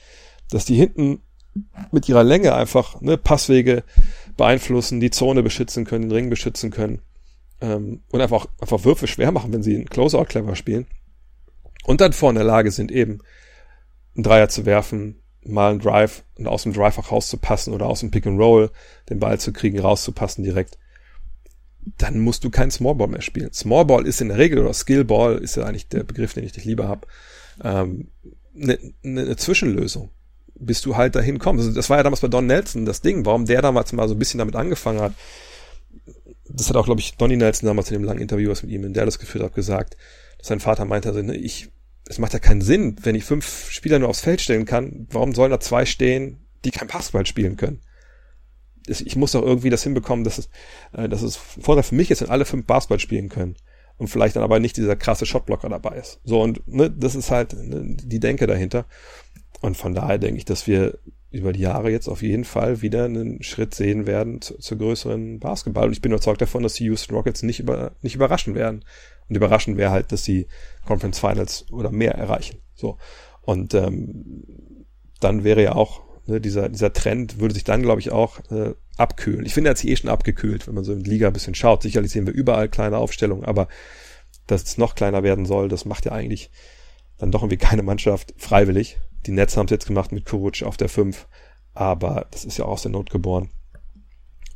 dass 0.50 0.64
die 0.64 0.76
hinten 0.76 1.20
mit 1.90 2.08
ihrer 2.08 2.24
Länge 2.24 2.54
einfach 2.54 3.00
ne, 3.00 3.16
Passwege 3.18 3.84
beeinflussen, 4.36 5.00
die 5.00 5.10
Zone 5.10 5.42
beschützen 5.42 5.84
können, 5.84 6.08
den 6.08 6.12
Ring 6.12 6.30
beschützen 6.30 6.70
können 6.70 7.02
ähm, 7.60 8.02
und 8.10 8.20
einfach, 8.20 8.46
einfach 8.60 8.84
Würfe 8.84 9.06
schwer 9.06 9.32
machen, 9.32 9.52
wenn 9.52 9.62
sie 9.62 9.74
einen 9.74 9.86
Closeout 9.86 10.26
clever 10.26 10.56
spielen 10.56 10.86
und 11.84 12.00
dann 12.00 12.12
vorne 12.12 12.40
in 12.40 12.46
der 12.46 12.54
Lage 12.54 12.70
sind, 12.70 12.90
eben 12.90 13.18
einen 14.14 14.24
Dreier 14.24 14.48
zu 14.48 14.66
werfen, 14.66 15.20
mal 15.48 15.70
einen 15.70 15.80
Drive 15.80 16.24
und 16.36 16.46
aus 16.46 16.62
dem 16.62 16.72
Drive 16.72 16.98
auch 16.98 17.10
rauszupassen 17.10 17.72
oder 17.72 17.86
aus 17.86 18.00
dem 18.00 18.10
Pick 18.10 18.26
and 18.26 18.40
Roll 18.40 18.70
den 19.08 19.18
Ball 19.18 19.38
zu 19.40 19.52
kriegen, 19.52 19.78
rauszupassen 19.78 20.44
direkt 20.44 20.78
dann 21.96 22.18
musst 22.18 22.44
du 22.44 22.50
kein 22.50 22.70
Smallball 22.70 23.08
mehr 23.08 23.22
spielen. 23.22 23.52
Smallball 23.52 24.06
ist 24.06 24.20
in 24.20 24.28
der 24.28 24.38
Regel, 24.38 24.58
oder 24.58 24.74
Skillball 24.74 25.38
ist 25.38 25.56
ja 25.56 25.64
eigentlich 25.64 25.88
der 25.88 26.04
Begriff, 26.04 26.34
den 26.34 26.44
ich 26.44 26.52
dich 26.52 26.64
lieber 26.64 26.88
habe, 26.88 27.06
ähm, 27.62 28.08
eine, 28.54 28.78
eine 29.04 29.36
Zwischenlösung, 29.36 30.10
bis 30.54 30.80
du 30.80 30.96
halt 30.96 31.14
dahin 31.14 31.38
kommst. 31.38 31.64
Also 31.64 31.74
das 31.74 31.88
war 31.88 31.96
ja 31.96 32.02
damals 32.02 32.20
bei 32.20 32.28
Don 32.28 32.46
Nelson 32.46 32.84
das 32.84 33.00
Ding, 33.00 33.24
warum 33.24 33.46
der 33.46 33.62
damals 33.62 33.92
mal 33.92 34.08
so 34.08 34.14
ein 34.14 34.18
bisschen 34.18 34.38
damit 34.38 34.56
angefangen 34.56 35.00
hat. 35.00 35.14
Das 36.50 36.68
hat 36.68 36.76
auch, 36.76 36.86
glaube 36.86 37.00
ich, 37.00 37.16
Donny 37.16 37.36
Nelson 37.36 37.66
damals 37.66 37.90
in 37.90 37.94
dem 37.94 38.04
langen 38.04 38.20
Interview, 38.20 38.50
was 38.50 38.62
mit 38.62 38.72
ihm 38.72 38.84
in 38.84 38.94
Dallas 38.94 39.18
geführt 39.18 39.44
hat, 39.44 39.54
gesagt, 39.54 39.96
dass 40.38 40.48
sein 40.48 40.60
Vater 40.60 40.84
meinte, 40.84 41.08
also, 41.08 41.22
ne, 41.22 41.36
ich, 41.36 41.70
es 42.08 42.18
macht 42.18 42.32
ja 42.32 42.38
keinen 42.38 42.62
Sinn, 42.62 42.96
wenn 43.02 43.14
ich 43.14 43.24
fünf 43.24 43.70
Spieler 43.70 43.98
nur 43.98 44.08
aufs 44.08 44.20
Feld 44.20 44.40
stellen 44.40 44.64
kann, 44.64 45.06
warum 45.10 45.34
sollen 45.34 45.50
da 45.50 45.60
zwei 45.60 45.84
stehen, 45.84 46.38
die 46.64 46.70
kein 46.70 46.88
Basketball 46.88 47.26
spielen 47.26 47.56
können? 47.56 47.80
ich 48.88 49.16
muss 49.16 49.32
doch 49.32 49.42
irgendwie 49.42 49.70
das 49.70 49.82
hinbekommen, 49.82 50.24
dass 50.24 50.38
es, 50.38 50.48
äh, 50.92 51.08
dass 51.08 51.22
es 51.22 51.36
Vorteil 51.36 51.82
für 51.82 51.94
mich 51.94 52.10
ist, 52.10 52.22
wenn 52.22 52.30
alle 52.30 52.44
fünf 52.44 52.66
Basketball 52.66 52.98
spielen 52.98 53.28
können. 53.28 53.56
Und 53.96 54.08
vielleicht 54.08 54.36
dann 54.36 54.44
aber 54.44 54.60
nicht 54.60 54.76
dieser 54.76 54.96
krasse 54.96 55.26
Shotblocker 55.26 55.68
dabei 55.68 55.96
ist. 55.96 56.20
So, 56.24 56.40
und 56.40 56.66
ne, 56.68 56.88
das 56.88 57.16
ist 57.16 57.30
halt 57.30 57.52
ne, 57.54 57.96
die 57.96 58.20
Denke 58.20 58.46
dahinter. 58.46 58.86
Und 59.60 59.76
von 59.76 59.92
daher 59.92 60.18
denke 60.18 60.38
ich, 60.38 60.44
dass 60.44 60.68
wir 60.68 60.98
über 61.30 61.52
die 61.52 61.60
Jahre 61.60 61.90
jetzt 61.90 62.08
auf 62.08 62.22
jeden 62.22 62.44
Fall 62.44 62.80
wieder 62.80 63.04
einen 63.04 63.42
Schritt 63.42 63.74
sehen 63.74 64.06
werden 64.06 64.40
zu, 64.40 64.56
zu 64.58 64.78
größeren 64.78 65.40
Basketball. 65.40 65.86
Und 65.86 65.92
ich 65.92 66.00
bin 66.00 66.12
überzeugt 66.12 66.40
davon, 66.40 66.62
dass 66.62 66.74
die 66.74 66.84
Houston 66.84 67.14
Rockets 67.14 67.42
nicht, 67.42 67.58
über, 67.60 67.92
nicht 68.00 68.14
überraschen 68.14 68.54
werden. 68.54 68.84
Und 69.28 69.36
überraschen 69.36 69.76
wäre 69.76 69.90
halt, 69.90 70.12
dass 70.12 70.24
sie 70.24 70.46
Conference 70.86 71.18
Finals 71.18 71.66
oder 71.70 71.90
mehr 71.90 72.14
erreichen. 72.14 72.60
So. 72.74 72.98
Und 73.42 73.74
ähm, 73.74 74.44
dann 75.20 75.44
wäre 75.44 75.62
ja 75.62 75.74
auch 75.74 76.08
Ne, 76.28 76.42
dieser, 76.42 76.68
dieser 76.68 76.92
Trend 76.92 77.40
würde 77.40 77.54
sich 77.54 77.64
dann, 77.64 77.80
glaube 77.80 78.02
ich, 78.02 78.12
auch 78.12 78.38
äh, 78.50 78.74
abkühlen. 78.98 79.46
Ich 79.46 79.54
finde, 79.54 79.68
er 79.68 79.70
hat 79.70 79.78
sich 79.78 79.88
eh 79.88 79.96
schon 79.96 80.10
abgekühlt, 80.10 80.66
wenn 80.66 80.74
man 80.74 80.84
so 80.84 80.92
in 80.92 81.02
die 81.02 81.08
Liga 81.08 81.26
ein 81.26 81.32
bisschen 81.32 81.54
schaut. 81.54 81.82
Sicherlich 81.82 82.12
sehen 82.12 82.26
wir 82.26 82.34
überall 82.34 82.68
kleine 82.68 82.98
Aufstellungen, 82.98 83.46
aber 83.46 83.66
dass 84.46 84.62
es 84.64 84.76
noch 84.76 84.94
kleiner 84.94 85.22
werden 85.22 85.46
soll, 85.46 85.70
das 85.70 85.86
macht 85.86 86.04
ja 86.04 86.12
eigentlich 86.12 86.50
dann 87.16 87.32
doch 87.32 87.42
irgendwie 87.42 87.56
keine 87.56 87.82
Mannschaft 87.82 88.34
freiwillig. 88.36 88.98
Die 89.24 89.30
Nets 89.30 89.56
haben 89.56 89.64
es 89.64 89.70
jetzt 89.70 89.86
gemacht 89.86 90.12
mit 90.12 90.26
Kuruc 90.26 90.62
auf 90.64 90.76
der 90.76 90.90
5, 90.90 91.26
aber 91.72 92.26
das 92.30 92.44
ist 92.44 92.58
ja 92.58 92.66
auch 92.66 92.72
aus 92.72 92.82
der 92.82 92.92
Not 92.92 93.08
geboren. 93.08 93.48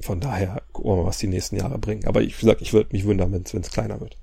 Von 0.02 0.20
daher 0.20 0.60
gucken 0.72 0.90
wir 0.90 0.96
mal, 0.96 1.06
was 1.06 1.18
die 1.18 1.26
nächsten 1.26 1.56
Jahre 1.56 1.78
bringen. 1.78 2.04
Aber 2.04 2.20
ich 2.20 2.36
sag, 2.36 2.60
ich 2.60 2.74
würde 2.74 2.90
mich 2.92 3.06
wundern, 3.06 3.32
wenn 3.32 3.44
es 3.44 3.70
kleiner 3.70 3.98
wird. 3.98 4.18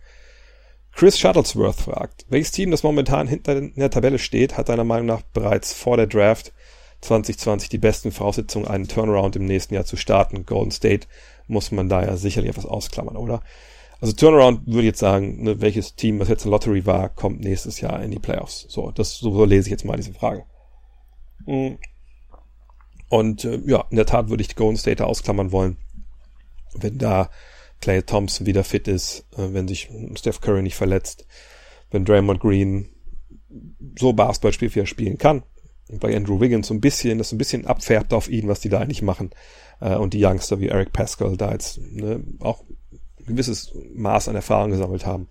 Chris 0.99 1.17
Shuttlesworth 1.17 1.77
fragt, 1.77 2.25
welches 2.27 2.51
Team, 2.51 2.71
das 2.71 2.83
momentan 2.83 3.25
hinter 3.25 3.57
in 3.57 3.73
der 3.77 3.89
Tabelle 3.89 4.19
steht, 4.19 4.57
hat 4.57 4.67
deiner 4.67 4.83
Meinung 4.83 5.05
nach 5.05 5.21
bereits 5.21 5.71
vor 5.71 5.95
der 5.95 6.07
Draft 6.07 6.51
2020 6.99 7.69
die 7.69 7.77
besten 7.77 8.11
Voraussetzungen, 8.11 8.67
einen 8.67 8.89
Turnaround 8.89 9.37
im 9.37 9.45
nächsten 9.45 9.75
Jahr 9.75 9.85
zu 9.85 9.95
starten? 9.95 10.45
Golden 10.45 10.71
State 10.71 11.07
muss 11.47 11.71
man 11.71 11.87
da 11.87 12.03
ja 12.03 12.17
sicherlich 12.17 12.49
etwas 12.49 12.65
ausklammern, 12.65 13.15
oder? 13.15 13.41
Also 14.01 14.11
Turnaround 14.11 14.67
würde 14.67 14.81
ich 14.81 14.87
jetzt 14.87 14.99
sagen, 14.99 15.41
ne, 15.41 15.61
welches 15.61 15.95
Team, 15.95 16.19
was 16.19 16.27
jetzt 16.27 16.43
eine 16.43 16.51
Lottery 16.51 16.85
war, 16.85 17.07
kommt 17.07 17.39
nächstes 17.39 17.79
Jahr 17.79 18.03
in 18.03 18.11
die 18.11 18.19
Playoffs. 18.19 18.65
So, 18.67 18.91
das 18.91 19.19
so, 19.19 19.31
so 19.31 19.45
lese 19.45 19.69
ich 19.69 19.71
jetzt 19.71 19.85
mal 19.85 19.95
diese 19.95 20.11
Frage. 20.11 20.43
Mhm. 21.45 21.77
Und 23.07 23.45
äh, 23.45 23.61
ja, 23.65 23.85
in 23.89 23.95
der 23.95 24.05
Tat 24.05 24.27
würde 24.27 24.41
ich 24.41 24.49
die 24.49 24.55
Golden 24.55 24.75
State 24.75 25.07
ausklammern 25.07 25.53
wollen, 25.53 25.77
wenn 26.73 26.97
da 26.97 27.29
Clay 27.81 28.01
Thompson 28.03 28.45
wieder 28.45 28.63
fit 28.63 28.87
ist, 28.87 29.25
äh, 29.37 29.53
wenn 29.53 29.67
sich 29.67 29.89
Steph 30.15 30.41
Curry 30.41 30.61
nicht 30.61 30.75
verletzt, 30.75 31.25
wenn 31.91 32.05
Draymond 32.05 32.39
Green 32.39 32.89
so 33.97 34.13
Basketball 34.13 34.53
spielt, 34.53 34.75
wie 34.75 34.81
er 34.81 34.85
spielen 34.85 35.17
kann. 35.17 35.43
Und 35.89 35.99
bei 35.99 36.15
Andrew 36.15 36.39
Wiggins 36.39 36.67
so 36.67 36.73
ein 36.73 36.81
bisschen, 36.81 37.17
das 37.17 37.29
so 37.29 37.35
ein 37.35 37.39
bisschen 37.39 37.65
abfärbt 37.65 38.13
auf 38.13 38.29
ihn, 38.29 38.47
was 38.47 38.59
die 38.59 38.69
da 38.69 38.79
eigentlich 38.79 39.01
machen. 39.01 39.31
Äh, 39.81 39.95
und 39.95 40.13
die 40.13 40.23
Youngster 40.23 40.59
wie 40.59 40.67
Eric 40.67 40.93
Pascal 40.93 41.35
da 41.35 41.51
jetzt 41.51 41.79
ne, 41.79 42.23
auch 42.39 42.63
ein 43.19 43.25
gewisses 43.25 43.73
Maß 43.93 44.27
an 44.27 44.35
Erfahrung 44.35 44.71
gesammelt 44.71 45.05
haben. 45.05 45.27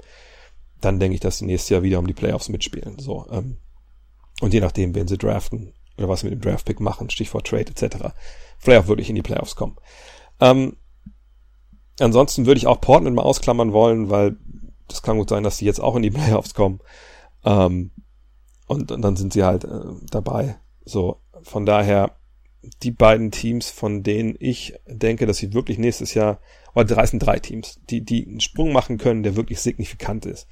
Dann 0.81 0.99
denke 0.99 1.15
ich, 1.15 1.21
dass 1.21 1.39
sie 1.39 1.47
nächstes 1.47 1.71
Jahr 1.71 1.83
wieder 1.83 1.99
um 1.99 2.07
die 2.07 2.15
Playoffs 2.15 2.49
mitspielen. 2.49 2.99
So, 2.99 3.27
ähm, 3.31 3.59
und 4.41 4.55
je 4.55 4.61
nachdem, 4.61 4.95
wen 4.95 5.09
sie 5.09 5.19
draften 5.19 5.75
oder 5.97 6.09
was 6.09 6.21
sie 6.21 6.27
mit 6.29 6.35
dem 6.35 6.41
Draftpick 6.41 6.81
machen, 6.81 7.11
Stichwort 7.11 7.47
Trade 7.47 7.71
etc., 7.71 7.97
vielleicht 8.59 8.85
auch 8.85 8.89
wirklich 8.89 9.09
in 9.09 9.17
die 9.17 9.23
Playoffs 9.23 9.57
kommen. 9.57 9.77
Ähm, 10.41 10.77
Ansonsten 11.99 12.47
würde 12.47 12.59
ich 12.59 12.67
auch 12.67 12.81
Portland 12.81 13.17
mal 13.17 13.23
ausklammern 13.23 13.73
wollen, 13.73 14.11
weil 14.11 14.37
das 14.87 15.03
kann 15.03 15.19
gut 15.19 15.29
sein, 15.29 15.43
dass 15.43 15.59
die 15.59 15.65
jetzt 15.65 15.81
auch 15.81 15.97
in 15.97 16.03
die 16.03 16.11
Playoffs 16.13 16.55
kommen. 16.55 16.81
Ähm, 17.45 17.91
und, 18.67 18.93
und, 18.93 19.03
dann 19.03 19.17
sind 19.17 19.33
sie 19.33 19.45
halt 19.45 19.65
äh, 19.65 19.81
dabei. 20.11 20.59
So, 20.85 21.21
von 21.43 21.67
daher 21.67 22.17
die 22.83 22.91
beiden 22.91 23.31
Teams, 23.31 23.71
von 23.71 24.03
denen 24.03 24.37
ich 24.39 24.75
denke, 24.87 25.27
dass 25.27 25.39
sie 25.39 25.55
wirklich 25.55 25.79
nächstes 25.79 26.15
Jahr, 26.15 26.41
oder 26.75 26.85
drei 26.85 27.07
sind 27.07 27.21
drei 27.21 27.39
Teams, 27.39 27.81
die, 27.89 28.05
die 28.05 28.27
einen 28.27 28.41
Sprung 28.41 28.73
machen 28.73 28.99
können, 28.99 29.23
der 29.23 29.37
wirklich 29.37 29.61
signifikant 29.61 30.27
ist. 30.27 30.49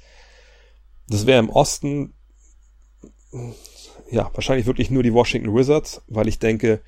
Das 1.07 1.25
wäre 1.25 1.39
im 1.39 1.49
Osten, 1.49 2.13
ja, 4.09 4.31
wahrscheinlich 4.33 4.65
wirklich 4.65 4.89
nur 4.89 5.03
die 5.03 5.13
Washington 5.13 5.53
Wizards, 5.53 6.01
weil 6.07 6.27
ich 6.27 6.39
denke, 6.39 6.81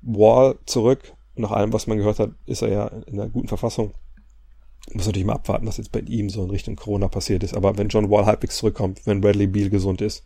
Wall 0.00 0.58
zurück, 0.66 1.14
nach 1.38 1.50
allem, 1.50 1.72
was 1.72 1.86
man 1.86 1.98
gehört 1.98 2.18
hat, 2.18 2.30
ist 2.46 2.62
er 2.62 2.68
ja 2.68 2.86
in 3.06 3.20
einer 3.20 3.28
guten 3.28 3.48
Verfassung. 3.48 3.94
Muss 4.92 5.06
natürlich 5.06 5.26
mal 5.26 5.34
abwarten, 5.34 5.66
was 5.66 5.76
jetzt 5.76 5.92
bei 5.92 6.00
ihm 6.00 6.30
so 6.30 6.42
in 6.44 6.50
Richtung 6.50 6.76
Corona 6.76 7.08
passiert 7.08 7.42
ist. 7.42 7.54
Aber 7.54 7.76
wenn 7.76 7.88
John 7.88 8.10
Wall 8.10 8.26
halbwegs 8.26 8.56
zurückkommt, 8.56 9.06
wenn 9.06 9.20
Bradley 9.20 9.46
Beal 9.46 9.68
gesund 9.68 10.00
ist, 10.00 10.24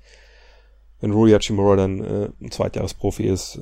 wenn 1.00 1.10
Rui 1.10 1.32
Hachimura 1.32 1.76
dann 1.76 2.00
äh, 2.04 2.28
ein 2.40 2.50
Zweitjahresprofi 2.50 3.24
ist, 3.24 3.56
äh, 3.56 3.60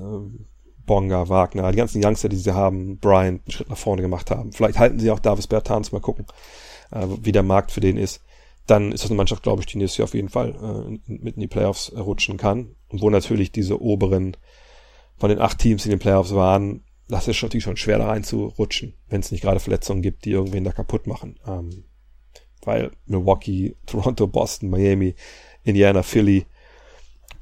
Bonga, 0.84 1.28
Wagner, 1.28 1.70
die 1.70 1.78
ganzen 1.78 2.04
Youngster, 2.04 2.28
die 2.28 2.36
sie 2.36 2.54
haben, 2.54 2.98
Bryant 2.98 3.42
einen 3.42 3.50
Schritt 3.50 3.70
nach 3.70 3.78
vorne 3.78 4.02
gemacht 4.02 4.30
haben. 4.30 4.52
Vielleicht 4.52 4.78
halten 4.78 4.98
sie 4.98 5.10
auch 5.10 5.20
Davis 5.20 5.46
Bertans, 5.46 5.92
mal 5.92 6.00
gucken, 6.00 6.26
äh, 6.90 7.06
wie 7.22 7.32
der 7.32 7.42
Markt 7.42 7.70
für 7.70 7.80
den 7.80 7.96
ist. 7.96 8.22
Dann 8.66 8.92
ist 8.92 9.04
das 9.04 9.10
eine 9.10 9.16
Mannschaft, 9.16 9.42
glaube 9.42 9.62
ich, 9.62 9.66
die 9.66 9.78
nächstes 9.78 9.98
Jahr 9.98 10.04
auf 10.04 10.14
jeden 10.14 10.28
Fall 10.28 10.54
äh, 11.06 11.12
mit 11.12 11.36
in 11.36 11.40
die 11.40 11.46
Playoffs 11.46 11.92
rutschen 11.96 12.36
kann. 12.36 12.74
Und 12.88 13.00
wo 13.00 13.08
natürlich 13.08 13.52
diese 13.52 13.80
oberen 13.80 14.36
von 15.16 15.30
den 15.30 15.40
acht 15.40 15.58
Teams, 15.58 15.82
die 15.82 15.88
in 15.88 15.96
den 15.96 16.00
Playoffs 16.00 16.34
waren, 16.34 16.82
das 17.10 17.26
ist 17.26 17.42
natürlich 17.42 17.64
schon 17.64 17.76
schwer 17.76 17.98
da 17.98 18.06
reinzurutschen, 18.06 18.94
wenn 19.08 19.20
es 19.20 19.32
nicht 19.32 19.42
gerade 19.42 19.60
Verletzungen 19.60 20.02
gibt, 20.02 20.24
die 20.24 20.30
irgendwen 20.30 20.64
da 20.64 20.72
kaputt 20.72 21.06
machen. 21.06 21.38
Ähm, 21.46 21.84
weil 22.62 22.92
Milwaukee, 23.06 23.74
Toronto, 23.86 24.26
Boston, 24.26 24.70
Miami, 24.70 25.14
Indiana, 25.64 26.02
Philly, 26.02 26.46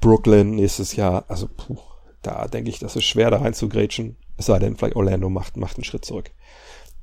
Brooklyn 0.01 0.55
nächstes 0.55 0.95
Jahr, 0.95 1.25
also 1.27 1.47
puh, 1.47 1.77
da 2.21 2.47
denke 2.47 2.69
ich, 2.69 2.79
das 2.79 2.95
ist 2.95 3.05
schwer 3.05 3.29
da 3.29 3.37
reinzugrätschen. 3.37 4.17
Es 4.37 4.47
sei 4.47 4.59
denn, 4.59 4.75
vielleicht 4.75 4.95
Orlando 4.95 5.29
macht, 5.29 5.57
macht 5.57 5.77
einen 5.77 5.83
Schritt 5.83 6.05
zurück. 6.05 6.31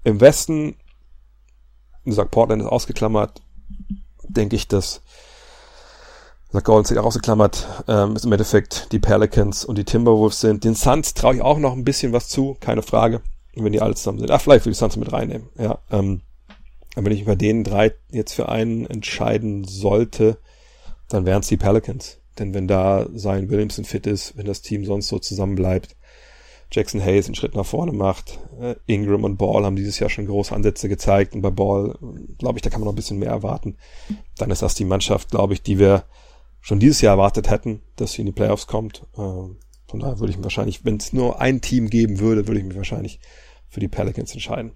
Im 0.05 0.21
Westen, 0.21 0.77
wie 2.05 2.11
gesagt, 2.11 2.31
Portland 2.31 2.63
ist 2.63 2.69
ausgeklammert, 2.69 3.43
denke 4.29 4.57
ich, 4.57 4.69
dass 4.69 5.03
sagt 6.51 6.67
Golden 6.67 6.85
State 6.85 7.01
auch 7.01 7.07
ausgeklammert, 7.07 7.67
ähm, 7.89 8.17
ist 8.17 8.25
im 8.25 8.33
Endeffekt 8.33 8.93
die 8.93 8.99
Pelicans 8.99 9.65
und 9.65 9.77
die 9.79 9.85
Timberwolves 9.85 10.41
sind. 10.41 10.65
Den 10.65 10.75
Suns 10.75 11.15
traue 11.15 11.37
ich 11.37 11.43
auch 11.43 11.59
noch 11.59 11.73
ein 11.73 11.85
bisschen 11.85 12.13
was 12.13 12.29
zu, 12.29 12.57
keine 12.61 12.83
Frage. 12.83 13.21
wenn 13.55 13.73
die 13.73 13.81
alle 13.81 13.95
zusammen 13.95 14.19
sind. 14.19 14.31
Ach, 14.31 14.41
vielleicht 14.41 14.65
will 14.65 14.73
ich 14.73 14.79
die 14.79 14.81
Suns 14.81 14.97
mit 14.97 15.13
reinnehmen. 15.13 15.49
Ja, 15.59 15.79
ähm, 15.91 16.21
wenn 16.95 17.13
ich 17.13 17.25
bei 17.25 17.35
denen 17.35 17.65
drei 17.65 17.93
jetzt 18.11 18.33
für 18.33 18.49
einen 18.49 18.87
entscheiden 18.87 19.65
sollte, 19.65 20.39
dann 21.09 21.27
wären 21.27 21.41
es 21.41 21.49
die 21.49 21.57
Pelicans. 21.57 22.19
Denn 22.39 22.55
wenn 22.55 22.69
da 22.69 23.07
sein 23.15 23.49
Williamson 23.49 23.85
fit 23.85 24.07
ist, 24.07 24.37
wenn 24.37 24.47
das 24.47 24.63
Team 24.63 24.85
sonst 24.85 25.09
so 25.09 25.19
zusammenbleibt, 25.19 25.97
Jackson 26.71 27.03
Hayes 27.03 27.27
einen 27.27 27.35
Schritt 27.35 27.55
nach 27.55 27.65
vorne 27.65 27.93
macht, 27.93 28.39
äh, 28.61 28.75
Ingram 28.87 29.25
und 29.25 29.37
Ball 29.37 29.65
haben 29.65 29.77
dieses 29.77 29.99
Jahr 29.99 30.11
schon 30.11 30.27
große 30.27 30.55
Ansätze 30.55 30.89
gezeigt 30.89 31.35
und 31.35 31.43
bei 31.43 31.51
Ball, 31.51 31.97
glaube 32.39 32.59
ich, 32.59 32.63
da 32.63 32.71
kann 32.71 32.81
man 32.81 32.87
noch 32.87 32.93
ein 32.93 32.97
bisschen 32.97 33.19
mehr 33.19 33.31
erwarten. 33.31 33.77
Dann 34.37 34.51
ist 34.51 34.63
das 34.63 34.75
die 34.75 34.85
Mannschaft, 34.85 35.31
glaube 35.31 35.55
ich, 35.55 35.63
die 35.63 35.79
wir 35.79 36.05
schon 36.67 36.81
dieses 36.81 37.01
Jahr 37.01 37.13
erwartet 37.13 37.49
hätten, 37.49 37.81
dass 37.95 38.13
sie 38.13 38.23
in 38.23 38.27
die 38.27 38.33
Playoffs 38.33 38.67
kommt. 38.67 39.07
Ähm, 39.17 39.59
von 39.87 40.01
daher 40.01 40.19
würde 40.19 40.33
ich 40.33 40.37
mich 40.37 40.43
wahrscheinlich, 40.43 40.85
wenn 40.85 40.97
es 40.97 41.13
nur 41.13 41.41
ein 41.41 41.61
Team 41.61 41.89
geben 41.89 42.19
würde, 42.19 42.49
würde 42.49 42.59
ich 42.59 42.67
mich 42.67 42.77
wahrscheinlich 42.77 43.21
für 43.69 43.79
die 43.79 43.87
Pelicans 43.87 44.33
entscheiden. 44.33 44.73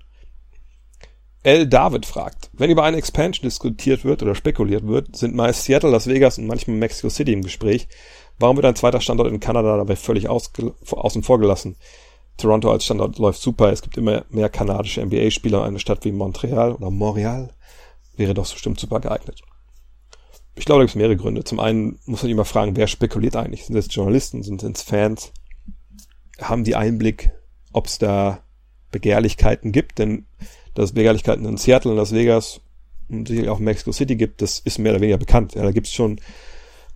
L. 1.42 1.66
David 1.66 2.06
fragt, 2.06 2.48
wenn 2.52 2.70
über 2.70 2.84
eine 2.84 2.96
Expansion 2.96 3.42
diskutiert 3.42 4.04
wird 4.04 4.22
oder 4.22 4.36
spekuliert 4.36 4.86
wird, 4.86 5.16
sind 5.16 5.34
meist 5.34 5.64
Seattle, 5.64 5.90
Las 5.90 6.06
Vegas 6.06 6.38
und 6.38 6.46
manchmal 6.46 6.76
Mexico 6.76 7.08
City 7.08 7.32
im 7.32 7.42
Gespräch. 7.42 7.88
Warum 8.38 8.56
wird 8.56 8.66
ein 8.66 8.76
zweiter 8.76 9.00
Standort 9.00 9.28
in 9.28 9.40
Kanada 9.40 9.76
dabei 9.76 9.96
völlig 9.96 10.28
außen 10.28 11.22
vor 11.24 11.40
gelassen? 11.40 11.74
Toronto 12.36 12.70
als 12.70 12.84
Standort 12.84 13.18
läuft 13.18 13.42
super. 13.42 13.72
Es 13.72 13.82
gibt 13.82 13.96
immer 13.96 14.24
mehr 14.30 14.48
kanadische 14.48 15.04
NBA-Spieler. 15.04 15.64
Eine 15.64 15.80
Stadt 15.80 16.04
wie 16.04 16.12
Montreal 16.12 16.72
oder 16.72 16.90
Montreal 16.90 17.52
wäre 18.16 18.34
doch 18.34 18.48
bestimmt 18.48 18.78
super 18.78 19.00
geeignet. 19.00 19.42
Ich 20.60 20.66
glaube, 20.66 20.80
da 20.80 20.84
gibt 20.84 20.90
es 20.90 20.96
mehrere 20.96 21.16
Gründe. 21.16 21.42
Zum 21.42 21.58
einen 21.58 21.98
muss 22.04 22.22
man 22.22 22.30
immer 22.30 22.44
fragen, 22.44 22.76
wer 22.76 22.86
spekuliert 22.86 23.34
eigentlich? 23.34 23.64
Sind 23.64 23.76
es 23.76 23.86
Journalisten? 23.90 24.42
Sind 24.42 24.62
es 24.62 24.82
Fans? 24.82 25.32
Haben 26.38 26.64
die 26.64 26.76
Einblick, 26.76 27.30
ob 27.72 27.86
es 27.86 27.96
da 27.96 28.40
Begehrlichkeiten 28.90 29.72
gibt? 29.72 29.98
Denn 29.98 30.26
dass 30.74 30.90
es 30.90 30.92
Begehrlichkeiten 30.92 31.46
in 31.46 31.56
Seattle, 31.56 31.92
in 31.92 31.96
Las 31.96 32.12
Vegas 32.12 32.60
und 33.08 33.26
sicherlich 33.26 33.48
auch 33.48 33.58
in 33.58 33.64
Mexico 33.64 33.90
City 33.90 34.16
gibt, 34.16 34.42
das 34.42 34.58
ist 34.58 34.78
mehr 34.78 34.92
oder 34.92 35.00
weniger 35.00 35.16
bekannt. 35.16 35.54
Ja, 35.54 35.62
da 35.62 35.70
gibt 35.70 35.86
es 35.86 35.94
schon 35.94 36.20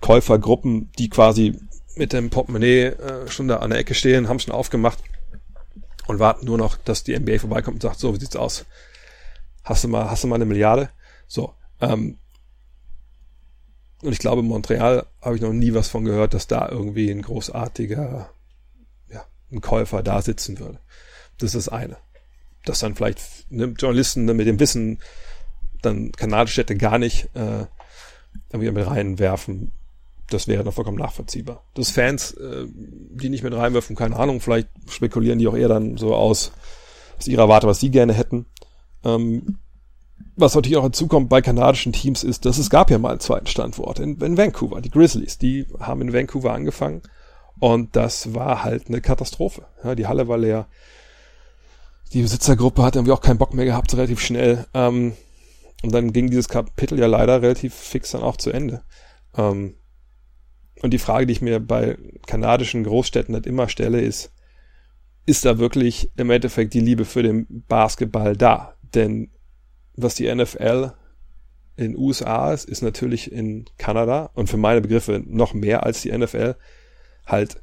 Käufergruppen, 0.03 0.93
die 0.99 1.09
quasi 1.09 1.59
mit 1.97 2.12
dem 2.12 2.29
Portemonnaie 2.29 2.89
äh, 2.89 3.29
schon 3.29 3.49
da 3.49 3.57
an 3.57 3.71
der 3.71 3.79
Ecke 3.79 3.95
stehen, 3.95 4.29
haben 4.29 4.41
schon 4.41 4.53
aufgemacht 4.53 4.99
und 6.07 6.19
warten 6.19 6.45
nur 6.45 6.59
noch, 6.59 6.77
dass 6.77 7.03
die 7.03 7.19
NBA 7.19 7.39
vorbeikommt 7.39 7.77
und 7.77 7.83
sagt, 7.83 7.99
so, 7.99 8.15
wie 8.15 8.21
sieht's 8.21 8.37
aus? 8.37 8.67
Hast 9.62 9.85
du 9.85 9.89
mal, 9.89 10.11
hast 10.11 10.23
du 10.23 10.29
mal 10.29 10.35
eine 10.35 10.45
Milliarde? 10.45 10.91
So, 11.27 11.55
ähm, 11.81 12.19
und 14.05 14.12
ich 14.12 14.18
glaube, 14.18 14.42
in 14.42 14.48
Montreal 14.48 15.07
habe 15.22 15.36
ich 15.36 15.42
noch 15.42 15.52
nie 15.52 15.72
was 15.72 15.88
von 15.88 16.05
gehört, 16.05 16.34
dass 16.34 16.46
da 16.46 16.68
irgendwie 16.68 17.11
ein 17.11 17.22
großartiger, 17.22 18.28
ja, 19.11 19.24
ein 19.50 19.61
Käufer 19.62 20.02
da 20.02 20.20
sitzen 20.20 20.59
würde. 20.59 20.78
Das 21.38 21.55
ist 21.55 21.66
das 21.66 21.72
eine. 21.72 21.96
Dass 22.66 22.80
dann 22.80 22.94
vielleicht 22.94 23.50
ne, 23.50 23.74
Journalisten 23.78 24.26
ne, 24.26 24.34
mit 24.34 24.46
dem 24.46 24.61
Wissen 24.61 24.98
dann 25.80 26.12
kanadische 26.12 26.55
Städte 26.55 26.76
gar 26.76 26.98
nicht 26.98 27.30
äh, 27.34 27.66
irgendwie 28.50 28.70
mit 28.70 28.86
reinwerfen, 28.86 29.72
das 30.28 30.48
wäre 30.48 30.64
dann 30.64 30.72
vollkommen 30.72 30.98
nachvollziehbar. 30.98 31.64
Dass 31.74 31.90
Fans, 31.90 32.32
äh, 32.32 32.66
die 32.66 33.30
nicht 33.30 33.42
mit 33.42 33.55
reinwerfen, 33.55 33.96
keine 33.96 34.16
Ahnung, 34.16 34.40
vielleicht 34.40 34.68
spekulieren 34.88 35.38
die 35.38 35.48
auch 35.48 35.57
eher 35.57 35.68
dann 35.68 35.96
so 35.96 36.14
aus, 36.14 36.52
aus 37.18 37.26
ihrer 37.26 37.48
Warte, 37.48 37.66
was 37.66 37.80
sie 37.80 37.90
gerne 37.90 38.12
hätten. 38.12 38.44
Ähm, 39.02 39.59
was 40.37 40.55
natürlich 40.55 40.76
auch 40.76 40.85
hinzukommt 40.85 41.28
bei 41.28 41.41
kanadischen 41.41 41.93
Teams 41.93 42.24
ist, 42.24 42.45
dass 42.45 42.59
es 42.59 42.70
gab 42.70 42.91
ja 42.91 42.99
mal 42.99 43.11
einen 43.11 43.20
zweiten 43.20 43.47
Standort 43.47 44.01
in, 44.01 44.20
in 44.20 44.37
Vancouver. 44.37 44.80
Die 44.80 44.91
Grizzlies, 44.91 45.39
die 45.39 45.66
haben 45.78 46.01
in 46.03 46.12
Vancouver 46.12 46.53
angefangen 46.53 47.03
und 47.59 47.95
das 47.97 48.35
war 48.35 48.64
halt 48.64 48.89
eine 48.89 49.01
Katastrophe. 49.01 49.66
Ja, 49.82 49.95
die 49.95 50.07
Halle 50.07 50.28
war 50.28 50.39
leer. 50.39 50.66
Die 52.12 52.22
Besitzergruppe 52.22 52.82
hat 52.82 52.97
irgendwie 52.97 53.12
auch 53.12 53.20
keinen 53.20 53.39
Bock 53.39 53.55
mehr 53.55 53.64
gehabt, 53.64 53.95
relativ 53.95 54.20
schnell. 54.20 54.66
Ähm, 54.74 55.14
und 55.82 55.93
dann 55.93 56.12
ging 56.12 56.30
dieses 56.30 56.49
Kapitel 56.49 56.99
ja 56.99 57.07
leider 57.07 57.43
relativ 57.43 57.74
fix 57.74 58.12
dann 58.12 58.22
auch 58.22 58.37
zu 58.37 58.51
Ende. 58.51 58.82
Ähm, 59.37 59.74
und 60.82 60.93
die 60.93 60.99
Frage, 60.99 61.26
die 61.26 61.32
ich 61.32 61.43
mir 61.43 61.61
bei 61.61 61.97
kanadischen 62.26 62.85
Großstädten 62.85 63.35
halt 63.35 63.47
immer 63.47 63.68
stelle, 63.68 64.01
ist, 64.01 64.32
ist 65.26 65.45
da 65.45 65.59
wirklich 65.59 66.11
im 66.16 66.30
Endeffekt 66.30 66.74
die 66.74 66.80
Liebe 66.80 67.05
für 67.05 67.22
den 67.22 67.64
Basketball 67.68 68.37
da? 68.37 68.74
Denn 68.95 69.30
was 69.97 70.14
die 70.14 70.32
NFL 70.32 70.92
in 71.76 71.97
USA 71.97 72.53
ist, 72.53 72.68
ist 72.68 72.82
natürlich 72.82 73.32
in 73.32 73.64
Kanada 73.78 74.30
und 74.34 74.49
für 74.49 74.57
meine 74.57 74.80
Begriffe 74.80 75.22
noch 75.24 75.55
mehr 75.55 75.84
als 75.84 76.03
die 76.03 76.16
NFL 76.16 76.57
halt 77.26 77.62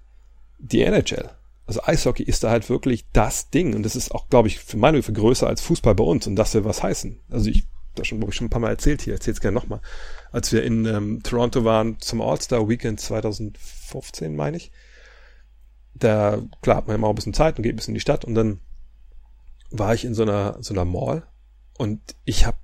die 0.60 0.82
NHL. 0.82 1.30
Also 1.66 1.82
Eishockey 1.84 2.24
ist 2.24 2.44
da 2.44 2.50
halt 2.50 2.70
wirklich 2.70 3.06
das 3.14 3.50
Ding 3.50 3.76
und 3.76 3.84
das 3.84 3.96
ist 3.96 4.14
auch, 4.14 4.28
glaube 4.30 4.50
ich, 4.50 4.60
für 4.60 4.78
meine 4.78 4.98
Begriffe 4.98 5.14
größer 5.14 5.48
als 5.48 5.62
Fußball 5.62 5.96
bei 5.96 6.04
uns 6.04 6.28
und 6.28 6.36
das 6.36 6.54
will 6.54 6.66
was 6.66 6.84
heißen. 6.84 7.20
Also 7.30 7.50
ich 7.50 7.66
das 7.96 8.08
schon, 8.08 8.22
ich 8.22 8.36
schon 8.36 8.48
ein 8.48 8.50
paar 8.50 8.62
Mal 8.62 8.70
erzählt 8.70 9.02
hier, 9.02 9.14
erzähl's 9.14 9.42
gerne 9.42 9.56
nochmal. 9.56 9.82
Als 10.32 10.52
wir 10.52 10.64
in 10.64 10.86
ähm, 10.86 11.24
Toronto 11.24 11.66
waren 11.66 12.00
zum 12.00 12.22
All-Star 12.22 12.68
Weekend 12.70 13.00
2015, 13.00 14.36
meine 14.36 14.58
ich, 14.58 14.72
da, 15.94 16.42
klar, 16.62 16.78
hat 16.78 16.88
man 16.88 16.96
immer 16.96 17.08
auch 17.08 17.12
ein 17.12 17.16
bisschen 17.16 17.34
Zeit 17.34 17.58
und 17.58 17.64
geht 17.64 17.74
ein 17.74 17.76
bisschen 17.76 17.92
in 17.92 17.96
die 17.96 18.02
Stadt 18.02 18.24
und 18.24 18.36
dann 18.36 18.62
war 19.72 19.94
ich 19.94 20.06
in 20.06 20.14
so 20.14 20.24
einer, 20.24 20.58
so 20.62 20.74
einer 20.74 20.86
Mall 20.86 21.24
und 21.82 22.00
ich 22.26 22.46
habe 22.46 22.60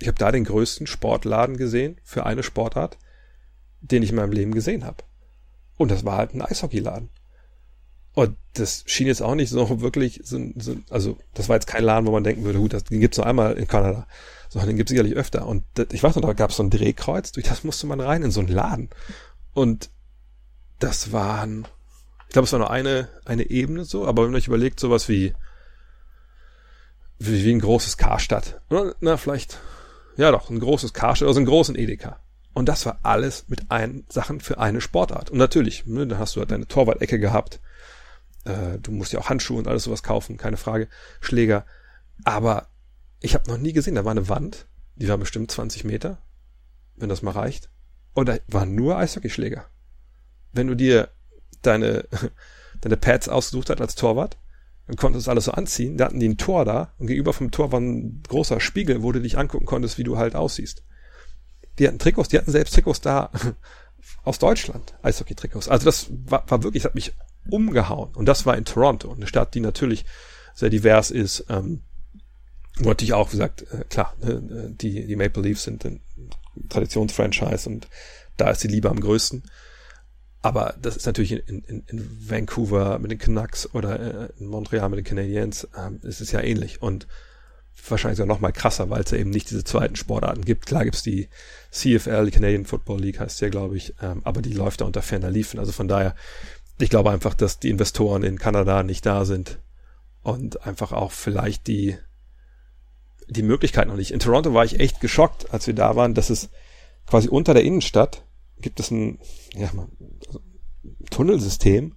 ich 0.00 0.08
hab 0.08 0.16
da 0.18 0.32
den 0.32 0.44
größten 0.44 0.86
Sportladen 0.86 1.58
gesehen 1.58 2.00
für 2.02 2.24
eine 2.24 2.42
Sportart, 2.42 2.96
den 3.82 4.02
ich 4.02 4.08
in 4.08 4.16
meinem 4.16 4.32
Leben 4.32 4.54
gesehen 4.54 4.86
habe. 4.86 5.04
Und 5.76 5.90
das 5.90 6.06
war 6.06 6.16
halt 6.16 6.32
ein 6.32 6.40
Eishockeyladen. 6.40 7.10
Und 8.14 8.38
das 8.54 8.82
schien 8.86 9.08
jetzt 9.08 9.20
auch 9.20 9.34
nicht 9.34 9.50
so 9.50 9.80
wirklich, 9.82 10.22
so, 10.24 10.40
so, 10.56 10.76
also 10.88 11.18
das 11.34 11.50
war 11.50 11.56
jetzt 11.56 11.66
kein 11.66 11.84
Laden, 11.84 12.06
wo 12.06 12.12
man 12.12 12.24
denken 12.24 12.44
würde, 12.44 12.60
gut, 12.60 12.72
das, 12.72 12.84
gibt's 12.84 13.18
nur 13.18 13.26
einmal 13.26 13.58
in 13.58 13.68
Kanada, 13.68 14.06
sondern 14.48 14.70
den 14.70 14.78
gibt's 14.78 14.88
sicherlich 14.88 15.14
öfter. 15.14 15.46
Und 15.46 15.64
das, 15.74 15.88
ich 15.92 16.02
weiß 16.02 16.16
noch, 16.16 16.22
da 16.22 16.32
gab's 16.32 16.56
so 16.56 16.62
ein 16.62 16.70
Drehkreuz, 16.70 17.32
durch 17.32 17.46
das 17.46 17.62
musste 17.62 17.86
man 17.86 18.00
rein 18.00 18.22
in 18.22 18.30
so 18.30 18.40
einen 18.40 18.48
Laden. 18.48 18.88
Und 19.52 19.90
das 20.78 21.12
waren, 21.12 21.68
ich 22.26 22.32
glaube, 22.32 22.46
es 22.46 22.52
war 22.52 22.58
nur 22.58 22.70
eine, 22.70 23.10
eine 23.26 23.50
Ebene 23.50 23.84
so, 23.84 24.06
aber 24.06 24.22
wenn 24.22 24.30
man 24.30 24.38
euch 24.38 24.48
überlegt, 24.48 24.80
sowas 24.80 25.10
wie, 25.10 25.34
wie, 27.18 27.44
wie 27.44 27.52
ein 27.52 27.60
großes 27.60 27.96
Karstadt. 27.96 28.60
Na, 29.00 29.16
vielleicht, 29.16 29.58
ja 30.16 30.30
doch, 30.30 30.50
ein 30.50 30.60
großes 30.60 30.92
Karstadt, 30.92 31.28
also 31.28 31.38
einen 31.38 31.46
großen 31.46 31.76
Edeka. 31.76 32.20
Und 32.54 32.68
das 32.68 32.86
war 32.86 32.98
alles 33.02 33.44
mit 33.48 33.70
ein 33.70 34.04
Sachen 34.08 34.40
für 34.40 34.58
eine 34.58 34.80
Sportart. 34.80 35.30
Und 35.30 35.38
natürlich, 35.38 35.86
ne, 35.86 36.06
dann 36.06 36.18
hast 36.18 36.36
du 36.36 36.40
halt 36.40 36.50
deine 36.50 36.66
Torwart-Ecke 36.66 37.18
gehabt, 37.18 37.60
äh, 38.44 38.78
du 38.78 38.90
musst 38.90 39.12
ja 39.12 39.20
auch 39.20 39.28
Handschuhe 39.28 39.58
und 39.58 39.68
alles 39.68 39.84
sowas 39.84 40.02
kaufen, 40.02 40.36
keine 40.36 40.56
Frage. 40.56 40.88
Schläger. 41.20 41.64
Aber 42.24 42.68
ich 43.20 43.34
habe 43.34 43.48
noch 43.50 43.58
nie 43.58 43.72
gesehen, 43.72 43.94
da 43.94 44.04
war 44.04 44.12
eine 44.12 44.28
Wand, 44.28 44.66
die 44.96 45.08
war 45.08 45.18
bestimmt 45.18 45.50
20 45.50 45.84
Meter, 45.84 46.18
wenn 46.96 47.08
das 47.08 47.22
mal 47.22 47.32
reicht. 47.32 47.70
Und 48.14 48.28
da 48.28 48.38
waren 48.48 48.74
nur 48.74 48.96
Eishockeyschläger. 48.96 49.66
Wenn 50.52 50.66
du 50.66 50.74
dir 50.74 51.10
deine, 51.62 52.08
deine 52.80 52.96
Pads 52.96 53.28
ausgesucht 53.28 53.70
hast 53.70 53.80
als 53.80 53.94
Torwart, 53.94 54.38
dann 54.88 54.96
konntest 54.96 55.28
alles 55.28 55.44
so 55.44 55.52
anziehen. 55.52 55.98
Da 55.98 56.06
hatten 56.06 56.18
die 56.18 56.28
ein 56.28 56.38
Tor 56.38 56.64
da 56.64 56.94
und 56.98 57.06
gegenüber 57.06 57.34
vom 57.34 57.50
Tor 57.50 57.70
war 57.72 57.80
ein 57.80 58.22
großer 58.26 58.58
Spiegel, 58.58 59.02
wo 59.02 59.12
du 59.12 59.20
dich 59.20 59.36
angucken 59.36 59.66
konntest, 59.66 59.98
wie 59.98 60.04
du 60.04 60.16
halt 60.16 60.34
aussiehst. 60.34 60.82
Die 61.78 61.86
hatten 61.86 61.98
Trikots, 61.98 62.30
die 62.30 62.38
hatten 62.38 62.50
selbst 62.50 62.74
Trikots 62.74 63.02
da 63.02 63.30
aus 64.24 64.38
Deutschland, 64.38 64.94
Eishockey-Trikots. 65.02 65.68
Also 65.68 65.84
das 65.84 66.06
war, 66.10 66.50
war 66.50 66.62
wirklich, 66.62 66.82
das 66.82 66.90
hat 66.90 66.94
mich 66.94 67.12
umgehauen. 67.50 68.14
Und 68.14 68.26
das 68.26 68.46
war 68.46 68.56
in 68.56 68.64
Toronto, 68.64 69.12
eine 69.12 69.26
Stadt, 69.26 69.54
die 69.54 69.60
natürlich 69.60 70.06
sehr 70.54 70.70
divers 70.70 71.10
ist. 71.10 71.44
Ähm, 71.50 71.82
wo 72.78 72.88
natürlich 72.88 73.12
auch 73.12 73.30
gesagt, 73.30 73.66
äh, 73.70 73.84
klar, 73.90 74.14
ne, 74.20 74.72
die, 74.74 75.06
die 75.06 75.16
Maple 75.16 75.42
Leafs 75.42 75.64
sind 75.64 75.84
ein 75.84 76.00
Traditionsfranchise 76.70 77.68
und 77.68 77.88
da 78.38 78.50
ist 78.50 78.64
die 78.64 78.68
Liebe 78.68 78.88
am 78.88 79.00
größten. 79.00 79.42
Aber 80.40 80.74
das 80.80 80.96
ist 80.96 81.06
natürlich 81.06 81.32
in, 81.32 81.62
in, 81.64 81.82
in 81.86 82.30
Vancouver 82.30 82.98
mit 82.98 83.10
den 83.10 83.18
Canucks 83.18 83.68
oder 83.74 83.98
äh, 83.98 84.28
in 84.38 84.46
Montreal 84.46 84.88
mit 84.88 84.98
den 84.98 85.04
Canadiens, 85.04 85.66
ähm, 85.76 86.00
ist 86.02 86.20
es 86.20 86.30
ja 86.30 86.40
ähnlich. 86.40 86.80
Und 86.80 87.08
wahrscheinlich 87.88 88.18
sogar 88.18 88.34
noch 88.34 88.40
mal 88.40 88.52
krasser, 88.52 88.90
weil 88.90 89.02
es 89.02 89.10
ja 89.10 89.18
eben 89.18 89.30
nicht 89.30 89.50
diese 89.50 89.64
zweiten 89.64 89.96
Sportarten 89.96 90.44
gibt. 90.44 90.66
Klar 90.66 90.84
gibt's 90.84 91.02
die 91.02 91.28
CFL, 91.70 92.26
die 92.26 92.32
Canadian 92.32 92.66
Football 92.66 93.00
League 93.00 93.20
heißt 93.20 93.40
ja, 93.40 93.48
glaube 93.48 93.76
ich, 93.76 93.94
ähm, 94.02 94.20
aber 94.24 94.42
die 94.42 94.52
läuft 94.52 94.80
da 94.80 94.84
unter 94.84 95.02
ferner 95.02 95.30
Liefen. 95.30 95.58
Also 95.60 95.72
von 95.72 95.88
daher 95.88 96.14
ich 96.80 96.90
glaube 96.90 97.10
einfach, 97.10 97.34
dass 97.34 97.58
die 97.58 97.70
Investoren 97.70 98.22
in 98.22 98.38
Kanada 98.38 98.82
nicht 98.82 99.04
da 99.04 99.24
sind 99.24 99.58
und 100.22 100.66
einfach 100.66 100.92
auch 100.92 101.12
vielleicht 101.12 101.66
die, 101.66 101.96
die 103.28 103.42
Möglichkeit 103.42 103.88
noch 103.88 103.96
nicht. 103.96 104.12
In 104.12 104.20
Toronto 104.20 104.54
war 104.54 104.64
ich 104.64 104.78
echt 104.78 105.00
geschockt, 105.00 105.52
als 105.52 105.66
wir 105.66 105.74
da 105.74 105.96
waren, 105.96 106.14
dass 106.14 106.30
es 106.30 106.50
quasi 107.06 107.28
unter 107.28 107.54
der 107.54 107.64
Innenstadt 107.64 108.24
gibt 108.60 108.80
es 108.80 108.90
ein, 108.90 109.18
ja, 109.54 109.70
also 110.26 110.40
Tunnelsystem, 111.10 111.94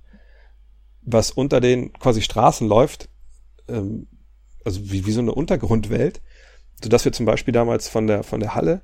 was 1.01 1.32
unter 1.32 1.59
den 1.59 1.93
quasi 1.93 2.22
Straßen 2.22 2.68
läuft, 2.68 3.09
ähm, 3.68 4.07
also 4.64 4.91
wie, 4.91 5.05
wie 5.05 5.12
so 5.12 5.22
eine 5.22 5.34
Untergrundwelt, 5.34 6.22
so 6.84 6.89
dass 6.89 7.05
wir 7.05 7.12
zum 7.12 7.26
Beispiel 7.26 7.53
damals 7.53 7.88
von 7.88 8.07
der, 8.07 8.24
von 8.24 8.39
der 8.39 8.55
Halle, 8.55 8.84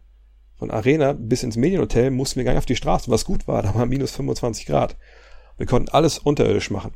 von 0.56 0.72
Arena 0.72 1.14
bis 1.14 1.44
ins 1.44 1.56
Medienhotel 1.56 2.10
mussten 2.10 2.38
wir 2.38 2.44
gar 2.44 2.54
nicht 2.54 2.60
auf 2.60 2.66
die 2.66 2.76
Straße, 2.76 3.12
was 3.12 3.26
gut 3.26 3.48
war, 3.48 3.62
da 3.64 3.76
war 3.76 3.86
minus 3.86 4.12
25 4.12 4.66
Grad. 4.66 4.98
Wir 5.58 5.66
konnten 5.66 5.90
alles 5.90 6.20
unterirdisch 6.20 6.70
machen. 6.72 6.94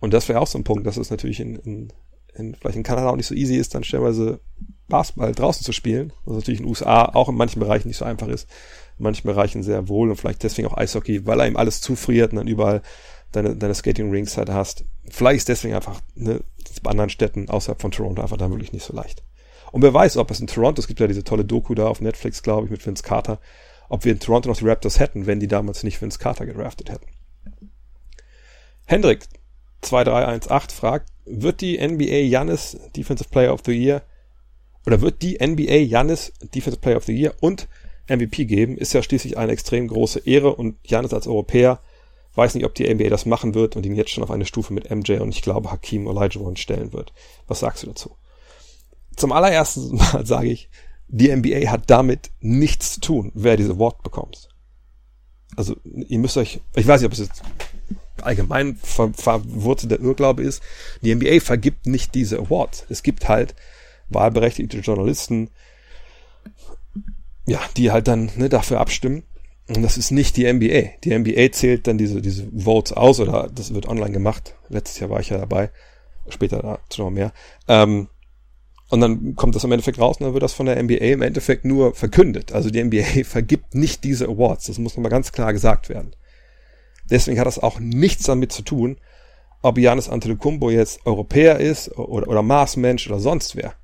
Und 0.00 0.12
das 0.12 0.28
wäre 0.28 0.40
auch 0.40 0.46
so 0.46 0.58
ein 0.58 0.64
Punkt, 0.64 0.86
dass 0.86 0.98
es 0.98 1.10
natürlich 1.10 1.40
in, 1.40 1.56
in, 1.56 1.92
in, 2.34 2.54
vielleicht 2.54 2.76
in 2.76 2.82
Kanada 2.82 3.08
auch 3.08 3.16
nicht 3.16 3.26
so 3.26 3.34
easy 3.34 3.56
ist, 3.56 3.74
dann 3.74 3.84
stellenweise 3.84 4.40
Basketball 4.88 5.32
draußen 5.32 5.64
zu 5.64 5.72
spielen, 5.72 6.12
was 6.24 6.36
natürlich 6.36 6.60
in 6.60 6.66
den 6.66 6.70
USA 6.70 7.06
auch 7.06 7.28
in 7.28 7.34
manchen 7.34 7.60
Bereichen 7.60 7.88
nicht 7.88 7.96
so 7.96 8.04
einfach 8.04 8.28
ist, 8.28 8.48
manchen 8.98 9.26
Bereichen 9.26 9.62
sehr 9.62 9.88
wohl 9.88 10.10
und 10.10 10.16
vielleicht 10.16 10.42
deswegen 10.42 10.68
auch 10.68 10.76
Eishockey, 10.76 11.26
weil 11.26 11.40
einem 11.40 11.56
alles 11.56 11.80
zufriert 11.80 12.32
und 12.32 12.36
dann 12.36 12.48
überall 12.48 12.82
deine, 13.32 13.56
deine 13.56 13.74
Skating 13.74 14.10
Rinks 14.10 14.36
halt 14.36 14.50
hast. 14.50 14.84
Vielleicht 15.08 15.38
ist 15.38 15.48
deswegen 15.48 15.74
einfach 15.74 16.00
ne, 16.14 16.40
bei 16.82 16.90
anderen 16.90 17.10
Städten 17.10 17.48
außerhalb 17.48 17.80
von 17.80 17.90
Toronto 17.90 18.22
einfach 18.22 18.36
dann 18.36 18.50
wirklich 18.50 18.72
nicht 18.72 18.84
so 18.84 18.94
leicht. 18.94 19.22
Und 19.72 19.82
wer 19.82 19.92
weiß, 19.92 20.16
ob 20.16 20.30
es 20.30 20.40
in 20.40 20.46
Toronto, 20.46 20.80
es 20.80 20.86
gibt 20.86 21.00
ja 21.00 21.06
diese 21.06 21.24
tolle 21.24 21.44
Doku 21.44 21.74
da 21.74 21.88
auf 21.88 22.00
Netflix, 22.00 22.42
glaube 22.42 22.66
ich, 22.66 22.70
mit 22.70 22.86
Vince 22.86 23.02
Carter, 23.02 23.40
ob 23.88 24.04
wir 24.04 24.12
in 24.12 24.20
Toronto 24.20 24.48
noch 24.48 24.56
die 24.56 24.66
Raptors 24.66 24.98
hätten, 24.98 25.26
wenn 25.26 25.40
die 25.40 25.48
damals 25.48 25.82
nicht 25.82 26.00
Vince 26.00 26.18
Carter 26.18 26.46
gedraftet 26.46 26.90
hätten. 26.90 27.06
Hendrik 28.86 29.26
2318 29.82 30.76
fragt, 30.76 31.10
wird 31.24 31.60
die 31.60 31.76
NBA 31.76 32.28
Jannis 32.28 32.78
Defensive 32.96 33.28
Player 33.30 33.52
of 33.52 33.62
the 33.66 33.72
Year 33.72 34.02
oder 34.86 35.00
wird 35.00 35.22
die 35.22 35.38
NBA 35.44 35.74
Jannis 35.74 36.32
Defensive 36.54 36.80
Player 36.80 36.96
of 36.96 37.04
the 37.04 37.12
Year 37.12 37.34
und 37.40 37.68
MVP 38.08 38.44
geben? 38.44 38.76
Ist 38.76 38.92
ja 38.92 39.02
schließlich 39.02 39.38
eine 39.38 39.52
extrem 39.52 39.88
große 39.88 40.20
Ehre 40.20 40.54
und 40.54 40.76
Jannis 40.84 41.12
als 41.12 41.26
Europäer 41.26 41.80
weiß 42.36 42.54
nicht, 42.54 42.64
ob 42.64 42.74
die 42.74 42.92
NBA 42.92 43.08
das 43.08 43.26
machen 43.26 43.54
wird 43.54 43.76
und 43.76 43.86
ihn 43.86 43.96
jetzt 43.96 44.10
schon 44.10 44.22
auf 44.22 44.30
eine 44.30 44.44
Stufe 44.44 44.72
mit 44.72 44.90
MJ 44.90 45.14
und 45.14 45.30
ich 45.30 45.42
glaube 45.42 45.70
Hakim 45.70 46.06
Olajuwon 46.06 46.56
stellen 46.56 46.92
wird. 46.92 47.12
Was 47.48 47.60
sagst 47.60 47.82
du 47.82 47.88
dazu? 47.88 48.16
Zum 49.16 49.32
allerersten 49.32 49.96
Mal 49.96 50.26
sage 50.26 50.48
ich, 50.48 50.68
die 51.08 51.34
NBA 51.34 51.70
hat 51.70 51.84
damit 51.86 52.30
nichts 52.40 52.94
zu 52.94 53.00
tun, 53.00 53.32
wer 53.34 53.56
diese 53.56 53.72
Award 53.72 54.02
bekommt. 54.02 54.48
Also 55.56 55.76
ihr 55.84 56.18
müsst 56.18 56.36
euch, 56.36 56.60
ich 56.74 56.86
weiß 56.86 57.00
nicht, 57.00 57.06
ob 57.06 57.12
es 57.12 57.20
jetzt 57.20 57.42
allgemein 58.20 58.76
ver 58.76 59.12
verwurzelter 59.14 60.00
Irrglaube 60.00 60.42
ist, 60.42 60.62
die 61.00 61.14
NBA 61.14 61.40
vergibt 61.40 61.86
nicht 61.86 62.14
diese 62.14 62.38
Awards. 62.38 62.84
Es 62.88 63.02
gibt 63.02 63.28
halt 63.28 63.54
wahlberechtigte 64.08 64.78
Journalisten, 64.78 65.50
ja, 67.46 67.60
die 67.76 67.90
halt 67.90 68.08
dann 68.08 68.30
ne, 68.36 68.48
dafür 68.48 68.80
abstimmen. 68.80 69.22
Und 69.68 69.82
das 69.82 69.96
ist 69.96 70.10
nicht 70.10 70.36
die 70.36 70.52
NBA. 70.52 70.98
Die 71.02 71.16
NBA 71.16 71.50
zählt 71.52 71.86
dann 71.86 71.98
diese, 71.98 72.22
diese 72.22 72.46
Votes 72.52 72.92
aus 72.92 73.18
oder 73.18 73.48
das 73.52 73.74
wird 73.74 73.88
online 73.88 74.12
gemacht. 74.12 74.54
Letztes 74.68 75.00
Jahr 75.00 75.10
war 75.10 75.20
ich 75.20 75.30
ja 75.30 75.38
dabei. 75.38 75.70
Später 76.28 76.60
dazu 76.60 77.02
noch 77.02 77.10
mehr. 77.10 77.32
Ähm, 77.66 78.08
und 78.88 79.00
dann 79.00 79.34
kommt 79.34 79.56
das 79.56 79.64
im 79.64 79.72
Endeffekt 79.72 79.98
raus 79.98 80.18
und 80.18 80.26
dann 80.26 80.32
wird 80.34 80.44
das 80.44 80.52
von 80.52 80.66
der 80.66 80.80
NBA 80.80 80.94
im 80.94 81.22
Endeffekt 81.22 81.64
nur 81.64 81.94
verkündet. 81.94 82.52
Also 82.52 82.70
die 82.70 82.82
NBA 82.82 83.24
vergibt 83.24 83.74
nicht 83.74 84.04
diese 84.04 84.26
Awards. 84.26 84.66
Das 84.66 84.78
muss 84.78 84.96
nochmal 84.96 85.10
ganz 85.10 85.32
klar 85.32 85.52
gesagt 85.52 85.88
werden. 85.88 86.14
Deswegen 87.10 87.38
hat 87.38 87.46
das 87.46 87.58
auch 87.58 87.78
nichts 87.80 88.24
damit 88.24 88.52
zu 88.52 88.62
tun, 88.62 88.98
ob 89.62 89.78
Janis 89.78 90.08
Antetokounmpo 90.08 90.70
jetzt 90.70 91.06
Europäer 91.06 91.58
ist 91.58 91.96
oder, 91.98 92.28
oder 92.28 92.42
Marsmensch 92.42 93.08
oder 93.08 93.18
sonst 93.18 93.56
wer. 93.56 93.74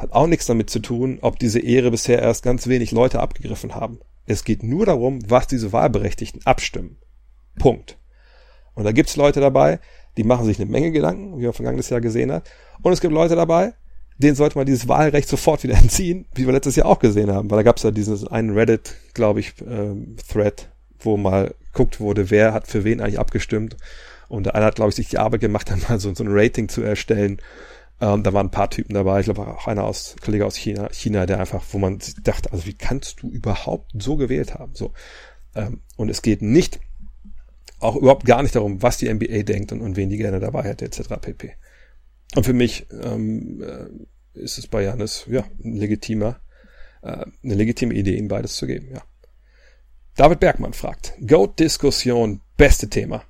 Hat 0.00 0.12
auch 0.12 0.26
nichts 0.26 0.46
damit 0.46 0.70
zu 0.70 0.78
tun, 0.78 1.18
ob 1.20 1.38
diese 1.38 1.60
Ehre 1.60 1.90
bisher 1.90 2.22
erst 2.22 2.42
ganz 2.42 2.66
wenig 2.66 2.90
Leute 2.90 3.20
abgegriffen 3.20 3.74
haben. 3.74 3.98
Es 4.24 4.44
geht 4.44 4.62
nur 4.62 4.86
darum, 4.86 5.18
was 5.28 5.46
diese 5.46 5.74
Wahlberechtigten 5.74 6.40
abstimmen. 6.46 6.96
Punkt. 7.58 7.98
Und 8.72 8.84
da 8.84 8.92
gibt's 8.92 9.16
Leute 9.16 9.40
dabei, 9.40 9.78
die 10.16 10.24
machen 10.24 10.46
sich 10.46 10.58
eine 10.58 10.70
Menge 10.70 10.90
Gedanken, 10.90 11.38
wie 11.38 11.44
man 11.44 11.52
vergangenes 11.52 11.90
Jahr 11.90 12.00
gesehen 12.00 12.32
hat. 12.32 12.50
Und 12.80 12.94
es 12.94 13.02
gibt 13.02 13.12
Leute 13.12 13.36
dabei, 13.36 13.74
denen 14.16 14.36
sollte 14.36 14.56
man 14.56 14.64
dieses 14.64 14.88
Wahlrecht 14.88 15.28
sofort 15.28 15.62
wieder 15.64 15.74
entziehen, 15.82 16.24
wie 16.34 16.46
wir 16.46 16.52
letztes 16.54 16.76
Jahr 16.76 16.86
auch 16.86 16.98
gesehen 16.98 17.30
haben. 17.30 17.50
Weil 17.50 17.58
da 17.58 17.62
gab's 17.62 17.82
ja 17.82 17.90
diesen 17.90 18.26
einen 18.28 18.56
Reddit, 18.56 18.94
glaube 19.12 19.40
ich, 19.40 19.60
äh, 19.60 19.94
Thread, 20.32 20.70
wo 20.98 21.18
mal 21.18 21.54
geguckt 21.74 22.00
wurde, 22.00 22.30
wer 22.30 22.54
hat 22.54 22.68
für 22.68 22.84
wen 22.84 23.02
eigentlich 23.02 23.18
abgestimmt. 23.18 23.76
Und 24.28 24.54
einer 24.54 24.64
hat, 24.64 24.76
glaube 24.76 24.88
ich, 24.88 24.94
sich 24.94 25.10
die 25.10 25.18
Arbeit 25.18 25.42
gemacht, 25.42 25.68
dann 25.70 25.82
mal 25.90 26.00
so, 26.00 26.14
so 26.14 26.24
ein 26.24 26.30
Rating 26.30 26.70
zu 26.70 26.80
erstellen. 26.80 27.42
Ähm, 28.00 28.22
da 28.22 28.32
waren 28.32 28.46
ein 28.46 28.50
paar 28.50 28.70
Typen 28.70 28.94
dabei, 28.94 29.20
ich 29.20 29.26
glaube 29.26 29.46
auch 29.46 29.66
einer 29.66 29.84
aus, 29.84 30.16
Kollege 30.22 30.46
aus 30.46 30.56
China, 30.56 30.88
China, 30.90 31.26
der 31.26 31.38
einfach, 31.38 31.62
wo 31.70 31.78
man 31.78 31.98
dachte, 32.22 32.50
also 32.52 32.64
wie 32.66 32.72
kannst 32.72 33.22
du 33.22 33.28
überhaupt 33.28 33.90
so 33.94 34.16
gewählt 34.16 34.54
haben? 34.54 34.74
So. 34.74 34.92
Ähm, 35.54 35.82
und 35.96 36.08
es 36.08 36.22
geht 36.22 36.40
nicht, 36.40 36.80
auch 37.78 37.96
überhaupt 37.96 38.24
gar 38.24 38.42
nicht 38.42 38.54
darum, 38.54 38.82
was 38.82 38.98
die 38.98 39.12
NBA 39.12 39.42
denkt 39.42 39.72
und, 39.72 39.82
und 39.82 39.96
wen 39.96 40.08
die 40.08 40.16
gerne 40.16 40.40
dabei 40.40 40.62
hätte, 40.62 40.86
etc. 40.86 41.08
pp. 41.20 41.52
Und 42.36 42.46
für 42.46 42.52
mich 42.54 42.86
ähm, 42.90 43.62
äh, 43.62 44.38
ist 44.38 44.58
es 44.58 44.66
bei 44.66 44.82
Janis, 44.82 45.26
ja, 45.28 45.44
ein 45.62 45.76
legitimer, 45.76 46.40
äh, 47.02 47.26
eine 47.42 47.54
legitime 47.54 47.94
Idee, 47.94 48.16
ihm 48.16 48.28
beides 48.28 48.56
zu 48.56 48.66
geben, 48.66 48.88
ja. 48.94 49.02
David 50.16 50.40
Bergmann 50.40 50.72
fragt, 50.72 51.14
Goat-Diskussion, 51.26 52.40
beste 52.56 52.88
Thema. 52.88 53.24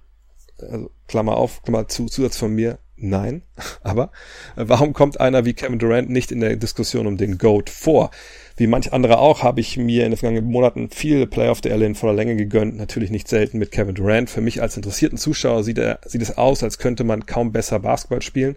Also, 0.59 0.91
Klammer 1.07 1.37
auf, 1.37 1.62
Klammer 1.62 1.89
zu, 1.89 2.07
Zusatz 2.07 2.37
von 2.37 2.55
mir, 2.55 2.79
Nein, 3.03 3.42
aber 3.82 4.12
äh, 4.57 4.64
warum 4.66 4.92
kommt 4.92 5.20
einer 5.20 5.46
wie 5.46 5.55
Kevin 5.55 5.78
Durant 5.78 6.11
nicht 6.11 6.30
in 6.30 6.40
der 6.40 6.57
Diskussion 6.57 7.07
um 7.07 7.16
den 7.16 7.38
GOAT 7.38 7.70
vor? 7.70 8.11
Wie 8.57 8.66
manch 8.66 8.92
andere 8.92 9.18
auch 9.18 9.42
habe 9.42 9.61
ich 9.61 9.78
mir 9.78 10.05
in 10.05 10.11
den 10.11 10.18
vergangenen 10.18 10.51
Monaten 10.51 10.90
viele 10.90 11.26
Playoff-Duelle 11.26 11.86
in 11.86 11.94
voller 11.94 12.12
Länge 12.12 12.36
gegönnt, 12.36 12.76
natürlich 12.76 13.11
nicht 13.11 13.26
selten 13.26 13.59
mit 13.59 13.72
Kevin 13.72 13.94
Durant. 13.94 14.28
Für 14.28 14.42
mich 14.42 14.61
als 14.61 14.76
interessierten 14.76 15.16
Zuschauer 15.16 15.64
sieht, 15.64 15.78
er, 15.78 16.01
sieht 16.05 16.20
es 16.20 16.36
aus, 16.36 16.62
als 16.62 16.76
könnte 16.76 17.03
man 17.03 17.24
kaum 17.24 17.53
besser 17.53 17.80
Basketball 17.80 18.20
spielen. 18.20 18.57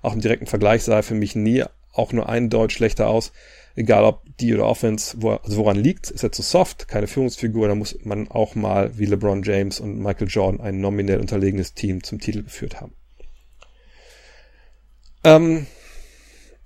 Auch 0.00 0.14
im 0.14 0.22
direkten 0.22 0.46
Vergleich 0.46 0.84
sah 0.84 0.96
er 0.96 1.02
für 1.02 1.14
mich 1.14 1.36
nie 1.36 1.64
auch 1.92 2.14
nur 2.14 2.30
ein 2.30 2.48
Deutsch 2.48 2.76
schlechter 2.76 3.08
aus. 3.08 3.32
Egal 3.74 4.04
ob 4.04 4.22
die 4.40 4.54
oder 4.54 4.66
Offense, 4.66 5.16
wo, 5.20 5.32
also 5.32 5.58
woran 5.58 5.76
liegt, 5.76 6.10
ist 6.10 6.22
er 6.22 6.32
zu 6.32 6.40
soft, 6.40 6.88
keine 6.88 7.06
Führungsfigur, 7.06 7.68
da 7.68 7.74
muss 7.74 7.98
man 8.04 8.28
auch 8.28 8.54
mal 8.54 8.96
wie 8.96 9.04
LeBron 9.04 9.42
James 9.42 9.80
und 9.80 9.98
Michael 9.98 10.28
Jordan 10.28 10.62
ein 10.62 10.80
nominell 10.80 11.20
unterlegenes 11.20 11.74
Team 11.74 12.02
zum 12.02 12.20
Titel 12.20 12.42
geführt 12.42 12.80
haben. 12.80 12.94
Ähm, 15.24 15.66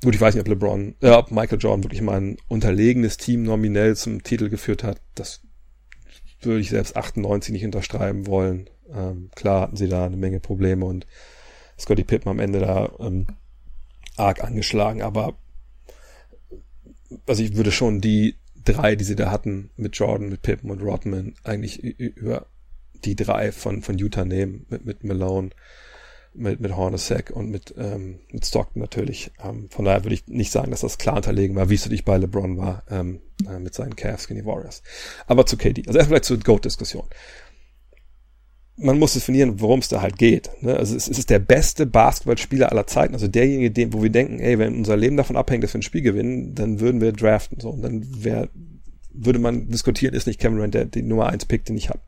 gut, 0.03 0.15
ich 0.15 0.21
weiß 0.21 0.35
nicht, 0.35 0.43
ob 0.43 0.49
LeBron, 0.49 0.95
äh, 1.01 1.11
ob 1.11 1.31
Michael 1.31 1.59
Jordan 1.59 1.85
wirklich 1.85 2.03
mal 2.03 2.21
ein 2.21 2.37
unterlegenes 2.49 3.17
Team 3.17 3.43
nominell 3.43 3.97
zum 3.97 4.23
Titel 4.23 4.49
geführt 4.49 4.83
hat. 4.83 5.01
Das 5.15 5.43
würde 6.41 6.61
ich 6.61 6.71
selbst 6.71 6.97
98 6.97 7.53
nicht 7.53 7.65
unterschreiben 7.65 8.27
wollen. 8.27 8.71
Ähm, 8.93 9.31
klar 9.35 9.63
hatten 9.63 9.77
sie 9.77 9.89
da 9.89 10.07
eine 10.07 10.17
Menge 10.17 10.41
Probleme 10.41 10.85
und 10.85 11.07
Scotty 11.79 12.05
Pippen 12.05 12.31
am 12.31 12.39
Ende 12.39 12.61
da 12.61 12.91
ähm, 13.01 13.27
arg 14.17 14.43
angeschlagen, 14.43 15.03
aber 15.03 15.37
also 17.27 17.43
ich 17.43 17.57
würde 17.57 17.71
schon 17.71 18.01
die 18.01 18.37
drei, 18.65 18.97
die 18.97 19.05
sie 19.05 19.17
da 19.17 19.31
hatten, 19.31 19.71
mit 19.77 19.97
Jordan, 19.97 20.29
mit 20.29 20.43
Pippen 20.43 20.71
und 20.71 20.83
Rodman, 20.83 21.35
eigentlich 21.45 21.83
über 21.83 22.47
die 23.05 23.15
drei 23.15 23.53
von, 23.53 23.83
von 23.83 23.99
Utah 23.99 24.25
nehmen, 24.25 24.67
mit, 24.69 24.85
mit 24.85 25.05
Malone, 25.05 25.51
mit, 26.39 26.61
mit 26.61 26.77
Hornacek 26.77 27.31
und 27.31 27.51
mit, 27.51 27.75
ähm, 27.79 28.21
mit 28.31 28.47
Stockton 28.47 28.81
natürlich. 28.81 29.31
Ähm, 29.43 29.69
von 29.71 29.85
daher 29.85 30.05
würde 30.05 30.15
ich 30.15 30.27
nicht 30.27 30.53
sagen, 30.53 30.71
dass 30.71 30.81
das 30.81 30.99
klar 30.99 31.17
unterlegen 31.17 31.57
war, 31.57 31.71
wie 31.71 31.75
es 31.75 31.85
natürlich 31.85 32.05
bei 32.05 32.19
LeBron 32.19 32.59
war, 32.59 32.83
ähm, 32.91 33.21
äh, 33.49 33.59
mit 33.59 33.75
seinen 33.75 33.97
Cavs 33.97 34.27
die 34.29 34.45
Warriors. 34.45 34.83
Aber 35.27 35.47
zu 35.47 35.57
KD. 35.57 35.87
Also 35.87 35.99
erst 35.99 36.09
vielleicht 36.09 36.25
zur 36.25 36.39
GOAT-Diskussion 36.39 37.05
man 38.79 38.99
muss 38.99 39.15
definieren, 39.15 39.61
worum 39.61 39.81
es 39.81 39.89
da 39.89 40.03
halt 40.03 40.19
geht. 40.19 40.51
Ne? 40.61 40.77
Also 40.77 40.95
es, 40.95 41.09
ist 41.09 41.31
der 41.31 41.39
beste 41.39 41.87
Basketballspieler 41.87 42.71
aller 42.71 42.87
Zeiten, 42.87 43.15
also 43.15 43.27
derjenige, 43.27 43.71
dem, 43.71 43.93
wo 43.93 44.03
wir 44.03 44.11
denken, 44.11 44.39
ey, 44.39 44.59
wenn 44.59 44.77
unser 44.77 44.97
Leben 44.97 45.17
davon 45.17 45.37
abhängt, 45.37 45.65
dass 45.65 45.73
wir 45.73 45.79
ein 45.79 45.83
Spiel 45.83 46.03
gewinnen, 46.03 46.55
dann 46.55 46.81
würden 46.81 47.01
wir 47.01 47.13
draften. 47.13 47.59
So, 47.61 47.71
und 47.71 47.83
dann 47.83 48.05
wär, 48.23 48.49
würde 49.11 49.39
man 49.39 49.69
diskutieren, 49.69 50.15
ist 50.15 50.27
nicht 50.27 50.41
Cameron 50.41 50.71
der 50.71 50.85
die 50.85 51.03
Nummer 51.03 51.29
eins 51.29 51.47
Pick, 51.47 51.65
den 51.65 51.77
ich 51.77 51.89
habe. 51.89 52.01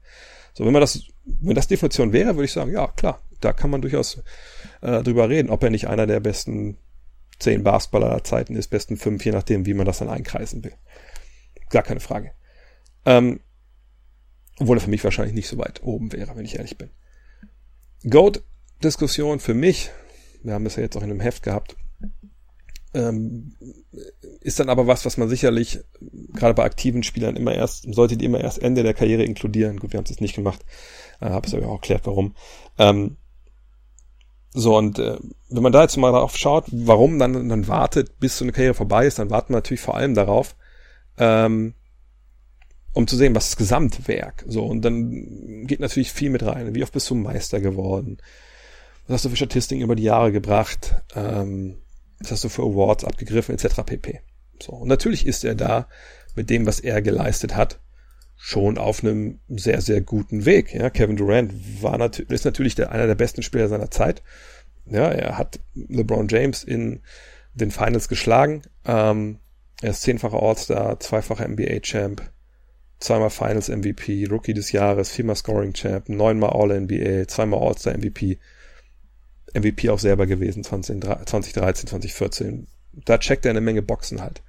So, 0.53 0.65
wenn 0.65 0.73
man 0.73 0.81
das, 0.81 1.03
wenn 1.25 1.55
das 1.55 1.69
Definition 1.69 2.13
wäre, 2.13 2.35
würde 2.35 2.45
ich 2.45 2.53
sagen, 2.53 2.73
ja, 2.73 2.89
klar, 2.89 3.23
da 3.41 3.53
kann 3.53 3.71
man 3.71 3.83
durchaus 3.83 4.23
äh, 4.81 5.03
drüber 5.03 5.29
reden, 5.29 5.51
ob 5.51 5.63
er 5.63 5.71
nicht 5.71 5.89
einer 5.89 6.07
der 6.07 6.21
besten 6.21 6.79
zehn 7.39 7.63
Basketballer 7.63 8.11
aller 8.11 8.25
Zeiten 8.25 8.57
ist, 8.57 8.69
besten 8.69 8.97
fünf, 8.97 9.25
je 9.25 9.33
nachdem, 9.33 9.67
wie 9.67 9.75
man 9.75 9.87
das 9.87 9.99
dann 9.99 10.09
einkreisen 10.09 10.65
will. 10.65 10.75
Gar 11.71 11.83
keine 11.83 12.01
Frage. 12.01 12.33
Ähm, 13.05 13.41
obwohl 14.59 14.77
er 14.77 14.81
für 14.81 14.91
mich 14.91 15.05
wahrscheinlich 15.05 15.35
nicht 15.35 15.49
so 15.49 15.59
weit 15.59 15.83
oben 15.83 16.13
wäre, 16.13 16.35
wenn 16.35 16.45
ich 16.45 16.57
ehrlich 16.57 16.79
bin. 16.79 16.91
Goat-Diskussion 18.09 19.41
für 19.41 19.55
mich, 19.55 19.91
wir 20.43 20.55
haben 20.55 20.65
das 20.65 20.77
ja 20.77 20.83
jetzt 20.83 20.97
auch 20.97 21.03
in 21.03 21.11
einem 21.11 21.21
Heft 21.21 21.43
gehabt, 21.43 21.77
ähm, 22.95 23.55
ist 24.41 24.59
dann 24.61 24.71
aber 24.71 24.87
was, 24.87 25.05
was 25.05 25.17
man 25.17 25.29
sicherlich 25.29 25.81
gerade 26.33 26.55
bei 26.55 26.65
aktiven 26.65 27.03
Spielern 27.03 27.37
immer 27.37 27.55
erst, 27.55 27.93
sollte 27.93 28.17
die 28.17 28.25
immer 28.25 28.41
erst 28.41 28.63
Ende 28.63 28.83
der 28.83 28.95
Karriere 28.95 29.25
inkludieren. 29.25 29.79
Gut, 29.79 29.93
wir 29.93 29.99
haben 29.99 30.05
es 30.05 30.11
jetzt 30.11 30.21
nicht 30.21 30.35
gemacht, 30.35 30.65
äh, 31.21 31.27
habe 31.27 31.47
es 31.47 31.55
aber 31.55 31.69
auch 31.69 31.75
erklärt, 31.75 32.07
warum. 32.07 32.35
Ähm, 32.79 33.19
so, 34.53 34.77
und 34.77 34.99
äh, 34.99 35.19
wenn 35.51 35.63
man 35.63 35.73
da 35.73 35.83
jetzt 35.83 35.97
mal 35.97 36.13
darauf 36.13 36.37
schaut, 36.37 36.67
warum 36.73 37.19
dann, 37.19 37.49
dann 37.49 37.69
wartet, 37.69 38.19
bis 38.19 38.39
so 38.39 38.45
eine 38.45 38.53
Karriere 38.53 38.75
vorbei 38.75 39.07
ist, 39.07 39.19
dann 39.19 39.31
warten 39.31 39.51
wir 39.53 39.59
natürlich 39.59 39.81
vor 39.81 39.97
allem 39.97 40.15
darauf, 40.15 40.57
ähm, 41.19 41.75
um 42.93 43.07
zu 43.07 43.17
sehen, 43.17 43.35
was 43.35 43.51
das 43.51 43.57
Gesamtwerk. 43.57 44.45
So, 44.49 44.65
und 44.65 44.83
dann 44.83 45.67
geht 45.67 45.81
natürlich 45.81 46.13
viel 46.13 46.31
mit 46.31 46.45
rein. 46.45 46.75
Wie 46.75 46.83
oft 46.83 46.93
bist 46.93 47.09
du 47.11 47.15
Meister 47.15 47.61
geworden? 47.61 48.19
Was 49.07 49.17
hast 49.17 49.27
du 49.27 49.31
für 49.31 49.37
Statistiken 49.37 49.83
über 49.83 49.95
die 49.95 50.03
Jahre 50.03 50.33
gebracht? 50.33 50.97
Ähm, 51.15 51.79
was 52.21 52.33
hast 52.33 52.45
du 52.45 52.49
für 52.49 52.63
Awards 52.63 53.05
abgegriffen, 53.05 53.55
etc. 53.55 53.83
pp. 53.85 54.21
So, 54.61 54.73
und 54.73 54.89
natürlich 54.89 55.27
ist 55.27 55.45
er 55.45 55.55
da 55.55 55.89
mit 56.35 56.51
dem, 56.51 56.67
was 56.67 56.81
er 56.81 57.01
geleistet 57.03 57.55
hat, 57.55 57.81
schon 58.39 58.79
auf 58.79 59.03
einem 59.03 59.41
sehr, 59.49 59.81
sehr 59.81 60.01
guten 60.01 60.47
Weg. 60.47 60.73
Ja, 60.73 60.91
Kevin 60.91 61.17
Durant 61.17 61.83
war 61.83 61.99
natürlich, 61.99 62.31
ist 62.31 62.45
natürlich 62.45 62.77
der, 62.77 62.93
einer 62.93 63.09
der 63.09 63.17
besten 63.17 63.43
Spieler 63.43 63.69
seiner 63.69 63.91
Zeit. 63.91 64.23
Ja, 64.87 65.09
er 65.09 65.37
hat 65.37 65.59
LeBron 65.75 66.29
James 66.29 66.63
in 66.63 67.03
den 67.53 67.73
Finals 67.73 68.09
geschlagen. 68.09 68.63
Ähm, 68.87 69.41
er 69.83 69.91
ist 69.91 70.03
zehnfacher 70.03 70.41
All-Star, 70.41 70.99
zweifacher 71.01 71.47
NBA-Champ, 71.47 72.23
zweimal 73.01 73.31
Finals 73.31 73.69
MVP, 73.69 74.27
Rookie 74.31 74.55
des 74.55 74.73
Jahres, 74.73 75.11
viermal 75.11 75.37
Scoring 75.37 75.73
Champ, 75.73 76.09
neunmal 76.09 76.51
All-NBA, 76.51 77.27
zweimal 77.27 77.61
All-Star 77.61 77.99
MVP, 77.99 78.39
MVP 79.53 79.91
auch 79.91 79.99
selber 79.99 80.27
gewesen 80.27 80.63
2013, 80.63 81.43
2014. 81.43 82.69
Da 82.93 83.19
checkt 83.19 83.45
er 83.45 83.51
eine 83.51 83.61
Menge 83.61 83.83
Boxen 83.83 84.23
halt. 84.23 84.43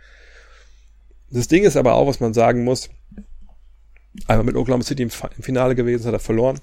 Das 1.32 1.48
Ding 1.48 1.64
ist 1.64 1.76
aber 1.76 1.96
auch, 1.96 2.08
was 2.08 2.20
man 2.20 2.34
sagen 2.34 2.64
muss, 2.64 2.90
einmal 4.28 4.46
mit 4.46 4.56
Oklahoma 4.56 4.84
City 4.84 5.04
im, 5.04 5.10
Finale 5.10 5.76
gewesen, 5.76 6.06
hat 6.06 6.14
er 6.14 6.20
verloren, 6.20 6.60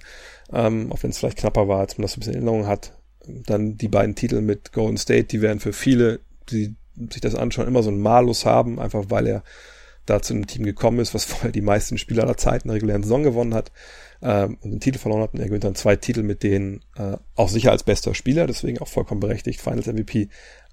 ähm, 0.52 0.92
auch 0.92 1.02
wenn 1.02 1.10
es 1.10 1.18
vielleicht 1.18 1.38
knapper 1.38 1.68
war, 1.68 1.80
als 1.80 1.98
man 1.98 2.02
das 2.02 2.16
ein 2.16 2.20
bisschen 2.20 2.34
in 2.34 2.40
Erinnerung 2.40 2.66
hat. 2.66 2.92
Dann 3.26 3.76
die 3.76 3.88
beiden 3.88 4.14
Titel 4.14 4.40
mit 4.40 4.72
Golden 4.72 4.98
State, 4.98 5.24
die 5.24 5.42
werden 5.42 5.60
für 5.60 5.72
viele, 5.72 6.20
die 6.50 6.76
sich 7.10 7.20
das 7.20 7.34
anschauen, 7.34 7.66
immer 7.66 7.82
so 7.82 7.90
ein 7.90 8.00
Malus 8.00 8.46
haben, 8.46 8.78
einfach 8.78 9.06
weil 9.08 9.26
er 9.26 9.42
da 10.06 10.22
zu 10.22 10.34
einem 10.34 10.46
Team 10.46 10.64
gekommen 10.64 11.00
ist, 11.00 11.14
was 11.14 11.24
vorher 11.26 11.52
die 11.52 11.60
meisten 11.60 11.98
Spieler 11.98 12.22
aller 12.22 12.36
Zeiten 12.36 12.68
in 12.68 12.68
der 12.68 12.76
regulären 12.76 13.02
Saison 13.02 13.22
gewonnen 13.22 13.54
hat 13.54 13.72
ähm, 14.22 14.58
und 14.62 14.70
den 14.70 14.80
Titel 14.80 14.98
verloren 14.98 15.22
hat. 15.22 15.34
Und 15.34 15.40
er 15.40 15.46
gewinnt 15.46 15.64
dann 15.64 15.74
zwei 15.74 15.96
Titel 15.96 16.22
mit 16.22 16.42
denen 16.42 16.80
äh, 16.96 17.16
auch 17.34 17.48
sicher 17.48 17.72
als 17.72 17.82
bester 17.82 18.14
Spieler, 18.14 18.46
deswegen 18.46 18.78
auch 18.78 18.88
vollkommen 18.88 19.20
berechtigt, 19.20 19.60
Finals 19.60 19.86
MVP. 19.86 20.28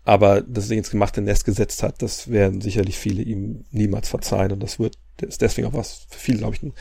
Aber 0.05 0.41
dass 0.41 0.69
er 0.69 0.77
ins 0.77 0.91
gemachte 0.91 1.21
Nest 1.21 1.45
gesetzt 1.45 1.81
hat, 1.81 2.01
das 2.01 2.29
werden 2.29 2.61
sicherlich 2.61 2.97
viele 2.97 3.21
ihm 3.21 3.65
niemals 3.71 4.09
verzeihen. 4.09 4.51
Und 4.51 4.61
das 4.61 4.77
wird, 4.77 4.97
das 5.17 5.29
ist 5.29 5.41
deswegen 5.41 5.67
auch 5.67 5.73
was 5.73 6.05
für 6.09 6.19
viele, 6.19 6.39
glaube 6.39 6.55
ich, 6.55 6.63
ein 6.63 6.73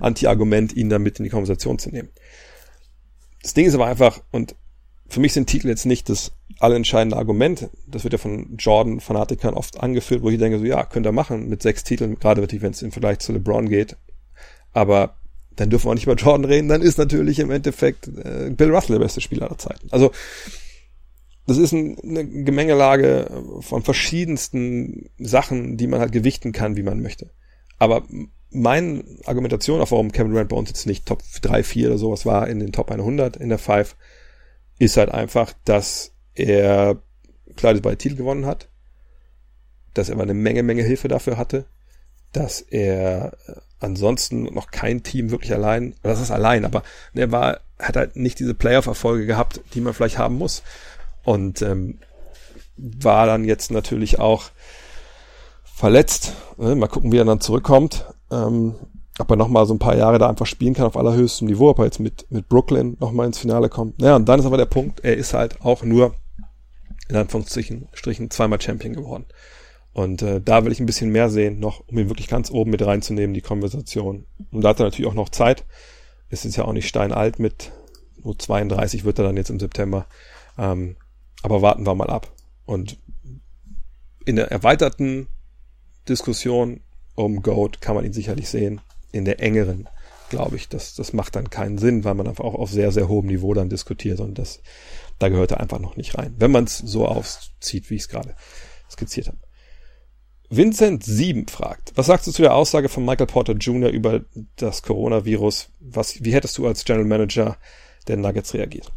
Anti-Argument, 0.00 0.74
ihn 0.74 0.88
damit 0.88 1.18
in 1.18 1.24
die 1.24 1.30
Konversation 1.30 1.78
zu 1.78 1.90
nehmen. 1.90 2.08
Das 3.42 3.54
Ding 3.54 3.66
ist 3.66 3.74
aber 3.74 3.86
einfach, 3.86 4.22
und 4.30 4.56
für 5.08 5.20
mich 5.20 5.32
sind 5.32 5.46
Titel 5.46 5.68
jetzt 5.68 5.86
nicht 5.86 6.08
das 6.08 6.32
allentscheidende 6.58 7.16
Argument. 7.16 7.68
Das 7.86 8.04
wird 8.04 8.12
ja 8.12 8.18
von 8.18 8.56
Jordan-Fanatikern 8.56 9.54
oft 9.54 9.80
angeführt, 9.80 10.22
wo 10.22 10.30
ich 10.30 10.38
denke, 10.38 10.58
so 10.58 10.64
ja, 10.64 10.84
könnt 10.84 11.06
ihr 11.06 11.12
machen 11.12 11.48
mit 11.48 11.62
sechs 11.62 11.84
Titeln, 11.84 12.18
gerade 12.18 12.42
wenn 12.42 12.72
es 12.72 12.82
im 12.82 12.92
Vergleich 12.92 13.18
zu 13.18 13.32
LeBron 13.32 13.68
geht. 13.68 13.96
Aber 14.72 15.16
dann 15.56 15.70
dürfen 15.70 15.86
wir 15.86 15.90
auch 15.90 15.94
nicht 15.94 16.04
über 16.04 16.14
Jordan 16.14 16.46
reden, 16.46 16.68
dann 16.68 16.82
ist 16.82 16.98
natürlich 16.98 17.38
im 17.38 17.50
Endeffekt 17.50 18.08
äh, 18.08 18.50
Bill 18.50 18.74
Russell 18.74 18.98
der 18.98 19.04
beste 19.04 19.20
Spieler 19.20 19.46
aller 19.46 19.58
Zeiten. 19.58 19.88
Also 19.90 20.10
das 21.46 21.58
ist 21.58 21.72
ein, 21.72 21.98
eine 22.02 22.26
Gemengelage 22.26 23.28
von 23.60 23.82
verschiedensten 23.82 25.10
Sachen, 25.18 25.76
die 25.76 25.86
man 25.86 26.00
halt 26.00 26.12
gewichten 26.12 26.52
kann, 26.52 26.76
wie 26.76 26.82
man 26.82 27.02
möchte. 27.02 27.30
Aber 27.84 28.02
meine 28.50 29.04
Argumentation, 29.26 29.80
auch 29.80 29.90
warum 29.90 30.10
Kevin 30.10 30.32
Durant 30.32 30.48
bei 30.48 30.56
uns 30.56 30.70
jetzt 30.70 30.86
nicht 30.86 31.06
Top 31.06 31.22
3, 31.42 31.62
4 31.62 31.88
oder 31.88 31.98
sowas 31.98 32.24
war 32.24 32.48
in 32.48 32.60
den 32.60 32.72
Top 32.72 32.90
100 32.90 33.36
in 33.36 33.50
der 33.50 33.58
5, 33.58 33.94
ist 34.78 34.96
halt 34.96 35.10
einfach, 35.10 35.52
dass 35.64 36.12
er 36.34 37.02
klar 37.56 37.74
bei 37.74 37.94
Titel 37.94 38.16
gewonnen 38.16 38.46
hat, 38.46 38.68
dass 39.92 40.08
er 40.08 40.14
aber 40.14 40.22
eine 40.22 40.34
Menge, 40.34 40.62
Menge 40.62 40.82
Hilfe 40.82 41.08
dafür 41.08 41.36
hatte, 41.36 41.66
dass 42.32 42.60
er 42.60 43.36
äh, 43.46 43.52
ansonsten 43.80 44.44
noch 44.44 44.70
kein 44.70 45.02
Team 45.02 45.30
wirklich 45.30 45.52
allein, 45.52 45.94
das 46.02 46.20
ist 46.20 46.30
allein, 46.30 46.64
aber 46.64 46.82
er 47.12 47.30
war, 47.30 47.60
hat 47.78 47.96
halt 47.96 48.16
nicht 48.16 48.38
diese 48.38 48.54
Playoff-Erfolge 48.54 49.26
gehabt, 49.26 49.60
die 49.74 49.80
man 49.80 49.92
vielleicht 49.92 50.18
haben 50.18 50.36
muss. 50.36 50.62
Und 51.22 51.62
ähm, 51.62 51.98
war 52.76 53.26
dann 53.26 53.44
jetzt 53.44 53.70
natürlich 53.70 54.18
auch 54.18 54.50
verletzt. 55.74 56.34
Ne? 56.56 56.74
Mal 56.76 56.88
gucken, 56.88 57.12
wie 57.12 57.18
er 57.18 57.24
dann 57.24 57.40
zurückkommt. 57.40 58.06
Ähm, 58.30 58.74
ob 59.18 59.30
er 59.30 59.36
nochmal 59.36 59.66
so 59.66 59.74
ein 59.74 59.78
paar 59.78 59.96
Jahre 59.96 60.18
da 60.18 60.28
einfach 60.28 60.46
spielen 60.46 60.74
kann 60.74 60.86
auf 60.86 60.96
allerhöchstem 60.96 61.46
Niveau, 61.46 61.70
ob 61.70 61.78
er 61.78 61.84
jetzt 61.84 62.00
mit, 62.00 62.26
mit 62.30 62.48
Brooklyn 62.48 62.96
nochmal 62.98 63.26
ins 63.26 63.38
Finale 63.38 63.68
kommt. 63.68 64.00
Naja, 64.00 64.16
und 64.16 64.28
dann 64.28 64.40
ist 64.40 64.46
aber 64.46 64.56
der 64.56 64.64
Punkt, 64.66 65.04
er 65.04 65.16
ist 65.16 65.34
halt 65.34 65.60
auch 65.60 65.84
nur 65.84 66.14
in 67.08 67.16
Anführungsstrichen 67.16 67.88
Strichen 67.92 68.30
zweimal 68.30 68.60
Champion 68.60 68.94
geworden. 68.94 69.26
Und 69.92 70.22
äh, 70.22 70.40
da 70.40 70.64
will 70.64 70.72
ich 70.72 70.80
ein 70.80 70.86
bisschen 70.86 71.10
mehr 71.10 71.30
sehen, 71.30 71.60
noch, 71.60 71.84
um 71.86 71.96
ihn 71.96 72.08
wirklich 72.08 72.26
ganz 72.26 72.50
oben 72.50 72.72
mit 72.72 72.84
reinzunehmen, 72.84 73.34
die 73.34 73.40
Konversation. 73.40 74.26
Und 74.50 74.62
da 74.62 74.70
hat 74.70 74.80
er 74.80 74.86
natürlich 74.86 75.08
auch 75.08 75.14
noch 75.14 75.28
Zeit. 75.28 75.64
Es 76.28 76.44
ist 76.44 76.56
ja 76.56 76.64
auch 76.64 76.72
nicht 76.72 76.88
steinalt 76.88 77.38
mit 77.38 77.70
nur 78.24 78.38
32 78.38 79.04
wird 79.04 79.18
er 79.18 79.26
dann 79.26 79.36
jetzt 79.36 79.50
im 79.50 79.60
September. 79.60 80.06
Ähm, 80.58 80.96
aber 81.42 81.62
warten 81.62 81.86
wir 81.86 81.94
mal 81.94 82.10
ab. 82.10 82.32
Und 82.64 82.96
in 84.24 84.36
der 84.36 84.50
erweiterten 84.50 85.28
Diskussion 86.08 86.80
um 87.14 87.42
Goat 87.42 87.80
kann 87.80 87.94
man 87.94 88.04
ihn 88.04 88.12
sicherlich 88.12 88.48
sehen 88.48 88.80
in 89.12 89.24
der 89.24 89.40
engeren 89.40 89.88
glaube 90.34 90.56
ich, 90.56 90.68
das, 90.68 90.94
das 90.94 91.12
macht 91.12 91.36
dann 91.36 91.50
keinen 91.50 91.78
Sinn, 91.78 92.04
weil 92.04 92.14
man 92.14 92.26
einfach 92.26 92.44
auch 92.44 92.54
auf 92.54 92.70
sehr, 92.70 92.92
sehr 92.92 93.08
hohem 93.08 93.26
Niveau 93.26 93.54
dann 93.54 93.68
diskutiert 93.68 94.20
und 94.20 94.38
das, 94.38 94.60
da 95.18 95.28
gehört 95.28 95.52
er 95.52 95.60
einfach 95.60 95.78
noch 95.78 95.96
nicht 95.96 96.16
rein. 96.18 96.34
Wenn 96.38 96.50
man 96.50 96.64
es 96.64 96.78
so 96.78 97.06
aufzieht, 97.06 97.90
wie 97.90 97.94
ich 97.94 98.02
es 98.02 98.08
gerade 98.08 98.34
skizziert 98.90 99.28
habe. 99.28 99.38
Vincent 100.50 101.04
7 101.04 101.48
fragt, 101.48 101.92
was 101.94 102.06
sagst 102.06 102.26
du 102.26 102.32
zu 102.32 102.42
der 102.42 102.54
Aussage 102.54 102.88
von 102.88 103.04
Michael 103.04 103.26
Porter 103.26 103.54
Jr. 103.54 103.90
über 103.90 104.24
das 104.56 104.82
Coronavirus? 104.82 105.70
Was, 105.80 106.22
wie 106.22 106.34
hättest 106.34 106.58
du 106.58 106.66
als 106.66 106.84
General 106.84 107.06
Manager 107.06 107.56
der 108.06 108.16
Nuggets 108.16 108.54
reagiert? 108.54 108.92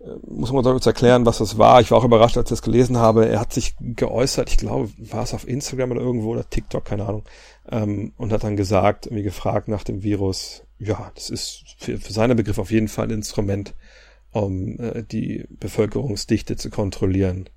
Äh, 0.00 0.16
muss 0.26 0.52
man 0.52 0.62
kurz 0.62 0.86
erklären, 0.86 1.26
was 1.26 1.38
das 1.38 1.58
war. 1.58 1.80
Ich 1.80 1.90
war 1.90 1.98
auch 1.98 2.04
überrascht, 2.04 2.36
als 2.36 2.50
ich 2.50 2.56
das 2.56 2.62
gelesen 2.62 2.96
habe. 2.96 3.28
Er 3.28 3.40
hat 3.40 3.52
sich 3.52 3.74
geäußert, 3.78 4.50
ich 4.50 4.56
glaube, 4.56 4.90
war 4.98 5.22
es 5.22 5.34
auf 5.34 5.46
Instagram 5.46 5.92
oder 5.92 6.00
irgendwo 6.00 6.30
oder 6.30 6.48
TikTok, 6.48 6.84
keine 6.84 7.06
Ahnung, 7.06 7.24
ähm, 7.70 8.12
und 8.16 8.32
hat 8.32 8.44
dann 8.44 8.56
gesagt, 8.56 9.06
irgendwie 9.06 9.24
gefragt 9.24 9.68
nach 9.68 9.84
dem 9.84 10.02
Virus, 10.02 10.62
ja, 10.78 11.10
das 11.14 11.30
ist 11.30 11.76
für, 11.78 11.98
für 11.98 12.12
seine 12.12 12.34
Begriff 12.34 12.58
auf 12.58 12.70
jeden 12.70 12.88
Fall 12.88 13.08
ein 13.08 13.10
Instrument, 13.14 13.74
um 14.32 14.78
äh, 14.78 15.02
die 15.02 15.46
Bevölkerungsdichte 15.50 16.56
zu 16.56 16.70
kontrollieren, 16.70 17.50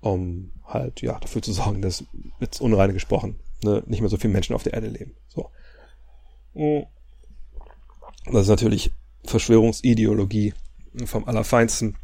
um 0.00 0.52
halt, 0.64 1.00
ja, 1.00 1.18
dafür 1.18 1.42
zu 1.42 1.52
sorgen, 1.52 1.80
dass, 1.80 2.04
jetzt 2.40 2.60
unreine 2.60 2.92
gesprochen, 2.92 3.40
ne, 3.62 3.82
nicht 3.86 4.00
mehr 4.00 4.10
so 4.10 4.18
viele 4.18 4.32
Menschen 4.32 4.54
auf 4.54 4.62
der 4.62 4.74
Erde 4.74 4.88
leben. 4.88 5.14
So. 5.28 5.50
Das 8.26 8.42
ist 8.42 8.48
natürlich 8.48 8.92
Verschwörungsideologie 9.24 10.52
vom 11.06 11.24
Allerfeinsten. 11.26 11.96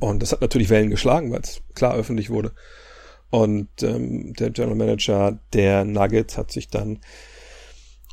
Und 0.00 0.22
das 0.22 0.32
hat 0.32 0.40
natürlich 0.40 0.70
Wellen 0.70 0.90
geschlagen, 0.90 1.32
weil 1.32 1.40
es 1.40 1.60
klar 1.74 1.94
öffentlich 1.94 2.30
wurde. 2.30 2.52
Und 3.30 3.68
ähm, 3.82 4.34
der 4.34 4.50
General 4.50 4.76
Manager 4.76 5.38
der 5.52 5.84
Nuggets 5.84 6.36
hat 6.36 6.50
sich 6.52 6.68
dann 6.68 7.00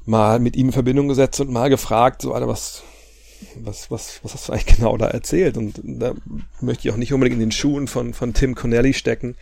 mal 0.06 0.39
mit 0.39 0.56
ihm 0.56 0.68
in 0.68 0.73
Verbindung 0.73 1.07
gesetzt 1.07 1.39
und 1.39 1.51
mal 1.51 1.69
gefragt, 1.69 2.22
so, 2.22 2.34
Alter, 2.34 2.47
was, 2.47 2.84
was, 3.56 3.91
was, 3.91 4.19
was 4.23 4.34
hast 4.34 4.47
du 4.47 4.53
eigentlich 4.53 4.77
genau 4.77 4.97
da 4.97 5.07
erzählt? 5.07 5.57
Und 5.57 5.81
da 5.84 6.14
möchte 6.61 6.88
ich 6.88 6.93
auch 6.93 6.97
nicht 6.97 7.14
unbedingt 7.14 7.35
in 7.35 7.47
den 7.47 7.51
Schuhen 7.51 7.88
von, 7.88 8.14
von 8.14 8.34
Tim 8.34 8.56
Connelly 8.56 8.93
stecken. 8.93 9.35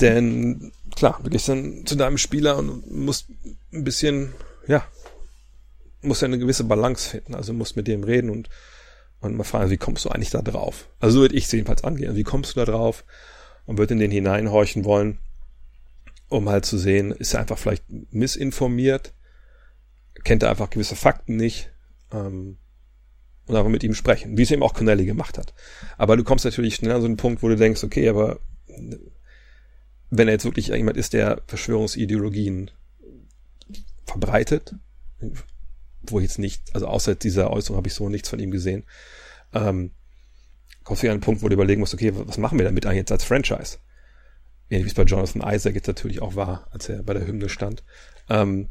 Denn 0.00 0.72
klar, 0.96 1.20
du 1.22 1.30
gehst 1.30 1.48
dann 1.48 1.86
zu 1.86 1.96
deinem 1.96 2.18
Spieler 2.18 2.56
und 2.56 2.90
musst 2.90 3.26
ein 3.72 3.84
bisschen, 3.84 4.32
ja, 4.66 4.84
musst 6.02 6.22
ja 6.22 6.26
eine 6.26 6.38
gewisse 6.38 6.64
Balance 6.64 7.10
finden. 7.10 7.34
Also 7.34 7.52
musst 7.52 7.76
mit 7.76 7.86
dem 7.86 8.04
reden 8.04 8.30
und 8.30 8.48
und 9.24 9.36
mal 9.36 9.44
fragen, 9.44 9.70
wie 9.70 9.76
kommst 9.76 10.04
du 10.04 10.10
eigentlich 10.10 10.30
da 10.30 10.42
drauf? 10.42 10.88
Also 11.00 11.16
so 11.16 11.20
würde 11.22 11.34
ich 11.34 11.44
es 11.44 11.52
jedenfalls 11.52 11.84
angehen. 11.84 12.16
Wie 12.16 12.22
kommst 12.22 12.54
du 12.54 12.60
da 12.60 12.70
drauf? 12.70 13.04
Und 13.66 13.78
würde 13.78 13.94
in 13.94 14.00
den 14.00 14.10
hineinhorchen 14.10 14.84
wollen, 14.84 15.18
um 16.28 16.48
halt 16.48 16.66
zu 16.66 16.76
sehen, 16.76 17.12
ist 17.12 17.34
er 17.34 17.40
einfach 17.40 17.58
vielleicht 17.58 17.84
missinformiert, 18.10 19.14
kennt 20.22 20.42
er 20.42 20.50
einfach 20.50 20.68
gewisse 20.68 20.96
Fakten 20.96 21.36
nicht, 21.36 21.70
ähm, 22.12 22.58
und 23.46 23.56
einfach 23.56 23.70
mit 23.70 23.82
ihm 23.84 23.94
sprechen, 23.94 24.36
wie 24.36 24.42
es 24.42 24.50
eben 24.50 24.62
auch 24.62 24.74
Connelly 24.74 25.04
gemacht 25.04 25.38
hat. 25.38 25.54
Aber 25.98 26.16
du 26.16 26.24
kommst 26.24 26.44
natürlich 26.44 26.76
schnell 26.76 26.92
an 26.92 27.00
so 27.00 27.06
einen 27.06 27.16
Punkt, 27.16 27.42
wo 27.42 27.48
du 27.48 27.56
denkst, 27.56 27.84
okay, 27.84 28.08
aber 28.08 28.40
wenn 30.10 30.28
er 30.28 30.34
jetzt 30.34 30.44
wirklich 30.44 30.68
jemand 30.68 30.96
ist, 30.96 31.12
der 31.12 31.42
Verschwörungsideologien 31.46 32.70
verbreitet, 34.06 34.74
wo 36.10 36.18
ich 36.18 36.24
jetzt 36.24 36.38
nicht, 36.38 36.74
also 36.74 36.86
außer 36.86 37.14
dieser 37.14 37.50
Äußerung 37.50 37.76
habe 37.76 37.88
ich 37.88 37.94
so 37.94 38.08
nichts 38.08 38.28
von 38.28 38.38
ihm 38.38 38.50
gesehen, 38.50 38.84
ähm, 39.52 39.92
kommst 40.82 41.02
du 41.02 41.06
an 41.06 41.12
einen 41.12 41.20
Punkt, 41.20 41.42
wo 41.42 41.48
du 41.48 41.54
überlegen 41.54 41.80
musst, 41.80 41.94
okay, 41.94 42.12
was 42.14 42.38
machen 42.38 42.58
wir 42.58 42.64
damit 42.64 42.86
eigentlich 42.86 42.98
jetzt 42.98 43.12
als 43.12 43.24
Franchise? 43.24 43.78
Ähnlich 44.70 44.86
wie 44.86 44.90
es 44.90 44.94
bei 44.94 45.02
Jonathan 45.02 45.42
Isaac 45.54 45.74
jetzt 45.74 45.86
natürlich 45.86 46.22
auch 46.22 46.36
war, 46.36 46.68
als 46.70 46.88
er 46.88 47.02
bei 47.02 47.14
der 47.14 47.26
Hymne 47.26 47.48
stand. 47.48 47.84
Ähm, 48.28 48.68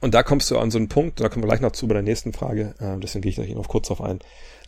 und 0.00 0.14
da 0.14 0.22
kommst 0.22 0.50
du 0.50 0.58
an 0.58 0.70
so 0.70 0.78
einen 0.78 0.88
Punkt, 0.88 1.20
da 1.20 1.28
kommen 1.28 1.44
wir 1.44 1.48
gleich 1.48 1.60
noch 1.60 1.72
zu 1.72 1.88
bei 1.88 1.94
der 1.94 2.02
nächsten 2.02 2.32
Frage, 2.32 2.74
äh, 2.78 2.98
deswegen 3.00 3.22
gehe 3.22 3.30
ich 3.30 3.36
da 3.36 3.44
noch 3.54 3.68
kurz 3.68 3.88
drauf 3.88 4.00
ein, 4.00 4.18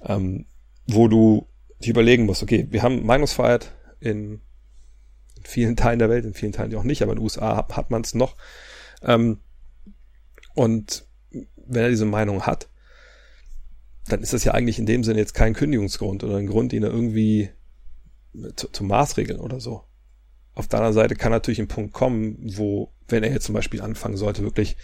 ähm, 0.05 0.47
wo 0.87 1.09
du 1.09 1.49
dich 1.81 1.91
überlegen 1.91 2.25
musst, 2.25 2.43
okay, 2.43 2.67
wir 2.71 2.83
haben 2.83 3.05
Meinungsfreiheit 3.05 3.73
in, 4.01 4.41
in 5.37 5.45
vielen 5.45 5.77
Teilen 5.77 5.99
der 5.99 6.09
Welt, 6.09 6.25
in 6.25 6.35
vielen 6.35 6.53
Teilen 6.53 6.75
auch 6.77 6.85
nicht, 6.85 7.03
aber 7.03 7.13
in 7.13 7.19
den 7.19 7.25
USA 7.25 7.57
hat, 7.57 7.77
hat 7.77 7.91
man 7.91 8.03
es 8.03 8.15
noch. 8.15 8.37
Ähm, 9.03 9.41
und 10.55 11.06
wenn 11.69 11.83
er 11.83 11.91
diese 11.91 12.05
Meinung 12.05 12.43
hat, 12.43 12.69
dann 14.09 14.23
ist 14.23 14.33
das 14.33 14.45
ja 14.45 14.53
eigentlich 14.53 14.79
in 14.79 14.87
dem 14.87 15.05
Sinne 15.05 15.19
jetzt 15.19 15.35
kein 15.35 15.55
Kündigungsgrund 15.55 16.23
oder 16.23 16.37
ein 16.37 16.47
Grund, 16.47 16.73
er 16.73 16.91
irgendwie 16.91 17.51
zu, 18.55 18.69
zu 18.69 18.85
Maßregeln 18.85 19.41
oder 19.41 19.61
so. 19.61 19.83
Auf 20.55 20.69
der 20.69 20.79
anderen 20.79 20.95
Seite 20.95 21.17
kann 21.17 21.33
natürlich 21.33 21.61
ein 21.61 21.69
Punkt 21.69 21.93
kommen, 21.93 22.37
wo, 22.57 22.93
wenn 23.09 23.23
er 23.23 23.33
jetzt 23.33 23.47
zum 23.47 23.55
Beispiel 23.55 23.83
anfangen 23.83 24.17
sollte, 24.17 24.43
wirklich 24.43 24.77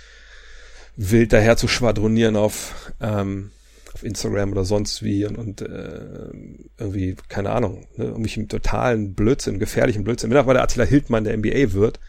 wild 0.97 1.33
daher 1.33 1.57
zu 1.57 1.69
schwadronieren 1.69 2.37
auf, 2.37 2.93
ähm, 3.01 3.51
auf 3.95 4.03
Instagram 4.03 4.53
oder 4.53 4.65
sonst 4.65 5.03
wie 5.03 5.25
und, 5.25 5.39
und 5.39 5.63
äh, 5.63 6.31
irgendwie, 6.79 7.17
keine 7.29 7.51
Ahnung, 7.51 7.87
ne, 7.97 8.07
irgendwelchen 8.07 8.49
totalen 8.49 9.15
Blödsinn, 9.15 9.59
gefährlichen 9.59 10.05
Blödsinn. 10.05 10.31
Wenn 10.31 10.37
auch 10.37 10.47
mal 10.47 10.55
der 10.55 10.63
Attila 10.63 10.85
Hildmann 10.85 11.25
der 11.25 11.37
NBA 11.37 11.73
wird, 11.73 12.01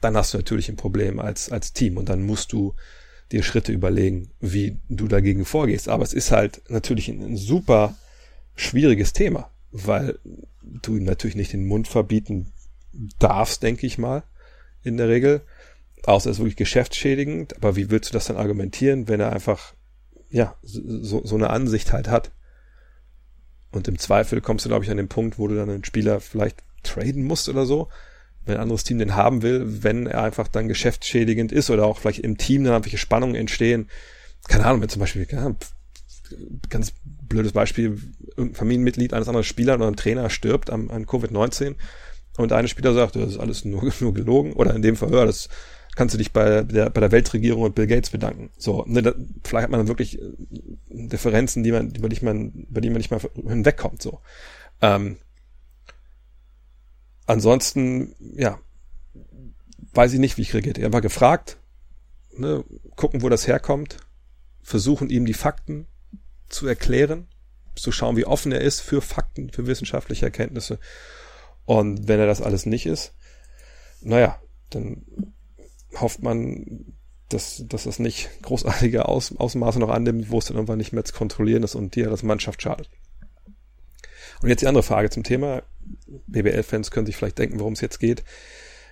dann 0.00 0.16
hast 0.16 0.32
du 0.32 0.38
natürlich 0.38 0.68
ein 0.68 0.76
Problem 0.76 1.18
als, 1.20 1.50
als 1.50 1.72
Team 1.72 1.96
und 1.96 2.08
dann 2.08 2.24
musst 2.24 2.52
du 2.52 2.74
dir 3.32 3.42
Schritte 3.42 3.72
überlegen, 3.72 4.30
wie 4.40 4.78
du 4.88 5.08
dagegen 5.08 5.44
vorgehst. 5.44 5.88
Aber 5.88 6.04
es 6.04 6.12
ist 6.12 6.30
halt 6.30 6.62
natürlich 6.68 7.08
ein, 7.08 7.36
super 7.36 7.96
schwieriges 8.54 9.12
Thema, 9.12 9.50
weil 9.70 10.18
du 10.62 10.96
ihm 10.96 11.04
natürlich 11.04 11.36
nicht 11.36 11.52
den 11.52 11.66
Mund 11.66 11.88
verbieten 11.88 12.52
darfst, 13.18 13.62
denke 13.62 13.86
ich 13.86 13.98
mal, 13.98 14.22
in 14.82 14.96
der 14.96 15.08
Regel. 15.08 15.42
Außer 16.04 16.30
es 16.30 16.36
ist 16.36 16.40
wirklich 16.40 16.56
geschäftsschädigend. 16.56 17.56
Aber 17.56 17.76
wie 17.76 17.90
willst 17.90 18.10
du 18.10 18.14
das 18.14 18.26
dann 18.26 18.36
argumentieren, 18.36 19.08
wenn 19.08 19.20
er 19.20 19.32
einfach, 19.32 19.74
ja, 20.30 20.56
so, 20.62 21.24
so 21.24 21.34
eine 21.34 21.50
Ansicht 21.50 21.92
halt 21.92 22.08
hat? 22.08 22.30
Und 23.72 23.88
im 23.88 23.98
Zweifel 23.98 24.40
kommst 24.40 24.64
du, 24.64 24.68
glaube 24.68 24.84
ich, 24.84 24.90
an 24.90 24.96
den 24.96 25.08
Punkt, 25.08 25.38
wo 25.38 25.48
du 25.48 25.56
dann 25.56 25.68
einen 25.68 25.84
Spieler 25.84 26.20
vielleicht 26.20 26.62
traden 26.82 27.24
musst 27.24 27.48
oder 27.48 27.66
so, 27.66 27.88
wenn 28.46 28.56
ein 28.56 28.62
anderes 28.62 28.84
Team 28.84 28.98
den 28.98 29.14
haben 29.14 29.42
will, 29.42 29.82
wenn 29.82 30.06
er 30.06 30.22
einfach 30.22 30.48
dann 30.48 30.68
geschäftsschädigend 30.68 31.52
ist 31.52 31.70
oder 31.70 31.84
auch 31.84 31.98
vielleicht 31.98 32.20
im 32.20 32.38
Team 32.38 32.64
dann 32.64 32.72
irgendwelche 32.72 32.98
Spannungen 32.98 33.34
entstehen. 33.34 33.88
Keine 34.48 34.64
Ahnung, 34.64 34.80
wenn 34.80 34.88
zum 34.88 35.00
Beispiel, 35.00 35.26
ganz 36.68 36.92
blödes 37.28 37.52
Beispiel, 37.52 37.98
irgendein 38.36 38.54
Familienmitglied 38.54 39.12
eines 39.12 39.28
anderen 39.28 39.44
Spielers 39.44 39.76
oder 39.76 39.88
ein 39.88 39.96
Trainer 39.96 40.30
stirbt 40.30 40.70
an, 40.70 40.90
an 40.90 41.06
Covid-19 41.06 41.74
und 42.36 42.52
eine 42.52 42.68
Spieler 42.68 42.94
sagt, 42.94 43.16
das 43.16 43.30
ist 43.30 43.38
alles 43.38 43.64
nur, 43.64 43.92
nur 44.00 44.14
gelogen 44.14 44.52
oder 44.52 44.74
in 44.74 44.82
dem 44.82 44.96
Fall, 44.96 45.12
ja, 45.12 45.24
das 45.24 45.48
kannst 45.96 46.14
du 46.14 46.18
dich 46.18 46.32
bei 46.32 46.62
der, 46.62 46.90
bei 46.90 47.00
der 47.00 47.10
Weltregierung 47.10 47.62
und 47.62 47.74
Bill 47.74 47.86
Gates 47.86 48.10
bedanken. 48.10 48.50
So, 48.58 48.84
ne, 48.86 49.02
da, 49.02 49.14
vielleicht 49.44 49.64
hat 49.64 49.70
man 49.70 49.80
dann 49.80 49.88
wirklich 49.88 50.20
äh, 50.20 50.24
Differenzen, 50.90 51.62
die 51.62 51.72
man, 51.72 51.90
über 51.90 52.08
die 52.08 52.24
man, 52.24 52.66
über 52.70 52.80
die 52.80 52.90
man 52.90 52.98
nicht 52.98 53.10
mal 53.10 53.20
hinwegkommt, 53.34 54.02
so. 54.02 54.20
Ähm, 54.82 55.16
ansonsten, 57.26 58.14
ja, 58.34 58.58
weiß 59.92 60.12
ich 60.12 60.18
nicht, 60.18 60.36
wie 60.36 60.42
ich 60.42 60.54
reagiert. 60.54 60.78
Er 60.78 60.92
war 60.92 61.00
gefragt, 61.00 61.58
ne, 62.36 62.64
gucken, 62.96 63.22
wo 63.22 63.28
das 63.28 63.46
herkommt, 63.46 63.98
versuchen 64.62 65.10
ihm 65.10 65.26
die 65.26 65.34
Fakten 65.34 65.86
zu 66.48 66.66
erklären, 66.66 67.28
zu 67.74 67.92
schauen, 67.92 68.16
wie 68.16 68.26
offen 68.26 68.52
er 68.52 68.60
ist 68.60 68.80
für 68.80 69.02
Fakten, 69.02 69.50
für 69.50 69.66
wissenschaftliche 69.66 70.26
Erkenntnisse. 70.26 70.78
Und 71.64 72.08
wenn 72.08 72.20
er 72.20 72.26
das 72.26 72.42
alles 72.42 72.66
nicht 72.66 72.86
ist, 72.86 73.12
naja, 74.00 74.40
dann 74.70 75.04
hofft 76.00 76.22
man, 76.22 76.94
dass, 77.28 77.64
dass 77.66 77.84
das 77.84 77.98
nicht 77.98 78.30
großartige 78.42 79.08
Aus, 79.08 79.36
Ausmaße 79.36 79.78
noch 79.78 79.90
annimmt, 79.90 80.30
wo 80.30 80.38
es 80.38 80.46
dann 80.46 80.56
irgendwann 80.56 80.78
nicht 80.78 80.92
mehr 80.92 81.04
zu 81.04 81.14
kontrollieren 81.14 81.62
ist 81.62 81.74
und 81.74 81.94
dir 81.96 82.08
das 82.08 82.22
Mannschaft 82.22 82.62
schadet. 82.62 82.88
Und 84.42 84.48
jetzt 84.48 84.62
die 84.62 84.66
andere 84.66 84.82
Frage 84.82 85.10
zum 85.10 85.22
Thema. 85.22 85.62
BBL-Fans 86.26 86.90
können 86.90 87.06
sich 87.06 87.16
vielleicht 87.16 87.38
denken, 87.38 87.60
worum 87.60 87.74
es 87.74 87.80
jetzt 87.80 87.98
geht. 87.98 88.24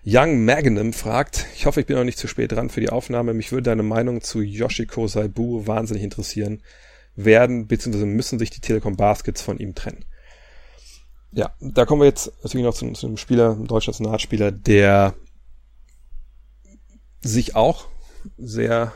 Young 0.06 0.44
Magnum 0.44 0.92
fragt, 0.92 1.46
ich 1.54 1.66
hoffe, 1.66 1.80
ich 1.80 1.86
bin 1.86 1.96
noch 1.96 2.04
nicht 2.04 2.18
zu 2.18 2.28
spät 2.28 2.52
dran 2.52 2.68
für 2.68 2.80
die 2.80 2.90
Aufnahme. 2.90 3.32
Mich 3.32 3.52
würde 3.52 3.62
deine 3.70 3.82
Meinung 3.82 4.20
zu 4.20 4.42
Yoshiko 4.42 5.06
Saibu 5.06 5.66
wahnsinnig 5.66 6.02
interessieren. 6.02 6.62
Werden 7.16 7.66
bzw. 7.66 8.04
müssen 8.04 8.38
sich 8.38 8.50
die 8.50 8.60
Telekom 8.60 8.96
Baskets 8.96 9.40
von 9.40 9.58
ihm 9.58 9.74
trennen? 9.74 10.04
Ja, 11.32 11.54
da 11.60 11.86
kommen 11.86 12.02
wir 12.02 12.06
jetzt 12.06 12.32
natürlich 12.42 12.64
noch 12.64 12.74
zu, 12.74 12.90
zu 12.92 13.06
einem 13.06 13.16
Spieler, 13.16 13.52
einem 13.52 13.66
deutschen 13.66 13.92
Nationalspieler, 13.92 14.52
der 14.52 15.14
sich 17.20 17.56
auch 17.56 17.88
sehr 18.36 18.92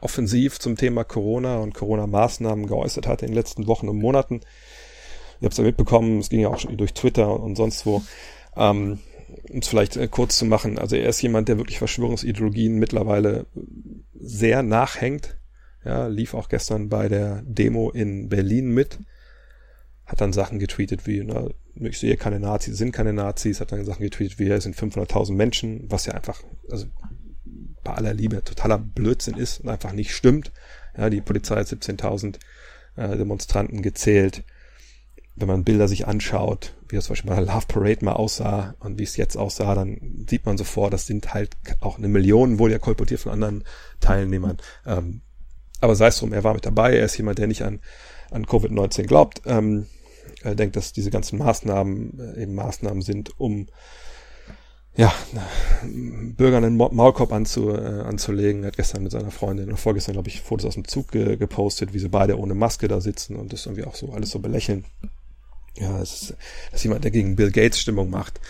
offensiv 0.00 0.60
zum 0.60 0.76
Thema 0.76 1.04
Corona 1.04 1.58
und 1.58 1.74
Corona-Maßnahmen 1.74 2.66
geäußert 2.66 3.06
hat 3.06 3.22
in 3.22 3.28
den 3.28 3.34
letzten 3.34 3.66
Wochen 3.66 3.88
und 3.88 3.98
Monaten. 3.98 4.40
Ihr 5.40 5.46
habt 5.46 5.52
es 5.52 5.58
ja 5.58 5.64
mitbekommen, 5.64 6.18
es 6.18 6.28
ging 6.28 6.40
ja 6.40 6.48
auch 6.48 6.58
schon 6.58 6.76
durch 6.76 6.94
Twitter 6.94 7.40
und 7.40 7.56
sonst 7.56 7.86
wo. 7.86 8.02
Ähm, 8.56 8.98
um 9.50 9.58
es 9.58 9.68
vielleicht 9.68 9.96
äh, 9.96 10.08
kurz 10.08 10.38
zu 10.38 10.44
machen, 10.44 10.78
also 10.78 10.96
er 10.96 11.08
ist 11.08 11.22
jemand, 11.22 11.48
der 11.48 11.58
wirklich 11.58 11.78
Verschwörungsideologien 11.78 12.78
mittlerweile 12.78 13.46
sehr 14.14 14.62
nachhängt. 14.62 15.36
Ja, 15.84 16.06
lief 16.06 16.34
auch 16.34 16.48
gestern 16.48 16.88
bei 16.88 17.08
der 17.08 17.42
Demo 17.44 17.90
in 17.90 18.28
Berlin 18.28 18.68
mit. 18.72 18.98
Hat 20.06 20.20
dann 20.20 20.32
Sachen 20.32 20.58
getweetet 20.58 21.06
wie, 21.06 21.22
na, 21.24 21.48
ich 21.74 21.98
sehe 21.98 22.16
keine 22.16 22.40
Nazis, 22.40 22.78
sind 22.78 22.92
keine 22.92 23.12
Nazis, 23.12 23.60
hat 23.60 23.72
dann 23.72 23.84
Sachen 23.84 24.02
getweetet 24.02 24.38
wie, 24.38 24.48
es 24.48 24.64
sind 24.64 24.76
500.000 24.76 25.32
Menschen, 25.32 25.84
was 25.90 26.06
ja 26.06 26.14
einfach, 26.14 26.42
also 26.70 26.86
bei 27.82 27.92
aller 27.92 28.14
Liebe 28.14 28.42
totaler 28.42 28.78
Blödsinn 28.78 29.36
ist 29.36 29.60
und 29.60 29.68
einfach 29.68 29.92
nicht 29.92 30.14
stimmt. 30.14 30.52
Ja, 30.96 31.10
die 31.10 31.20
Polizei 31.20 31.56
hat 31.56 31.66
17.000 31.66 32.36
äh, 32.96 33.16
Demonstranten 33.16 33.82
gezählt. 33.82 34.44
Wenn 35.36 35.48
man 35.48 35.64
Bilder 35.64 35.88
sich 35.88 36.06
anschaut, 36.06 36.74
wie 36.88 36.96
das 36.96 37.06
zum 37.06 37.14
Beispiel 37.14 37.30
bei 37.30 37.36
der 37.36 37.46
Love 37.46 37.66
Parade 37.66 38.04
mal 38.04 38.12
aussah 38.12 38.74
und 38.78 38.98
wie 38.98 39.02
es 39.02 39.16
jetzt 39.16 39.36
aussah, 39.36 39.74
dann 39.74 40.26
sieht 40.28 40.46
man 40.46 40.56
sofort, 40.56 40.92
das 40.92 41.06
sind 41.06 41.34
halt 41.34 41.56
auch 41.80 41.98
eine 41.98 42.08
Million, 42.08 42.58
wohl 42.58 42.70
ja 42.70 42.78
kolportiert 42.78 43.20
von 43.20 43.32
anderen 43.32 43.64
Teilnehmern. 44.00 44.58
Ähm, 44.86 45.22
aber 45.80 45.96
sei 45.96 46.06
es 46.06 46.18
drum, 46.18 46.32
er 46.32 46.44
war 46.44 46.54
mit 46.54 46.66
dabei, 46.66 46.96
er 46.96 47.06
ist 47.06 47.16
jemand, 47.16 47.38
der 47.38 47.48
nicht 47.48 47.62
an, 47.62 47.80
an 48.30 48.46
Covid-19 48.46 49.02
glaubt. 49.06 49.42
Ähm, 49.44 49.86
er 50.42 50.54
denkt, 50.54 50.76
dass 50.76 50.92
diese 50.92 51.10
ganzen 51.10 51.38
Maßnahmen 51.38 52.18
äh, 52.36 52.42
eben 52.42 52.54
Maßnahmen 52.54 53.02
sind, 53.02 53.38
um 53.38 53.66
ja, 54.96 55.12
Bürgern 55.82 56.64
einen 56.64 56.76
Maulkorb 56.76 57.32
anzu, 57.32 57.70
äh, 57.70 58.02
anzulegen. 58.02 58.62
Er 58.62 58.68
hat 58.68 58.76
gestern 58.76 59.02
mit 59.02 59.10
seiner 59.10 59.32
Freundin 59.32 59.68
und 59.68 59.76
vorgestern, 59.76 60.12
glaube 60.12 60.28
ich, 60.28 60.40
Fotos 60.40 60.66
aus 60.66 60.74
dem 60.74 60.86
Zug 60.86 61.10
ge 61.10 61.36
gepostet, 61.36 61.92
wie 61.92 61.98
sie 61.98 62.08
beide 62.08 62.38
ohne 62.38 62.54
Maske 62.54 62.86
da 62.86 63.00
sitzen 63.00 63.34
und 63.34 63.52
das 63.52 63.66
irgendwie 63.66 63.84
auch 63.84 63.96
so 63.96 64.12
alles 64.12 64.30
so 64.30 64.38
belächeln. 64.38 64.84
Ja, 65.76 66.00
es 66.00 66.22
ist, 66.22 66.30
das 66.70 66.80
ist 66.80 66.84
jemand, 66.84 67.04
der 67.04 67.10
gegen 67.10 67.36
Bill 67.36 67.50
Gates 67.50 67.80
Stimmung 67.80 68.10
macht. 68.10 68.40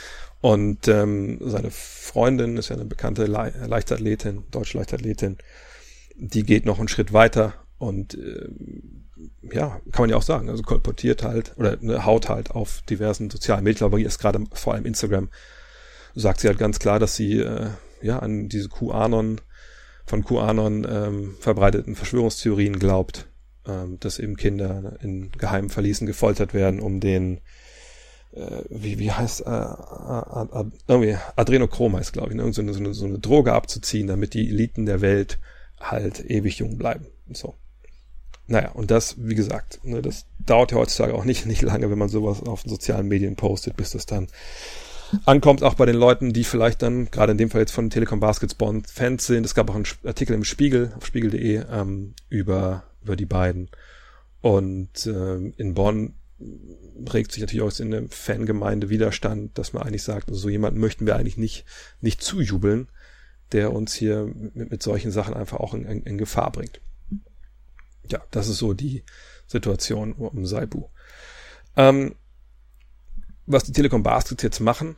Und 0.40 0.88
ähm, 0.88 1.38
seine 1.40 1.70
Freundin 1.70 2.58
ist 2.58 2.68
ja 2.68 2.76
eine 2.76 2.84
bekannte 2.84 3.24
Le 3.24 3.52
Leichtathletin, 3.66 4.44
deutsche 4.50 4.76
Leichtathletin, 4.76 5.38
die 6.16 6.42
geht 6.42 6.66
noch 6.66 6.78
einen 6.78 6.88
Schritt 6.88 7.12
weiter 7.14 7.54
und 7.78 8.14
äh, 8.14 8.48
ja, 9.52 9.80
kann 9.90 10.02
man 10.02 10.10
ja 10.10 10.16
auch 10.16 10.22
sagen, 10.22 10.50
also 10.50 10.62
kolportiert 10.62 11.22
halt 11.22 11.54
oder 11.56 11.78
ne, 11.80 12.04
haut 12.04 12.28
halt 12.28 12.50
auf 12.50 12.82
diversen 12.82 13.30
sozialen 13.30 13.64
Medien, 13.64 13.86
aber 13.86 13.98
ist 13.98 14.18
gerade 14.18 14.44
vor 14.52 14.74
allem 14.74 14.84
Instagram 14.84 15.30
sagt 16.14 16.40
sie 16.40 16.48
halt 16.48 16.58
ganz 16.58 16.78
klar, 16.78 16.98
dass 16.98 17.16
sie 17.16 17.38
äh, 17.38 17.68
ja 18.02 18.18
an 18.18 18.48
diese 18.48 18.68
QAnon 18.68 19.40
von 20.06 20.24
QAnon 20.24 20.86
ähm, 20.88 21.36
verbreiteten 21.40 21.96
Verschwörungstheorien 21.96 22.78
glaubt, 22.78 23.26
ähm, 23.66 23.98
dass 24.00 24.18
eben 24.18 24.36
Kinder 24.36 24.96
in 25.02 25.32
geheimen 25.32 25.70
Verließen 25.70 26.06
gefoltert 26.06 26.54
werden, 26.54 26.80
um 26.80 27.00
den 27.00 27.40
äh, 28.34 28.62
wie, 28.68 28.98
wie 28.98 29.12
heißt 29.12 29.42
äh, 29.46 29.50
äh, 29.50 30.64
irgendwie 30.88 31.16
Adrenochrom 31.36 31.96
heißt, 31.96 32.12
glaube 32.12 32.30
ich, 32.30 32.36
ne? 32.36 32.52
so, 32.52 32.62
eine, 32.62 32.72
so, 32.72 32.80
eine, 32.80 32.94
so 32.94 33.06
eine 33.06 33.18
Droge 33.18 33.52
abzuziehen, 33.52 34.06
damit 34.06 34.34
die 34.34 34.48
Eliten 34.48 34.86
der 34.86 35.00
Welt 35.00 35.38
halt 35.80 36.28
ewig 36.28 36.58
jung 36.58 36.76
bleiben. 36.78 37.06
Und 37.26 37.36
so. 37.36 37.54
Naja, 38.46 38.72
und 38.72 38.90
das, 38.90 39.16
wie 39.18 39.34
gesagt, 39.34 39.80
ne, 39.84 40.02
das 40.02 40.26
dauert 40.38 40.72
ja 40.72 40.78
heutzutage 40.78 41.14
auch 41.14 41.24
nicht, 41.24 41.46
nicht 41.46 41.62
lange, 41.62 41.90
wenn 41.90 41.98
man 41.98 42.08
sowas 42.08 42.42
auf 42.42 42.62
den 42.62 42.70
sozialen 42.70 43.08
Medien 43.08 43.36
postet, 43.36 43.76
bis 43.76 43.90
das 43.90 44.06
dann 44.06 44.28
ankommt, 45.24 45.62
auch 45.62 45.74
bei 45.74 45.86
den 45.86 45.96
Leuten, 45.96 46.32
die 46.32 46.44
vielleicht 46.44 46.82
dann, 46.82 47.10
gerade 47.10 47.32
in 47.32 47.38
dem 47.38 47.50
Fall 47.50 47.60
jetzt 47.60 47.72
von 47.72 47.90
Telekom 47.90 48.20
Basketball 48.20 48.82
Fans 48.86 49.26
sind. 49.26 49.46
Es 49.46 49.54
gab 49.54 49.70
auch 49.70 49.76
einen 49.76 49.86
Artikel 50.04 50.34
im 50.34 50.44
Spiegel, 50.44 50.92
auf 50.96 51.06
spiegel.de, 51.06 51.64
ähm, 51.70 52.14
über, 52.28 52.82
über 53.04 53.16
die 53.16 53.26
beiden. 53.26 53.70
Und 54.40 55.06
ähm, 55.06 55.54
in 55.56 55.74
Bonn 55.74 56.14
regt 57.12 57.32
sich 57.32 57.40
natürlich 57.40 57.62
auch 57.62 57.80
in 57.80 57.90
der 57.90 58.08
Fangemeinde 58.08 58.90
Widerstand, 58.90 59.56
dass 59.56 59.72
man 59.72 59.84
eigentlich 59.84 60.02
sagt, 60.02 60.28
also 60.28 60.40
so 60.40 60.48
jemanden 60.48 60.80
möchten 60.80 61.06
wir 61.06 61.16
eigentlich 61.16 61.36
nicht, 61.36 61.64
nicht 62.00 62.22
zujubeln, 62.22 62.88
der 63.52 63.72
uns 63.72 63.94
hier 63.94 64.26
mit, 64.26 64.70
mit 64.70 64.82
solchen 64.82 65.10
Sachen 65.10 65.34
einfach 65.34 65.58
auch 65.58 65.74
in, 65.74 65.84
in, 65.84 66.02
in 66.02 66.18
Gefahr 66.18 66.50
bringt. 66.50 66.80
Ja, 68.10 68.22
das 68.30 68.48
ist 68.48 68.58
so 68.58 68.74
die 68.74 69.04
Situation 69.46 70.12
um 70.12 70.44
Saibu. 70.44 70.88
Ähm, 71.76 72.16
was 73.46 73.64
die 73.64 73.72
Telekom 73.72 74.02
Baskets 74.02 74.42
jetzt 74.42 74.60
machen, 74.60 74.96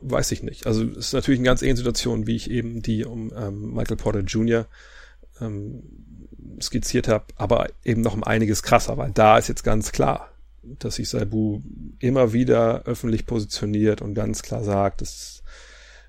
weiß 0.00 0.32
ich 0.32 0.42
nicht. 0.42 0.66
Also 0.66 0.84
es 0.84 1.08
ist 1.08 1.12
natürlich 1.12 1.40
eine 1.40 1.46
ganz 1.46 1.62
ähnliche 1.62 1.78
Situation, 1.78 2.26
wie 2.26 2.36
ich 2.36 2.50
eben 2.50 2.82
die 2.82 3.04
um 3.04 3.32
ähm, 3.34 3.74
Michael 3.74 3.96
Porter 3.96 4.20
Jr. 4.20 4.66
Ähm, 5.40 5.82
skizziert 6.60 7.08
habe, 7.08 7.26
aber 7.36 7.68
eben 7.84 8.00
noch 8.00 8.14
um 8.14 8.24
einiges 8.24 8.62
krasser, 8.62 8.96
weil 8.96 9.10
da 9.12 9.38
ist 9.38 9.48
jetzt 9.48 9.64
ganz 9.64 9.92
klar, 9.92 10.30
dass 10.62 10.96
sich 10.96 11.08
Saibu 11.08 11.60
immer 11.98 12.32
wieder 12.32 12.82
öffentlich 12.84 13.26
positioniert 13.26 14.02
und 14.02 14.14
ganz 14.14 14.42
klar 14.42 14.64
sagt, 14.64 15.00
dass, 15.00 15.42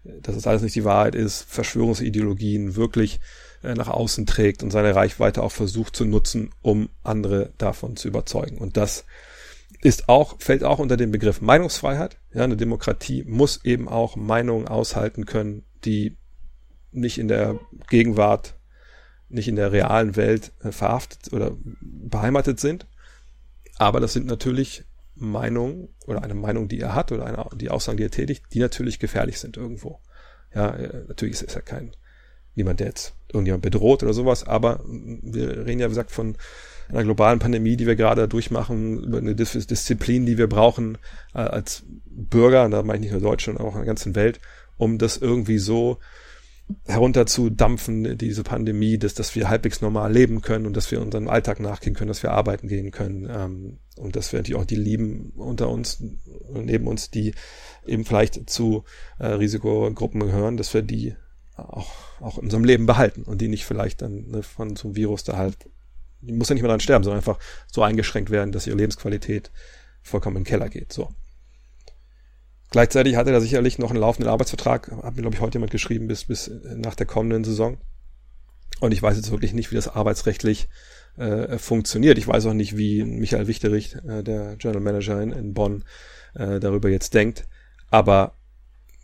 dass 0.03 0.35
es 0.35 0.47
alles 0.47 0.61
nicht 0.61 0.75
die 0.75 0.85
Wahrheit 0.85 1.15
ist, 1.15 1.43
Verschwörungsideologien 1.49 2.75
wirklich 2.75 3.19
äh, 3.63 3.73
nach 3.73 3.87
außen 3.87 4.25
trägt 4.25 4.63
und 4.63 4.71
seine 4.71 4.95
Reichweite 4.95 5.43
auch 5.43 5.51
versucht 5.51 5.95
zu 5.95 6.05
nutzen, 6.05 6.51
um 6.61 6.89
andere 7.03 7.53
davon 7.57 7.95
zu 7.95 8.07
überzeugen. 8.07 8.57
Und 8.57 8.77
das 8.77 9.05
ist 9.81 10.09
auch, 10.09 10.35
fällt 10.39 10.63
auch 10.63 10.79
unter 10.79 10.97
den 10.97 11.11
Begriff 11.11 11.41
Meinungsfreiheit. 11.41 12.17
Ja, 12.33 12.43
eine 12.43 12.57
Demokratie 12.57 13.23
muss 13.23 13.63
eben 13.63 13.87
auch 13.87 14.15
Meinungen 14.15 14.67
aushalten 14.67 15.25
können, 15.25 15.63
die 15.85 16.17
nicht 16.91 17.17
in 17.17 17.27
der 17.27 17.59
Gegenwart, 17.89 18.55
nicht 19.29 19.47
in 19.47 19.55
der 19.55 19.71
realen 19.71 20.15
Welt 20.15 20.51
äh, 20.63 20.71
verhaftet 20.71 21.31
oder 21.33 21.55
beheimatet 21.81 22.59
sind. 22.59 22.87
Aber 23.77 23.99
das 23.99 24.13
sind 24.13 24.25
natürlich 24.25 24.83
Meinungen 25.15 25.89
oder 26.05 26.23
eine 26.23 26.33
Meinung, 26.33 26.67
die 26.67 26.79
er 26.79 26.95
hat 26.95 27.11
oder 27.11 27.25
eine, 27.25 27.45
die 27.55 27.69
Aussagen, 27.69 27.97
die 27.97 28.03
er 28.03 28.11
tätigt, 28.11 28.45
die 28.53 28.59
natürlich 28.59 28.99
gefährlich 28.99 29.39
sind 29.39 29.57
irgendwo. 29.57 29.99
Ja, 30.53 30.71
äh, 30.71 31.05
natürlich 31.07 31.35
ist 31.35 31.43
es 31.47 31.53
ja 31.53 31.61
kein, 31.61 31.91
niemand, 32.55 32.79
der 32.79 32.87
jetzt 32.87 33.13
irgendjemand 33.31 33.63
bedroht 33.63 34.03
oder 34.03 34.13
sowas, 34.13 34.45
aber 34.45 34.81
wir 34.85 35.65
reden 35.65 35.79
ja, 35.79 35.87
wie 35.87 35.91
gesagt, 35.91 36.11
von 36.11 36.35
einer 36.89 37.03
globalen 37.03 37.39
Pandemie, 37.39 37.77
die 37.77 37.85
wir 37.85 37.95
gerade 37.95 38.27
durchmachen, 38.27 39.03
über 39.03 39.19
eine 39.19 39.35
Dis 39.35 39.51
Disziplin, 39.67 40.25
die 40.25 40.37
wir 40.37 40.47
brauchen 40.47 40.97
äh, 41.35 41.39
als 41.39 41.83
Bürger, 42.05 42.65
und 42.65 42.71
da 42.71 42.81
meine 42.81 42.97
ich 42.97 43.11
nicht 43.11 43.11
nur 43.11 43.29
Deutschland, 43.29 43.59
sondern 43.59 43.73
auch 43.73 43.75
in 43.75 43.85
der 43.85 43.87
ganzen 43.87 44.15
Welt, 44.15 44.39
um 44.77 44.97
das 44.97 45.17
irgendwie 45.17 45.59
so 45.59 45.99
herunterzudampfen, 46.85 48.17
diese 48.17 48.43
Pandemie, 48.43 48.97
dass, 48.97 49.13
dass 49.13 49.35
wir 49.35 49.49
halbwegs 49.49 49.81
normal 49.81 50.11
leben 50.11 50.41
können 50.41 50.65
und 50.65 50.77
dass 50.77 50.91
wir 50.91 51.01
unseren 51.01 51.27
Alltag 51.27 51.59
nachgehen 51.59 51.95
können, 51.95 52.09
dass 52.09 52.23
wir 52.23 52.31
arbeiten 52.31 52.67
gehen 52.67 52.91
können 52.91 53.27
ähm, 53.29 53.79
und 53.97 54.15
dass 54.15 54.31
wir 54.31 54.39
natürlich 54.39 54.59
auch 54.59 54.65
die 54.65 54.75
Lieben 54.75 55.33
unter 55.35 55.69
uns, 55.69 56.03
neben 56.51 56.87
uns, 56.87 57.09
die 57.09 57.33
eben 57.85 58.05
vielleicht 58.05 58.49
zu 58.49 58.83
äh, 59.17 59.27
Risikogruppen 59.27 60.19
gehören, 60.19 60.57
dass 60.57 60.73
wir 60.73 60.81
die 60.81 61.15
auch, 61.55 61.91
auch 62.21 62.37
in 62.37 62.45
unserem 62.45 62.63
Leben 62.63 62.85
behalten 62.85 63.23
und 63.23 63.41
die 63.41 63.47
nicht 63.47 63.65
vielleicht 63.65 64.01
dann 64.01 64.27
ne, 64.29 64.43
von 64.43 64.75
so 64.75 64.89
einem 64.89 64.95
Virus 64.95 65.23
da 65.23 65.37
halt 65.37 65.57
die 66.21 66.33
muss 66.33 66.49
ja 66.49 66.53
nicht 66.53 66.63
mehr 66.63 66.69
dran 66.69 66.79
sterben, 66.79 67.03
sondern 67.03 67.19
einfach 67.19 67.39
so 67.67 67.81
eingeschränkt 67.81 68.29
werden, 68.29 68.51
dass 68.51 68.67
ihre 68.67 68.77
Lebensqualität 68.77 69.51
vollkommen 70.01 70.37
in 70.37 70.43
den 70.43 70.49
Keller 70.49 70.69
geht. 70.69 70.91
So. 70.91 71.09
Gleichzeitig 72.71 73.15
hatte 73.15 73.31
er 73.31 73.41
sicherlich 73.41 73.79
noch 73.79 73.89
einen 73.89 73.99
laufenden 73.99 74.31
Arbeitsvertrag, 74.31 74.91
hat 74.91 75.15
mir, 75.15 75.21
glaube 75.21 75.35
ich, 75.35 75.41
heute 75.41 75.55
jemand 75.55 75.71
geschrieben, 75.71 76.07
bis, 76.07 76.25
bis 76.25 76.51
nach 76.75 76.95
der 76.95 77.07
kommenden 77.07 77.43
Saison. 77.43 77.77
Und 78.79 78.91
ich 78.91 79.01
weiß 79.01 79.17
jetzt 79.17 79.31
wirklich 79.31 79.53
nicht, 79.53 79.71
wie 79.71 79.75
das 79.75 79.87
arbeitsrechtlich 79.87 80.69
äh, 81.17 81.57
funktioniert. 81.57 82.17
Ich 82.17 82.27
weiß 82.27 82.45
auch 82.45 82.53
nicht, 82.53 82.77
wie 82.77 83.03
Michael 83.03 83.47
Wichterich, 83.47 83.95
äh, 84.07 84.23
der 84.23 84.55
General 84.55 84.81
Manager 84.81 85.21
in, 85.21 85.31
in 85.31 85.53
Bonn, 85.53 85.83
äh, 86.35 86.59
darüber 86.59 86.89
jetzt 86.89 87.13
denkt. 87.13 87.47
Aber 87.89 88.35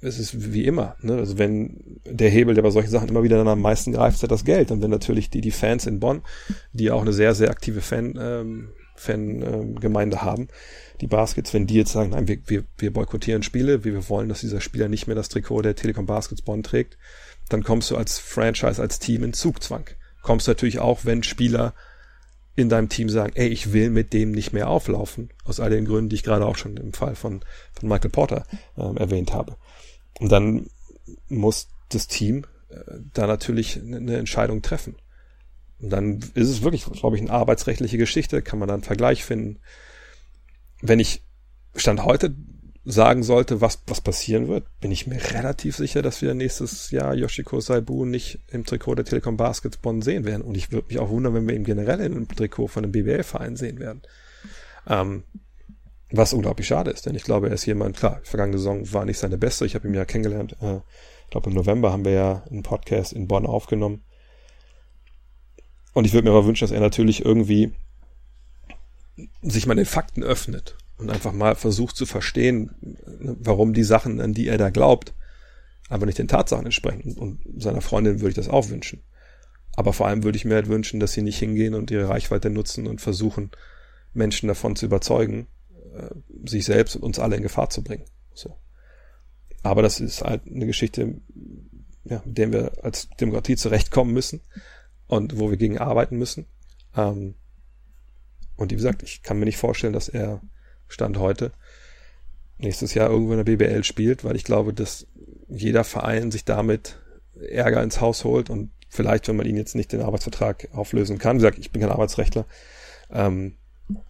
es 0.01 0.19
ist 0.19 0.53
wie 0.53 0.65
immer, 0.65 0.95
ne? 1.01 1.15
Also 1.15 1.37
wenn 1.37 1.99
der 2.05 2.29
Hebel, 2.29 2.53
der 2.53 2.61
bei 2.61 2.69
solchen 2.69 2.91
Sachen 2.91 3.09
immer 3.09 3.23
wieder 3.23 3.37
dann 3.37 3.47
am 3.47 3.61
meisten 3.61 3.91
greift, 3.91 4.15
ist 4.15 4.21
ja 4.21 4.27
das 4.27 4.45
Geld. 4.45 4.71
Und 4.71 4.81
wenn 4.81 4.91
natürlich 4.91 5.29
die, 5.29 5.41
die 5.41 5.51
Fans 5.51 5.87
in 5.87 5.99
Bonn, 5.99 6.21
die 6.71 6.91
auch 6.91 7.01
eine 7.01 7.13
sehr, 7.13 7.33
sehr 7.33 7.49
aktive 7.49 7.81
Fan, 7.81 8.17
ähm, 8.21 8.69
Fan-Gemeinde 8.95 10.21
haben, 10.21 10.47
die 11.01 11.07
Baskets, 11.07 11.53
wenn 11.53 11.67
die 11.67 11.75
jetzt 11.75 11.91
sagen, 11.91 12.11
nein, 12.11 12.27
wir, 12.27 12.37
wir, 12.47 12.63
wir 12.77 12.93
boykottieren 12.93 13.43
Spiele, 13.43 13.83
wir 13.83 14.09
wollen, 14.09 14.29
dass 14.29 14.41
dieser 14.41 14.61
Spieler 14.61 14.87
nicht 14.87 15.07
mehr 15.07 15.15
das 15.15 15.29
Trikot 15.29 15.61
der 15.61 15.75
Telekom 15.75 16.05
Baskets 16.05 16.41
Bonn 16.41 16.63
trägt, 16.63 16.97
dann 17.49 17.63
kommst 17.63 17.91
du 17.91 17.97
als 17.97 18.17
Franchise, 18.19 18.81
als 18.81 18.99
Team 18.99 19.23
in 19.23 19.33
Zugzwang. 19.33 19.85
Kommst 20.21 20.47
natürlich 20.47 20.79
auch, 20.79 21.01
wenn 21.03 21.23
Spieler 21.23 21.73
in 22.55 22.69
deinem 22.69 22.89
Team 22.89 23.09
sagen, 23.09 23.33
ey, 23.35 23.49
ich 23.49 23.73
will 23.73 23.89
mit 23.89 24.13
dem 24.13 24.31
nicht 24.31 24.53
mehr 24.53 24.69
auflaufen, 24.69 25.29
aus 25.43 25.59
all 25.59 25.69
den 25.69 25.85
Gründen, 25.85 26.09
die 26.09 26.15
ich 26.15 26.23
gerade 26.23 26.45
auch 26.45 26.55
schon 26.55 26.77
im 26.77 26.93
Fall 26.93 27.15
von, 27.15 27.41
von 27.73 27.89
Michael 27.89 28.11
Porter 28.11 28.45
ähm, 28.77 28.97
erwähnt 28.97 29.33
habe. 29.33 29.57
Und 30.19 30.31
dann 30.31 30.67
muss 31.27 31.67
das 31.89 32.07
Team 32.07 32.45
äh, 32.69 32.77
da 33.13 33.27
natürlich 33.27 33.81
eine 33.81 34.17
Entscheidung 34.17 34.61
treffen. 34.61 34.95
Und 35.81 35.89
dann 35.89 36.19
ist 36.33 36.49
es 36.49 36.61
wirklich, 36.61 36.85
glaube 36.85 37.15
ich, 37.15 37.21
eine 37.21 37.31
arbeitsrechtliche 37.31 37.97
Geschichte, 37.97 38.41
kann 38.41 38.59
man 38.59 38.67
dann 38.67 38.75
einen 38.75 38.83
Vergleich 38.83 39.23
finden. 39.25 39.59
Wenn 40.81 40.99
ich 40.99 41.23
Stand 41.75 42.03
heute 42.03 42.35
sagen 42.85 43.23
sollte, 43.23 43.61
was, 43.61 43.81
was 43.87 43.99
passieren 43.99 44.47
wird, 44.47 44.65
bin 44.79 44.91
ich 44.91 45.07
mir 45.07 45.19
relativ 45.33 45.75
sicher, 45.75 46.03
dass 46.03 46.21
wir 46.21 46.33
nächstes 46.35 46.91
Jahr 46.91 47.15
Yoshiko 47.15 47.59
Saibu 47.59 48.05
nicht 48.05 48.39
im 48.51 48.63
Trikot 48.63 48.95
der 48.95 49.05
Telekom 49.05 49.37
Baskets 49.37 49.77
Bonn 49.77 50.03
sehen 50.03 50.23
werden. 50.23 50.43
Und 50.43 50.55
ich 50.55 50.71
würde 50.71 50.87
mich 50.87 50.99
auch 50.99 51.09
wundern, 51.09 51.33
wenn 51.33 51.47
wir 51.47 51.55
ihn 51.55 51.63
generell 51.63 51.99
in 51.99 52.13
einem 52.13 52.27
Trikot 52.27 52.67
von 52.67 52.83
einem 52.83 52.91
BBL-Verein 52.91 53.55
sehen 53.55 53.79
werden. 53.79 54.03
Ähm, 54.87 55.23
was 56.11 56.33
unglaublich 56.33 56.67
schade 56.67 56.91
ist, 56.91 57.07
denn 57.07 57.15
ich 57.15 57.23
glaube, 57.23 57.47
er 57.47 57.55
ist 57.55 57.65
jemand, 57.65 57.97
klar, 57.97 58.19
vergangene 58.23 58.59
Saison 58.59 58.93
war 58.93 59.05
nicht 59.05 59.17
seine 59.17 59.39
beste. 59.39 59.65
Ich 59.65 59.73
habe 59.73 59.87
ihn 59.87 59.95
ja 59.95 60.05
kennengelernt. 60.05 60.55
Äh, 60.61 60.77
ich 61.23 61.31
glaube, 61.31 61.49
im 61.49 61.55
November 61.55 61.91
haben 61.91 62.05
wir 62.05 62.11
ja 62.11 62.43
einen 62.51 62.61
Podcast 62.61 63.13
in 63.13 63.27
Bonn 63.27 63.47
aufgenommen. 63.47 64.03
Und 65.95 66.03
ich 66.03 66.11
würde 66.11 66.27
mir 66.27 66.35
aber 66.35 66.45
wünschen, 66.45 66.65
dass 66.65 66.73
er 66.75 66.81
natürlich 66.81 67.23
irgendwie 67.23 67.71
sich 69.41 69.65
mal 69.65 69.75
den 69.75 69.85
Fakten 69.85 70.23
öffnet 70.23 70.75
und 70.97 71.09
einfach 71.09 71.31
mal 71.31 71.55
versucht 71.55 71.95
zu 71.95 72.05
verstehen, 72.05 72.75
warum 73.05 73.73
die 73.73 73.85
Sachen, 73.85 74.19
an 74.19 74.33
die 74.33 74.49
er 74.49 74.57
da 74.57 74.71
glaubt, 74.71 75.13
einfach 75.89 76.05
nicht 76.05 76.17
den 76.17 76.27
Tatsachen 76.27 76.65
entsprechen. 76.65 77.17
Und 77.17 77.39
seiner 77.57 77.79
Freundin 77.79 78.19
würde 78.19 78.31
ich 78.31 78.35
das 78.35 78.49
auch 78.49 78.67
wünschen. 78.67 79.03
Aber 79.77 79.93
vor 79.93 80.07
allem 80.07 80.25
würde 80.25 80.35
ich 80.37 80.43
mir 80.43 80.55
halt 80.55 80.67
wünschen, 80.67 80.99
dass 80.99 81.13
sie 81.13 81.21
nicht 81.21 81.39
hingehen 81.39 81.73
und 81.73 81.89
ihre 81.91 82.09
Reichweite 82.09 82.49
nutzen 82.49 82.87
und 82.87 82.99
versuchen, 82.99 83.51
Menschen 84.13 84.47
davon 84.47 84.75
zu 84.75 84.87
überzeugen, 84.87 85.47
äh, 85.95 86.09
sich 86.45 86.65
selbst 86.65 86.97
und 86.97 87.03
uns 87.03 87.19
alle 87.19 87.37
in 87.37 87.43
Gefahr 87.43 87.69
zu 87.69 87.85
bringen. 87.85 88.03
So. 88.33 88.57
Aber 89.63 89.81
das 89.81 90.01
ist 90.01 90.23
halt 90.23 90.41
eine 90.45 90.65
Geschichte, 90.65 91.21
ja, 92.03 92.21
mit 92.25 92.37
der 92.37 92.51
wir 92.51 92.83
als 92.83 93.07
Demokratie 93.17 93.55
zurechtkommen 93.55 94.13
müssen 94.13 94.41
und 95.07 95.39
wo 95.39 95.49
wir 95.49 95.57
gegen 95.57 95.77
arbeiten 95.77 96.17
müssen. 96.17 96.45
Ähm, 96.95 97.35
und 98.55 98.71
wie 98.71 98.75
gesagt, 98.75 99.03
ich 99.03 99.21
kann 99.21 99.37
mir 99.37 99.45
nicht 99.45 99.57
vorstellen, 99.57 99.93
dass 99.93 100.09
er 100.09 100.41
Stand 100.87 101.17
heute 101.17 101.51
nächstes 102.57 102.93
Jahr 102.93 103.09
irgendwo 103.09 103.33
in 103.33 103.43
der 103.43 103.43
BBL 103.43 103.83
spielt, 103.83 104.23
weil 104.23 104.35
ich 104.35 104.43
glaube, 104.43 104.73
dass 104.73 105.07
jeder 105.49 105.83
Verein 105.83 106.31
sich 106.31 106.45
damit 106.45 106.99
Ärger 107.49 107.83
ins 107.83 107.99
Haus 107.99 108.23
holt 108.23 108.49
und 108.49 108.71
vielleicht, 108.87 109.27
wenn 109.27 109.35
man 109.35 109.45
ihn 109.45 109.57
jetzt 109.57 109.75
nicht 109.75 109.91
den 109.91 110.01
Arbeitsvertrag 110.01 110.69
auflösen 110.71 111.17
kann, 111.17 111.37
wie 111.37 111.41
gesagt, 111.41 111.59
ich 111.59 111.71
bin 111.71 111.81
kein 111.81 111.91
Arbeitsrechtler, 111.91 112.45
ähm, 113.11 113.57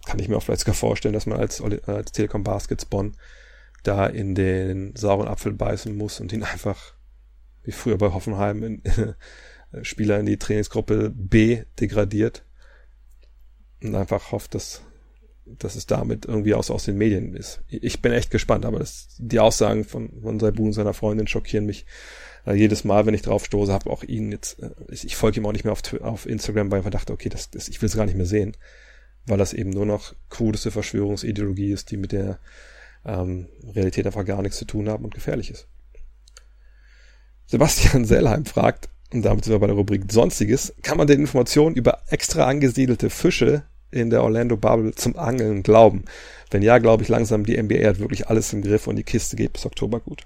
kann 0.06 0.20
ich 0.20 0.30
mir 0.30 0.38
auch 0.38 0.44
vielleicht 0.44 0.62
sogar 0.62 0.76
vorstellen, 0.76 1.14
dass 1.14 1.26
man 1.26 1.40
als, 1.40 1.62
als 1.62 2.12
Telekom 2.12 2.44
Baskets 2.44 2.86
Bonn 2.86 3.16
da 3.84 4.06
in 4.06 4.36
den 4.36 4.96
sauren 4.96 5.28
Apfel 5.28 5.54
beißen 5.54 5.96
muss 5.96 6.20
und 6.20 6.32
ihn 6.32 6.44
einfach, 6.44 6.94
wie 7.64 7.72
früher 7.72 7.98
bei 7.98 8.14
Hoffenheim, 8.14 8.64
in, 8.64 8.82
Spieler 9.84 10.20
in 10.20 10.26
die 10.26 10.38
Trainingsgruppe 10.38 11.12
B 11.14 11.64
degradiert 11.80 12.44
und 13.82 13.96
einfach 13.96 14.32
hofft, 14.32 14.56
dass, 14.56 14.82
dass 15.46 15.76
es 15.76 15.86
damit 15.86 16.26
irgendwie 16.26 16.54
aus, 16.54 16.72
aus 16.72 16.86
den 16.86 16.98
Medien 16.98 17.36
ist. 17.36 17.62
Ich 17.68 18.02
bin 18.02 18.12
echt 18.12 18.32
gespannt, 18.32 18.66
aber 18.66 18.80
das, 18.80 19.16
die 19.18 19.40
Aussagen 19.40 19.84
von, 19.84 20.22
von 20.22 20.40
Saibu 20.40 20.66
und 20.66 20.74
seiner 20.74 20.94
Freundin 20.94 21.28
schockieren 21.28 21.66
mich 21.66 21.86
äh, 22.46 22.54
jedes 22.54 22.84
Mal, 22.84 23.06
wenn 23.06 23.14
ich 23.14 23.22
drauf 23.22 23.46
stoße, 23.46 23.74
habe 23.74 23.90
auch 23.90 24.04
ihn 24.04 24.32
jetzt, 24.32 24.62
äh, 24.62 24.72
ich 24.90 25.16
folge 25.16 25.40
ihm 25.40 25.46
auch 25.46 25.52
nicht 25.52 25.66
mehr 25.66 25.74
auf, 25.74 25.82
auf 26.02 26.26
Instagram, 26.26 26.72
weil 26.72 26.82
ich 26.82 26.90
dachte, 26.90 27.14
okay, 27.14 27.30
das, 27.30 27.50
das, 27.50 27.68
ich 27.68 27.82
will 27.82 27.88
es 27.88 27.96
gar 27.96 28.06
nicht 28.06 28.18
mehr 28.18 28.26
sehen, 28.26 28.56
weil 29.26 29.38
das 29.38 29.54
eben 29.54 29.72
nur 29.72 29.86
noch 29.86 30.16
krudeste 30.30 30.72
Verschwörungsideologie 30.72 31.72
ist, 31.72 31.92
die 31.92 31.98
mit 31.98 32.12
der 32.12 32.40
ähm, 33.06 33.48
Realität 33.64 34.06
einfach 34.06 34.26
gar 34.26 34.42
nichts 34.42 34.58
zu 34.58 34.66
tun 34.66 34.90
haben 34.90 35.04
und 35.04 35.14
gefährlich 35.14 35.52
ist. 35.52 35.68
Sebastian 37.48 38.06
Sellheim 38.06 38.46
fragt, 38.46 38.90
und 39.14 39.24
damit 39.24 39.46
sind 39.46 39.54
wir 39.54 39.60
bei 39.60 39.68
der 39.68 39.76
Rubrik 39.76 40.12
Sonstiges, 40.12 40.74
kann 40.82 40.98
man 40.98 41.08
den 41.08 41.22
Informationen 41.22 41.76
über 41.76 42.00
extra 42.10 42.46
angesiedelte 42.46 43.10
Fische 43.10 43.64
in 43.92 44.10
der 44.10 44.24
Orlando 44.24 44.58
Bubble 44.58 44.94
zum 44.94 45.18
Angeln 45.18 45.64
glauben? 45.64 46.06
Wenn 46.52 46.62
ja, 46.62 46.78
glaube 46.80 47.04
ich 47.04 47.10
langsam, 47.10 47.46
die 47.46 47.62
NBA 47.62 47.88
hat 47.88 48.00
wirklich 48.00 48.28
alles 48.28 48.52
im 48.54 48.62
Griff 48.62 48.88
und 48.88 48.96
die 48.96 49.04
Kiste 49.04 49.36
geht 49.36 49.54
bis 49.54 49.66
Oktober 49.66 50.00
gut. 50.00 50.24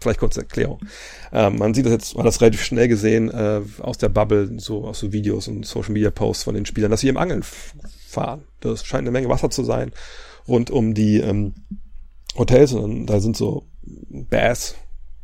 Vielleicht 0.00 0.20
kurze 0.20 0.40
Erklärung. 0.40 0.80
Ähm, 1.32 1.56
man 1.56 1.72
sieht 1.72 1.86
das 1.86 1.92
jetzt, 1.92 2.14
man 2.14 2.24
hat 2.24 2.28
das 2.28 2.40
relativ 2.40 2.62
schnell 2.62 2.86
gesehen 2.86 3.30
äh, 3.30 3.62
aus 3.80 3.96
der 3.96 4.10
Bubble, 4.10 4.58
so 4.58 4.86
aus 4.86 5.00
so 5.00 5.12
Videos 5.12 5.48
und 5.48 5.64
Social 5.64 5.92
Media 5.92 6.10
Posts 6.10 6.44
von 6.44 6.54
den 6.54 6.66
Spielern, 6.66 6.90
dass 6.90 7.00
sie 7.00 7.08
im 7.08 7.16
Angeln 7.16 7.42
fahren. 7.42 8.44
Das 8.60 8.84
scheint 8.84 9.02
eine 9.02 9.10
Menge 9.10 9.28
Wasser 9.28 9.50
zu 9.50 9.64
sein 9.64 9.92
rund 10.48 10.70
um 10.70 10.94
die 10.94 11.18
ähm, 11.18 11.54
Hotels 12.36 12.72
und 12.72 13.06
da 13.06 13.20
sind 13.20 13.36
so 13.36 13.66
Bass, 13.82 14.76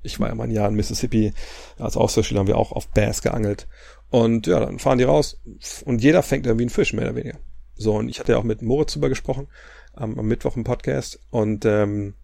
ich 0.03 0.19
war 0.21 0.29
ja 0.29 0.35
mal 0.35 0.45
ein 0.45 0.51
Jahr 0.51 0.69
in 0.69 0.75
Mississippi, 0.75 1.33
als 1.79 1.97
Austauschschüler 1.97 2.41
haben 2.41 2.47
wir 2.47 2.59
auch 2.59 2.73
auf 2.73 2.89
Bass 2.89 3.23
geangelt. 3.23 3.69
Und 4.11 4.47
ja, 4.47 4.61
dann 4.61 4.79
fahren 4.79 4.99
die 4.99 5.05
raus 5.05 5.41
und 5.85 6.03
jeder 6.03 6.23
fängt 6.23 6.47
irgendwie 6.47 6.65
einen 6.65 6.71
Fisch, 6.71 6.93
mehr 6.93 7.07
oder 7.07 7.17
weniger. 7.17 7.39
So, 7.75 7.95
und 7.95 8.09
ich 8.09 8.21
hatte 8.21 8.33
ja 8.33 8.39
auch 8.39 8.45
mit 8.45 8.63
Moritz 8.63 8.93
drüber 8.93 9.09
gesprochen, 9.09 9.49
am, 9.95 10.19
am 10.19 10.27
Mittwoch 10.27 10.57
im 10.57 10.65
Podcast. 10.65 11.19
Und 11.31 11.65
ähm, 11.65 12.15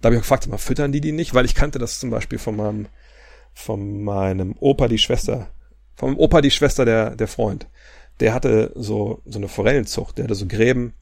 da 0.00 0.06
habe 0.06 0.14
ich 0.14 0.20
auch 0.20 0.24
gefragt, 0.24 0.46
mal 0.46 0.58
füttern 0.58 0.92
die 0.92 1.00
die 1.00 1.12
nicht? 1.12 1.34
Weil 1.34 1.44
ich 1.44 1.54
kannte 1.54 1.78
das 1.78 1.98
zum 1.98 2.10
Beispiel 2.10 2.38
von 2.38 2.56
meinem, 2.56 2.86
von 3.52 4.02
meinem 4.02 4.54
Opa, 4.60 4.88
die 4.88 4.98
Schwester, 4.98 5.48
vom 5.96 6.18
Opa, 6.18 6.40
die 6.40 6.50
Schwester 6.50 6.84
der, 6.84 7.16
der 7.16 7.28
Freund. 7.28 7.66
Der 8.20 8.32
hatte 8.32 8.72
so, 8.76 9.22
so 9.24 9.38
eine 9.38 9.48
Forellenzucht, 9.48 10.18
der 10.18 10.24
hatte 10.24 10.34
so 10.34 10.46
Gräben. 10.46 10.94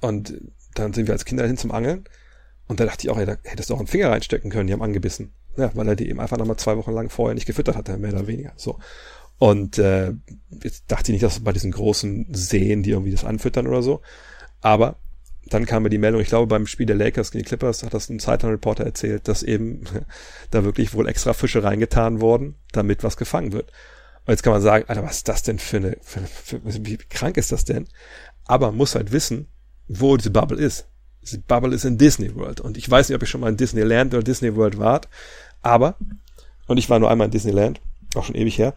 Und 0.00 0.34
dann 0.74 0.92
sind 0.92 1.06
wir 1.06 1.14
als 1.14 1.24
Kinder 1.24 1.46
hin 1.46 1.56
zum 1.56 1.70
Angeln. 1.70 2.04
Und 2.66 2.80
da 2.80 2.84
dachte 2.84 3.06
ich 3.06 3.10
auch, 3.10 3.18
ey, 3.18 3.26
da 3.26 3.36
hättest 3.44 3.70
du 3.70 3.74
auch 3.74 3.78
einen 3.78 3.86
Finger 3.86 4.10
reinstecken 4.10 4.50
können, 4.50 4.66
die 4.66 4.72
haben 4.72 4.82
angebissen. 4.82 5.32
Ja, 5.56 5.70
weil 5.74 5.86
er 5.86 5.96
die 5.96 6.08
eben 6.08 6.20
einfach 6.20 6.36
nochmal 6.36 6.56
zwei 6.56 6.76
Wochen 6.76 6.92
lang 6.92 7.10
vorher 7.10 7.34
nicht 7.34 7.46
gefüttert 7.46 7.76
hatte, 7.76 7.96
mehr 7.98 8.12
oder 8.12 8.26
weniger. 8.26 8.52
So. 8.56 8.78
Und 9.38 9.78
äh, 9.78 10.12
jetzt 10.62 10.84
dachte 10.88 11.10
ich 11.10 11.14
nicht, 11.14 11.22
dass 11.22 11.40
bei 11.40 11.52
diesen 11.52 11.72
großen 11.72 12.28
Seen, 12.32 12.82
die 12.82 12.90
irgendwie 12.90 13.12
das 13.12 13.24
anfüttern 13.24 13.66
oder 13.66 13.82
so. 13.82 14.00
Aber 14.60 14.96
dann 15.46 15.66
kam 15.66 15.82
mir 15.82 15.90
die 15.90 15.98
Meldung, 15.98 16.20
ich 16.20 16.28
glaube 16.28 16.46
beim 16.46 16.66
Spiel 16.66 16.86
der 16.86 16.96
Lakers 16.96 17.30
gegen 17.30 17.44
die 17.44 17.48
Clippers 17.48 17.82
hat 17.82 17.92
das 17.92 18.08
ein 18.08 18.18
Zeitungsreporter 18.18 18.84
erzählt, 18.84 19.28
dass 19.28 19.42
eben 19.42 19.84
da 20.50 20.64
wirklich 20.64 20.94
wohl 20.94 21.08
extra 21.08 21.34
Fische 21.34 21.62
reingetan 21.62 22.20
wurden, 22.20 22.56
damit 22.72 23.04
was 23.04 23.16
gefangen 23.16 23.52
wird. 23.52 23.70
Und 24.26 24.32
jetzt 24.32 24.42
kann 24.42 24.54
man 24.54 24.62
sagen, 24.62 24.86
Alter, 24.88 25.02
was 25.02 25.18
ist 25.18 25.28
das 25.28 25.42
denn 25.42 25.58
für 25.58 25.76
eine, 25.76 25.96
für, 26.00 26.20
für, 26.20 26.60
wie 26.64 26.96
krank 26.96 27.36
ist 27.36 27.52
das 27.52 27.64
denn? 27.64 27.86
Aber 28.46 28.68
man 28.68 28.76
muss 28.76 28.94
halt 28.94 29.12
wissen, 29.12 29.48
wo 29.86 30.16
diese 30.16 30.30
Bubble 30.30 30.58
ist. 30.58 30.88
Bubble 31.46 31.74
ist 31.74 31.84
in 31.84 31.98
Disney 31.98 32.34
World. 32.34 32.60
Und 32.60 32.76
ich 32.76 32.90
weiß 32.90 33.08
nicht, 33.08 33.16
ob 33.16 33.22
ihr 33.22 33.26
schon 33.26 33.40
mal 33.40 33.48
in 33.48 33.56
Disneyland 33.56 34.14
oder 34.14 34.22
Disney 34.22 34.54
World 34.56 34.78
wart. 34.78 35.08
Aber, 35.62 35.96
und 36.66 36.78
ich 36.78 36.90
war 36.90 36.98
nur 36.98 37.10
einmal 37.10 37.26
in 37.26 37.30
Disneyland, 37.30 37.80
auch 38.14 38.24
schon 38.24 38.36
ewig 38.36 38.58
her, 38.58 38.74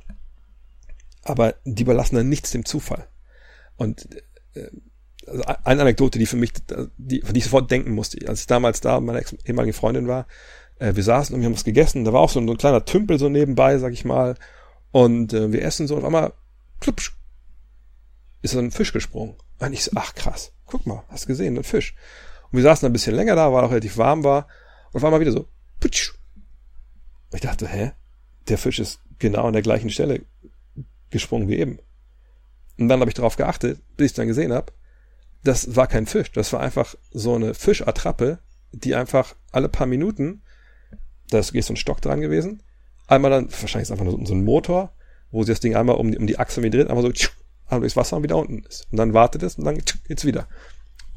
aber 1.24 1.56
die 1.66 1.84
überlassen 1.84 2.16
dann 2.16 2.30
nichts 2.30 2.52
dem 2.52 2.66
Zufall. 2.66 3.08
Und 3.76 4.08
äh, 4.56 4.70
also 5.28 5.44
eine 5.64 5.82
Anekdote, 5.82 6.20
die 6.20 6.26
für 6.26 6.38
mich, 6.38 6.54
die, 6.98 7.22
von 7.22 7.34
die 7.34 7.40
ich 7.40 7.44
sofort 7.44 7.70
denken 7.70 7.92
musste, 7.92 8.26
als 8.28 8.42
ich 8.42 8.48
damals 8.48 8.80
da 8.80 9.00
meine 9.00 9.24
ehemalige 9.46 9.74
Freundin 9.74 10.08
war, 10.08 10.26
äh, 10.80 10.96
wir 10.96 11.04
saßen 11.04 11.36
und 11.36 11.42
wir 11.42 11.48
haben 11.48 11.54
was 11.54 11.66
gegessen, 11.66 12.06
da 12.06 12.14
war 12.14 12.22
auch 12.22 12.30
so 12.30 12.40
ein, 12.40 12.48
so 12.48 12.54
ein 12.54 12.58
kleiner 12.58 12.86
Tümpel 12.86 13.20
so 13.20 13.28
nebenbei, 13.28 13.78
sag 13.78 13.94
ich 13.94 14.06
mal, 14.06 14.36
und 14.92 15.34
äh, 15.34 15.52
wir 15.52 15.64
essen 15.64 15.88
so 15.88 15.96
und 15.96 16.02
auf 16.02 16.08
einmal, 16.08 16.34
klupsch, 16.80 17.18
ist 18.42 18.52
so 18.52 18.60
ein 18.60 18.72
Fisch 18.72 18.94
gesprungen. 18.94 19.36
Und 19.60 19.74
ich 19.74 19.84
so, 19.84 19.92
ach 19.96 20.16
krass, 20.16 20.54
guck 20.66 20.86
mal, 20.86 21.04
hast 21.10 21.28
gesehen, 21.28 21.58
ein 21.58 21.64
Fisch. 21.64 21.96
Und 22.52 22.58
wir 22.58 22.64
saßen 22.64 22.86
ein 22.86 22.94
bisschen 22.94 23.16
länger 23.16 23.36
da, 23.36 23.52
weil 23.52 23.64
auch 23.64 23.72
relativ 23.72 23.98
warm 23.98 24.24
war, 24.24 24.48
und 24.92 24.98
auf 24.98 25.04
einmal 25.04 25.20
wieder 25.20 25.32
so, 25.32 25.48
putsch, 25.80 26.14
ich 27.34 27.42
dachte, 27.42 27.68
hä? 27.68 27.92
Der 28.48 28.58
Fisch 28.58 28.80
ist 28.80 29.02
genau 29.20 29.46
an 29.46 29.54
der 29.54 29.62
gleichen 29.62 29.90
Stelle 29.90 30.22
gesprungen 31.10 31.50
wie 31.50 31.58
eben. 31.58 31.80
Und 32.78 32.88
dann 32.88 33.00
habe 33.00 33.10
ich 33.10 33.16
darauf 33.16 33.36
geachtet, 33.36 33.82
bis 33.98 34.12
ich 34.12 34.16
dann 34.16 34.28
gesehen 34.28 34.54
habe, 34.54 34.72
das 35.44 35.76
war 35.76 35.88
kein 35.88 36.06
Fisch. 36.06 36.32
Das 36.32 36.54
war 36.54 36.62
einfach 36.62 36.96
so 37.12 37.36
eine 37.36 37.54
Fischattrappe, 37.54 38.40
die 38.72 38.96
einfach 38.96 39.36
alle 39.52 39.70
paar 39.70 39.88
Minuten, 39.88 40.42
da 41.30 41.40
ist 41.40 41.54
so 41.54 41.74
ein 41.74 41.78
Stock 41.78 42.02
dran 42.02 42.22
gewesen, 42.22 42.64
einmal 43.08 43.32
dann, 43.32 43.52
wahrscheinlich 43.52 43.90
ist 43.90 43.92
einfach 43.92 44.06
nur 44.06 44.26
so 44.26 44.34
ein 44.34 44.44
Motor, 44.44 44.94
wo 45.32 45.44
sie 45.44 45.52
das 45.52 45.60
Ding 45.60 45.76
einmal 45.76 45.98
um 45.98 46.12
die, 46.12 46.18
um 46.18 46.28
die 46.28 46.40
Achse 46.40 46.62
wieder 46.64 46.78
dreht, 46.78 46.90
einfach 46.90 47.04
so 47.04 47.30
einmal 47.66 47.82
durchs 47.82 47.96
Wasser 47.96 48.18
und 48.18 48.24
wieder 48.24 48.38
unten 48.38 48.64
ist. 48.64 48.88
Und 48.92 48.98
dann 48.98 49.14
wartet 49.14 49.44
es 49.44 49.56
und 49.56 49.66
dann 49.66 49.78
geht's 50.08 50.26
wieder. 50.26 50.48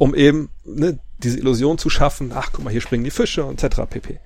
Um 0.01 0.15
eben 0.15 0.49
ne, 0.65 0.99
diese 1.19 1.39
Illusion 1.39 1.77
zu 1.77 1.91
schaffen, 1.91 2.33
ach 2.35 2.53
guck 2.55 2.65
mal, 2.65 2.71
hier 2.71 2.81
springen 2.81 3.05
die 3.05 3.11
Fische 3.11 3.45
und 3.45 3.63
etc. 3.63 3.83
pp. 3.89 4.19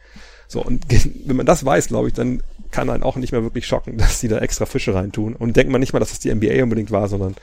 So, 0.47 0.63
und 0.63 0.87
wenn 1.27 1.35
man 1.35 1.47
das 1.47 1.65
weiß, 1.65 1.89
glaube 1.89 2.07
ich, 2.07 2.15
dann 2.15 2.45
kann 2.71 2.89
einen 2.91 3.03
auch 3.03 3.17
nicht 3.17 3.33
mehr 3.33 3.43
wirklich 3.43 3.67
schocken, 3.67 3.97
dass 3.99 4.21
die 4.21 4.29
da 4.29 4.39
extra 4.39 4.67
Fische 4.67 4.95
reintun. 4.95 5.35
Und 5.35 5.57
denkt 5.57 5.73
man 5.73 5.81
nicht 5.81 5.93
mal, 5.93 5.99
dass 5.99 6.13
es 6.13 6.21
die 6.21 6.33
NBA 6.33 6.63
unbedingt 6.63 6.93
war, 6.93 7.09
sondern 7.09 7.35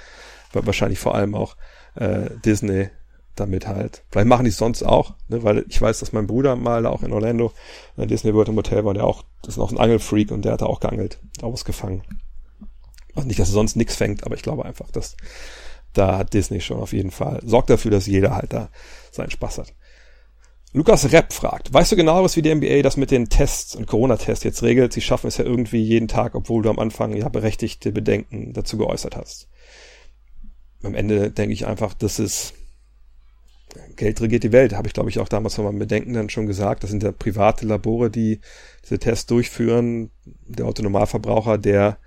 wahrscheinlich 0.54 1.00
vor 1.00 1.14
allem 1.14 1.36
auch 1.36 1.58
äh, 1.96 2.30
Disney 2.46 2.88
damit 3.36 3.68
halt. 3.68 4.04
Vielleicht 4.10 4.28
machen 4.28 4.46
die 4.46 4.52
es 4.52 4.58
sonst 4.58 4.82
auch, 4.82 5.16
ne, 5.28 5.44
weil 5.44 5.66
ich 5.68 5.82
weiß, 5.82 6.00
dass 6.00 6.14
mein 6.14 6.28
Bruder 6.28 6.56
mal 6.56 6.86
auch 6.86 7.04
in 7.04 7.12
Orlando 7.12 7.52
in 7.98 8.08
Disney 8.08 8.34
World 8.34 8.48
im 8.48 8.56
Hotel 8.56 8.86
war, 8.86 8.94
der 8.94 9.04
auch, 9.04 9.26
das 9.42 9.56
ist 9.56 9.60
auch 9.60 9.74
ein 9.74 9.78
Angelfreak 9.78 10.32
und 10.32 10.46
der 10.46 10.54
hat 10.54 10.62
da 10.62 10.68
auch 10.68 10.80
geangelt, 10.80 11.20
auch 11.42 11.52
was 11.52 11.66
gefangen. 11.66 12.04
Also 13.14 13.28
nicht, 13.28 13.42
dass 13.42 13.50
er 13.50 13.54
sonst 13.54 13.76
nichts 13.76 13.96
fängt, 13.98 14.26
aber 14.26 14.36
ich 14.36 14.42
glaube 14.42 14.64
einfach, 14.64 14.90
dass 14.92 15.18
da 15.94 16.18
hat 16.18 16.34
Disney 16.34 16.62
schon 16.62 16.80
auf 16.80 16.94
jeden 16.94 17.12
Fall, 17.12 17.42
sorgt 17.46 17.70
dafür, 17.70 17.92
dass 17.92 18.08
jeder 18.08 18.36
halt 18.36 18.54
da 18.54 18.70
seinen 19.12 19.32
Spaß 19.32 19.60
hat. 19.60 19.74
Lukas 20.74 21.12
Repp 21.12 21.34
fragt, 21.34 21.74
weißt 21.74 21.92
du 21.92 21.96
genau, 21.98 22.24
was 22.24 22.38
wie 22.38 22.42
die 22.42 22.56
NBA 22.56 22.82
das 22.82 22.96
mit 22.96 23.12
den 23.12 23.28
Tests 23.28 23.76
und 23.76 23.88
Corona-Tests 23.88 24.46
jetzt 24.46 24.64
regelt? 24.64 24.94
Sie 24.94 25.02
schaffen 25.02 25.28
es 25.28 25.38
ja 25.38 25.44
irgendwie 25.44 25.84
jeden 25.84 26.08
Tag, 26.08 26.34
obwohl 26.34 26.64
du 26.64 26.70
am 26.70 26.80
Anfang 26.80 27.14
ja 27.14 27.28
berechtigte 27.28 27.92
Bedenken 27.92 28.54
dazu 28.54 28.78
geäußert 28.78 29.18
hast. 29.18 29.50
Am 30.82 30.96
Ende 30.96 31.30
denke 31.30 31.54
ich 31.54 31.68
einfach, 31.68 31.94
das 31.94 32.20
ist 32.20 32.54
Geld 33.96 34.20
regiert 34.22 34.44
die 34.44 34.52
Welt, 34.52 34.74
habe 34.74 34.88
ich 34.88 34.94
glaube 34.94 35.10
ich 35.10 35.20
auch 35.20 35.30
damals 35.30 35.56
von 35.56 35.66
meinem 35.66 35.80
Bedenken 35.80 36.14
dann 36.14 36.30
schon 36.30 36.48
gesagt. 36.48 36.84
Das 36.84 36.90
sind 36.90 37.04
ja 37.04 37.12
private 37.12 37.66
Labore, 37.66 38.10
die 38.10 38.40
diese 38.84 39.00
Tests 39.00 39.26
durchführen. 39.26 40.12
Der 40.26 40.66
Autonomalverbraucher, 40.66 41.58
der 41.58 41.98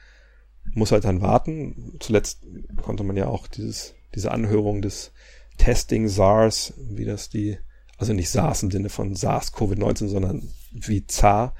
muss 0.73 0.93
halt 0.93 1.05
dann 1.05 1.21
warten. 1.21 1.97
Zuletzt 2.01 2.41
konnte 2.83 3.05
man 3.05 3.17
ja 3.17 3.27
auch 3.27 3.47
dieses, 3.47 3.95
diese 4.15 4.33
Anhörung 4.33 4.83
des 4.83 5.13
Testing 5.59 6.09
SARS, 6.09 6.75
wie 6.79 7.05
das 7.05 7.29
die 7.29 7.59
also 7.97 8.13
nicht 8.13 8.31
SARS 8.31 8.63
im 8.63 8.71
Sinne 8.71 8.89
von 8.89 9.15
SARS-CoV-19, 9.15 10.09
sondern 10.09 10.49
wie 10.73 11.07
ZAR, 11.07 11.55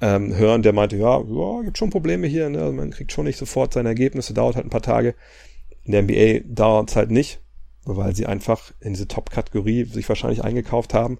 ähm, 0.00 0.34
hören, 0.34 0.62
der 0.62 0.72
meinte, 0.72 0.96
ja, 0.96 1.18
ja, 1.20 1.62
gibt 1.62 1.78
schon 1.78 1.90
Probleme 1.90 2.26
hier, 2.26 2.50
ne? 2.50 2.60
Also 2.60 2.72
man 2.72 2.90
kriegt 2.90 3.12
schon 3.12 3.24
nicht 3.24 3.38
sofort 3.38 3.72
seine 3.72 3.88
Ergebnisse, 3.88 4.34
dauert 4.34 4.56
halt 4.56 4.66
ein 4.66 4.70
paar 4.70 4.82
Tage. 4.82 5.14
In 5.84 5.92
der 5.92 6.02
NBA 6.02 6.40
dauert 6.44 6.90
es 6.90 6.96
halt 6.96 7.10
nicht, 7.10 7.40
weil 7.84 8.14
sie 8.14 8.26
einfach 8.26 8.72
in 8.80 8.92
diese 8.92 9.08
Top-Kategorie 9.08 9.84
sich 9.84 10.06
wahrscheinlich 10.08 10.44
eingekauft 10.44 10.92
haben, 10.92 11.18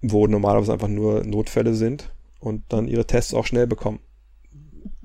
wo 0.00 0.26
normalerweise 0.26 0.72
einfach 0.72 0.88
nur 0.88 1.22
Notfälle 1.24 1.74
sind. 1.74 2.12
und 2.38 2.62
dann 2.68 2.86
ihre 2.86 3.06
Tests 3.06 3.34
auch 3.34 3.46
schnell 3.46 3.66
bekommen. 3.66 3.98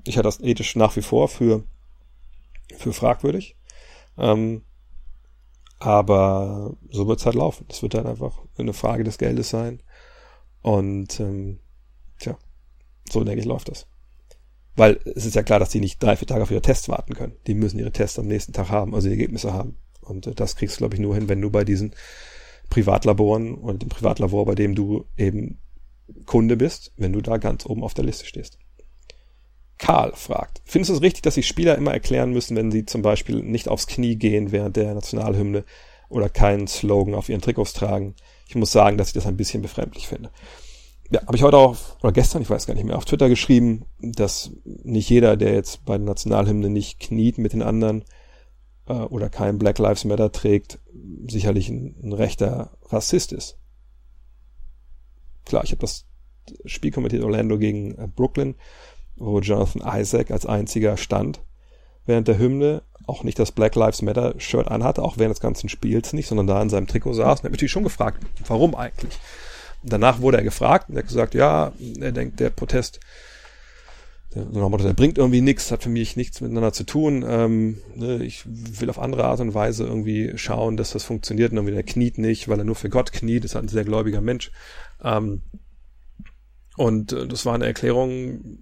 Ich 0.04 0.16
halte 0.16 0.28
das 0.28 0.40
ethisch 0.40 0.76
nach 0.76 0.96
wie 0.96 1.02
vor 1.02 1.28
für, 1.28 1.64
für 2.76 2.92
fragwürdig. 2.92 3.56
Ähm, 4.18 4.62
aber 5.78 6.76
so 6.90 7.08
wird 7.08 7.20
es 7.20 7.26
halt 7.26 7.34
laufen. 7.34 7.66
Das 7.68 7.82
wird 7.82 7.94
dann 7.94 8.06
einfach 8.06 8.40
eine 8.56 8.72
Frage 8.72 9.04
des 9.04 9.18
Geldes 9.18 9.50
sein. 9.50 9.82
Und 10.60 11.18
ähm, 11.18 11.58
tja, 12.18 12.38
so 13.10 13.24
denke 13.24 13.40
ich, 13.40 13.46
läuft 13.46 13.68
das. 13.68 13.86
Weil 14.76 15.00
es 15.16 15.26
ist 15.26 15.34
ja 15.34 15.42
klar, 15.42 15.58
dass 15.58 15.70
die 15.70 15.80
nicht 15.80 16.02
drei, 16.02 16.16
vier 16.16 16.28
Tage 16.28 16.42
auf 16.42 16.50
ihre 16.50 16.62
Tests 16.62 16.88
warten 16.88 17.14
können. 17.14 17.36
Die 17.46 17.54
müssen 17.54 17.78
ihre 17.78 17.92
Tests 17.92 18.18
am 18.18 18.26
nächsten 18.26 18.52
Tag 18.52 18.70
haben, 18.70 18.94
also 18.94 19.08
die 19.08 19.14
Ergebnisse 19.14 19.52
haben. 19.52 19.76
Und 20.00 20.26
äh, 20.26 20.34
das 20.34 20.56
kriegst 20.56 20.76
du, 20.76 20.78
glaube 20.78 20.94
ich, 20.94 21.00
nur 21.00 21.14
hin, 21.14 21.28
wenn 21.28 21.40
du 21.40 21.50
bei 21.50 21.64
diesen 21.64 21.94
Privatlaboren 22.70 23.54
und 23.54 23.82
dem 23.82 23.88
Privatlabor, 23.88 24.46
bei 24.46 24.54
dem 24.54 24.74
du 24.74 25.04
eben 25.16 25.60
Kunde 26.26 26.56
bist, 26.56 26.92
wenn 26.96 27.12
du 27.12 27.20
da 27.20 27.36
ganz 27.36 27.66
oben 27.66 27.82
auf 27.82 27.94
der 27.94 28.04
Liste 28.04 28.24
stehst. 28.24 28.58
Karl 29.82 30.12
fragt, 30.14 30.62
findest 30.64 30.90
du 30.90 30.94
es 30.94 31.02
richtig, 31.02 31.22
dass 31.22 31.34
sich 31.34 31.46
Spieler 31.46 31.76
immer 31.76 31.92
erklären 31.92 32.32
müssen, 32.32 32.56
wenn 32.56 32.70
sie 32.70 32.86
zum 32.86 33.02
Beispiel 33.02 33.42
nicht 33.42 33.68
aufs 33.68 33.86
Knie 33.86 34.16
gehen 34.16 34.52
während 34.52 34.76
der 34.76 34.94
Nationalhymne 34.94 35.64
oder 36.08 36.28
keinen 36.28 36.68
Slogan 36.68 37.14
auf 37.14 37.28
ihren 37.28 37.40
Trikots 37.40 37.72
tragen? 37.72 38.14
Ich 38.48 38.54
muss 38.54 38.72
sagen, 38.72 38.96
dass 38.96 39.08
ich 39.08 39.14
das 39.14 39.26
ein 39.26 39.36
bisschen 39.36 39.60
befremdlich 39.60 40.08
finde 40.08 40.30
ja, 41.12 41.20
habe 41.26 41.36
ich 41.36 41.42
heute 41.42 41.58
auch, 41.58 41.76
oder 42.02 42.12
gestern, 42.12 42.40
ich 42.40 42.48
weiß 42.48 42.66
gar 42.66 42.74
nicht 42.74 42.84
mehr, 42.84 42.96
auf 42.96 43.04
Twitter 43.04 43.28
geschrieben, 43.28 43.84
dass 44.00 44.50
nicht 44.64 45.10
jeder, 45.10 45.36
der 45.36 45.52
jetzt 45.52 45.84
bei 45.84 45.98
der 45.98 46.06
Nationalhymne 46.06 46.70
nicht 46.70 47.00
kniet 47.00 47.36
mit 47.36 47.52
den 47.52 47.62
anderen 47.62 48.04
äh, 48.86 48.94
oder 48.94 49.28
kein 49.28 49.58
Black 49.58 49.78
Lives 49.78 50.04
Matter 50.04 50.32
trägt, 50.32 50.80
sicherlich 51.28 51.68
ein, 51.68 51.96
ein 52.02 52.12
rechter 52.14 52.78
Rassist 52.84 53.32
ist. 53.32 53.58
Klar, 55.44 55.64
ich 55.64 55.72
habe 55.72 55.80
das 55.80 56.06
Spiel 56.64 56.90
kommentiert 56.90 57.24
Orlando 57.24 57.58
gegen 57.58 57.94
äh, 57.98 58.08
Brooklyn, 58.08 58.54
wo 59.22 59.40
Jonathan 59.40 59.82
Isaac 60.00 60.30
als 60.30 60.46
einziger 60.46 60.96
stand 60.96 61.40
während 62.04 62.26
der 62.26 62.38
Hymne, 62.38 62.82
auch 63.06 63.22
nicht 63.24 63.38
das 63.38 63.52
Black 63.52 63.74
Lives 63.74 64.02
Matter 64.02 64.34
Shirt 64.38 64.68
anhatte, 64.68 65.02
auch 65.02 65.18
während 65.18 65.36
des 65.36 65.40
ganzen 65.40 65.68
Spiels 65.68 66.12
nicht, 66.12 66.26
sondern 66.26 66.46
da 66.46 66.60
in 66.60 66.70
seinem 66.70 66.86
Trikot 66.86 67.14
saß. 67.14 67.40
Und 67.40 67.46
er 67.46 67.52
hat 67.52 67.60
mich 67.60 67.70
schon 67.70 67.84
gefragt, 67.84 68.24
warum 68.46 68.74
eigentlich? 68.74 69.18
Danach 69.84 70.20
wurde 70.20 70.38
er 70.38 70.44
gefragt 70.44 70.88
und 70.88 70.96
er 70.96 71.02
hat 71.02 71.08
gesagt, 71.08 71.34
ja, 71.34 71.72
er 72.00 72.12
denkt, 72.12 72.40
der 72.40 72.50
Protest, 72.50 73.00
der, 74.34 74.44
der 74.44 74.92
bringt 74.94 75.18
irgendwie 75.18 75.40
nichts, 75.40 75.70
hat 75.70 75.82
für 75.82 75.88
mich 75.88 76.16
nichts 76.16 76.40
miteinander 76.40 76.72
zu 76.72 76.84
tun. 76.84 77.24
Ähm, 77.26 77.78
ne, 77.94 78.24
ich 78.24 78.44
will 78.46 78.90
auf 78.90 78.98
andere 78.98 79.24
Art 79.24 79.40
und 79.40 79.54
Weise 79.54 79.84
irgendwie 79.84 80.32
schauen, 80.36 80.76
dass 80.76 80.92
das 80.92 81.04
funktioniert. 81.04 81.52
Und 81.52 81.58
irgendwie 81.58 81.74
der 81.74 81.82
kniet 81.82 82.18
nicht, 82.18 82.48
weil 82.48 82.58
er 82.58 82.64
nur 82.64 82.76
für 82.76 82.88
Gott 82.88 83.12
kniet, 83.12 83.44
ist 83.44 83.54
halt 83.54 83.66
ein 83.66 83.68
sehr 83.68 83.84
gläubiger 83.84 84.20
Mensch. 84.20 84.52
Ähm, 85.02 85.42
und 86.76 87.12
äh, 87.12 87.26
das 87.26 87.44
war 87.44 87.54
eine 87.54 87.66
Erklärung, 87.66 88.58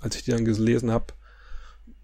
als 0.00 0.16
ich 0.16 0.24
die 0.24 0.30
dann 0.30 0.44
gelesen 0.44 0.90
habe, 0.90 1.06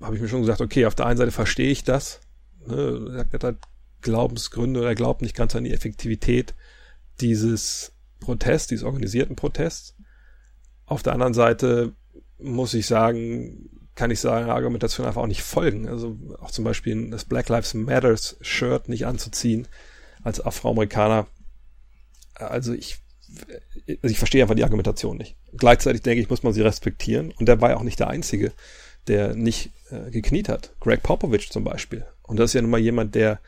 habe 0.01 0.17
ich 0.17 0.23
mir 0.23 0.29
schon 0.29 0.41
gesagt, 0.41 0.61
okay, 0.61 0.87
auf 0.87 0.95
der 0.95 1.07
einen 1.07 1.19
Seite 1.19 1.31
verstehe 1.31 1.71
ich 1.71 1.85
das. 1.85 2.21
Ne, 2.67 3.27
er 3.33 3.33
hat 3.33 3.45
halt 3.45 3.59
Glaubensgründe, 4.01 4.85
er 4.85 4.95
glaubt 4.95 5.23
nicht 5.23 5.37
ganz 5.37 5.55
an 5.57 5.65
die 5.65 5.73
Effektivität 5.73 6.55
dieses 7.21 7.93
Protest, 8.21 8.71
dieses 8.71 8.85
organisierten 8.85 9.37
Protests. 9.37 9.95
Auf 10.87 11.03
der 11.03 11.15
anderen 11.15 11.35
Seite 11.35 11.93
muss 12.39 12.75
ich 12.75 12.87
sagen, 12.87 13.71
kann 13.95 14.11
ich 14.11 14.21
sagen, 14.21 14.51
Argumentation 14.51 15.07
einfach 15.07 15.23
auch 15.23 15.27
nicht 15.27 15.43
folgen. 15.43 15.89
Also 15.89 16.19
auch 16.41 16.51
zum 16.51 16.65
Beispiel 16.65 17.11
das 17.11 17.25
Black 17.25 17.49
Lives 17.49 17.75
Matters 17.75 18.37
Shirt 18.41 18.89
nicht 18.89 19.07
anzuziehen 19.07 19.69
als 20.23 20.45
Afroamerikaner. 20.45 21.27
Also 22.35 22.73
ich, 22.73 22.99
also 24.03 24.13
ich 24.13 24.19
verstehe 24.19 24.43
einfach 24.43 24.55
die 24.55 24.65
Argumentation 24.65 25.17
nicht. 25.17 25.37
Gleichzeitig 25.57 26.03
denke 26.03 26.21
ich, 26.21 26.31
muss 26.31 26.43
man 26.43 26.53
sie 26.53 26.63
respektieren. 26.63 27.33
Und 27.33 27.47
der 27.47 27.61
war 27.61 27.71
ja 27.71 27.77
auch 27.77 27.83
nicht 27.83 28.01
der 28.01 28.09
Einzige, 28.09 28.53
der 29.07 29.35
nicht 29.35 29.71
äh, 29.91 30.11
gekniet 30.11 30.49
hat. 30.49 30.75
Greg 30.81 31.03
Popovich 31.03 31.51
zum 31.51 31.65
Beispiel. 31.65 32.07
Und 32.23 32.39
das 32.39 32.51
ist 32.51 32.55
ja 32.55 32.63
nun 32.63 32.71
mal 32.71 32.81
jemand, 32.81 33.15
der 33.15 33.41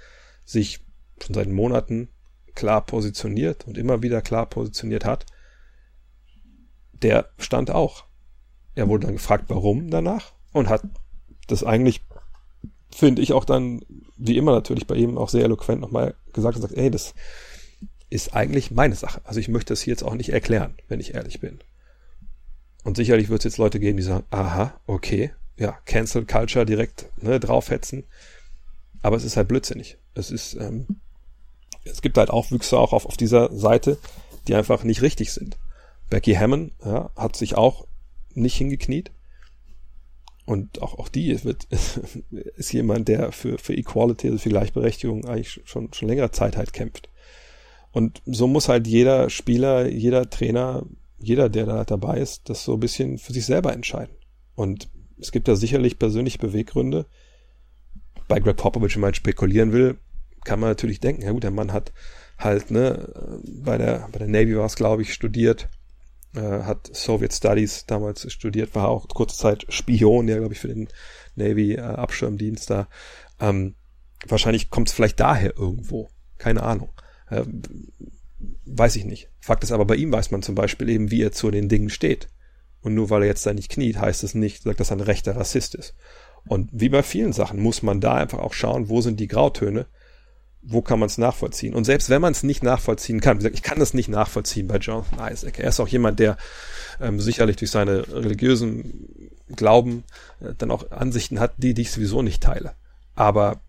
sich 0.44 0.80
schon 1.22 1.34
seit 1.34 1.48
Monaten 1.48 2.08
klar 2.54 2.84
positioniert 2.84 3.66
und 3.66 3.78
immer 3.78 4.02
wieder 4.02 4.22
klar 4.22 4.46
positioniert 4.46 5.04
hat, 5.04 5.26
der 6.92 7.30
stand 7.38 7.70
auch. 7.70 8.04
Er 8.74 8.88
wurde 8.88 9.06
dann 9.06 9.16
gefragt, 9.16 9.44
warum 9.48 9.90
danach 9.90 10.32
und 10.52 10.68
hat 10.68 10.82
das 11.46 11.64
eigentlich, 11.64 12.02
finde 12.90 13.22
ich, 13.22 13.32
auch 13.32 13.44
dann, 13.44 13.80
wie 14.16 14.36
immer 14.36 14.52
natürlich 14.52 14.86
bei 14.86 14.96
ihm 14.96 15.18
auch 15.18 15.28
sehr 15.28 15.44
eloquent 15.44 15.80
nochmal 15.80 16.14
gesagt 16.32 16.56
und 16.56 16.62
sagt, 16.62 16.74
ey, 16.74 16.90
das 16.90 17.14
ist 18.10 18.34
eigentlich 18.34 18.70
meine 18.70 18.94
Sache. 18.94 19.20
Also 19.24 19.40
ich 19.40 19.48
möchte 19.48 19.72
das 19.72 19.82
hier 19.82 19.92
jetzt 19.92 20.02
auch 20.02 20.14
nicht 20.14 20.30
erklären, 20.30 20.74
wenn 20.88 21.00
ich 21.00 21.14
ehrlich 21.14 21.40
bin. 21.40 21.58
Und 22.84 22.96
sicherlich 22.96 23.28
wird 23.28 23.40
es 23.40 23.44
jetzt 23.44 23.58
Leute 23.58 23.80
geben, 23.80 23.96
die 23.96 24.02
sagen, 24.02 24.24
aha, 24.30 24.78
okay, 24.86 25.32
ja, 25.56 25.78
Cancel 25.86 26.24
Culture 26.24 26.64
direkt 26.64 27.06
ne, 27.20 27.40
draufhetzen. 27.40 28.04
Aber 29.02 29.16
es 29.16 29.24
ist 29.24 29.36
halt 29.36 29.48
blödsinnig. 29.48 29.98
Es 30.14 30.30
ist, 30.30 30.54
ähm, 30.54 30.86
es 31.84 32.02
gibt 32.02 32.16
halt 32.18 32.30
Aufwüchse 32.30 32.78
auch 32.78 32.92
auf, 32.92 33.06
auf 33.06 33.16
dieser 33.16 33.56
Seite, 33.56 33.98
die 34.46 34.54
einfach 34.54 34.84
nicht 34.84 35.02
richtig 35.02 35.32
sind. 35.32 35.58
Becky 36.10 36.34
Hammond 36.34 36.72
ja, 36.84 37.10
hat 37.16 37.36
sich 37.36 37.56
auch 37.56 37.86
nicht 38.34 38.56
hingekniet. 38.56 39.10
Und 40.44 40.80
auch, 40.80 40.98
auch 40.98 41.08
die 41.08 41.42
wird, 41.42 41.64
ist 42.30 42.72
jemand, 42.72 43.08
der 43.08 43.32
für, 43.32 43.58
für 43.58 43.74
Equality, 43.74 44.28
also 44.28 44.38
für 44.38 44.50
Gleichberechtigung 44.50 45.24
eigentlich 45.24 45.60
schon, 45.64 45.92
schon 45.92 46.08
längere 46.08 46.30
Zeit 46.30 46.56
halt 46.56 46.72
kämpft. 46.72 47.08
Und 47.96 48.20
so 48.26 48.46
muss 48.46 48.68
halt 48.68 48.86
jeder 48.86 49.30
Spieler, 49.30 49.88
jeder 49.88 50.28
Trainer, 50.28 50.84
jeder, 51.18 51.48
der 51.48 51.64
da 51.64 51.82
dabei 51.82 52.18
ist, 52.18 52.50
das 52.50 52.62
so 52.62 52.74
ein 52.74 52.80
bisschen 52.80 53.16
für 53.16 53.32
sich 53.32 53.46
selber 53.46 53.72
entscheiden. 53.72 54.14
Und 54.54 54.90
es 55.18 55.32
gibt 55.32 55.48
da 55.48 55.56
sicherlich 55.56 55.98
persönliche 55.98 56.36
Beweggründe. 56.36 57.06
Bei 58.28 58.38
Greg 58.38 58.58
Popovich, 58.58 58.96
wenn 58.96 59.00
man 59.00 59.14
spekulieren 59.14 59.72
will, 59.72 59.96
kann 60.44 60.60
man 60.60 60.68
natürlich 60.68 61.00
denken, 61.00 61.22
ja 61.22 61.30
gut, 61.30 61.42
der 61.42 61.50
Mann 61.50 61.72
hat 61.72 61.94
halt, 62.36 62.70
ne, 62.70 63.40
bei 63.62 63.78
der, 63.78 64.10
bei 64.12 64.18
der 64.18 64.28
Navy 64.28 64.58
war 64.58 64.66
es, 64.66 64.76
glaube 64.76 65.00
ich, 65.00 65.14
studiert, 65.14 65.70
äh, 66.34 66.64
hat 66.64 66.94
Soviet 66.94 67.32
Studies 67.32 67.86
damals 67.86 68.30
studiert, 68.30 68.74
war 68.74 68.90
auch 68.90 69.08
kurze 69.08 69.38
Zeit 69.38 69.64
Spion, 69.70 70.28
ja, 70.28 70.36
glaube 70.36 70.52
ich, 70.52 70.60
für 70.60 70.68
den 70.68 70.88
Navy 71.34 71.76
äh, 71.76 71.80
Abschirmdienst 71.80 72.68
da. 72.68 72.88
Ähm, 73.40 73.74
wahrscheinlich 74.26 74.68
kommt 74.68 74.88
es 74.88 74.94
vielleicht 74.94 75.18
daher 75.18 75.56
irgendwo. 75.56 76.10
Keine 76.36 76.62
Ahnung. 76.62 76.90
Äh, 77.30 77.44
weiß 78.64 78.96
ich 78.96 79.04
nicht. 79.04 79.30
Fakt 79.40 79.64
ist 79.64 79.72
aber, 79.72 79.84
bei 79.84 79.96
ihm 79.96 80.12
weiß 80.12 80.30
man 80.30 80.42
zum 80.42 80.54
Beispiel 80.54 80.88
eben, 80.88 81.10
wie 81.10 81.22
er 81.22 81.32
zu 81.32 81.50
den 81.50 81.68
Dingen 81.68 81.90
steht. 81.90 82.28
Und 82.82 82.94
nur 82.94 83.10
weil 83.10 83.22
er 83.22 83.28
jetzt 83.28 83.46
da 83.46 83.52
nicht 83.52 83.70
kniet, 83.70 83.98
heißt 83.98 84.22
es 84.22 84.34
nicht, 84.34 84.66
dass 84.66 84.90
er 84.90 84.96
ein 84.96 85.00
rechter 85.00 85.36
Rassist 85.36 85.74
ist. 85.74 85.94
Und 86.46 86.70
wie 86.72 86.88
bei 86.88 87.02
vielen 87.02 87.32
Sachen 87.32 87.60
muss 87.60 87.82
man 87.82 88.00
da 88.00 88.14
einfach 88.14 88.38
auch 88.38 88.52
schauen, 88.52 88.88
wo 88.88 89.00
sind 89.00 89.18
die 89.18 89.26
Grautöne 89.26 89.86
wo 90.68 90.82
kann 90.82 90.98
man 90.98 91.06
es 91.06 91.16
nachvollziehen? 91.16 91.74
Und 91.74 91.84
selbst 91.84 92.10
wenn 92.10 92.20
man 92.20 92.32
es 92.32 92.42
nicht 92.42 92.62
nachvollziehen 92.62 93.20
kann, 93.20 93.36
wie 93.36 93.38
gesagt, 93.38 93.54
ich 93.54 93.62
kann 93.62 93.78
das 93.78 93.94
nicht 93.94 94.08
nachvollziehen 94.08 94.66
bei 94.66 94.78
Jonathan 94.78 95.32
Isaac. 95.32 95.58
Er 95.58 95.68
ist 95.68 95.80
auch 95.80 95.88
jemand, 95.88 96.18
der 96.18 96.36
ähm, 97.00 97.20
sicherlich 97.20 97.56
durch 97.56 97.70
seine 97.70 98.06
religiösen 98.12 99.30
Glauben 99.54 100.02
äh, 100.40 100.54
dann 100.58 100.72
auch 100.72 100.90
Ansichten 100.90 101.38
hat, 101.38 101.54
die, 101.58 101.72
die 101.72 101.82
ich 101.82 101.92
sowieso 101.92 102.20
nicht 102.22 102.42
teile. 102.42 102.72
Aber 103.14 103.60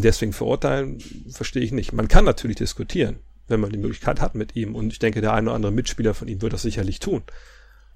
deswegen 0.00 0.32
verurteilen 0.32 1.00
verstehe 1.30 1.62
ich 1.62 1.72
nicht. 1.72 1.92
Man 1.92 2.08
kann 2.08 2.24
natürlich 2.24 2.56
diskutieren, 2.56 3.20
wenn 3.48 3.60
man 3.60 3.70
die 3.70 3.78
Möglichkeit 3.78 4.20
hat 4.20 4.34
mit 4.34 4.56
ihm. 4.56 4.74
Und 4.74 4.92
ich 4.92 4.98
denke, 4.98 5.20
der 5.20 5.32
eine 5.32 5.48
oder 5.48 5.56
andere 5.56 5.72
Mitspieler 5.72 6.14
von 6.14 6.28
ihm 6.28 6.42
wird 6.42 6.52
das 6.52 6.62
sicherlich 6.62 6.98
tun. 6.98 7.22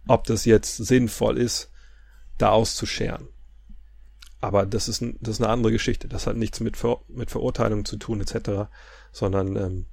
Ob 0.06 0.24
das 0.24 0.44
jetzt 0.44 0.76
sinnvoll 0.76 1.38
ist, 1.38 1.70
da 2.38 2.50
auszuscheren. 2.50 3.28
Aber 4.40 4.66
das 4.66 4.88
ist, 4.88 5.00
ein, 5.00 5.16
das 5.20 5.36
ist 5.36 5.40
eine 5.40 5.50
andere 5.50 5.72
Geschichte. 5.72 6.08
Das 6.08 6.26
hat 6.26 6.36
nichts 6.36 6.60
mit, 6.60 6.76
Ver, 6.76 7.00
mit 7.08 7.30
Verurteilung 7.30 7.84
zu 7.84 7.96
tun, 7.96 8.20
etc., 8.20 8.68
sondern 9.10 9.56
ähm, 9.56 9.86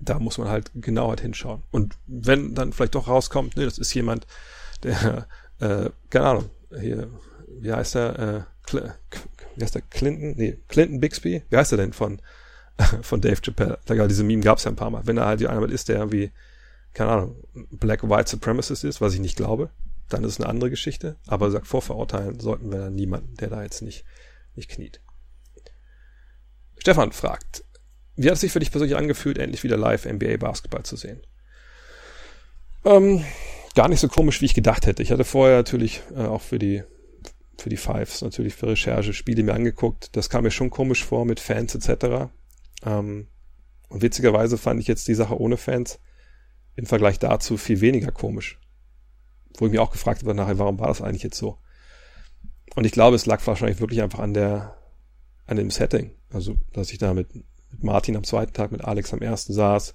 da 0.00 0.18
muss 0.18 0.38
man 0.38 0.48
halt 0.48 0.70
genauer 0.74 1.16
hinschauen. 1.16 1.64
Und 1.70 1.96
wenn 2.06 2.54
dann 2.54 2.72
vielleicht 2.72 2.94
doch 2.94 3.08
rauskommt, 3.08 3.56
ne, 3.56 3.64
das 3.64 3.78
ist 3.78 3.92
jemand, 3.92 4.26
der, 4.82 5.26
äh, 5.58 5.90
keine 6.10 6.26
Ahnung, 6.26 6.50
hier, 6.78 7.10
wie 7.48 7.72
heißt 7.72 7.96
der, 7.96 8.18
äh, 8.18 8.53
Cl 8.66 8.94
wie 9.56 9.62
heißt 9.62 9.74
der, 9.74 9.82
Clinton, 9.82 10.34
nee, 10.36 10.58
Clinton 10.68 11.00
Bixby, 11.00 11.42
wie 11.48 11.56
heißt 11.56 11.72
er 11.72 11.78
denn 11.78 11.92
von, 11.92 12.20
von 13.02 13.20
Dave 13.20 13.40
Chappelle? 13.40 13.78
Ja, 13.88 14.06
diese 14.06 14.24
Meme 14.24 14.42
gab 14.42 14.58
es 14.58 14.64
ja 14.64 14.70
ein 14.70 14.76
paar 14.76 14.90
Mal. 14.90 15.06
Wenn 15.06 15.16
er 15.16 15.26
halt 15.26 15.40
jemand 15.40 15.72
ist, 15.72 15.88
der 15.88 15.98
irgendwie, 15.98 16.32
keine 16.92 17.10
Ahnung, 17.10 17.36
Black 17.70 18.08
White 18.08 18.30
Supremacist 18.30 18.84
ist, 18.84 19.00
was 19.00 19.14
ich 19.14 19.20
nicht 19.20 19.36
glaube, 19.36 19.70
dann 20.08 20.24
ist 20.24 20.32
es 20.32 20.40
eine 20.40 20.48
andere 20.48 20.70
Geschichte. 20.70 21.16
Aber 21.26 21.50
sagt, 21.50 21.66
vorverurteilen 21.66 22.40
sollten 22.40 22.70
wir 22.70 22.78
dann 22.78 22.94
niemanden, 22.94 23.36
der 23.36 23.48
da 23.48 23.62
jetzt 23.62 23.82
nicht, 23.82 24.04
nicht 24.54 24.70
kniet. 24.70 25.00
Stefan 26.78 27.12
fragt, 27.12 27.64
wie 28.16 28.26
hat 28.26 28.34
es 28.34 28.40
sich 28.40 28.52
für 28.52 28.60
dich 28.60 28.70
persönlich 28.70 28.96
angefühlt, 28.96 29.38
endlich 29.38 29.64
wieder 29.64 29.76
live 29.76 30.04
NBA 30.04 30.36
Basketball 30.36 30.82
zu 30.82 30.96
sehen? 30.96 31.20
Ähm, 32.84 33.24
gar 33.74 33.88
nicht 33.88 34.00
so 34.00 34.08
komisch, 34.08 34.40
wie 34.40 34.44
ich 34.44 34.54
gedacht 34.54 34.86
hätte. 34.86 35.02
Ich 35.02 35.10
hatte 35.10 35.24
vorher 35.24 35.56
natürlich 35.56 36.02
äh, 36.14 36.20
auch 36.20 36.42
für 36.42 36.58
die 36.58 36.82
für 37.60 37.70
die 37.70 37.76
Fives 37.76 38.22
natürlich 38.22 38.54
für 38.54 38.68
Recherche 38.68 39.12
Spiele 39.12 39.42
mir 39.42 39.54
angeguckt. 39.54 40.16
Das 40.16 40.30
kam 40.30 40.44
mir 40.44 40.50
schon 40.50 40.70
komisch 40.70 41.04
vor 41.04 41.24
mit 41.24 41.40
Fans 41.40 41.74
etc. 41.74 42.30
Ähm, 42.84 43.28
und 43.88 44.02
witzigerweise 44.02 44.58
fand 44.58 44.80
ich 44.80 44.86
jetzt 44.86 45.08
die 45.08 45.14
Sache 45.14 45.38
ohne 45.38 45.56
Fans 45.56 46.00
im 46.76 46.86
Vergleich 46.86 47.18
dazu 47.18 47.56
viel 47.56 47.80
weniger 47.80 48.10
komisch 48.10 48.58
wo 49.58 49.66
ich 49.66 49.72
mich 49.72 49.80
auch 49.80 49.90
gefragt 49.90 50.22
habe 50.22 50.34
nachher, 50.34 50.58
warum 50.58 50.78
war 50.78 50.88
das 50.88 51.02
eigentlich 51.02 51.22
jetzt 51.22 51.38
so? 51.38 51.58
Und 52.74 52.84
ich 52.84 52.92
glaube, 52.92 53.16
es 53.16 53.26
lag 53.26 53.44
wahrscheinlich 53.46 53.80
wirklich 53.80 54.02
einfach 54.02 54.18
an 54.18 54.34
der, 54.34 54.76
an 55.46 55.56
dem 55.56 55.70
Setting. 55.70 56.12
Also, 56.30 56.56
dass 56.72 56.92
ich 56.92 56.98
da 56.98 57.14
mit, 57.14 57.34
mit 57.34 57.84
Martin 57.84 58.16
am 58.16 58.24
zweiten 58.24 58.52
Tag, 58.52 58.72
mit 58.72 58.84
Alex 58.84 59.12
am 59.12 59.20
ersten 59.20 59.52
saß, 59.52 59.94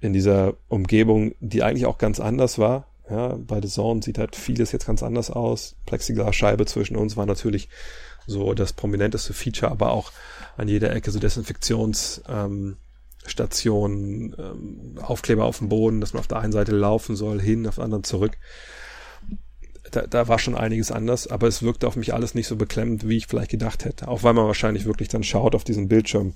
in 0.00 0.12
dieser 0.12 0.56
Umgebung, 0.68 1.34
die 1.40 1.62
eigentlich 1.62 1.86
auch 1.86 1.98
ganz 1.98 2.20
anders 2.20 2.58
war. 2.58 2.87
Ja, 3.10 3.36
bei 3.36 3.60
The 3.60 3.68
Zone 3.68 4.02
sieht 4.02 4.18
halt 4.18 4.36
vieles 4.36 4.72
jetzt 4.72 4.86
ganz 4.86 5.02
anders 5.02 5.30
aus. 5.30 5.76
Plexiglasscheibe 5.86 6.66
zwischen 6.66 6.96
uns 6.96 7.16
war 7.16 7.24
natürlich 7.26 7.68
so 8.26 8.52
das 8.52 8.74
prominenteste 8.74 9.32
Feature, 9.32 9.72
aber 9.72 9.92
auch 9.92 10.12
an 10.56 10.68
jeder 10.68 10.94
Ecke 10.94 11.10
so 11.10 11.18
Desinfektionsstationen, 11.18 12.76
ähm, 13.88 14.34
ähm, 14.38 14.98
Aufkleber 15.02 15.44
auf 15.46 15.58
dem 15.58 15.70
Boden, 15.70 16.00
dass 16.02 16.12
man 16.12 16.20
auf 16.20 16.26
der 16.26 16.40
einen 16.40 16.52
Seite 16.52 16.76
laufen 16.76 17.16
soll, 17.16 17.40
hin, 17.40 17.66
auf 17.66 17.76
der 17.76 17.84
anderen 17.84 18.04
zurück. 18.04 18.36
Da, 19.90 20.06
da 20.06 20.28
war 20.28 20.38
schon 20.38 20.54
einiges 20.54 20.90
anders, 20.90 21.26
aber 21.28 21.48
es 21.48 21.62
wirkte 21.62 21.88
auf 21.88 21.96
mich 21.96 22.12
alles 22.12 22.34
nicht 22.34 22.46
so 22.46 22.56
beklemmend, 22.56 23.08
wie 23.08 23.16
ich 23.16 23.26
vielleicht 23.26 23.50
gedacht 23.50 23.86
hätte. 23.86 24.08
Auch 24.08 24.22
weil 24.22 24.34
man 24.34 24.44
wahrscheinlich 24.44 24.84
wirklich 24.84 25.08
dann 25.08 25.22
schaut 25.22 25.54
auf 25.54 25.64
diesen 25.64 25.88
Bildschirm 25.88 26.34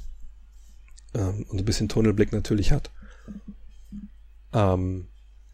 ähm, 1.12 1.44
und 1.50 1.58
ein 1.58 1.64
bisschen 1.66 1.90
Tunnelblick 1.90 2.32
natürlich 2.32 2.72
hat. 2.72 2.90
Ähm, 4.54 5.08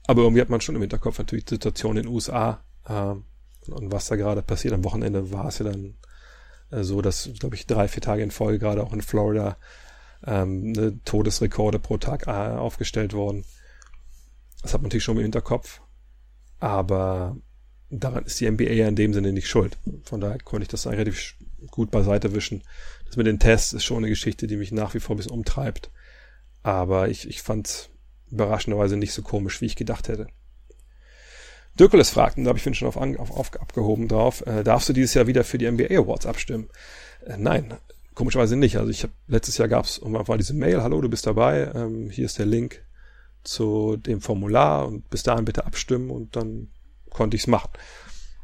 aber 0.09 0.23
irgendwie 0.23 0.41
hat 0.41 0.49
man 0.49 0.63
schon 0.63 0.75
im 0.75 0.81
Hinterkopf 0.81 1.19
natürlich 1.19 1.45
die 1.45 1.57
Situation 1.57 1.99
in 1.99 2.05
den 2.05 2.13
USA 2.13 2.65
ähm, 2.89 3.25
und 3.69 3.93
was 3.93 4.07
da 4.07 4.17
gerade 4.17 4.41
passiert. 4.41 4.73
Am 4.73 4.83
Wochenende 4.83 5.31
war 5.31 5.49
es 5.49 5.59
ja 5.59 5.67
dann 5.67 5.99
äh, 6.71 6.83
so, 6.83 7.03
dass, 7.03 7.29
glaube 7.39 7.57
ich, 7.57 7.67
drei, 7.67 7.89
vier 7.89 8.01
Tage 8.01 8.23
in 8.23 8.31
Folge 8.31 8.59
gerade 8.59 8.83
auch 8.83 8.95
in 8.95 9.03
Florida 9.03 9.59
ähm, 10.27 10.73
eine 10.75 10.99
Todesrekorde 11.05 11.79
pro 11.79 11.99
Tag 11.99 12.27
äh, 12.27 12.31
aufgestellt 12.31 13.13
wurden. 13.13 13.45
Das 14.63 14.73
hat 14.73 14.81
man 14.81 14.89
natürlich 14.89 15.05
schon 15.05 15.19
im 15.19 15.25
Hinterkopf. 15.25 15.83
Aber 16.59 17.37
daran 17.91 18.25
ist 18.25 18.41
die 18.41 18.51
NBA 18.51 18.73
ja 18.73 18.89
in 18.89 18.97
dem 18.97 19.13
Sinne 19.13 19.35
nicht 19.35 19.49
schuld. 19.49 19.77
Von 20.05 20.23
daher 20.23 20.39
konnte 20.39 20.63
ich 20.63 20.69
das 20.69 20.87
relativ 20.87 21.35
gut 21.71 21.91
beiseite 21.91 22.35
wischen. 22.35 22.65
Das 23.05 23.17
mit 23.19 23.27
den 23.27 23.39
Tests 23.39 23.75
ist 23.75 23.85
schon 23.85 23.99
eine 23.99 24.09
Geschichte, 24.09 24.47
die 24.47 24.57
mich 24.57 24.73
nach 24.73 24.95
wie 24.95 25.01
vor 25.01 25.17
bisschen 25.17 25.33
umtreibt. 25.33 25.91
Aber 26.63 27.11
ich, 27.11 27.29
ich 27.29 27.43
fand 27.43 27.91
überraschenderweise 28.31 28.97
nicht 28.97 29.13
so 29.13 29.23
komisch, 29.23 29.61
wie 29.61 29.67
ich 29.67 29.77
gedacht 29.77 30.09
hätte. 30.09 30.29
Dirkules 31.79 32.11
fragt, 32.11 32.37
und 32.37 32.45
da 32.45 32.49
habe 32.49 32.59
ich 32.59 32.77
schon 32.77 32.89
auf, 32.89 32.97
auf, 32.97 33.31
auf 33.31 33.61
abgehoben 33.61 34.09
drauf, 34.09 34.45
äh, 34.47 34.65
darfst 34.65 34.89
du 34.89 34.93
dieses 34.93 35.15
Jahr 35.15 35.27
wieder 35.27 35.45
für 35.45 35.59
die 35.59 35.71
NBA 35.71 35.97
Awards 35.97 36.27
abstimmen? 36.27 36.69
Äh, 37.25 37.37
nein, 37.39 37.75
komischerweise 38.15 38.57
nicht. 38.57 38.77
Also 38.79 38.91
ich 38.91 39.05
habe 39.05 39.13
letztes 39.29 39.59
Jahr 39.59 39.69
gab 39.69 39.85
es 39.85 40.01
war 40.03 40.39
diese 40.39 40.55
Mail, 40.55 40.83
hallo, 40.83 41.01
du 41.01 41.09
bist 41.09 41.27
dabei, 41.27 41.71
ähm, 41.75 42.11
hier 42.11 42.25
ist 42.25 42.39
der 42.39 42.47
Link 42.47 42.85
zu 43.45 43.97
dem 43.97 44.21
Formular 44.21 44.87
und 44.87 45.09
bis 45.09 45.23
dahin 45.23 45.45
bitte 45.45 45.67
abstimmen 45.67 46.11
und 46.11 46.35
dann 46.35 46.69
konnte 47.11 47.37
ich 47.37 47.43
es 47.43 47.47
machen. 47.47 47.71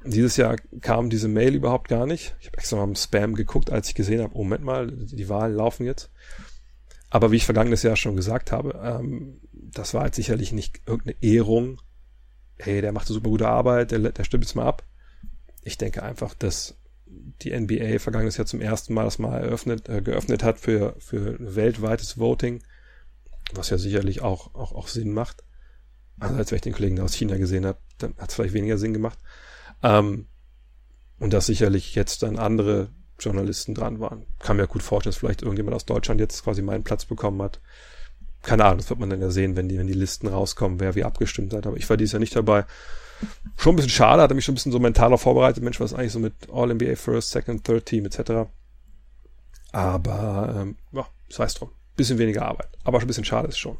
Dieses 0.06 0.36
Jahr 0.36 0.56
kam 0.80 1.10
diese 1.10 1.28
Mail 1.28 1.54
überhaupt 1.54 1.88
gar 1.88 2.06
nicht. 2.06 2.36
Ich 2.40 2.46
habe 2.46 2.58
extra 2.58 2.76
mal 2.76 2.84
im 2.84 2.94
Spam 2.94 3.34
geguckt, 3.34 3.70
als 3.70 3.88
ich 3.88 3.94
gesehen 3.94 4.22
habe, 4.22 4.34
oh, 4.34 4.44
Moment 4.44 4.62
mal, 4.62 4.90
die 4.90 5.28
Wahlen 5.28 5.56
laufen 5.56 5.86
jetzt. 5.86 6.10
Aber 7.10 7.32
wie 7.32 7.36
ich 7.36 7.44
vergangenes 7.44 7.82
Jahr 7.82 7.96
schon 7.96 8.16
gesagt 8.16 8.52
habe, 8.52 8.80
ähm, 8.82 9.40
das 9.72 9.94
war 9.94 10.06
jetzt 10.06 10.16
sicherlich 10.16 10.52
nicht 10.52 10.80
irgendeine 10.86 11.22
Ehrung. 11.22 11.80
Hey, 12.56 12.80
der 12.80 12.92
macht 12.92 13.08
eine 13.08 13.14
super 13.14 13.30
gute 13.30 13.48
Arbeit, 13.48 13.90
der, 13.90 13.98
der 13.98 14.24
stimmt 14.24 14.44
jetzt 14.44 14.54
mal 14.54 14.66
ab. 14.66 14.84
Ich 15.62 15.78
denke 15.78 16.02
einfach, 16.02 16.34
dass 16.34 16.76
die 17.06 17.58
NBA 17.58 17.98
vergangenes 17.98 18.36
Jahr 18.36 18.46
zum 18.46 18.60
ersten 18.60 18.94
Mal 18.94 19.04
das 19.04 19.18
mal 19.18 19.40
eröffnet, 19.40 19.88
äh, 19.88 20.02
geöffnet 20.02 20.42
hat 20.42 20.58
für, 20.58 20.94
für 20.98 21.36
weltweites 21.38 22.18
Voting, 22.18 22.62
was 23.52 23.70
ja 23.70 23.78
sicherlich 23.78 24.22
auch, 24.22 24.54
auch, 24.54 24.72
auch 24.72 24.88
Sinn 24.88 25.12
macht. 25.12 25.44
Also 26.18 26.36
als 26.36 26.50
wenn 26.50 26.56
ich 26.56 26.62
den 26.62 26.72
Kollegen 26.72 27.00
aus 27.00 27.14
China 27.14 27.36
gesehen 27.36 27.66
habe, 27.66 27.78
dann 27.98 28.14
hat 28.18 28.30
es 28.30 28.34
vielleicht 28.34 28.54
weniger 28.54 28.78
Sinn 28.78 28.92
gemacht. 28.92 29.18
Ähm, 29.82 30.26
und 31.18 31.32
dass 31.32 31.46
sicherlich 31.46 31.94
jetzt 31.94 32.22
dann 32.22 32.38
andere 32.38 32.90
Journalisten 33.18 33.74
dran 33.74 34.00
waren. 34.00 34.26
Kann 34.40 34.56
mir 34.56 34.66
gut 34.66 34.82
vorstellen, 34.82 35.12
dass 35.12 35.18
vielleicht 35.18 35.42
irgendjemand 35.42 35.74
aus 35.74 35.86
Deutschland 35.86 36.20
jetzt 36.20 36.42
quasi 36.44 36.62
meinen 36.62 36.84
Platz 36.84 37.04
bekommen 37.04 37.40
hat 37.42 37.60
keine 38.44 38.64
Ahnung, 38.64 38.78
das 38.78 38.90
wird 38.90 39.00
man 39.00 39.10
dann 39.10 39.20
ja 39.20 39.30
sehen, 39.30 39.56
wenn 39.56 39.68
die, 39.68 39.78
wenn 39.78 39.86
die 39.86 39.94
Listen 39.94 40.28
rauskommen, 40.28 40.80
wer 40.80 40.94
wie 40.94 41.04
abgestimmt 41.04 41.52
hat. 41.54 41.66
Aber 41.66 41.76
ich 41.76 41.88
war 41.88 41.96
dieses 41.96 42.12
Jahr 42.12 42.20
nicht 42.20 42.36
dabei. 42.36 42.64
Schon 43.56 43.72
ein 43.72 43.76
bisschen 43.76 43.90
schade, 43.90 44.22
hatte 44.22 44.34
mich 44.34 44.44
schon 44.44 44.52
ein 44.52 44.56
bisschen 44.56 44.72
so 44.72 44.78
mentaler 44.78 45.18
vorbereitet. 45.18 45.62
Mensch, 45.62 45.80
was 45.80 45.94
eigentlich 45.94 46.12
so 46.12 46.18
mit 46.18 46.34
All-NBA 46.52 46.96
First, 46.96 47.30
Second, 47.30 47.64
Third 47.64 47.86
Team 47.86 48.04
etc. 48.04 48.48
Aber, 49.72 50.54
ähm, 50.56 50.76
ja, 50.92 51.06
sei 51.28 51.44
es 51.44 51.54
drum. 51.54 51.70
Bisschen 51.96 52.18
weniger 52.18 52.46
Arbeit. 52.46 52.68
Aber 52.84 53.00
schon 53.00 53.06
ein 53.06 53.08
bisschen 53.08 53.24
schade 53.24 53.48
ist 53.48 53.58
schon. 53.58 53.78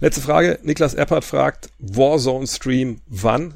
Letzte 0.00 0.20
Frage. 0.20 0.58
Niklas 0.62 0.94
Eppert 0.94 1.24
fragt, 1.24 1.70
Warzone 1.78 2.46
Stream 2.46 3.00
wann? 3.06 3.54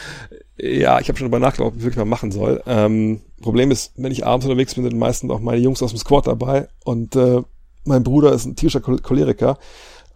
ja, 0.56 1.00
ich 1.00 1.08
habe 1.08 1.18
schon 1.18 1.30
darüber 1.30 1.40
nachgedacht, 1.40 1.72
ob 1.72 1.76
ich 1.76 1.82
wirklich 1.82 1.98
mal 1.98 2.04
machen 2.04 2.32
soll. 2.32 2.62
Ähm, 2.66 3.20
Problem 3.42 3.70
ist, 3.70 3.92
wenn 3.96 4.12
ich 4.12 4.24
abends 4.24 4.46
unterwegs 4.46 4.74
bin, 4.74 4.84
sind 4.84 4.96
meistens 4.96 5.30
auch 5.30 5.40
meine 5.40 5.60
Jungs 5.60 5.82
aus 5.82 5.90
dem 5.90 5.98
Squad 5.98 6.26
dabei 6.26 6.68
und 6.84 7.16
äh, 7.16 7.42
mein 7.84 8.02
Bruder 8.02 8.32
ist 8.32 8.44
ein 8.44 8.56
tierischer 8.56 8.80
Choleriker. 8.80 9.58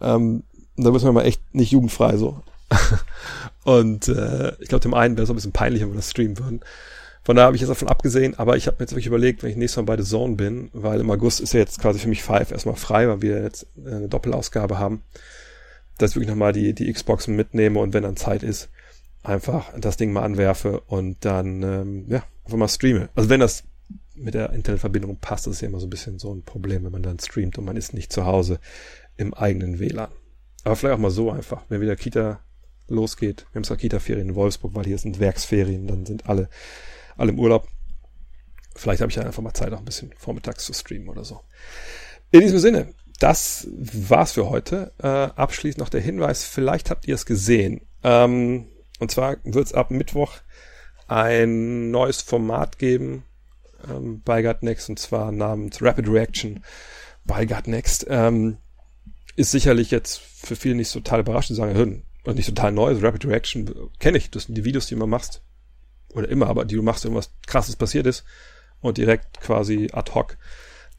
Ähm, 0.01 0.43
da 0.77 0.91
müssen 0.91 1.05
wir 1.05 1.11
mal 1.11 1.25
echt 1.25 1.41
nicht 1.53 1.71
jugendfrei 1.71 2.17
so. 2.17 2.41
und 3.63 4.07
äh, 4.07 4.53
ich 4.59 4.69
glaube, 4.69 4.81
dem 4.81 4.93
einen 4.93 5.17
wäre 5.17 5.23
es 5.23 5.29
ein 5.29 5.35
bisschen 5.35 5.51
peinlich, 5.51 5.81
wenn 5.81 5.89
wir 5.89 5.95
das 5.95 6.11
streamen 6.11 6.37
würden. 6.37 6.61
Von 7.23 7.35
daher 7.35 7.47
habe 7.47 7.55
ich 7.55 7.61
jetzt 7.61 7.69
davon 7.69 7.89
abgesehen, 7.89 8.37
aber 8.39 8.57
ich 8.57 8.67
habe 8.67 8.77
mir 8.77 8.83
jetzt 8.83 8.93
wirklich 8.93 9.07
überlegt, 9.07 9.43
wenn 9.43 9.51
ich 9.51 9.57
nächstes 9.57 9.77
Mal 9.77 9.83
bei 9.95 10.01
The 10.01 10.09
Zone 10.09 10.35
bin, 10.35 10.69
weil 10.73 10.99
im 10.99 11.11
August 11.11 11.41
ist 11.41 11.53
ja 11.53 11.59
jetzt 11.59 11.79
quasi 11.79 11.99
für 11.99 12.07
mich 12.07 12.23
Five 12.23 12.51
erstmal 12.51 12.75
frei, 12.75 13.07
weil 13.07 13.21
wir 13.21 13.43
jetzt 13.43 13.67
eine 13.85 14.07
Doppelausgabe 14.07 14.79
haben, 14.79 15.03
dass 15.97 16.11
ich 16.11 16.15
wirklich 16.15 16.29
nochmal 16.29 16.53
die, 16.53 16.73
die 16.73 16.91
Xbox 16.91 17.27
mitnehme 17.27 17.79
und 17.79 17.93
wenn 17.93 18.03
dann 18.03 18.15
Zeit 18.15 18.41
ist, 18.41 18.69
einfach 19.21 19.73
das 19.77 19.97
Ding 19.97 20.13
mal 20.13 20.23
anwerfe 20.23 20.79
und 20.81 21.17
dann 21.25 21.61
ähm, 21.61 22.05
ja, 22.07 22.23
einfach 22.45 22.57
mal 22.57 22.69
streame. 22.69 23.09
Also 23.15 23.29
wenn 23.29 23.41
das 23.41 23.63
mit 24.19 24.33
der 24.33 24.51
Internetverbindung 24.51 25.17
passt, 25.17 25.47
das 25.47 25.55
ist 25.55 25.61
ja 25.61 25.67
immer 25.67 25.79
so 25.79 25.87
ein 25.87 25.89
bisschen 25.89 26.19
so 26.19 26.33
ein 26.33 26.43
Problem, 26.43 26.83
wenn 26.83 26.91
man 26.91 27.03
dann 27.03 27.19
streamt 27.19 27.57
und 27.57 27.65
man 27.65 27.77
ist 27.77 27.93
nicht 27.93 28.11
zu 28.11 28.25
Hause 28.25 28.59
im 29.17 29.33
eigenen 29.33 29.79
WLAN. 29.79 30.11
Aber 30.63 30.75
vielleicht 30.75 30.95
auch 30.95 31.01
mal 31.01 31.11
so 31.11 31.31
einfach, 31.31 31.63
wenn 31.69 31.81
wieder 31.81 31.95
Kita 31.95 32.41
losgeht. 32.87 33.45
Wir 33.51 33.59
haben 33.59 33.63
zwar 33.63 33.77
Kita-Ferien 33.77 34.29
in 34.29 34.35
Wolfsburg, 34.35 34.75
weil 34.75 34.85
hier 34.85 34.97
sind 34.97 35.19
Werksferien, 35.19 35.87
dann 35.87 36.05
sind 36.05 36.27
alle, 36.27 36.49
alle 37.17 37.31
im 37.31 37.39
Urlaub. 37.39 37.67
Vielleicht 38.75 39.01
habe 39.01 39.09
ich 39.09 39.15
ja 39.15 39.23
einfach 39.23 39.43
mal 39.43 39.53
Zeit, 39.53 39.73
auch 39.73 39.79
ein 39.79 39.85
bisschen 39.85 40.13
vormittags 40.17 40.65
zu 40.65 40.73
streamen 40.73 41.09
oder 41.09 41.23
so. 41.23 41.41
In 42.31 42.41
diesem 42.41 42.59
Sinne, 42.59 42.93
das 43.19 43.67
war's 43.71 44.33
für 44.33 44.49
heute. 44.49 44.93
Äh, 44.99 45.07
abschließend 45.07 45.79
noch 45.79 45.89
der 45.89 46.01
Hinweis, 46.01 46.45
vielleicht 46.45 46.89
habt 46.89 47.07
ihr 47.07 47.15
es 47.15 47.25
gesehen. 47.25 47.81
Ähm, 48.03 48.67
und 48.99 49.11
zwar 49.11 49.37
wird 49.43 49.67
es 49.67 49.73
ab 49.73 49.91
Mittwoch 49.91 50.37
ein 51.07 51.91
neues 51.91 52.21
Format 52.21 52.77
geben, 52.77 53.23
ähm, 53.89 54.21
bei 54.23 54.41
Next 54.61 54.89
und 54.89 54.99
zwar 54.99 55.31
namens 55.31 55.81
Rapid 55.81 56.07
Reaction 56.07 56.63
bei 57.25 57.45
Next. 57.65 58.05
Ähm, 58.09 58.57
ist 59.35 59.51
sicherlich 59.51 59.91
jetzt 59.91 60.19
für 60.19 60.55
viele 60.55 60.75
nicht 60.75 60.91
total 60.91 61.21
überraschend, 61.21 61.57
sagen, 61.57 62.03
und 62.25 62.35
nicht 62.35 62.49
total 62.49 62.71
neu, 62.71 62.87
also 62.87 63.05
Rapid 63.05 63.25
Reaction 63.25 63.89
kenne 63.99 64.17
ich, 64.17 64.29
das 64.29 64.43
sind 64.43 64.55
die 64.55 64.65
Videos, 64.65 64.87
die 64.87 64.95
immer 64.95 65.07
machst, 65.07 65.41
oder 66.13 66.27
immer, 66.27 66.47
aber 66.47 66.65
die 66.65 66.75
du 66.75 66.83
machst, 66.83 67.05
wenn 67.05 67.15
was 67.15 67.31
krasses 67.47 67.75
passiert 67.75 68.05
ist 68.07 68.23
und 68.81 68.97
direkt 68.97 69.39
quasi 69.39 69.89
ad 69.93 70.11
hoc 70.13 70.37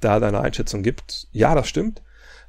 da 0.01 0.21
deine 0.21 0.41
Einschätzung 0.41 0.83
gibt. 0.83 1.29
Ja, 1.33 1.55
das 1.55 1.69
stimmt, 1.69 2.03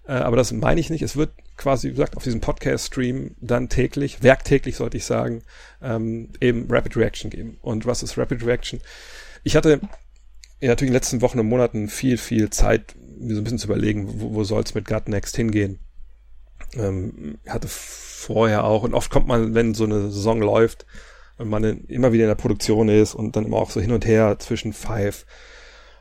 äh, 0.08 0.14
aber 0.14 0.38
das 0.38 0.52
meine 0.52 0.80
ich 0.80 0.90
nicht. 0.90 1.02
Es 1.02 1.16
wird 1.16 1.32
quasi, 1.58 1.90
wie 1.90 1.94
gesagt, 1.94 2.18
auf 2.18 2.24
diesem 2.24 2.42
Podcast-Stream 2.42 3.36
dann 3.40 3.70
täglich, 3.70 4.24
werktäglich 4.24 4.78
sollte 4.78 4.98
ich 4.98 5.06
sagen, 5.06 5.44
ähm, 5.82 6.30
eben 6.40 6.68
Rapid 6.70 6.96
Reaction 6.98 7.30
geben. 7.30 7.58
Und 7.62 7.86
was 7.86 8.04
ist 8.04 8.18
Rapid 8.18 8.46
Reaction? 8.46 8.80
Ich 9.44 9.56
hatte 9.56 9.82
ja, 10.62 10.70
natürlich 10.70 10.90
in 10.90 10.94
den 10.94 11.00
letzten 11.00 11.22
Wochen 11.22 11.40
und 11.40 11.48
Monaten 11.48 11.90
viel, 11.90 12.18
viel 12.18 12.50
Zeit, 12.50 12.96
mir 13.20 13.34
so 13.34 13.42
ein 13.42 13.44
bisschen 13.44 13.60
zu 13.60 13.68
überlegen, 13.68 14.22
wo, 14.22 14.36
wo 14.36 14.44
soll 14.44 14.62
es 14.62 14.76
mit 14.76 14.86
Gut 14.86 15.10
Next 15.10 15.36
hingehen. 15.36 15.80
Ähm, 16.76 17.40
hatte 17.48 17.68
vorher 17.68 18.64
auch, 18.64 18.84
und 18.84 18.94
oft 18.94 19.12
kommt 19.12 19.28
man, 19.28 19.56
wenn 19.56 19.74
so 19.74 19.84
eine 19.84 20.12
Saison 20.12 20.40
läuft, 20.40 20.86
wenn 21.38 21.50
man 21.50 21.64
immer 21.64 22.14
wieder 22.14 22.26
in 22.26 22.30
der 22.30 22.36
Produktion 22.36 22.88
ist 22.90 23.16
und 23.16 23.36
dann 23.36 23.46
immer 23.46 23.58
auch 23.58 23.72
so 23.72 23.82
hin 23.82 23.92
und 23.92 24.06
her 24.06 24.38
zwischen 24.38 24.74
Five 24.74 25.26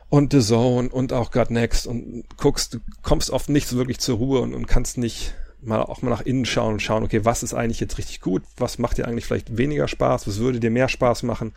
und 0.09 0.31
The 0.31 0.41
Zone 0.41 0.89
und 0.89 1.11
auch 1.11 1.31
Gut 1.31 1.49
Next 1.49 1.87
und 1.87 2.25
guckst, 2.37 2.75
du 2.75 2.79
kommst 3.01 3.31
oft 3.31 3.49
nicht 3.49 3.67
so 3.67 3.77
wirklich 3.77 3.99
zur 3.99 4.17
Ruhe 4.17 4.41
und, 4.41 4.53
und 4.53 4.67
kannst 4.67 4.99
nicht 4.99 5.33
mal 5.61 5.81
auch 5.81 6.01
mal 6.01 6.09
nach 6.09 6.21
innen 6.21 6.45
schauen 6.45 6.73
und 6.73 6.81
schauen, 6.81 7.03
okay, 7.03 7.25
was 7.25 7.43
ist 7.43 7.53
eigentlich 7.53 7.79
jetzt 7.79 7.97
richtig 7.97 8.21
gut? 8.21 8.43
Was 8.57 8.77
macht 8.77 8.97
dir 8.97 9.07
eigentlich 9.07 9.25
vielleicht 9.25 9.57
weniger 9.57 9.87
Spaß? 9.87 10.27
Was 10.27 10.37
würde 10.37 10.59
dir 10.59 10.71
mehr 10.71 10.89
Spaß 10.89 11.23
machen? 11.23 11.53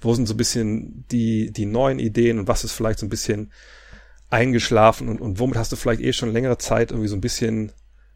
Wo 0.00 0.14
sind 0.14 0.26
so 0.26 0.34
ein 0.34 0.38
bisschen 0.38 1.04
die, 1.10 1.50
die 1.52 1.66
neuen 1.66 1.98
Ideen 1.98 2.38
und 2.38 2.48
was 2.48 2.64
ist 2.64 2.72
vielleicht 2.72 2.98
so 2.98 3.06
ein 3.06 3.10
bisschen 3.10 3.52
eingeschlafen 4.30 5.08
und, 5.08 5.20
und 5.20 5.38
womit 5.38 5.56
hast 5.56 5.72
du 5.72 5.76
vielleicht 5.76 6.00
eh 6.00 6.12
schon 6.12 6.32
längere 6.32 6.58
Zeit 6.58 6.90
irgendwie 6.90 7.08
so 7.08 7.16
ein 7.16 7.20
bisschen 7.20 7.72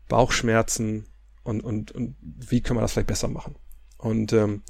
Bauchschmerzen 0.08 1.06
und, 1.42 1.62
und, 1.62 1.92
und 1.92 2.16
wie 2.20 2.60
können 2.60 2.78
wir 2.78 2.82
das 2.82 2.92
vielleicht 2.92 3.08
besser 3.08 3.28
machen? 3.28 3.56
Und 3.98 4.32
ähm, 4.32 4.62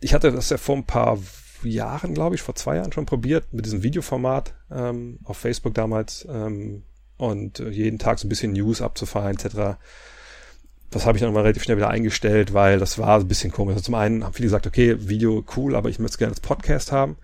ich 0.00 0.14
hatte 0.14 0.30
das 0.30 0.50
ja 0.50 0.58
vor 0.58 0.76
ein 0.76 0.86
paar 0.86 1.18
Jahren, 1.62 2.14
glaube 2.14 2.36
ich, 2.36 2.42
vor 2.42 2.54
zwei 2.54 2.76
Jahren 2.76 2.92
schon 2.92 3.06
probiert 3.06 3.52
mit 3.52 3.64
diesem 3.64 3.82
Videoformat 3.82 4.54
ähm, 4.70 5.18
auf 5.24 5.38
Facebook 5.38 5.74
damals 5.74 6.26
ähm, 6.30 6.84
und 7.16 7.58
äh, 7.58 7.70
jeden 7.70 7.98
Tag 7.98 8.18
so 8.18 8.26
ein 8.26 8.28
bisschen 8.28 8.52
News 8.52 8.80
abzufahren 8.80 9.34
etc 9.34 9.78
das 10.90 11.04
habe 11.04 11.18
ich 11.18 11.22
dann 11.22 11.32
mal 11.32 11.42
relativ 11.42 11.62
schnell 11.62 11.76
wieder 11.76 11.90
eingestellt, 11.90 12.54
weil 12.54 12.78
das 12.78 12.98
war 12.98 13.20
ein 13.20 13.28
bisschen 13.28 13.52
komisch. 13.52 13.74
Also 13.74 13.84
zum 13.84 13.94
einen 13.94 14.24
haben 14.24 14.32
viele 14.32 14.46
gesagt, 14.46 14.66
okay, 14.66 14.96
Video 15.08 15.44
cool, 15.56 15.76
aber 15.76 15.90
ich 15.90 15.98
möchte 15.98 16.14
es 16.14 16.18
gerne 16.18 16.32
als 16.32 16.40
Podcast 16.40 16.92
haben. 16.92 17.16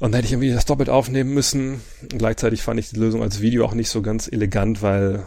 Und 0.00 0.10
dann 0.10 0.14
hätte 0.14 0.26
ich 0.26 0.32
irgendwie 0.32 0.52
das 0.52 0.64
doppelt 0.64 0.90
aufnehmen 0.90 1.32
müssen. 1.32 1.80
Und 2.02 2.18
gleichzeitig 2.18 2.62
fand 2.62 2.80
ich 2.80 2.90
die 2.90 2.98
Lösung 2.98 3.22
als 3.22 3.40
Video 3.40 3.64
auch 3.64 3.74
nicht 3.74 3.88
so 3.88 4.02
ganz 4.02 4.26
elegant, 4.26 4.82
weil, 4.82 5.24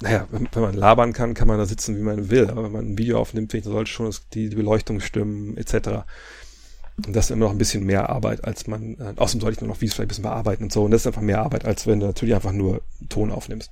naja, 0.00 0.26
wenn, 0.30 0.48
wenn 0.52 0.62
man 0.62 0.74
labern 0.74 1.12
kann, 1.12 1.34
kann 1.34 1.48
man 1.48 1.58
da 1.58 1.66
sitzen, 1.66 1.96
wie 1.98 2.02
man 2.02 2.30
will. 2.30 2.48
Aber 2.48 2.64
wenn 2.64 2.72
man 2.72 2.86
ein 2.92 2.98
Video 2.98 3.20
aufnimmt, 3.20 3.50
finde 3.50 3.68
ich, 3.68 3.72
sollte 3.72 3.90
schon 3.90 4.14
die, 4.32 4.48
die 4.48 4.56
Beleuchtung 4.56 5.00
stimmen, 5.00 5.58
etc. 5.58 6.06
Und 7.04 7.14
das 7.14 7.26
ist 7.26 7.30
immer 7.30 7.44
noch 7.44 7.52
ein 7.52 7.58
bisschen 7.58 7.84
mehr 7.84 8.08
Arbeit, 8.08 8.44
als 8.44 8.66
man, 8.66 8.94
äh, 8.94 9.12
außerdem 9.16 9.42
sollte 9.42 9.56
ich 9.56 9.60
nur 9.60 9.68
noch 9.68 9.82
Videos 9.82 9.94
vielleicht 9.94 10.06
ein 10.06 10.08
bisschen 10.08 10.22
bearbeiten 10.22 10.64
und 10.64 10.72
so. 10.72 10.84
Und 10.84 10.92
das 10.92 11.02
ist 11.02 11.06
einfach 11.06 11.20
mehr 11.20 11.42
Arbeit, 11.42 11.66
als 11.66 11.86
wenn 11.86 12.00
du 12.00 12.06
natürlich 12.06 12.34
einfach 12.34 12.52
nur 12.52 12.80
Ton 13.10 13.30
aufnimmst. 13.30 13.70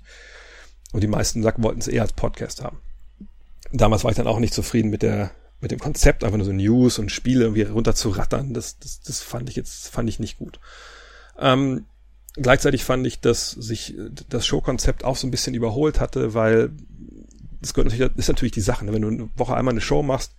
Und 0.95 1.03
die 1.03 1.09
meisten 1.09 1.43
wollten 1.43 1.81
es 1.81 1.89
eher 1.89 2.03
als 2.03 2.13
Podcast 2.13 2.63
haben. 2.63 2.79
Damals 3.73 4.05
war 4.05 4.13
ich 4.13 4.17
dann 4.17 4.29
auch 4.29 4.39
nicht 4.39 4.55
zufrieden 4.55 4.91
mit 4.91 5.03
der, 5.03 5.33
mit 5.61 5.73
dem 5.73 5.81
Konzept, 5.81 6.23
einfach 6.23 6.37
nur 6.37 6.47
so 6.47 6.53
News 6.53 7.01
und 7.01 7.11
Spiele 7.11 7.43
irgendwie 7.43 7.63
runter 7.63 7.97
zu 7.97 8.11
rattern. 8.11 8.55
Das, 8.55 8.79
das, 8.79 9.01
das 9.01 9.21
fand 9.21 9.51
ich 9.51 9.57
jetzt, 9.57 9.89
fand 9.89 10.09
ich 10.09 10.21
nicht 10.21 10.39
gut. 10.39 10.61
Ähm, 11.37 11.87
gleichzeitig 12.35 12.85
fand 12.85 13.05
ich, 13.09 13.19
dass 13.19 13.51
sich 13.51 13.97
das 14.29 14.47
Showkonzept 14.47 15.03
auch 15.03 15.17
so 15.17 15.27
ein 15.27 15.33
bisschen 15.33 15.55
überholt 15.55 15.99
hatte, 15.99 16.33
weil 16.33 16.71
das 17.61 17.75
gehört 17.75 17.91
natürlich, 17.91 18.13
das 18.13 18.27
ist 18.27 18.29
natürlich 18.29 18.53
die 18.53 18.61
Sache. 18.61 18.85
Ne? 18.85 18.93
Wenn 18.93 19.03
du 19.03 19.09
eine 19.09 19.29
Woche 19.35 19.57
einmal 19.57 19.75
eine 19.75 19.81
Show 19.81 20.05
machst, 20.05 20.37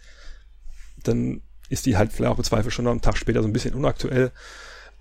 dann 1.03 1.41
ist 1.68 1.86
die 1.86 1.98
halt 1.98 2.14
vielleicht 2.14 2.32
auch 2.32 2.38
bezweifelt 2.38 2.73
schon 2.73 2.86
noch 2.86 2.91
einen 2.91 3.02
Tag 3.02 3.18
später 3.18 3.41
so 3.41 3.49
ein 3.49 3.53
bisschen 3.53 3.76
unaktuell. 3.76 4.32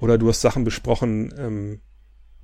Oder 0.01 0.19
du 0.19 0.29
hast 0.29 0.41
Sachen 0.41 0.65
besprochen, 0.65 1.33
ähm, 1.39 1.81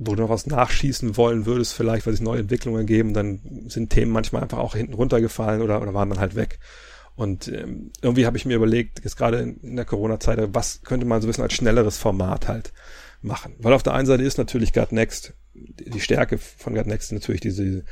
wo 0.03 0.15
du 0.15 0.23
noch 0.23 0.31
was 0.31 0.47
nachschießen 0.47 1.17
wollen 1.17 1.47
würdest, 1.47 1.75
vielleicht, 1.75 2.07
weil 2.07 2.15
sich 2.15 2.23
neue 2.23 2.41
Entwicklungen 2.41 2.81
ergeben, 2.81 3.13
dann 3.13 3.67
sind 3.69 3.91
Themen 3.91 4.11
manchmal 4.11 4.43
einfach 4.43 4.59
auch 4.59 4.75
hinten 4.75 4.95
runtergefallen 4.95 5.61
oder, 5.61 5.81
oder 5.83 5.93
waren 5.93 6.09
dann 6.09 6.21
halt 6.21 6.35
weg. 6.35 6.59
Und 7.17 7.49
ähm, 7.49 7.93
irgendwie 8.01 8.25
habe 8.25 8.39
ich 8.39 8.47
mir 8.47 8.57
überlegt, 8.57 9.05
jetzt 9.05 9.17
gerade 9.17 9.41
in 9.41 9.77
der 9.77 9.85
Corona-Zeit, 9.85 10.55
was 10.55 10.83
könnte 10.83 11.07
man 11.07 11.21
so 11.21 11.27
ein 11.27 11.31
bisschen 11.31 11.45
als 11.45 11.53
schnelleres 11.53 11.99
Format 11.99 12.49
halt 12.49 12.73
machen. 13.21 13.55
Weil 13.59 13.75
auf 13.75 13.83
der 13.83 13.93
einen 13.93 14.07
Seite 14.07 14.23
ist 14.23 14.39
natürlich 14.39 14.73
God 14.73 14.93
Next, 14.93 15.35
die 15.53 16.01
Stärke 16.01 16.39
von 16.39 16.75
God 16.75 16.87
Next 16.87 17.13
natürlich 17.13 17.43
diese, 17.43 17.85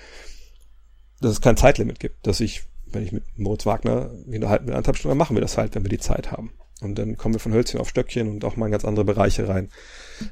dass 1.20 1.32
es 1.32 1.40
kein 1.42 1.58
Zeitlimit 1.58 2.00
gibt, 2.00 2.26
dass 2.26 2.40
ich 2.40 2.62
wenn 2.92 3.02
ich 3.02 3.12
mit 3.12 3.24
Moritz 3.38 3.66
Wagner 3.66 4.10
halten 4.10 4.66
will, 4.66 4.74
anderthalb 4.74 4.96
Stunden, 4.96 5.18
machen 5.18 5.36
wir 5.36 5.40
das 5.40 5.58
halt, 5.58 5.74
wenn 5.74 5.84
wir 5.84 5.90
die 5.90 5.98
Zeit 5.98 6.32
haben. 6.32 6.52
Und 6.80 6.98
dann 6.98 7.16
kommen 7.16 7.34
wir 7.34 7.40
von 7.40 7.52
Hölzchen 7.52 7.80
auf 7.80 7.88
Stöckchen 7.88 8.28
und 8.28 8.44
auch 8.44 8.56
mal 8.56 8.66
in 8.66 8.72
ganz 8.72 8.84
andere 8.84 9.04
Bereiche 9.04 9.48
rein, 9.48 9.68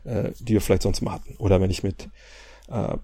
äh, 0.04 0.30
die 0.38 0.54
wir 0.54 0.60
vielleicht 0.60 0.82
sonst 0.82 1.00
mal 1.02 1.12
hatten. 1.12 1.36
Oder 1.38 1.60
wenn 1.60 1.70
ich 1.70 1.82
mit 1.82 2.08
äh, 2.68 2.96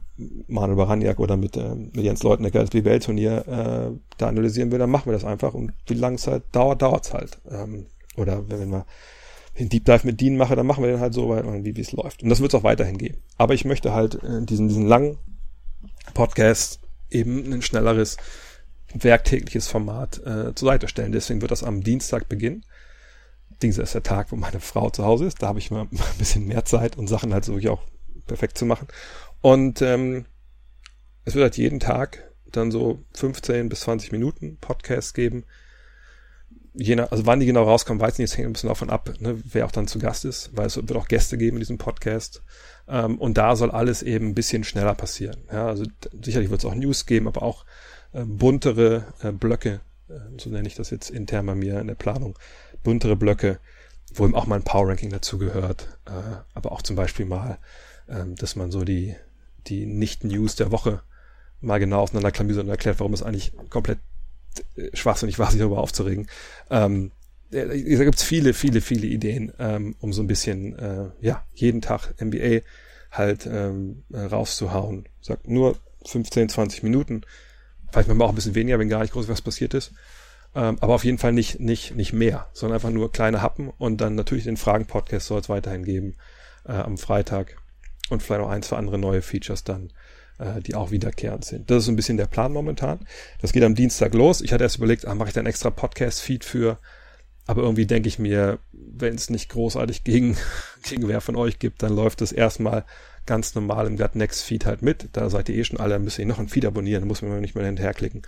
Manuel 0.48 0.76
Baraniak 0.76 1.18
oder 1.18 1.36
mit, 1.36 1.56
äh, 1.56 1.74
mit 1.74 1.98
Jens 1.98 2.22
Leutnecker 2.22 2.60
das 2.60 2.70
BBL-Turnier 2.70 3.46
äh, 3.46 3.98
da 4.18 4.28
analysieren 4.28 4.70
will, 4.72 4.78
dann 4.78 4.90
machen 4.90 5.06
wir 5.06 5.12
das 5.12 5.24
einfach. 5.24 5.54
Und 5.54 5.72
wie 5.86 5.94
lange 5.94 6.16
es 6.16 6.26
halt 6.26 6.44
dauert, 6.52 6.82
dauert's 6.82 7.12
halt. 7.12 7.38
Ähm, 7.50 7.86
oder 8.16 8.48
wenn 8.48 8.70
wir 8.70 8.86
den 9.58 9.68
Deep 9.68 9.84
Dive 9.84 10.06
mit 10.06 10.20
Dean 10.20 10.36
mache, 10.36 10.56
dann 10.56 10.66
machen 10.66 10.82
wir 10.82 10.90
den 10.90 11.00
halt 11.00 11.14
so, 11.14 11.28
weil, 11.28 11.64
wie 11.64 11.80
es 11.80 11.92
läuft. 11.92 12.22
Und 12.22 12.28
das 12.28 12.40
wird 12.40 12.52
es 12.52 12.58
auch 12.58 12.64
weiterhin 12.64 12.98
geben. 12.98 13.18
Aber 13.36 13.54
ich 13.54 13.64
möchte 13.64 13.92
halt 13.92 14.14
in 14.14 14.46
diesen, 14.46 14.68
diesen 14.68 14.86
langen 14.86 15.18
Podcast 16.14 16.80
eben 17.10 17.52
ein 17.52 17.62
schnelleres 17.62 18.16
werktägliches 18.94 19.68
Format 19.68 20.18
äh, 20.26 20.54
zur 20.54 20.68
Seite 20.68 20.88
stellen. 20.88 21.12
Deswegen 21.12 21.40
wird 21.40 21.50
das 21.50 21.62
am 21.62 21.82
Dienstag 21.82 22.28
beginnen. 22.28 22.64
Dienstag 23.62 23.84
ist 23.84 23.94
der 23.94 24.02
Tag, 24.02 24.32
wo 24.32 24.36
meine 24.36 24.60
Frau 24.60 24.90
zu 24.90 25.04
Hause 25.04 25.26
ist. 25.26 25.42
Da 25.42 25.48
habe 25.48 25.58
ich 25.58 25.70
mal 25.70 25.82
ein 25.90 26.18
bisschen 26.18 26.46
mehr 26.46 26.64
Zeit 26.64 26.96
und 26.96 27.08
Sachen 27.08 27.32
halt 27.32 27.44
so 27.44 27.52
wirklich 27.52 27.70
auch 27.70 27.82
perfekt 28.26 28.58
zu 28.58 28.66
machen. 28.66 28.88
Und 29.40 29.82
ähm, 29.82 30.26
es 31.24 31.34
wird 31.34 31.44
halt 31.44 31.56
jeden 31.56 31.80
Tag 31.80 32.32
dann 32.50 32.70
so 32.70 33.04
15 33.14 33.68
bis 33.68 33.80
20 33.80 34.12
Minuten 34.12 34.58
Podcast 34.58 35.14
geben. 35.14 35.44
Je 36.74 36.96
nach, 36.96 37.10
also 37.12 37.26
wann 37.26 37.40
die 37.40 37.46
genau 37.46 37.64
rauskommen, 37.64 38.00
weiß 38.00 38.14
ich 38.14 38.18
nicht, 38.20 38.30
es 38.30 38.36
hängt 38.36 38.48
ein 38.48 38.52
bisschen 38.54 38.68
davon 38.68 38.90
ab, 38.90 39.12
ne, 39.18 39.38
wer 39.44 39.66
auch 39.66 39.72
dann 39.72 39.88
zu 39.88 39.98
Gast 39.98 40.24
ist, 40.24 40.56
weil 40.56 40.66
es 40.66 40.76
wird 40.76 40.92
auch 40.92 41.08
Gäste 41.08 41.36
geben 41.36 41.56
in 41.56 41.60
diesem 41.60 41.78
Podcast. 41.78 42.42
Ähm, 42.88 43.18
und 43.18 43.36
da 43.36 43.56
soll 43.56 43.70
alles 43.70 44.02
eben 44.02 44.28
ein 44.28 44.34
bisschen 44.34 44.64
schneller 44.64 44.94
passieren. 44.94 45.44
Ja, 45.52 45.66
also 45.66 45.84
sicherlich 46.22 46.50
wird 46.50 46.60
es 46.60 46.64
auch 46.64 46.74
News 46.74 47.04
geben, 47.04 47.28
aber 47.28 47.42
auch 47.42 47.66
äh, 48.12 48.24
buntere 48.24 49.06
äh, 49.22 49.32
Blöcke, 49.32 49.80
äh, 50.08 50.14
so 50.38 50.48
nenne 50.48 50.66
ich 50.66 50.74
das 50.74 50.90
jetzt 50.90 51.10
intern 51.10 51.46
bei 51.46 51.54
mir 51.54 51.78
in 51.80 51.88
der 51.88 51.94
Planung, 51.94 52.38
buntere 52.82 53.16
Blöcke, 53.16 53.58
wo 54.14 54.24
eben 54.24 54.34
auch 54.34 54.46
mal 54.46 54.56
ein 54.56 54.64
Power 54.64 54.88
Ranking 54.88 55.10
dazu 55.10 55.38
gehört, 55.38 55.98
äh, 56.06 56.36
aber 56.54 56.72
auch 56.72 56.82
zum 56.82 56.96
Beispiel 56.96 57.26
mal, 57.26 57.58
äh, 58.06 58.24
dass 58.36 58.56
man 58.56 58.70
so 58.70 58.84
die, 58.84 59.14
die 59.66 59.86
Nicht-News 59.86 60.56
der 60.56 60.70
Woche 60.72 61.02
mal 61.60 61.78
genau 61.78 62.00
auseinanderklamüsert 62.00 62.64
und 62.64 62.70
erklärt, 62.70 62.98
warum 63.00 63.14
es 63.14 63.22
eigentlich 63.22 63.52
komplett 63.70 63.98
äh, 64.76 64.94
schwachsinnig 64.94 65.38
war, 65.38 65.50
sich 65.50 65.60
darüber 65.60 65.78
aufzuregen. 65.78 66.26
Ähm, 66.70 67.12
da 67.50 67.64
gibt's 67.64 68.22
viele, 68.22 68.54
viele, 68.54 68.80
viele 68.80 69.06
Ideen, 69.06 69.52
ähm, 69.58 69.94
um 70.00 70.14
so 70.14 70.22
ein 70.22 70.26
bisschen, 70.26 70.78
äh, 70.78 71.10
ja, 71.20 71.44
jeden 71.52 71.82
Tag 71.82 72.14
NBA 72.18 72.60
halt 73.10 73.46
ähm, 73.46 74.04
rauszuhauen. 74.10 75.06
Sagt 75.20 75.46
nur 75.48 75.76
15, 76.06 76.48
20 76.48 76.82
Minuten, 76.82 77.26
Vielleicht 77.92 78.08
manchmal 78.08 78.26
auch 78.26 78.32
ein 78.32 78.36
bisschen 78.36 78.54
weniger, 78.54 78.78
wenn 78.78 78.88
gar 78.88 79.02
nicht 79.02 79.12
groß 79.12 79.28
was 79.28 79.42
passiert 79.42 79.74
ist. 79.74 79.92
Ähm, 80.54 80.76
aber 80.80 80.94
auf 80.94 81.04
jeden 81.04 81.18
Fall 81.18 81.32
nicht, 81.32 81.60
nicht, 81.60 81.94
nicht 81.96 82.12
mehr, 82.12 82.48
sondern 82.52 82.76
einfach 82.76 82.90
nur 82.90 83.10
kleine 83.10 83.40
Happen 83.40 83.70
und 83.78 84.00
dann 84.00 84.14
natürlich 84.14 84.44
den 84.44 84.58
Fragen-Podcast 84.58 85.26
soll 85.26 85.40
es 85.40 85.48
weiterhin 85.48 85.84
geben 85.84 86.16
äh, 86.66 86.72
am 86.72 86.98
Freitag 86.98 87.56
und 88.10 88.22
vielleicht 88.22 88.42
noch 88.42 88.50
ein, 88.50 88.62
zwei 88.62 88.76
andere 88.76 88.98
neue 88.98 89.22
Features 89.22 89.64
dann, 89.64 89.92
äh, 90.38 90.60
die 90.60 90.74
auch 90.74 90.90
wiederkehrend 90.90 91.44
sind. 91.44 91.70
Das 91.70 91.78
ist 91.78 91.84
so 91.86 91.92
ein 91.92 91.96
bisschen 91.96 92.18
der 92.18 92.26
Plan 92.26 92.52
momentan. 92.52 93.06
Das 93.40 93.52
geht 93.52 93.62
am 93.62 93.74
Dienstag 93.74 94.12
los. 94.12 94.42
Ich 94.42 94.52
hatte 94.52 94.64
erst 94.64 94.76
überlegt, 94.76 95.06
ah, 95.06 95.14
mache 95.14 95.28
ich 95.28 95.34
da 95.34 95.40
einen 95.40 95.48
extra 95.48 95.70
Podcast-Feed 95.70 96.44
für, 96.44 96.78
aber 97.46 97.62
irgendwie 97.62 97.86
denke 97.86 98.08
ich 98.08 98.18
mir, 98.18 98.58
wenn 98.72 99.14
es 99.14 99.30
nicht 99.30 99.48
großartig 99.48 100.04
gegen, 100.04 100.36
gegen 100.82 101.08
wer 101.08 101.22
von 101.22 101.36
euch 101.36 101.58
gibt, 101.58 101.82
dann 101.82 101.96
läuft 101.96 102.20
es 102.20 102.30
erstmal 102.30 102.84
ganz 103.26 103.54
normal 103.54 103.86
im 103.86 103.96
Gut 103.96 104.14
Next 104.14 104.42
Feed 104.42 104.66
halt 104.66 104.82
mit. 104.82 105.08
Da 105.12 105.30
seid 105.30 105.48
ihr 105.48 105.56
eh 105.56 105.64
schon 105.64 105.78
alle, 105.78 105.98
müsst 105.98 106.18
ihr 106.18 106.26
noch 106.26 106.38
ein 106.38 106.48
Feed 106.48 106.64
abonnieren, 106.64 107.02
da 107.02 107.06
muss 107.06 107.22
man 107.22 107.40
nicht 107.40 107.54
mehr 107.54 107.64
hinterherklicken. 107.64 108.22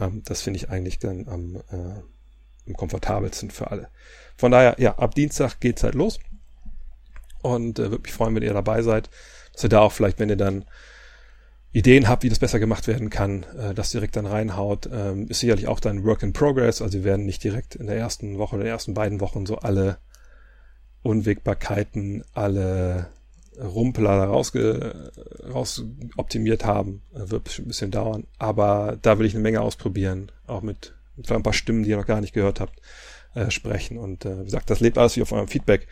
Ähm, 0.00 0.22
das 0.24 0.42
finde 0.42 0.58
ich 0.58 0.70
eigentlich 0.70 0.98
dann 0.98 1.28
am, 1.28 1.56
äh, 1.56 2.68
am 2.68 2.74
komfortabelsten 2.76 3.50
für 3.50 3.70
alle. 3.70 3.88
Von 4.36 4.52
daher, 4.52 4.76
ja, 4.78 4.98
ab 4.98 5.14
Dienstag 5.14 5.60
geht's 5.60 5.82
halt 5.82 5.94
los. 5.94 6.18
Und 7.42 7.78
äh, 7.78 7.90
würde 7.90 8.02
mich 8.02 8.12
freuen, 8.12 8.34
wenn 8.34 8.42
ihr 8.42 8.52
dabei 8.52 8.82
seid, 8.82 9.10
dass 9.52 9.64
ihr 9.64 9.68
da 9.68 9.80
auch 9.80 9.92
vielleicht, 9.92 10.18
wenn 10.18 10.28
ihr 10.28 10.36
dann 10.36 10.64
Ideen 11.72 12.08
habt, 12.08 12.22
wie 12.22 12.28
das 12.28 12.38
besser 12.38 12.58
gemacht 12.58 12.86
werden 12.86 13.10
kann, 13.10 13.44
äh, 13.58 13.74
das 13.74 13.90
direkt 13.90 14.16
dann 14.16 14.26
reinhaut. 14.26 14.88
Ähm, 14.92 15.26
ist 15.28 15.40
sicherlich 15.40 15.68
auch 15.68 15.80
dann 15.80 16.04
Work 16.04 16.22
in 16.22 16.32
Progress, 16.32 16.80
also 16.80 16.98
wir 16.98 17.04
werden 17.04 17.26
nicht 17.26 17.44
direkt 17.44 17.74
in 17.74 17.86
der 17.86 17.96
ersten 17.96 18.38
Woche 18.38 18.56
oder 18.56 18.64
den 18.64 18.72
ersten 18.72 18.94
beiden 18.94 19.20
Wochen 19.20 19.44
so 19.44 19.56
alle 19.58 19.98
Unwägbarkeiten, 21.02 22.24
alle 22.32 23.10
Rumpler 23.60 24.24
rausge, 24.24 25.12
raus 25.52 25.84
optimiert 26.16 26.64
haben. 26.64 27.02
Wird 27.12 27.58
ein 27.58 27.68
bisschen 27.68 27.90
dauern. 27.90 28.26
Aber 28.38 28.98
da 29.00 29.18
will 29.18 29.26
ich 29.26 29.34
eine 29.34 29.42
Menge 29.42 29.60
ausprobieren. 29.60 30.32
Auch 30.46 30.62
mit, 30.62 30.94
mit 31.16 31.30
ein 31.30 31.42
paar 31.42 31.52
Stimmen, 31.52 31.82
die 31.82 31.90
ihr 31.90 31.96
noch 31.96 32.06
gar 32.06 32.20
nicht 32.20 32.34
gehört 32.34 32.60
habt, 32.60 32.80
äh, 33.34 33.50
sprechen. 33.50 33.98
Und 33.98 34.24
äh, 34.24 34.40
wie 34.40 34.44
gesagt, 34.44 34.70
das 34.70 34.80
lebt 34.80 34.98
alles 34.98 35.16
wie 35.16 35.22
auf 35.22 35.32
eurem 35.32 35.48
Feedback. 35.48 35.86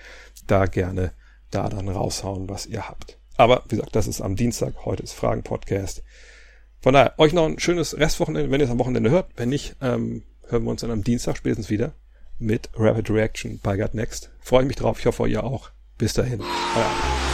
Da 0.47 0.67
gerne 0.67 1.13
da 1.51 1.69
dann 1.69 1.89
raushauen, 1.89 2.49
was 2.49 2.67
ihr 2.67 2.89
habt. 2.89 3.19
Aber 3.37 3.63
wie 3.69 3.77
gesagt, 3.77 3.97
das 3.97 4.07
ist 4.07 4.21
am 4.21 4.37
Dienstag. 4.37 4.75
Heute 4.85 5.03
ist 5.03 5.13
Fragen-Podcast. 5.13 6.03
Von 6.81 6.95
daher, 6.95 7.15
euch 7.19 7.33
noch 7.33 7.47
ein 7.47 7.59
schönes 7.59 7.97
Restwochenende, 7.97 8.51
wenn 8.51 8.61
ihr 8.61 8.67
es 8.67 8.71
am 8.71 8.79
Wochenende 8.79 9.11
hört. 9.11 9.31
Wenn 9.37 9.49
nicht, 9.49 9.77
ähm, 9.81 10.23
hören 10.49 10.65
wir 10.65 10.71
uns 10.71 10.83
dann 10.83 10.91
am 10.91 11.03
Dienstag 11.05 11.37
spätestens 11.37 11.71
wieder 11.71 11.95
mit 12.39 12.69
Rapid 12.75 13.11
Reaction 13.11 13.61
bei 13.63 13.77
Gut 13.77 13.95
Next. 13.95 14.31
Freue 14.41 14.63
ich 14.63 14.69
mich 14.69 14.77
drauf. 14.77 14.99
Ich 14.99 15.07
hoffe, 15.07 15.27
ihr 15.29 15.45
auch. 15.45 15.71
Bis 15.97 16.13
dahin. 16.13 16.41
Euer 16.41 17.34